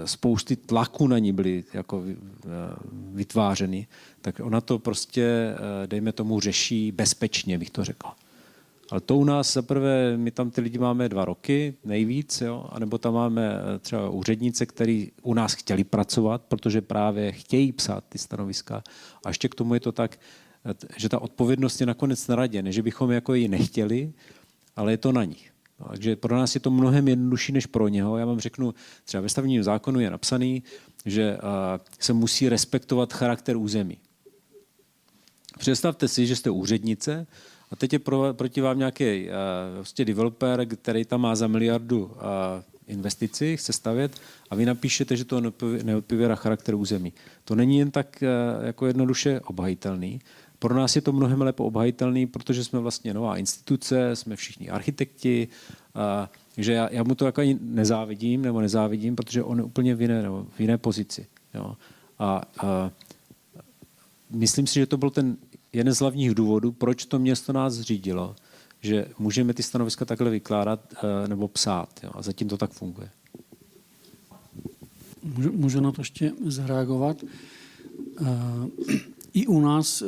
spousty 0.04 0.56
tlaků 0.56 1.06
na 1.06 1.18
ní 1.18 1.32
byly 1.32 1.64
jako 1.72 2.02
eh, 2.06 2.48
vytvářeny, 3.12 3.86
tak 4.20 4.40
ona 4.42 4.60
to 4.60 4.78
prostě, 4.78 5.54
eh, 5.54 5.86
dejme 5.86 6.12
tomu, 6.12 6.40
řeší 6.40 6.92
bezpečně, 6.92 7.58
bych 7.58 7.70
to 7.70 7.84
řekl. 7.84 8.08
Ale 8.90 9.00
to 9.00 9.16
u 9.16 9.24
nás 9.24 9.52
zaprvé, 9.52 10.16
my 10.16 10.30
tam 10.30 10.50
ty 10.50 10.60
lidi 10.60 10.78
máme 10.78 11.08
dva 11.08 11.24
roky 11.24 11.74
nejvíc, 11.84 12.40
jo? 12.40 12.66
anebo 12.70 12.98
tam 12.98 13.14
máme 13.14 13.54
eh, 13.54 13.78
třeba 13.78 14.08
úřednice, 14.10 14.66
který 14.66 15.10
u 15.22 15.34
nás 15.34 15.52
chtěli 15.52 15.84
pracovat, 15.84 16.42
protože 16.42 16.80
právě 16.80 17.32
chtějí 17.32 17.72
psát 17.72 18.04
ty 18.08 18.18
stanoviska. 18.18 18.82
A 19.24 19.28
ještě 19.28 19.48
k 19.48 19.54
tomu 19.54 19.74
je 19.74 19.80
to 19.80 19.92
tak, 19.92 20.18
že 20.96 21.08
ta 21.08 21.18
odpovědnost 21.18 21.80
je 21.80 21.86
nakonec 21.86 22.28
na 22.28 22.36
radě, 22.36 22.62
ne 22.62 22.72
že 22.72 22.82
bychom 22.82 23.10
jako 23.10 23.34
ji 23.34 23.48
nechtěli, 23.48 24.12
ale 24.76 24.92
je 24.92 24.96
to 24.96 25.12
na 25.12 25.24
nich. 25.24 25.51
No, 25.82 25.88
takže 25.88 26.16
pro 26.16 26.36
nás 26.36 26.54
je 26.54 26.60
to 26.60 26.70
mnohem 26.70 27.08
jednodušší 27.08 27.52
než 27.52 27.66
pro 27.66 27.88
něho. 27.88 28.18
Já 28.18 28.26
vám 28.26 28.40
řeknu, 28.40 28.74
třeba 29.04 29.20
ve 29.20 29.28
stavním 29.28 29.62
zákonu 29.62 30.00
je 30.00 30.10
napsaný, 30.10 30.62
že 31.06 31.38
se 31.98 32.12
musí 32.12 32.48
respektovat 32.48 33.12
charakter 33.12 33.56
území. 33.56 33.98
Představte 35.58 36.08
si, 36.08 36.26
že 36.26 36.36
jste 36.36 36.50
úřednice 36.50 37.26
a 37.70 37.76
teď 37.76 37.92
je 37.92 37.98
pro, 37.98 38.34
proti 38.34 38.60
vám 38.60 38.78
nějaký 38.78 39.24
uh, 39.24 39.30
prostě 39.74 40.04
developer, 40.04 40.66
který 40.66 41.04
tam 41.04 41.20
má 41.20 41.34
za 41.34 41.46
miliardu 41.46 42.04
uh, 42.04 42.12
investici, 42.86 43.56
chce 43.56 43.72
stavět 43.72 44.20
a 44.50 44.54
vy 44.54 44.66
napíšete, 44.66 45.16
že 45.16 45.24
to 45.24 45.42
neodpovídá 45.82 46.34
charakter 46.34 46.74
území. 46.74 47.12
To 47.44 47.54
není 47.54 47.78
jen 47.78 47.90
tak 47.90 48.22
uh, 48.22 48.66
jako 48.66 48.86
jednoduše 48.86 49.40
obhajitelný. 49.40 50.20
Pro 50.62 50.74
nás 50.74 50.96
je 50.96 51.02
to 51.02 51.12
mnohem 51.12 51.42
lépe 51.42 51.62
obhajitelný, 51.62 52.26
protože 52.26 52.64
jsme 52.64 52.78
vlastně 52.78 53.14
nová 53.14 53.36
instituce, 53.36 54.16
jsme 54.16 54.36
všichni 54.36 54.70
architekti, 54.70 55.48
a, 55.94 56.30
že 56.56 56.72
já, 56.72 56.88
já 56.92 57.02
mu 57.02 57.14
to 57.14 57.26
jako 57.26 57.40
ani 57.40 57.58
nezávidím, 57.60 58.42
nebo 58.42 58.60
nezávidím, 58.60 59.16
protože 59.16 59.42
on 59.42 59.58
je 59.58 59.64
úplně 59.64 59.94
v 59.94 60.02
jiné, 60.02 60.22
nebo 60.22 60.46
v 60.56 60.60
jiné 60.60 60.78
pozici. 60.78 61.26
Jo. 61.54 61.76
A, 62.18 62.42
a 62.58 62.90
myslím 64.30 64.66
si, 64.66 64.74
že 64.74 64.86
to 64.86 64.96
byl 64.96 65.10
ten 65.10 65.36
jeden 65.72 65.94
z 65.94 65.98
hlavních 65.98 66.34
důvodů, 66.34 66.72
proč 66.72 67.04
to 67.06 67.18
město 67.18 67.52
nás 67.52 67.74
zřídilo, 67.74 68.36
že 68.80 69.06
můžeme 69.18 69.54
ty 69.54 69.62
stanoviska 69.62 70.04
takhle 70.04 70.30
vykládat 70.30 70.94
e, 70.94 71.28
nebo 71.28 71.48
psát. 71.48 72.00
Jo. 72.02 72.10
A 72.14 72.22
zatím 72.22 72.48
to 72.48 72.56
tak 72.56 72.70
funguje. 72.70 73.10
Můžu, 75.22 75.52
můžu 75.52 75.80
na 75.80 75.92
to 75.92 76.00
ještě 76.00 76.32
zareagovat. 76.46 77.22
E, 77.22 77.26
i 79.34 79.46
u 79.46 79.60
nás 79.60 80.02
e, 80.02 80.06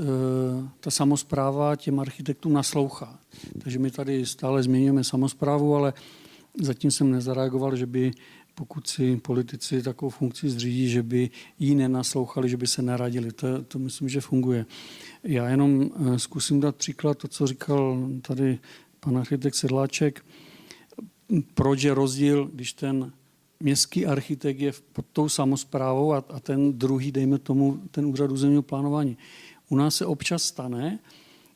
ta 0.81 0.91
samozpráva 0.91 1.77
těm 1.77 2.01
architektům 2.01 2.53
naslouchá. 2.53 3.19
Takže 3.63 3.79
my 3.79 3.91
tady 3.91 4.27
stále 4.27 4.63
zmiňujeme 4.63 5.05
samozprávu, 5.05 5.77
ale 5.77 5.93
zatím 6.61 6.91
jsem 6.91 7.11
nezareagoval, 7.11 7.77
že 7.77 7.87
by 7.87 8.13
pokud 8.55 8.87
si 8.87 9.17
politici 9.17 9.83
takovou 9.83 10.11
funkci 10.11 10.51
zřídí, 10.51 10.89
že 10.89 11.03
by 11.03 11.31
jí 11.59 11.75
nenaslouchali, 11.75 12.49
že 12.49 12.57
by 12.57 12.67
se 12.67 12.83
naradili. 12.83 13.33
To, 13.33 13.63
to 13.63 13.79
myslím, 13.79 14.09
že 14.09 14.21
funguje. 14.21 14.67
Já 15.23 15.49
jenom 15.49 15.83
e, 15.83 16.19
zkusím 16.19 16.61
dát 16.61 16.77
příklad 16.77 17.19
to, 17.19 17.29
co 17.29 17.47
říkal 17.47 18.09
tady 18.23 18.59
pan 19.01 19.19
architekt 19.19 19.55
Sedláček. 19.55 20.25
Proč 21.55 21.83
je 21.83 21.95
rozdíl, 21.95 22.51
když 22.53 22.73
ten 22.73 23.13
městský 23.65 24.07
architekt 24.07 24.61
je 24.61 24.73
pod 24.93 25.07
tou 25.13 25.29
samozprávou 25.29 26.13
a, 26.13 26.25
a 26.29 26.41
ten 26.41 26.79
druhý, 26.79 27.13
dejme 27.13 27.39
tomu, 27.39 27.81
ten 27.91 28.07
úřad 28.07 28.31
územního 28.31 28.63
plánování. 28.63 29.17
U 29.69 29.77
nás 29.77 29.97
se 29.97 30.07
občas 30.07 30.43
stane, 30.43 30.99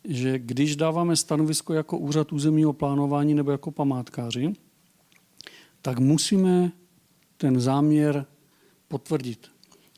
že 0.04 0.38
když 0.38 0.76
dáváme 0.76 1.16
stanovisko 1.16 1.74
jako 1.74 1.98
úřad 1.98 2.32
územního 2.32 2.72
plánování 2.72 3.34
nebo 3.34 3.50
jako 3.50 3.70
památkáři, 3.70 4.52
tak 5.82 5.98
musíme 5.98 6.72
ten 7.36 7.60
záměr 7.60 8.26
potvrdit, 8.88 9.48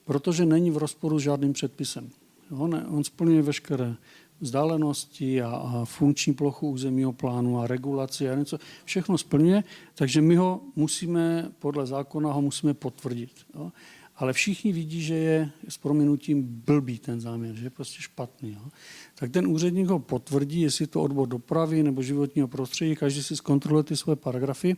protože 0.05 0.47
není 0.47 0.71
v 0.71 0.77
rozporu 0.77 1.19
s 1.19 1.23
žádným 1.23 1.53
předpisem. 1.53 2.11
Jo, 2.51 2.67
ne, 2.67 2.87
on 2.87 3.05
splňuje 3.05 3.43
veškeré 3.43 3.97
vzdálenosti 4.41 5.43
a, 5.43 5.49
a 5.51 5.85
funkční 5.85 6.35
plochu 6.35 6.71
územního 6.71 7.13
plánu 7.13 7.61
a 7.61 7.67
regulaci 7.67 8.31
a 8.31 8.35
něco, 8.35 8.59
všechno 8.85 9.19
splňuje, 9.19 9.65
takže 9.95 10.21
my 10.21 10.37
ho 10.37 10.61
musíme, 10.77 11.51
podle 11.59 11.87
zákona 11.87 12.33
ho 12.33 12.43
musíme 12.43 12.75
potvrdit. 12.75 13.31
Jo. 13.55 13.73
ale 14.17 14.33
všichni 14.33 14.73
vidí, 14.73 15.03
že 15.03 15.15
je 15.15 15.51
s 15.69 15.79
prominutím 15.79 16.43
blbý 16.43 16.99
ten 16.99 17.21
záměr, 17.21 17.55
že 17.55 17.67
je 17.67 17.71
prostě 17.71 18.03
špatný. 18.03 18.53
Jo. 18.53 18.69
Tak 19.15 19.31
ten 19.31 19.47
úředník 19.47 19.87
ho 19.87 19.99
potvrdí, 19.99 20.61
jestli 20.61 20.87
to 20.87 21.03
odbor 21.03 21.29
dopravy 21.29 21.83
nebo 21.83 22.03
životního 22.03 22.49
prostředí, 22.49 22.97
každý 22.97 23.23
si 23.23 23.37
zkontroluje 23.37 23.85
ty 23.85 23.97
své 23.97 24.17
paragrafy 24.17 24.77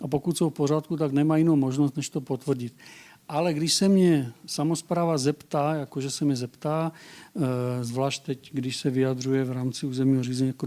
a 0.00 0.08
pokud 0.08 0.36
jsou 0.36 0.50
v 0.50 0.54
pořádku, 0.54 0.96
tak 0.96 1.12
nemá 1.12 1.36
jinou 1.36 1.56
možnost, 1.56 1.96
než 1.96 2.08
to 2.08 2.20
potvrdit. 2.20 2.74
Ale 3.32 3.54
když 3.54 3.72
se 3.72 3.88
mě 3.88 4.32
samozpráva 4.46 5.18
zeptá, 5.18 5.74
jakože 5.74 6.10
se 6.10 6.24
mě 6.24 6.36
zeptá, 6.36 6.92
eh, 6.92 7.40
zvlášť 7.84 8.22
teď, 8.22 8.50
když 8.52 8.76
se 8.76 8.90
vyjadřuje 8.90 9.44
v 9.44 9.52
rámci 9.52 9.86
územního 9.86 10.22
řízení 10.22 10.48
jako, 10.48 10.66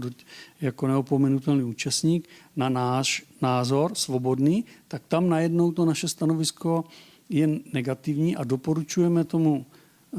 jako 0.60 0.86
neopomenutelný 0.86 1.62
účastník, 1.62 2.28
na 2.56 2.68
náš 2.68 3.22
názor 3.42 3.94
svobodný, 3.94 4.64
tak 4.88 5.02
tam 5.08 5.28
najednou 5.28 5.72
to 5.72 5.84
naše 5.84 6.08
stanovisko 6.08 6.84
je 7.28 7.48
negativní 7.72 8.36
a 8.36 8.44
doporučujeme 8.44 9.24
tomu 9.24 9.66
eh, 10.14 10.18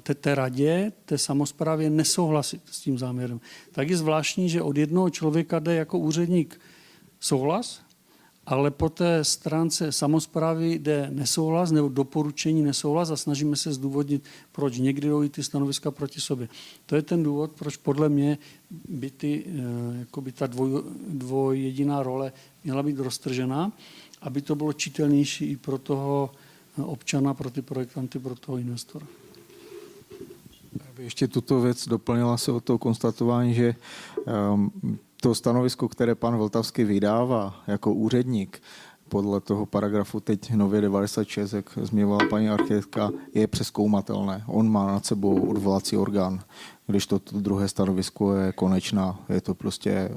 té, 0.00 0.14
té 0.14 0.34
radě, 0.34 0.92
té 1.04 1.18
samozprávě 1.18 1.90
nesouhlasit 1.90 2.62
s 2.70 2.80
tím 2.80 2.98
záměrem. 2.98 3.40
Tak 3.72 3.90
je 3.90 3.96
zvláštní, 3.96 4.48
že 4.48 4.62
od 4.62 4.76
jednoho 4.76 5.10
člověka 5.10 5.58
jde 5.58 5.74
jako 5.74 5.98
úředník 5.98 6.60
souhlas 7.20 7.91
ale 8.52 8.70
po 8.70 8.88
té 8.88 9.24
stránce 9.24 9.92
samozprávy 9.92 10.74
jde 10.74 11.08
nesouhlas 11.10 11.72
nebo 11.72 11.88
doporučení 11.88 12.62
nesouhlas 12.62 13.10
a 13.10 13.16
snažíme 13.16 13.56
se 13.56 13.72
zdůvodnit, 13.72 14.24
proč 14.52 14.78
někdy 14.78 15.08
jdou 15.08 15.28
ty 15.28 15.42
stanoviska 15.42 15.90
proti 15.90 16.20
sobě. 16.20 16.48
To 16.86 16.96
je 16.96 17.02
ten 17.02 17.22
důvod, 17.22 17.52
proč 17.52 17.76
podle 17.76 18.08
mě 18.08 18.38
by, 18.88 19.10
ty, 19.10 19.44
eh, 19.46 19.98
jako 19.98 20.20
by 20.20 20.32
ta 20.32 20.46
dvoj, 20.46 20.82
dvojjediná 21.08 22.02
role 22.02 22.32
měla 22.64 22.82
být 22.82 22.98
roztržená, 22.98 23.72
aby 24.22 24.42
to 24.42 24.54
bylo 24.54 24.72
čitelnější 24.72 25.44
i 25.44 25.56
pro 25.56 25.78
toho 25.78 26.30
občana, 26.76 27.34
pro 27.34 27.50
ty 27.50 27.62
projektanty, 27.62 28.18
pro 28.18 28.34
toho 28.34 28.58
investora. 28.58 29.06
Ještě 30.98 31.28
tuto 31.28 31.60
věc 31.60 31.88
doplnila 31.88 32.36
se 32.36 32.52
o 32.52 32.60
to 32.60 32.78
konstatování, 32.78 33.54
že 33.54 33.74
um, 34.52 34.72
to 35.22 35.34
stanovisko, 35.34 35.88
které 35.88 36.14
pan 36.14 36.36
Vltavský 36.36 36.84
vydává 36.84 37.54
jako 37.66 37.94
úředník, 37.94 38.62
podle 39.08 39.40
toho 39.40 39.66
paragrafu 39.66 40.20
teď 40.20 40.54
nově 40.54 40.80
96, 40.80 41.52
jak 41.52 41.78
zmiňovala 41.82 42.28
paní 42.30 42.48
architektka, 42.48 43.10
je 43.34 43.46
přeskoumatelné. 43.46 44.44
On 44.46 44.70
má 44.70 44.86
nad 44.86 45.06
sebou 45.06 45.40
odvolací 45.40 45.96
orgán, 45.96 46.40
když 46.86 47.06
to, 47.06 47.18
to 47.18 47.40
druhé 47.40 47.68
stanovisko 47.68 48.34
je 48.34 48.52
konečná, 48.52 49.20
je 49.28 49.40
to 49.40 49.54
prostě 49.54 50.10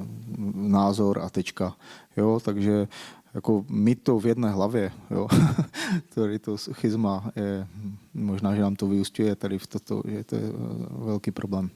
názor 0.55 1.19
a 1.19 1.29
tečka. 1.29 1.75
Jo, 2.17 2.39
takže 2.43 2.87
jako 3.33 3.65
mít 3.69 4.03
to 4.03 4.19
v 4.19 4.25
jedné 4.25 4.49
hlavě, 4.49 4.91
jo, 5.11 5.27
tady 6.15 6.39
to 6.39 6.57
schizma 6.57 7.31
je, 7.35 7.67
možná, 8.13 8.55
že 8.55 8.61
nám 8.61 8.75
to 8.75 8.87
vyústňuje 8.87 9.35
tady 9.35 9.59
v 9.59 9.67
toto, 9.67 10.01
že 10.07 10.23
to 10.23 10.35
je 10.35 10.41
velký 10.89 11.31
problém. 11.31 11.69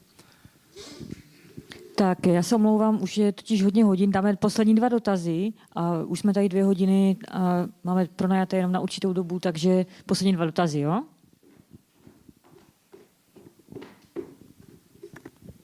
Tak 1.99 2.25
já 2.27 2.43
se 2.43 2.55
omlouvám, 2.55 3.01
už 3.01 3.17
je 3.17 3.31
totiž 3.31 3.63
hodně 3.63 3.83
hodin, 3.83 4.11
dáme 4.11 4.35
poslední 4.35 4.75
dva 4.75 4.89
dotazy 4.89 5.53
a 5.73 6.03
už 6.03 6.19
jsme 6.19 6.33
tady 6.33 6.49
dvě 6.49 6.63
hodiny 6.63 7.17
a 7.31 7.67
máme 7.83 8.07
pronajaté 8.15 8.57
jenom 8.57 8.71
na 8.71 8.79
určitou 8.79 9.13
dobu, 9.13 9.39
takže 9.39 9.85
poslední 10.05 10.33
dva 10.33 10.45
dotazy, 10.45 10.79
jo? 10.79 11.03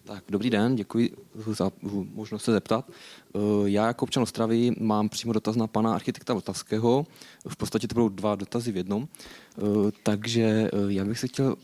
Tak, 0.03 0.23
dobrý 0.29 0.49
den, 0.49 0.75
děkuji 0.75 1.15
za 1.35 1.71
možnost 2.13 2.43
se 2.43 2.51
zeptat. 2.51 2.89
Eh, 2.89 3.39
já 3.65 3.87
jako 3.87 4.03
občan 4.03 4.23
Ostravy 4.23 4.71
mám 4.79 5.09
přímo 5.09 5.33
dotaz 5.33 5.55
na 5.55 5.67
pana 5.67 5.95
architekta 5.95 6.33
Vltavského. 6.33 7.05
V 7.47 7.57
podstatě 7.57 7.87
to 7.87 7.93
budou 7.93 8.09
dva 8.09 8.35
dotazy 8.35 8.71
v 8.71 8.77
jednom. 8.77 9.07
Eh, 9.07 9.61
takže 10.03 10.43
eh, 10.43 10.69
já 10.87 11.05
bych 11.05 11.19
se 11.19 11.27
chtěl, 11.27 11.55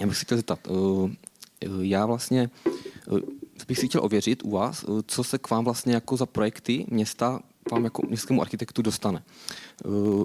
já 0.00 0.06
bych 0.06 0.16
se 0.16 0.24
chtěl 0.24 0.36
zeptat. 0.36 0.68
Já 1.80 2.06
vlastně 2.06 2.50
bych 3.68 3.78
si 3.78 3.88
chtěl 3.88 4.04
ověřit 4.04 4.42
u 4.44 4.50
vás, 4.50 4.84
co 5.06 5.24
se 5.24 5.38
k 5.38 5.50
vám 5.50 5.64
vlastně 5.64 5.94
jako 5.94 6.16
za 6.16 6.26
projekty 6.26 6.86
města 6.90 7.40
vám 7.72 7.84
jako 7.84 8.02
městskému 8.08 8.42
architektu 8.42 8.82
dostane. 8.82 9.22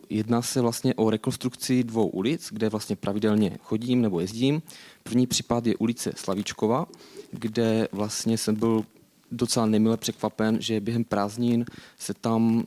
Jedná 0.09 0.41
se 0.41 0.61
vlastně 0.61 0.93
o 0.95 1.09
rekonstrukci 1.09 1.83
dvou 1.83 2.07
ulic, 2.07 2.49
kde 2.51 2.69
vlastně 2.69 2.95
pravidelně 2.95 3.57
chodím 3.63 4.01
nebo 4.01 4.19
jezdím. 4.19 4.61
První 5.03 5.27
případ 5.27 5.67
je 5.67 5.75
ulice 5.75 6.11
Slavíčkova, 6.15 6.85
kde 7.31 7.87
vlastně 7.91 8.37
jsem 8.37 8.55
byl 8.55 8.85
docela 9.31 9.65
nemile 9.65 9.97
překvapen, 9.97 10.61
že 10.61 10.79
během 10.79 11.03
prázdnin 11.03 11.65
se 11.99 12.13
tam, 12.13 12.63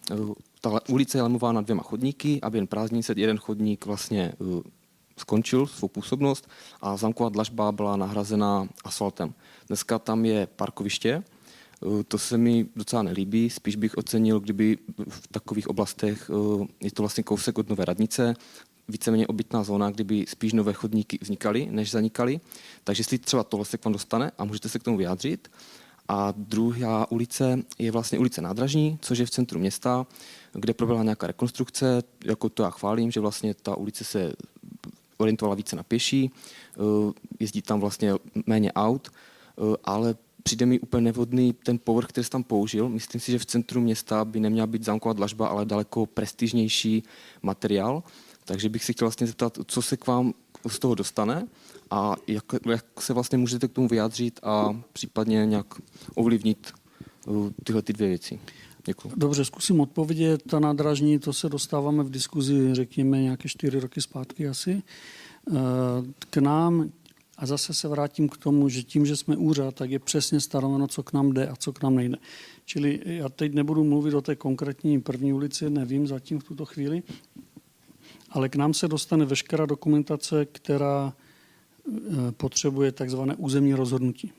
ta 0.60 0.88
ulice 0.88 1.18
je 1.18 1.22
lemována 1.22 1.60
dvěma 1.60 1.82
chodníky 1.82 2.40
a 2.40 2.50
během 2.50 2.66
prázdnin 2.66 3.02
se 3.02 3.14
jeden 3.16 3.38
chodník 3.38 3.86
vlastně 3.86 4.32
skončil 5.20 5.66
svou 5.66 5.88
působnost 5.88 6.48
a 6.80 6.96
zamková 6.96 7.28
dlažba 7.28 7.72
byla 7.72 7.96
nahrazena 7.96 8.68
asfaltem. 8.84 9.34
Dneska 9.66 9.98
tam 9.98 10.24
je 10.24 10.46
parkoviště, 10.46 11.22
eh, 11.22 12.04
to 12.04 12.18
se 12.18 12.38
mi 12.38 12.66
docela 12.76 13.02
nelíbí, 13.02 13.50
spíš 13.50 13.76
bych 13.76 13.96
ocenil, 13.96 14.40
kdyby 14.40 14.78
v 15.08 15.28
takových 15.28 15.68
oblastech, 15.68 16.30
eh, 16.30 16.66
je 16.80 16.90
to 16.90 17.02
vlastně 17.02 17.24
kousek 17.24 17.58
od 17.58 17.68
Nové 17.68 17.84
radnice, 17.84 18.34
víceméně 18.90 19.26
obytná 19.26 19.64
zóna, 19.64 19.90
kdyby 19.90 20.24
spíš 20.28 20.52
nové 20.52 20.72
chodníky 20.72 21.18
vznikaly, 21.22 21.68
než 21.70 21.90
zanikaly. 21.90 22.40
Takže 22.84 23.00
jestli 23.00 23.18
třeba 23.18 23.44
tohle 23.44 23.66
se 23.66 23.78
k 23.78 23.84
vám 23.84 23.92
dostane 23.92 24.30
a 24.38 24.44
můžete 24.44 24.68
se 24.68 24.78
k 24.78 24.82
tomu 24.82 24.96
vyjádřit. 24.96 25.48
A 26.08 26.34
druhá 26.36 27.10
ulice 27.10 27.62
je 27.78 27.90
vlastně 27.90 28.18
ulice 28.18 28.42
Nádražní, 28.42 28.98
což 29.02 29.18
je 29.18 29.26
v 29.26 29.30
centru 29.30 29.58
města, 29.58 30.06
kde 30.52 30.74
proběhla 30.74 31.02
nějaká 31.02 31.26
rekonstrukce. 31.26 32.02
Jako 32.24 32.48
to 32.48 32.62
já 32.62 32.70
chválím, 32.70 33.10
že 33.10 33.20
vlastně 33.20 33.54
ta 33.54 33.76
ulice 33.76 34.04
se 34.04 34.32
orientovala 35.20 35.54
více 35.54 35.76
na 35.76 35.82
pěší, 35.82 36.30
eh, 36.30 36.80
jezdí 37.40 37.62
tam 37.62 37.80
vlastně 37.80 38.12
méně 38.46 38.72
aut, 38.72 39.08
eh, 39.08 39.76
ale 39.84 40.14
přijde 40.42 40.66
mi 40.66 40.80
úplně 40.80 41.02
nevhodný 41.02 41.52
ten 41.52 41.78
povrch, 41.78 42.08
který 42.08 42.24
jsi 42.24 42.30
tam 42.30 42.44
použil. 42.44 42.88
Myslím 42.88 43.20
si, 43.20 43.32
že 43.32 43.38
v 43.38 43.46
centru 43.46 43.80
města 43.80 44.24
by 44.24 44.40
neměla 44.40 44.66
být 44.66 44.84
zámková 44.84 45.12
dlažba, 45.12 45.48
ale 45.48 45.64
daleko 45.64 46.06
prestižnější 46.06 47.02
materiál. 47.42 48.02
Takže 48.44 48.68
bych 48.68 48.84
si 48.84 48.92
chtěl 48.92 49.06
vlastně 49.06 49.26
zeptat, 49.26 49.58
co 49.66 49.82
se 49.82 49.96
k 49.96 50.06
vám 50.06 50.34
z 50.68 50.78
toho 50.78 50.94
dostane 50.94 51.46
a 51.90 52.16
jak, 52.26 52.44
jak 52.70 52.84
se 53.00 53.12
vlastně 53.12 53.38
můžete 53.38 53.68
k 53.68 53.72
tomu 53.72 53.88
vyjádřit 53.88 54.40
a 54.42 54.80
případně 54.92 55.46
nějak 55.46 55.66
ovlivnit 56.14 56.72
eh, 57.28 57.30
tyhle 57.64 57.82
ty 57.82 57.92
dvě 57.92 58.08
věci. 58.08 58.40
Děkuji. 58.90 59.12
Dobře, 59.16 59.44
zkusím 59.44 59.80
odpovědět. 59.80 60.42
Ta 60.42 60.60
nádražní, 60.60 61.18
to 61.18 61.32
se 61.32 61.48
dostáváme 61.48 62.02
v 62.02 62.10
diskuzi, 62.10 62.74
řekněme, 62.74 63.22
nějaké 63.22 63.48
čtyři 63.48 63.80
roky 63.80 64.00
zpátky 64.00 64.48
asi. 64.48 64.82
Eh, 65.48 65.52
k 66.30 66.36
nám, 66.36 66.90
a 67.38 67.46
zase 67.46 67.74
se 67.74 67.88
vrátím 67.88 68.28
k 68.28 68.36
tomu, 68.36 68.68
že 68.68 68.82
tím, 68.82 69.06
že 69.06 69.16
jsme 69.16 69.36
úřad, 69.36 69.74
tak 69.74 69.90
je 69.90 69.98
přesně 69.98 70.40
stanoveno, 70.40 70.86
co 70.86 71.02
k 71.02 71.12
nám 71.12 71.32
jde 71.32 71.48
a 71.48 71.56
co 71.56 71.72
k 71.72 71.82
nám 71.82 71.94
nejde. 71.94 72.16
Čili 72.64 73.00
já 73.04 73.28
teď 73.28 73.54
nebudu 73.54 73.84
mluvit 73.84 74.14
o 74.14 74.20
té 74.20 74.36
konkrétní 74.36 75.00
první 75.00 75.32
ulici, 75.32 75.70
nevím 75.70 76.06
zatím 76.06 76.38
v 76.38 76.44
tuto 76.44 76.64
chvíli, 76.64 77.02
ale 78.30 78.48
k 78.48 78.56
nám 78.56 78.74
se 78.74 78.88
dostane 78.88 79.24
veškerá 79.24 79.66
dokumentace, 79.66 80.46
která 80.52 81.12
eh, 81.12 81.92
potřebuje 82.32 82.92
takzvané 82.92 83.36
územní 83.36 83.74
rozhodnutí. 83.74 84.32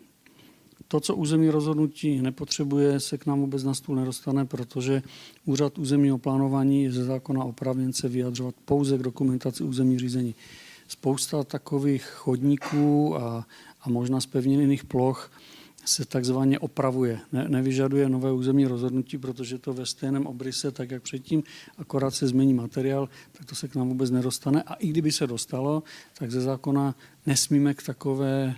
To, 0.92 1.00
co 1.00 1.16
územní 1.16 1.50
rozhodnutí 1.50 2.22
nepotřebuje, 2.22 3.00
se 3.00 3.18
k 3.18 3.26
nám 3.26 3.40
vůbec 3.40 3.64
na 3.64 3.74
stůl 3.74 3.96
nedostane, 3.96 4.46
protože 4.46 5.02
úřad 5.46 5.78
územního 5.78 6.18
plánování 6.18 6.84
je 6.84 6.92
ze 6.92 7.04
zákona 7.04 7.44
oprávněn 7.44 7.94
se 7.94 8.10
vyjadřovat 8.10 8.56
pouze 8.66 8.98
k 8.98 9.02
dokumentaci 9.02 9.64
územní 9.64 10.00
řízení. 10.00 10.36
Spousta 10.88 11.44
takových 11.44 12.04
chodníků 12.04 13.16
a, 13.16 13.48
a 13.82 13.90
možná 13.90 14.22
zpevněných 14.22 14.84
ploch 14.84 15.32
se 15.86 16.06
takzvaně 16.06 16.60
opravuje. 16.60 17.20
Ne, 17.32 17.46
nevyžaduje 17.50 18.10
nové 18.10 18.32
územní 18.32 18.68
rozhodnutí, 18.68 19.18
protože 19.18 19.58
to 19.58 19.74
ve 19.74 19.86
stejném 19.86 20.28
obryse, 20.28 20.72
tak 20.72 20.92
jak 20.92 21.04
předtím, 21.04 21.44
akorát 21.78 22.12
se 22.12 22.28
změní 22.28 22.54
materiál, 22.54 23.10
tak 23.32 23.46
to 23.46 23.56
se 23.56 23.68
k 23.68 23.76
nám 23.76 23.88
vůbec 23.88 24.12
nedostane. 24.12 24.64
A 24.64 24.74
i 24.74 24.88
kdyby 24.88 25.12
se 25.12 25.28
dostalo, 25.28 25.84
tak 26.18 26.32
ze 26.32 26.42
zákona 26.42 26.96
nesmíme 27.26 27.74
k 27.74 27.84
takové 27.84 28.56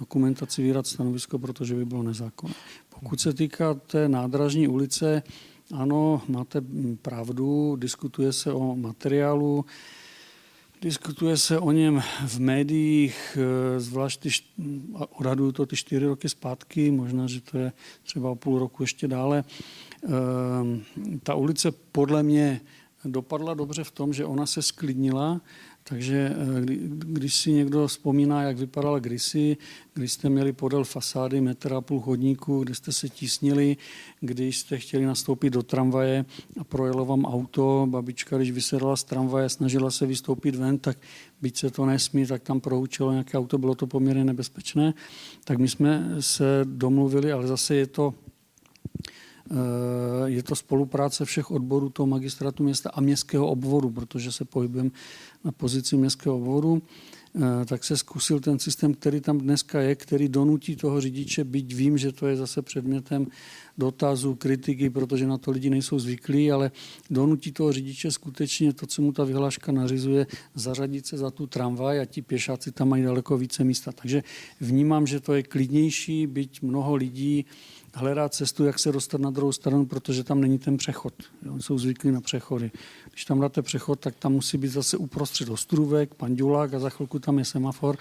dokumentaci 0.00 0.62
vydat 0.62 0.86
stanovisko, 0.86 1.38
protože 1.38 1.74
by 1.74 1.84
bylo 1.84 2.02
nezákonné. 2.02 2.54
Pokud 2.88 3.20
se 3.20 3.32
týká 3.32 3.74
té 3.74 4.08
nádražní 4.08 4.68
ulice, 4.68 5.22
ano, 5.72 6.22
máte 6.28 6.62
pravdu, 7.02 7.76
diskutuje 7.76 8.32
se 8.32 8.52
o 8.52 8.76
materiálu, 8.76 9.64
diskutuje 10.82 11.36
se 11.36 11.58
o 11.58 11.72
něm 11.72 12.02
v 12.26 12.38
médiích, 12.38 13.38
eh, 13.40 13.80
zvlášť 13.80 14.20
ty, 14.20 14.28
odhaduju 15.10 15.52
to 15.52 15.66
ty 15.66 15.76
čtyři 15.76 16.06
roky 16.06 16.28
zpátky, 16.28 16.90
možná, 16.90 17.26
že 17.26 17.40
to 17.40 17.58
je 17.58 17.72
třeba 18.02 18.30
o 18.30 18.34
půl 18.34 18.58
roku 18.58 18.82
ještě 18.82 19.08
dále. 19.08 19.44
Ehm, 20.04 20.82
ta 21.22 21.34
ulice 21.34 21.72
podle 21.72 22.22
mě 22.22 22.60
dopadla 23.04 23.54
dobře 23.54 23.84
v 23.84 23.90
tom, 23.90 24.12
že 24.12 24.24
ona 24.24 24.46
se 24.46 24.62
sklidnila, 24.62 25.40
Takže 25.88 26.32
když 26.86 27.34
si 27.34 27.52
někdo 27.52 27.86
vzpomíná, 27.86 28.42
jak 28.42 28.58
vypadala 28.58 28.98
kdysi, 28.98 29.56
když 29.94 30.12
jste 30.12 30.28
měli 30.28 30.52
podél 30.52 30.84
fasády 30.84 31.40
metr 31.40 31.72
a 31.72 31.80
půl 31.80 32.00
chodníku, 32.00 32.64
kde 32.64 32.74
jste 32.74 32.92
se 32.92 33.08
tísnili, 33.08 33.76
když 34.20 34.58
jste 34.58 34.78
chtěli 34.78 35.06
nastoupit 35.06 35.50
do 35.50 35.62
tramvaje 35.62 36.24
a 36.58 36.64
projelo 36.64 37.04
vám 37.04 37.24
auto, 37.24 37.86
babička, 37.90 38.36
když 38.36 38.50
vysedala 38.50 38.96
z 38.96 39.04
tramvaje, 39.04 39.48
snažila 39.48 39.90
se 39.90 40.06
vystoupit 40.06 40.54
ven, 40.54 40.78
tak 40.78 40.98
byť 41.42 41.56
se 41.56 41.70
to 41.70 41.86
nesmí, 41.86 42.26
tak 42.26 42.42
tam 42.42 42.60
proučilo 42.60 43.12
nějaké 43.12 43.38
auto, 43.38 43.58
bylo 43.58 43.74
to 43.74 43.86
poměrně 43.86 44.24
nebezpečné. 44.24 44.94
Tak 45.44 45.58
my 45.58 45.68
jsme 45.68 46.16
se 46.20 46.44
domluvili, 46.64 47.32
ale 47.32 47.46
zase 47.46 47.74
je 47.74 47.86
to 47.86 48.14
je 50.24 50.42
to 50.42 50.56
spolupráce 50.56 51.24
všech 51.24 51.50
odborů 51.50 51.90
toho 51.90 52.06
magistratu 52.06 52.62
města 52.62 52.90
a 52.94 53.00
městského 53.00 53.46
obvodu, 53.46 53.90
protože 53.90 54.32
se 54.32 54.44
pohybujeme 54.44 54.90
na 55.44 55.52
pozici 55.52 55.96
městského 55.96 56.36
obvodu, 56.36 56.82
eh, 56.82 57.64
tak 57.64 57.84
se 57.84 57.96
zkusil 57.96 58.40
ten 58.40 58.58
systém, 58.58 58.94
který 58.94 59.20
tam 59.20 59.38
dneska 59.38 59.80
je, 59.80 59.94
který 59.94 60.28
donutí 60.28 60.76
toho 60.76 61.00
řidiče, 61.00 61.44
byť 61.44 61.74
vím, 61.74 61.98
že 61.98 62.12
to 62.12 62.26
je 62.26 62.36
zase 62.36 62.62
předmětem 62.62 63.26
dotazu, 63.78 64.34
kritiky, 64.34 64.90
protože 64.90 65.26
na 65.26 65.38
to 65.38 65.50
lidi 65.50 65.70
nejsou 65.70 65.98
zvyklí, 65.98 66.52
ale 66.52 66.70
donutí 67.10 67.52
toho 67.52 67.72
řidiče 67.72 68.10
skutečně 68.10 68.72
to, 68.72 68.86
co 68.86 69.02
mu 69.02 69.12
ta 69.12 69.24
vyhláška 69.24 69.72
nařizuje, 69.72 70.26
zařadit 70.54 71.06
se 71.06 71.18
za 71.18 71.30
tu 71.30 71.46
tramvaj 71.46 72.00
a 72.00 72.04
ti 72.04 72.22
pěšáci 72.22 72.72
tam 72.72 72.88
mají 72.88 73.02
daleko 73.02 73.38
více 73.38 73.64
místa. 73.64 73.92
Takže 73.92 74.22
vnímám, 74.60 75.06
že 75.06 75.20
to 75.20 75.34
je 75.34 75.42
klidnější, 75.42 76.26
byť 76.26 76.62
mnoho 76.62 76.94
lidí 76.94 77.44
hledá 77.94 78.28
cestu, 78.28 78.64
jak 78.64 78.78
se 78.78 78.92
dostat 78.92 79.20
na 79.20 79.30
druhou 79.30 79.52
stranu, 79.52 79.86
protože 79.86 80.24
tam 80.24 80.40
není 80.40 80.58
ten 80.58 80.76
přechod. 80.76 81.14
Oni 81.50 81.62
jsou 81.62 81.78
zvyklí 81.78 82.12
na 82.12 82.20
přechody. 82.20 82.70
Když 83.10 83.24
tam 83.24 83.40
dáte 83.40 83.62
přechod, 83.62 84.00
tak 84.00 84.16
tam 84.16 84.32
musí 84.32 84.58
být 84.58 84.68
zase 84.68 84.96
uprostřed 84.96 85.48
ostrůvek, 85.48 86.14
pandulák 86.14 86.74
a 86.74 86.78
za 86.78 86.90
chvilku 86.90 87.18
tam 87.18 87.38
je 87.38 87.44
semafor 87.44 87.98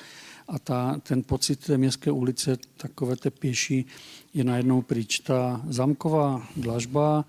a 0.48 0.60
ta, 0.60 1.00
ten 1.04 1.24
pocit 1.24 1.66
té 1.66 1.78
městské 1.78 2.12
ulice, 2.12 2.58
takové 2.78 3.16
té 3.16 3.32
pěší, 3.32 3.86
je 4.34 4.44
najednou 4.44 4.82
pryč. 4.82 5.20
Ta 5.20 5.62
zamková 5.70 6.48
dlažba, 6.58 7.26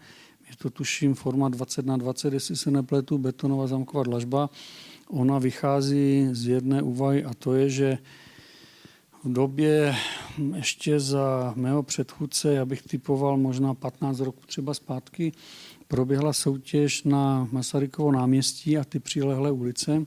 je 0.51 0.57
to 0.57 0.71
tuším 0.71 1.15
forma 1.15 1.49
20 1.49 1.87
na 1.87 1.97
20, 1.97 2.33
jestli 2.33 2.57
se 2.57 2.71
nepletu, 2.71 3.19
betonová 3.19 3.67
zamková 3.67 4.03
dlažba, 4.03 4.51
ona 5.09 5.39
vychází 5.39 6.29
z 6.33 6.47
jedné 6.47 6.83
úvahy 6.83 7.25
a 7.25 7.35
to 7.35 7.55
je, 7.55 7.71
že 7.71 7.99
v 9.25 9.33
době 9.33 9.97
ještě 10.55 11.01
za 11.01 11.53
mého 11.57 11.83
předchůdce, 11.83 12.55
já 12.55 12.65
bych 12.65 12.83
typoval 12.83 13.37
možná 13.37 13.75
15 13.75 14.21
roků 14.21 14.41
třeba 14.47 14.75
zpátky, 14.75 15.33
proběhla 15.89 16.33
soutěž 16.33 17.03
na 17.03 17.49
Masarykovo 17.53 18.13
náměstí 18.13 18.79
a 18.79 18.85
ty 18.85 18.99
přilehlé 18.99 19.51
ulice, 19.51 20.07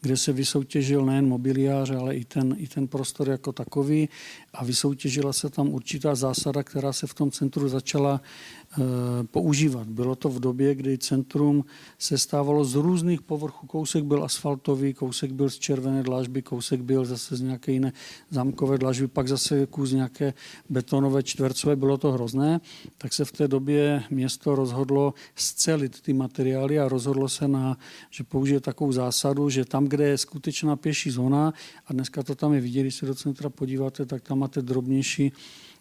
kde 0.00 0.16
se 0.16 0.32
vysoutěžil 0.32 1.04
nejen 1.04 1.28
mobiliář, 1.28 1.90
ale 1.90 2.16
i 2.16 2.24
ten, 2.24 2.54
i 2.58 2.68
ten 2.68 2.88
prostor 2.88 3.28
jako 3.28 3.52
takový. 3.52 4.08
A 4.54 4.64
vysoutěžila 4.64 5.32
se 5.32 5.50
tam 5.50 5.68
určitá 5.68 6.14
zásada, 6.14 6.62
která 6.62 6.92
se 6.92 7.06
v 7.06 7.14
tom 7.14 7.30
centru 7.30 7.68
začala 7.68 8.20
používat. 9.30 9.88
Bylo 9.88 10.14
to 10.14 10.28
v 10.28 10.40
době, 10.40 10.74
kdy 10.74 10.98
centrum 10.98 11.64
se 11.98 12.18
stávalo 12.18 12.64
z 12.64 12.74
různých 12.74 13.22
povrchů. 13.22 13.66
Kousek 13.66 14.04
byl 14.04 14.24
asfaltový, 14.24 14.94
kousek 14.94 15.32
byl 15.32 15.50
z 15.50 15.58
červené 15.58 16.02
dlažby, 16.02 16.42
kousek 16.42 16.80
byl 16.80 17.04
zase 17.04 17.36
z 17.36 17.40
nějaké 17.40 17.72
jiné 17.72 17.92
zámkové 18.30 18.78
dlažby, 18.78 19.08
pak 19.08 19.28
zase 19.28 19.66
kus 19.66 19.92
nějaké 19.92 20.34
betonové 20.68 21.22
čtvercové, 21.22 21.76
bylo 21.76 21.98
to 21.98 22.12
hrozné. 22.12 22.60
Tak 22.98 23.12
se 23.12 23.24
v 23.24 23.32
té 23.32 23.48
době 23.48 24.02
město 24.10 24.54
rozhodlo 24.54 25.14
scelit 25.34 26.00
ty 26.00 26.12
materiály 26.12 26.78
a 26.78 26.88
rozhodlo 26.88 27.28
se 27.28 27.48
na, 27.48 27.78
že 28.10 28.24
použije 28.24 28.60
takovou 28.60 28.92
zásadu, 28.92 29.50
že 29.50 29.64
tam, 29.64 29.84
kde 29.84 30.08
je 30.08 30.18
skutečná 30.18 30.76
pěší 30.76 31.10
zóna, 31.10 31.52
a 31.86 31.92
dneska 31.92 32.22
to 32.22 32.34
tam 32.34 32.52
je 32.52 32.60
vidět, 32.60 32.80
když 32.80 32.94
se 32.94 33.06
do 33.06 33.14
centra 33.14 33.50
podíváte, 33.50 34.06
tak 34.06 34.22
tam 34.22 34.38
máte 34.38 34.62
drobnější 34.62 35.32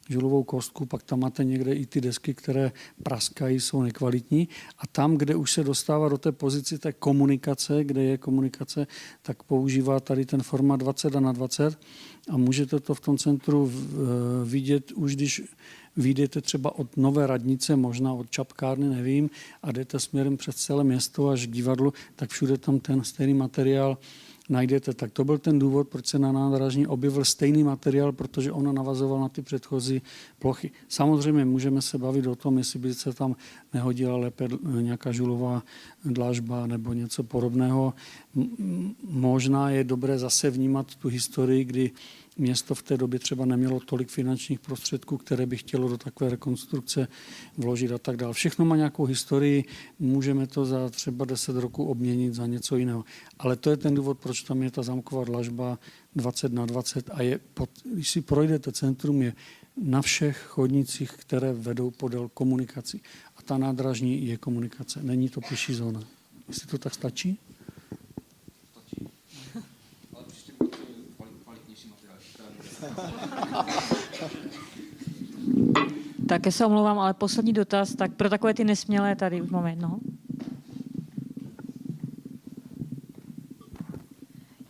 žulovou 0.09 0.43
kostku, 0.43 0.85
pak 0.85 1.03
tam 1.03 1.19
máte 1.19 1.43
někde 1.43 1.73
i 1.73 1.85
ty 1.85 2.01
desky, 2.01 2.33
které 2.33 2.71
praskají, 3.03 3.59
jsou 3.59 3.81
nekvalitní. 3.81 4.49
A 4.77 4.87
tam, 4.87 5.17
kde 5.17 5.35
už 5.35 5.51
se 5.51 5.63
dostává 5.63 6.09
do 6.09 6.17
té 6.17 6.31
pozici 6.31 6.79
té 6.79 6.93
komunikace, 6.93 7.83
kde 7.83 8.03
je 8.03 8.17
komunikace, 8.17 8.87
tak 9.21 9.43
používá 9.43 9.99
tady 9.99 10.25
ten 10.25 10.43
format 10.43 10.75
20 10.75 11.13
na 11.13 11.31
20 11.31 11.79
a 12.29 12.37
můžete 12.37 12.79
to 12.79 12.93
v 12.93 12.99
tom 12.99 13.17
centru 13.17 13.71
vidět 14.45 14.91
už, 14.91 15.15
když 15.15 15.41
vyjdete 15.97 16.41
třeba 16.41 16.79
od 16.79 16.97
Nové 16.97 17.27
radnice, 17.27 17.75
možná 17.75 18.13
od 18.13 18.29
Čapkárny, 18.29 18.89
nevím, 18.89 19.29
a 19.63 19.71
jdete 19.71 19.99
směrem 19.99 20.37
přes 20.37 20.55
celé 20.55 20.83
město 20.83 21.29
až 21.29 21.47
k 21.47 21.51
divadlu, 21.51 21.93
tak 22.15 22.29
všude 22.29 22.57
tam 22.57 22.79
ten 22.79 23.03
stejný 23.03 23.33
materiál 23.33 23.97
najdete. 24.51 24.93
Tak 24.93 25.11
to 25.11 25.23
byl 25.23 25.37
ten 25.37 25.59
důvod, 25.59 25.87
proč 25.87 26.07
se 26.07 26.19
na 26.19 26.31
nádražní 26.31 26.87
objevil 26.87 27.25
stejný 27.25 27.63
materiál, 27.63 28.11
protože 28.11 28.51
ona 28.51 28.71
navazoval 28.71 29.19
na 29.19 29.29
ty 29.29 29.41
předchozí 29.41 30.01
plochy. 30.39 30.71
Samozřejmě 30.87 31.45
můžeme 31.45 31.81
se 31.81 31.97
bavit 31.97 32.27
o 32.27 32.35
tom, 32.35 32.57
jestli 32.57 32.79
by 32.79 32.93
se 32.93 33.13
tam 33.13 33.35
nehodila 33.73 34.17
lépe 34.17 34.47
nějaká 34.81 35.11
žulová 35.11 35.63
dlažba 36.05 36.67
nebo 36.67 36.93
něco 36.93 37.23
podobného. 37.23 37.93
Možná 39.03 39.69
je 39.69 39.83
dobré 39.83 40.19
zase 40.19 40.49
vnímat 40.49 40.95
tu 40.95 41.07
historii, 41.07 41.63
kdy 41.63 41.91
město 42.41 42.75
v 42.75 42.83
té 42.83 42.97
době 42.97 43.19
třeba 43.19 43.45
nemělo 43.45 43.79
tolik 43.79 44.09
finančních 44.09 44.59
prostředků, 44.59 45.17
které 45.17 45.45
by 45.45 45.57
chtělo 45.57 45.89
do 45.89 45.97
takové 45.97 46.29
rekonstrukce 46.29 47.07
vložit 47.57 47.91
a 47.91 47.97
tak 47.97 48.17
dále. 48.17 48.33
Všechno 48.33 48.65
má 48.65 48.75
nějakou 48.75 49.05
historii, 49.05 49.65
můžeme 49.99 50.47
to 50.47 50.65
za 50.65 50.89
třeba 50.89 51.25
10 51.25 51.55
roků 51.55 51.85
obměnit 51.85 52.33
za 52.33 52.47
něco 52.47 52.75
jiného. 52.75 53.03
Ale 53.39 53.55
to 53.55 53.69
je 53.69 53.77
ten 53.77 53.95
důvod, 53.95 54.19
proč 54.19 54.43
tam 54.43 54.63
je 54.63 54.71
ta 54.71 54.83
zamková 54.83 55.23
dlažba 55.23 55.79
20 56.15 56.53
na 56.53 56.65
20 56.65 57.09
a 57.13 57.21
je 57.21 57.39
pod, 57.53 57.69
když 57.93 58.09
si 58.09 58.21
projdete 58.21 58.71
centrum, 58.71 59.21
je 59.21 59.33
na 59.77 60.01
všech 60.01 60.37
chodnicích, 60.37 61.11
které 61.11 61.53
vedou 61.53 61.91
podél 61.91 62.29
komunikací. 62.33 63.01
A 63.37 63.41
ta 63.41 63.57
nádražní 63.57 64.27
je 64.27 64.37
komunikace, 64.37 65.03
není 65.03 65.29
to 65.29 65.41
pěší 65.41 65.73
zóna. 65.73 66.03
Jestli 66.47 66.67
to 66.67 66.77
tak 66.77 66.93
stačí? 66.93 67.39
Také 76.27 76.51
se 76.51 76.65
omlouvám, 76.65 76.99
ale 76.99 77.13
poslední 77.13 77.53
dotaz, 77.53 77.95
tak 77.95 78.13
pro 78.13 78.29
takové 78.29 78.53
ty 78.53 78.63
nesmělé 78.63 79.15
tady 79.15 79.41
už 79.41 79.49
máme 79.49 79.69
jednoho. 79.69 79.99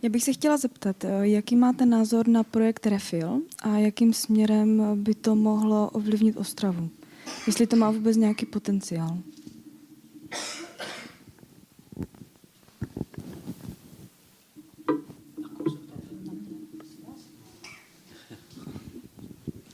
Já 0.02 0.08
bych 0.08 0.24
se 0.24 0.32
chtěla 0.32 0.56
zeptat, 0.56 1.04
eh, 1.04 1.28
jaký 1.28 1.56
máte 1.56 1.86
názor 1.86 2.28
na 2.28 2.42
projekt 2.42 2.86
Refil 2.86 3.42
a 3.62 3.68
jakým 3.78 4.12
směrem 4.12 4.82
by 4.94 5.14
to 5.14 5.34
mohlo 5.34 5.90
ovlivnit 5.90 6.36
Ostravu? 6.36 6.90
Jestli 7.46 7.66
to 7.66 7.76
má 7.76 7.90
vůbec 7.90 8.16
nějaký 8.16 8.46
potenciál? 8.46 9.18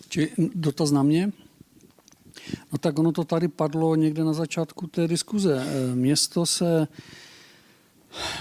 Či 0.08 0.32
dotaz 0.54 0.90
na 0.90 1.02
mě? 1.02 1.32
No 2.72 2.78
tak 2.78 2.98
ono 2.98 3.12
to 3.12 3.24
tady 3.24 3.48
padlo 3.48 3.94
někde 3.94 4.24
na 4.24 4.32
začátku 4.32 4.86
té 4.86 5.08
diskuze. 5.08 5.66
E, 5.66 5.94
město 5.94 6.46
se 6.46 6.88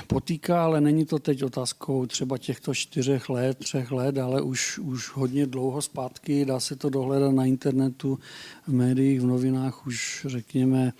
potýká, 0.08 0.64
ale 0.64 0.82
není 0.82 1.06
to 1.06 1.20
teď 1.20 1.44
otázkou 1.44 2.06
třeba 2.06 2.38
těchto 2.38 2.74
čtyřech 2.74 3.30
let, 3.30 3.58
třech 3.58 3.92
let, 3.92 4.18
ale 4.18 4.42
už, 4.42 4.80
už 4.80 5.10
hodně 5.10 5.46
dlouho 5.46 5.82
zpátky. 5.82 6.46
Dá 6.46 6.60
se 6.60 6.76
to 6.76 6.90
dohledat 6.90 7.32
na 7.32 7.46
internetu, 7.46 8.20
v 8.68 8.74
médiích, 8.74 9.22
v 9.22 9.26
novinách 9.26 9.88
už 9.88 10.26
řekněme 10.30 10.94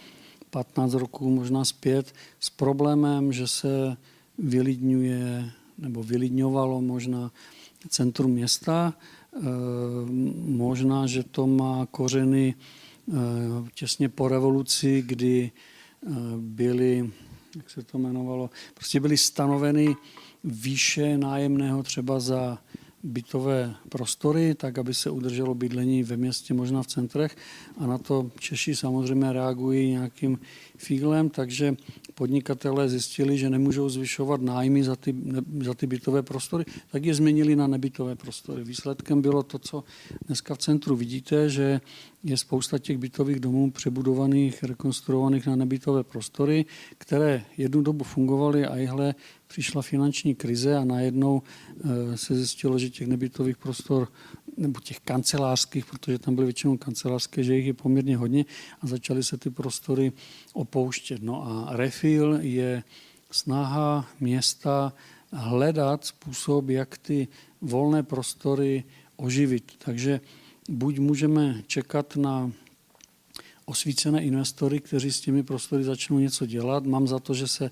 15 0.50 0.94
roků, 0.94 1.30
možná 1.30 1.66
zpět, 1.66 2.14
s 2.40 2.50
problémem, 2.50 3.34
že 3.34 3.48
se 3.48 3.98
vylidňuje 4.38 5.52
nebo 5.78 6.04
vylidňovalo 6.04 6.82
možná 6.82 7.32
centrum 7.90 8.32
města 8.32 8.94
možná, 10.46 11.08
že 11.08 11.24
to 11.24 11.48
má 11.48 11.86
kořeny 11.92 12.56
eh, 12.56 13.14
těsně 13.74 14.10
po 14.10 14.28
revoluci, 14.28 15.04
kdy 15.06 15.52
eh, 15.52 16.10
byly, 16.38 17.12
jak 17.56 17.70
se 17.70 17.84
to 17.84 17.98
jmenovalo, 17.98 18.50
prostě 18.74 19.00
byly 19.00 19.18
stanoveny 19.18 19.96
výše 20.44 21.18
nájemného 21.18 21.84
třeba 21.84 22.20
za 22.20 22.58
bytové 23.08 23.76
prostory, 23.90 24.56
tak 24.56 24.78
aby 24.78 24.94
se 24.94 25.10
udrželo 25.10 25.56
bydlení 25.56 26.04
ve 26.04 26.18
městě, 26.18 26.54
možná 26.54 26.84
v 26.84 26.88
centrech. 26.88 27.36
A 27.78 27.88
na 27.88 27.98
to 27.98 28.32
Češi 28.40 28.76
samozřejmě 28.76 29.34
reagují 29.34 29.92
nějakým 29.92 30.40
fíglem, 30.78 31.30
takže 31.30 31.76
podnikatelé 32.14 32.90
zjistili, 32.90 33.38
že 33.38 33.50
nemůžou 33.50 33.90
zvyšovat 33.90 34.42
nájmy 34.42 34.84
za 34.84 34.96
ty, 34.96 35.16
za 35.64 35.74
ty 35.74 35.88
bytové 35.88 36.24
prostory, 36.24 36.66
tak 36.92 37.06
je 37.06 37.14
změnili 37.16 37.56
na 37.56 37.68
nebytové 37.68 38.16
prostory. 38.16 38.64
Výsledkem 38.64 39.22
bylo 39.22 39.44
to, 39.44 39.60
co 39.60 39.84
dneska 40.28 40.56
v 40.56 40.58
centru 40.58 40.96
vidíte, 40.96 41.50
že 41.50 41.82
je 42.24 42.38
spousta 42.38 42.80
těch 42.80 42.98
bytových 42.98 43.40
domů 43.40 43.72
přebudovaných, 43.72 44.64
rekonstruovaných 44.64 45.48
na 45.48 45.56
nebytové 45.56 46.04
prostory, 46.04 46.66
které 46.98 47.44
jednu 47.58 47.82
dobu 47.82 48.04
fungovaly 48.04 48.66
a 48.66 48.78
jihle 48.78 49.16
přišla 49.48 49.82
finanční 49.82 50.36
krize 50.36 50.78
a 50.78 50.86
najednou 50.86 51.42
eh, 51.44 52.18
se 52.18 52.36
zjistilo, 52.36 52.80
že 52.80 52.90
těch 52.90 53.08
nebytových 53.08 53.58
prostor 53.58 54.08
nebo 54.58 54.80
těch 54.80 55.00
kancelářských, 55.00 55.86
protože 55.86 56.20
tam 56.20 56.36
byly 56.36 56.46
většinou 56.46 56.78
kancelářské, 56.78 57.44
že 57.44 57.56
jich 57.56 57.66
je 57.66 57.74
poměrně 57.74 58.18
hodně 58.18 58.46
a 58.82 58.88
začaly 58.88 59.24
se 59.24 59.38
ty 59.38 59.50
prostory 59.50 60.12
opouštět. 60.54 61.24
No 61.24 61.48
a 61.48 61.76
refill 61.76 62.38
je 62.42 62.84
snaha 63.32 64.10
města 64.20 64.94
hledat 65.32 66.06
způsob, 66.06 66.70
jak 66.70 66.98
ty 66.98 67.28
volné 67.62 68.04
prostory 68.04 68.84
oživit. 69.16 69.72
Takže 69.78 70.22
buď 70.70 71.00
můžeme 71.00 71.64
čekat 71.68 72.16
na 72.16 72.52
osvícené 73.66 74.24
investory, 74.24 74.80
kteří 74.80 75.12
s 75.12 75.22
těmi 75.22 75.44
prostory 75.44 75.84
začnou 75.84 76.20
něco 76.20 76.46
dělat. 76.46 76.86
Mám 76.86 77.08
za 77.08 77.20
to, 77.20 77.34
že 77.34 77.48
se 77.48 77.72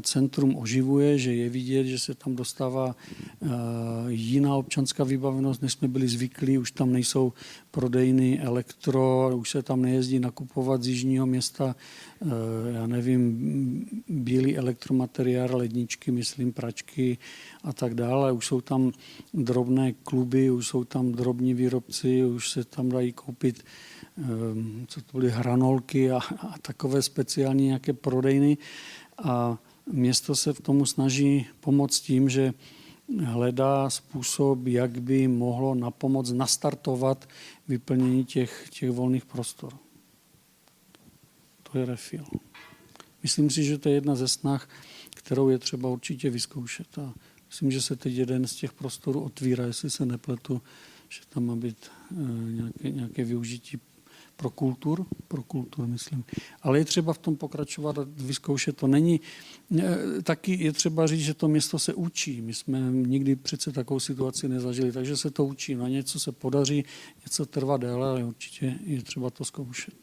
centrum 0.00 0.56
oživuje, 0.56 1.18
že 1.18 1.34
je 1.34 1.48
vidět, 1.48 1.84
že 1.84 1.98
se 1.98 2.14
tam 2.14 2.36
dostává 2.36 2.96
eh, 3.42 3.48
jiná 4.08 4.56
občanská 4.56 5.04
vybavenost, 5.04 5.62
než 5.62 5.72
jsme 5.72 5.88
byli 5.88 6.08
zvyklí. 6.08 6.58
Už 6.58 6.70
tam 6.70 6.92
nejsou 6.92 7.32
prodejny 7.70 8.40
elektro, 8.40 9.30
už 9.36 9.50
se 9.50 9.62
tam 9.62 9.82
nejezdí 9.82 10.18
nakupovat 10.18 10.82
z 10.82 10.86
jižního 10.86 11.26
města, 11.26 11.76
eh, 12.22 12.26
já 12.72 12.86
nevím, 12.86 14.02
bílý 14.08 14.56
elektromateriál, 14.56 15.56
ledničky, 15.56 16.10
myslím, 16.10 16.52
pračky 16.52 17.18
a 17.64 17.72
tak 17.72 17.94
dále. 17.94 18.32
Už 18.32 18.46
jsou 18.46 18.60
tam 18.60 18.92
drobné 19.34 19.92
kluby, 19.92 20.50
už 20.50 20.66
jsou 20.66 20.84
tam 20.84 21.12
drobní 21.12 21.54
výrobci, 21.54 22.24
už 22.24 22.50
se 22.50 22.64
tam 22.64 22.88
dají 22.88 23.12
koupit 23.12 23.64
co 24.86 25.00
to 25.00 25.18
byly 25.18 25.30
hranolky 25.30 26.10
a, 26.10 26.16
a 26.38 26.54
takové 26.62 27.02
speciální 27.02 27.66
nějaké 27.66 27.92
prodejny. 27.92 28.58
A 29.18 29.58
město 29.86 30.34
se 30.34 30.52
v 30.52 30.60
tomu 30.60 30.86
snaží 30.86 31.46
pomoct 31.60 32.00
tím, 32.00 32.28
že 32.28 32.54
hledá 33.24 33.90
způsob, 33.90 34.66
jak 34.66 35.02
by 35.02 35.28
mohlo 35.28 35.74
na 35.74 35.90
pomoc 35.90 36.30
nastartovat 36.30 37.28
vyplnění 37.68 38.24
těch, 38.24 38.66
těch 38.70 38.90
volných 38.90 39.24
prostor. 39.24 39.72
To 41.62 41.78
je 41.78 41.84
refil. 41.86 42.24
Myslím 43.22 43.50
si, 43.50 43.64
že 43.64 43.78
to 43.78 43.88
je 43.88 43.94
jedna 43.94 44.14
ze 44.14 44.28
snah, 44.28 44.68
kterou 45.10 45.48
je 45.48 45.58
třeba 45.58 45.88
určitě 45.88 46.30
vyzkoušet. 46.30 46.98
A 46.98 47.14
myslím, 47.48 47.70
že 47.70 47.82
se 47.82 47.96
teď 47.96 48.14
jeden 48.14 48.46
z 48.46 48.54
těch 48.54 48.72
prostorů 48.72 49.20
otvírá, 49.20 49.64
jestli 49.64 49.90
se 49.90 50.06
nepletu, 50.06 50.62
že 51.08 51.20
tam 51.28 51.46
má 51.46 51.56
být 51.56 51.76
eh, 52.10 52.14
nějaké, 52.52 52.90
nějaké 52.90 53.24
využití 53.24 53.80
pro 54.42 54.50
kultur, 54.50 55.06
pro 55.28 55.42
kultur, 55.42 55.86
myslím. 55.86 56.24
Ale 56.62 56.78
je 56.78 56.84
třeba 56.84 57.12
v 57.12 57.18
tom 57.18 57.36
pokračovat 57.36 57.98
a 57.98 58.06
vyzkoušet 58.06 58.76
to. 58.76 58.86
Není, 58.86 59.20
e, 59.78 60.22
taky 60.22 60.64
je 60.64 60.72
třeba 60.72 61.06
říct, 61.06 61.20
že 61.20 61.34
to 61.34 61.48
město 61.48 61.78
se 61.78 61.94
učí. 61.94 62.42
My 62.42 62.54
jsme 62.54 62.80
nikdy 62.90 63.36
přece 63.36 63.72
takovou 63.72 64.00
situaci 64.00 64.48
nezažili, 64.48 64.92
takže 64.92 65.16
se 65.16 65.30
to 65.30 65.44
učí. 65.44 65.74
Na 65.74 65.88
něco 65.88 66.20
se 66.20 66.32
podaří, 66.32 66.84
něco 67.24 67.46
trvá 67.46 67.76
déle, 67.76 68.08
ale 68.08 68.24
určitě 68.24 68.78
je 68.84 69.02
třeba 69.02 69.30
to 69.30 69.44
zkoušet. 69.44 69.94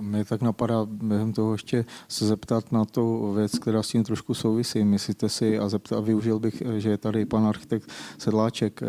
Mě 0.00 0.24
tak 0.24 0.42
napadá 0.42 0.86
během 0.86 1.32
toho 1.32 1.52
ještě 1.52 1.84
se 2.08 2.26
zeptat 2.26 2.72
na 2.72 2.84
tu 2.84 3.32
věc, 3.32 3.58
která 3.58 3.82
s 3.82 3.88
tím 3.88 4.04
trošku 4.04 4.34
souvisí. 4.34 4.84
Myslíte 4.84 5.28
si, 5.28 5.58
a, 5.58 5.68
zeptat, 5.68 5.96
a 5.96 6.00
využil 6.00 6.38
bych, 6.38 6.62
že 6.76 6.90
je 6.90 6.98
tady 6.98 7.26
pan 7.26 7.46
architekt 7.46 7.90
Sedláček, 8.18 8.82
e, 8.82 8.86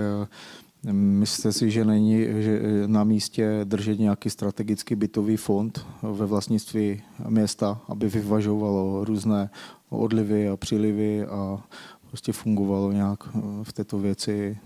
Myslíte 0.91 1.53
si, 1.53 1.72
že 1.72 1.85
není 1.85 2.26
že 2.39 2.61
na 2.88 3.03
místě 3.03 3.61
držet 3.64 3.99
nějaký 3.99 4.30
strategický 4.30 4.95
bytový 4.95 5.38
fond 5.38 5.85
ve 6.01 6.26
vlastnictví 6.26 7.01
města, 7.30 7.81
aby 7.88 8.10
vyvažovalo 8.10 9.06
různé 9.06 9.49
odlivy 9.89 10.49
a 10.49 10.57
přílivy 10.57 11.26
a 11.26 11.64
prostě 12.07 12.34
fungovalo 12.34 12.91
nějak 12.91 13.19
v 13.64 13.73
této 13.73 13.99
věci 13.99 14.57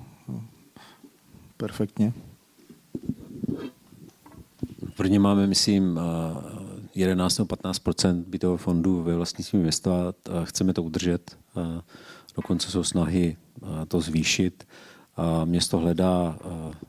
perfektně? 1.57 2.13
Prvně 4.97 5.19
máme, 5.19 5.47
myslím, 5.47 5.99
11 6.95 7.37
nebo 7.37 7.55
15% 7.55 8.23
bytového 8.27 8.57
fondu 8.57 9.03
ve 9.03 9.15
vlastnictví 9.15 9.59
města 9.59 10.13
a 10.31 10.45
chceme 10.45 10.73
to 10.73 10.83
udržet. 10.83 11.37
Dokonce 12.35 12.71
jsou 12.71 12.83
snahy 12.83 13.37
to 13.87 14.01
zvýšit. 14.01 14.67
Město 15.45 15.77
hledá 15.77 16.37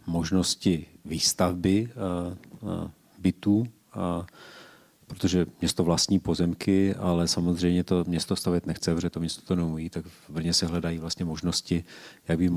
možnosti 0.07 0.87
výstavby 1.05 1.89
bytů, 3.19 3.67
protože 5.07 5.47
město 5.61 5.85
vlastní 5.85 6.19
pozemky, 6.19 6.95
ale 6.95 7.29
samozřejmě 7.29 7.85
to 7.85 8.05
město 8.09 8.37
stavět 8.37 8.67
nechce, 8.67 8.95
protože 8.95 9.11
to 9.11 9.21
město 9.21 9.43
to 9.43 9.57
neumí, 9.57 9.91
tak 9.91 10.05
v 10.07 10.31
Brně 10.31 10.55
se 10.55 10.67
hledají 10.67 10.99
vlastně 10.99 11.25
možnosti, 11.25 11.85
jak 12.29 12.39
by 12.39 12.51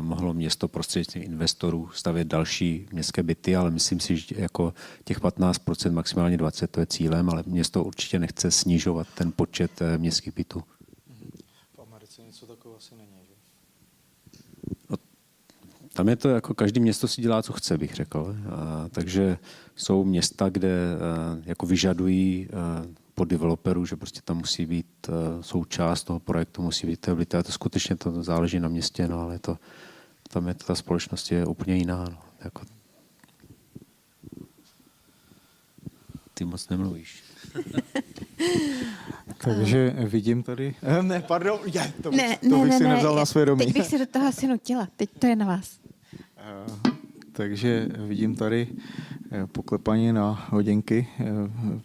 mohlo 0.00 0.34
město 0.34 0.68
prostřednictvím 0.68 1.22
investorů 1.22 1.90
stavět 1.94 2.28
další 2.28 2.88
městské 2.92 3.22
byty, 3.22 3.56
ale 3.56 3.70
myslím 3.70 4.00
si, 4.00 4.16
že 4.16 4.34
jako 4.38 4.74
těch 5.04 5.20
15%, 5.20 5.92
maximálně 5.92 6.36
20% 6.36 6.66
to 6.66 6.80
je 6.80 6.86
cílem, 6.86 7.30
ale 7.30 7.44
město 7.46 7.84
určitě 7.84 8.18
nechce 8.18 8.50
snižovat 8.50 9.06
ten 9.14 9.32
počet 9.32 9.82
e, 9.82 9.98
městských 9.98 10.34
bytů. 10.34 10.62
V 11.76 11.80
Americe 11.80 12.22
něco 12.22 12.46
takového 12.46 12.78
asi 12.78 12.94
není, 12.94 13.26
že? 13.28 13.34
No, 14.90 14.96
tam 15.98 16.08
je 16.08 16.16
to 16.16 16.28
jako 16.28 16.54
každý 16.54 16.80
město 16.80 17.08
si 17.08 17.22
dělá, 17.22 17.42
co 17.42 17.52
chce, 17.52 17.78
bych 17.78 17.94
řekl. 17.94 18.36
A, 18.50 18.88
takže 18.88 19.38
jsou 19.76 20.04
města, 20.04 20.48
kde 20.48 20.70
a, 20.70 21.38
jako 21.44 21.66
vyžadují 21.66 22.48
a, 22.48 22.82
po 23.14 23.24
developeru, 23.24 23.86
že 23.86 23.96
prostě 23.96 24.20
tam 24.24 24.36
musí 24.36 24.66
být 24.66 24.86
a, 25.08 25.42
součást 25.42 26.04
toho 26.04 26.20
projektu, 26.20 26.62
musí 26.62 26.86
být 26.86 27.08
ability. 27.08 27.36
A 27.36 27.42
to 27.42 27.52
skutečně 27.52 27.96
to 27.96 28.22
záleží 28.22 28.60
na 28.60 28.68
městě, 28.68 29.08
no, 29.08 29.20
ale 29.20 29.38
to, 29.38 29.58
tam 30.28 30.48
je 30.48 30.54
ta 30.54 30.74
společnost 30.74 31.32
je 31.32 31.46
úplně 31.46 31.76
jiná. 31.76 32.04
No, 32.04 32.18
jako. 32.44 32.62
Ty 36.34 36.44
moc 36.44 36.68
nemluvíš. 36.68 37.22
Takže 39.38 39.94
vidím 39.98 40.42
tady... 40.42 40.74
Ne, 41.02 41.20
pardon, 41.20 41.60
je, 41.66 41.92
to, 42.02 42.10
ne, 42.10 42.36
to 42.36 42.58
bych 42.58 42.70
ne, 42.70 42.78
si 42.78 42.84
ne, 42.84 42.88
nevzal 42.88 43.14
ne, 43.14 43.18
na 43.18 43.26
svědomí. 43.26 43.66
Teď 43.66 43.74
bych 43.74 43.86
se 43.86 43.98
do 43.98 44.06
toho 44.06 44.26
asi 44.26 44.46
nutila. 44.46 44.88
Teď 44.96 45.10
to 45.18 45.26
je 45.26 45.36
na 45.36 45.46
vás. 45.46 45.87
Eh, 46.38 46.90
takže 47.32 47.88
vidím 47.96 48.36
tady 48.36 48.68
eh, 49.32 49.46
poklepaní 49.46 50.12
na 50.12 50.46
hodinky 50.50 51.08
eh, 51.20 51.24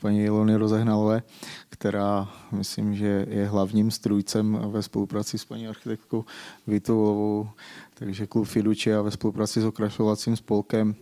paní 0.02 0.24
Ilony 0.24 0.56
Rozehnalové, 0.56 1.24
která 1.70 2.30
myslím, 2.52 2.96
že 2.96 3.26
je 3.30 3.48
hlavním 3.48 3.92
strůjcem 3.92 4.60
ve 4.72 4.84
spolupráci 4.84 5.38
s 5.38 5.46
paní 5.46 5.68
architektkou 5.68 6.26
Vitolovou, 6.68 7.50
takže 7.94 8.28
klub 8.28 8.48
Fiducia 8.48 9.02
ve 9.02 9.12
spolupráci 9.12 9.62
s 9.62 9.66
okrašovacím 9.66 10.36
spolkem 10.36 10.96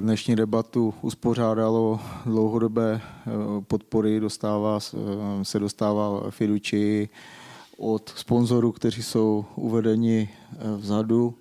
Dnešní 0.00 0.36
debatu 0.36 0.94
uspořádalo 1.02 2.00
dlouhodobé 2.26 3.00
podpory, 3.66 4.20
dostává, 4.20 4.80
se 5.42 5.58
dostává 5.58 6.30
Fiduci 6.30 7.08
od 7.78 8.12
sponzorů, 8.16 8.72
kteří 8.72 9.02
jsou 9.02 9.44
uvedeni 9.56 10.28
vzadu. 10.76 11.34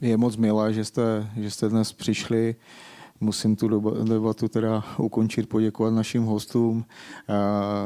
Je 0.00 0.16
moc 0.16 0.36
milé, 0.36 0.72
že 0.72 0.84
jste, 0.84 1.30
že 1.36 1.50
jste 1.50 1.68
dnes 1.68 1.92
přišli. 1.92 2.54
Musím 3.22 3.56
tu 3.56 3.68
debatu 4.04 4.48
teda 4.48 4.84
ukončit, 4.98 5.48
poděkovat 5.48 5.94
našim 5.94 6.24
hostům. 6.24 6.84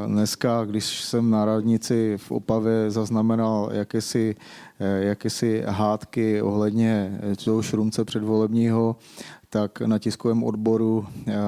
Dneska, 0.07 0.65
když 0.65 1.03
jsem 1.03 1.29
na 1.29 1.45
radnici 1.45 2.17
v 2.17 2.31
Opavě 2.31 2.91
zaznamenal 2.91 3.69
jakési, 3.73 4.35
jakési 4.99 5.63
hádky 5.67 6.41
ohledně 6.41 7.19
toho 7.45 7.61
šrumce 7.61 8.05
předvolebního, 8.05 8.95
tak 9.49 9.81
na 9.81 9.99
tiskovém 9.99 10.43
odboru 10.43 11.05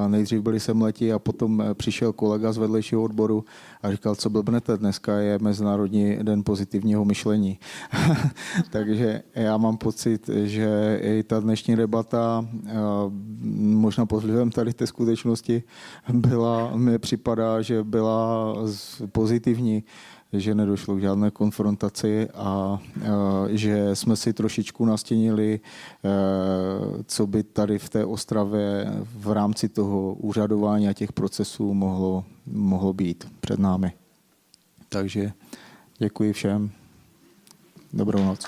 nejdřív 0.07 0.41
byli 0.41 0.59
sem 0.59 0.81
letí 0.81 1.13
a 1.13 1.19
potom 1.19 1.63
přišel 1.73 2.13
kolega 2.13 2.51
z 2.51 2.57
vedlejšího 2.57 3.03
odboru 3.03 3.45
a 3.81 3.91
říkal, 3.91 4.15
co 4.15 4.29
blbnete, 4.29 4.77
dneska 4.77 5.17
je 5.17 5.39
Mezinárodní 5.39 6.17
den 6.21 6.43
pozitivního 6.43 7.05
myšlení. 7.05 7.59
Takže 8.69 9.21
já 9.35 9.57
mám 9.57 9.77
pocit, 9.77 10.29
že 10.43 10.99
i 11.03 11.23
ta 11.23 11.39
dnešní 11.39 11.75
debata, 11.75 12.47
možná 13.53 14.05
pod 14.05 14.23
vlivem 14.23 14.51
tady 14.51 14.73
té 14.73 14.87
skutečnosti, 14.87 15.63
byla, 16.13 16.75
mi 16.75 16.99
připadá, 16.99 17.61
že 17.61 17.83
byla 17.83 18.53
pozitivní 19.11 19.83
že 20.39 20.55
nedošlo 20.55 20.95
k 20.95 21.01
žádné 21.01 21.31
konfrontaci 21.31 22.29
a 22.29 22.79
že 23.49 23.95
jsme 23.95 24.15
si 24.15 24.33
trošičku 24.33 24.85
nastěnili, 24.85 25.59
co 27.05 27.27
by 27.27 27.43
tady 27.43 27.79
v 27.79 27.89
té 27.89 28.05
Ostravě 28.05 28.93
v 29.19 29.31
rámci 29.31 29.69
toho 29.69 30.13
úřadování 30.13 30.87
a 30.87 30.93
těch 30.93 31.13
procesů 31.13 31.73
mohlo, 31.73 32.23
mohlo 32.45 32.93
být 32.93 33.27
před 33.39 33.59
námi. 33.59 33.93
Takže 34.89 35.31
děkuji 35.97 36.33
všem. 36.33 36.71
Dobrou 37.93 38.25
noc. 38.25 38.45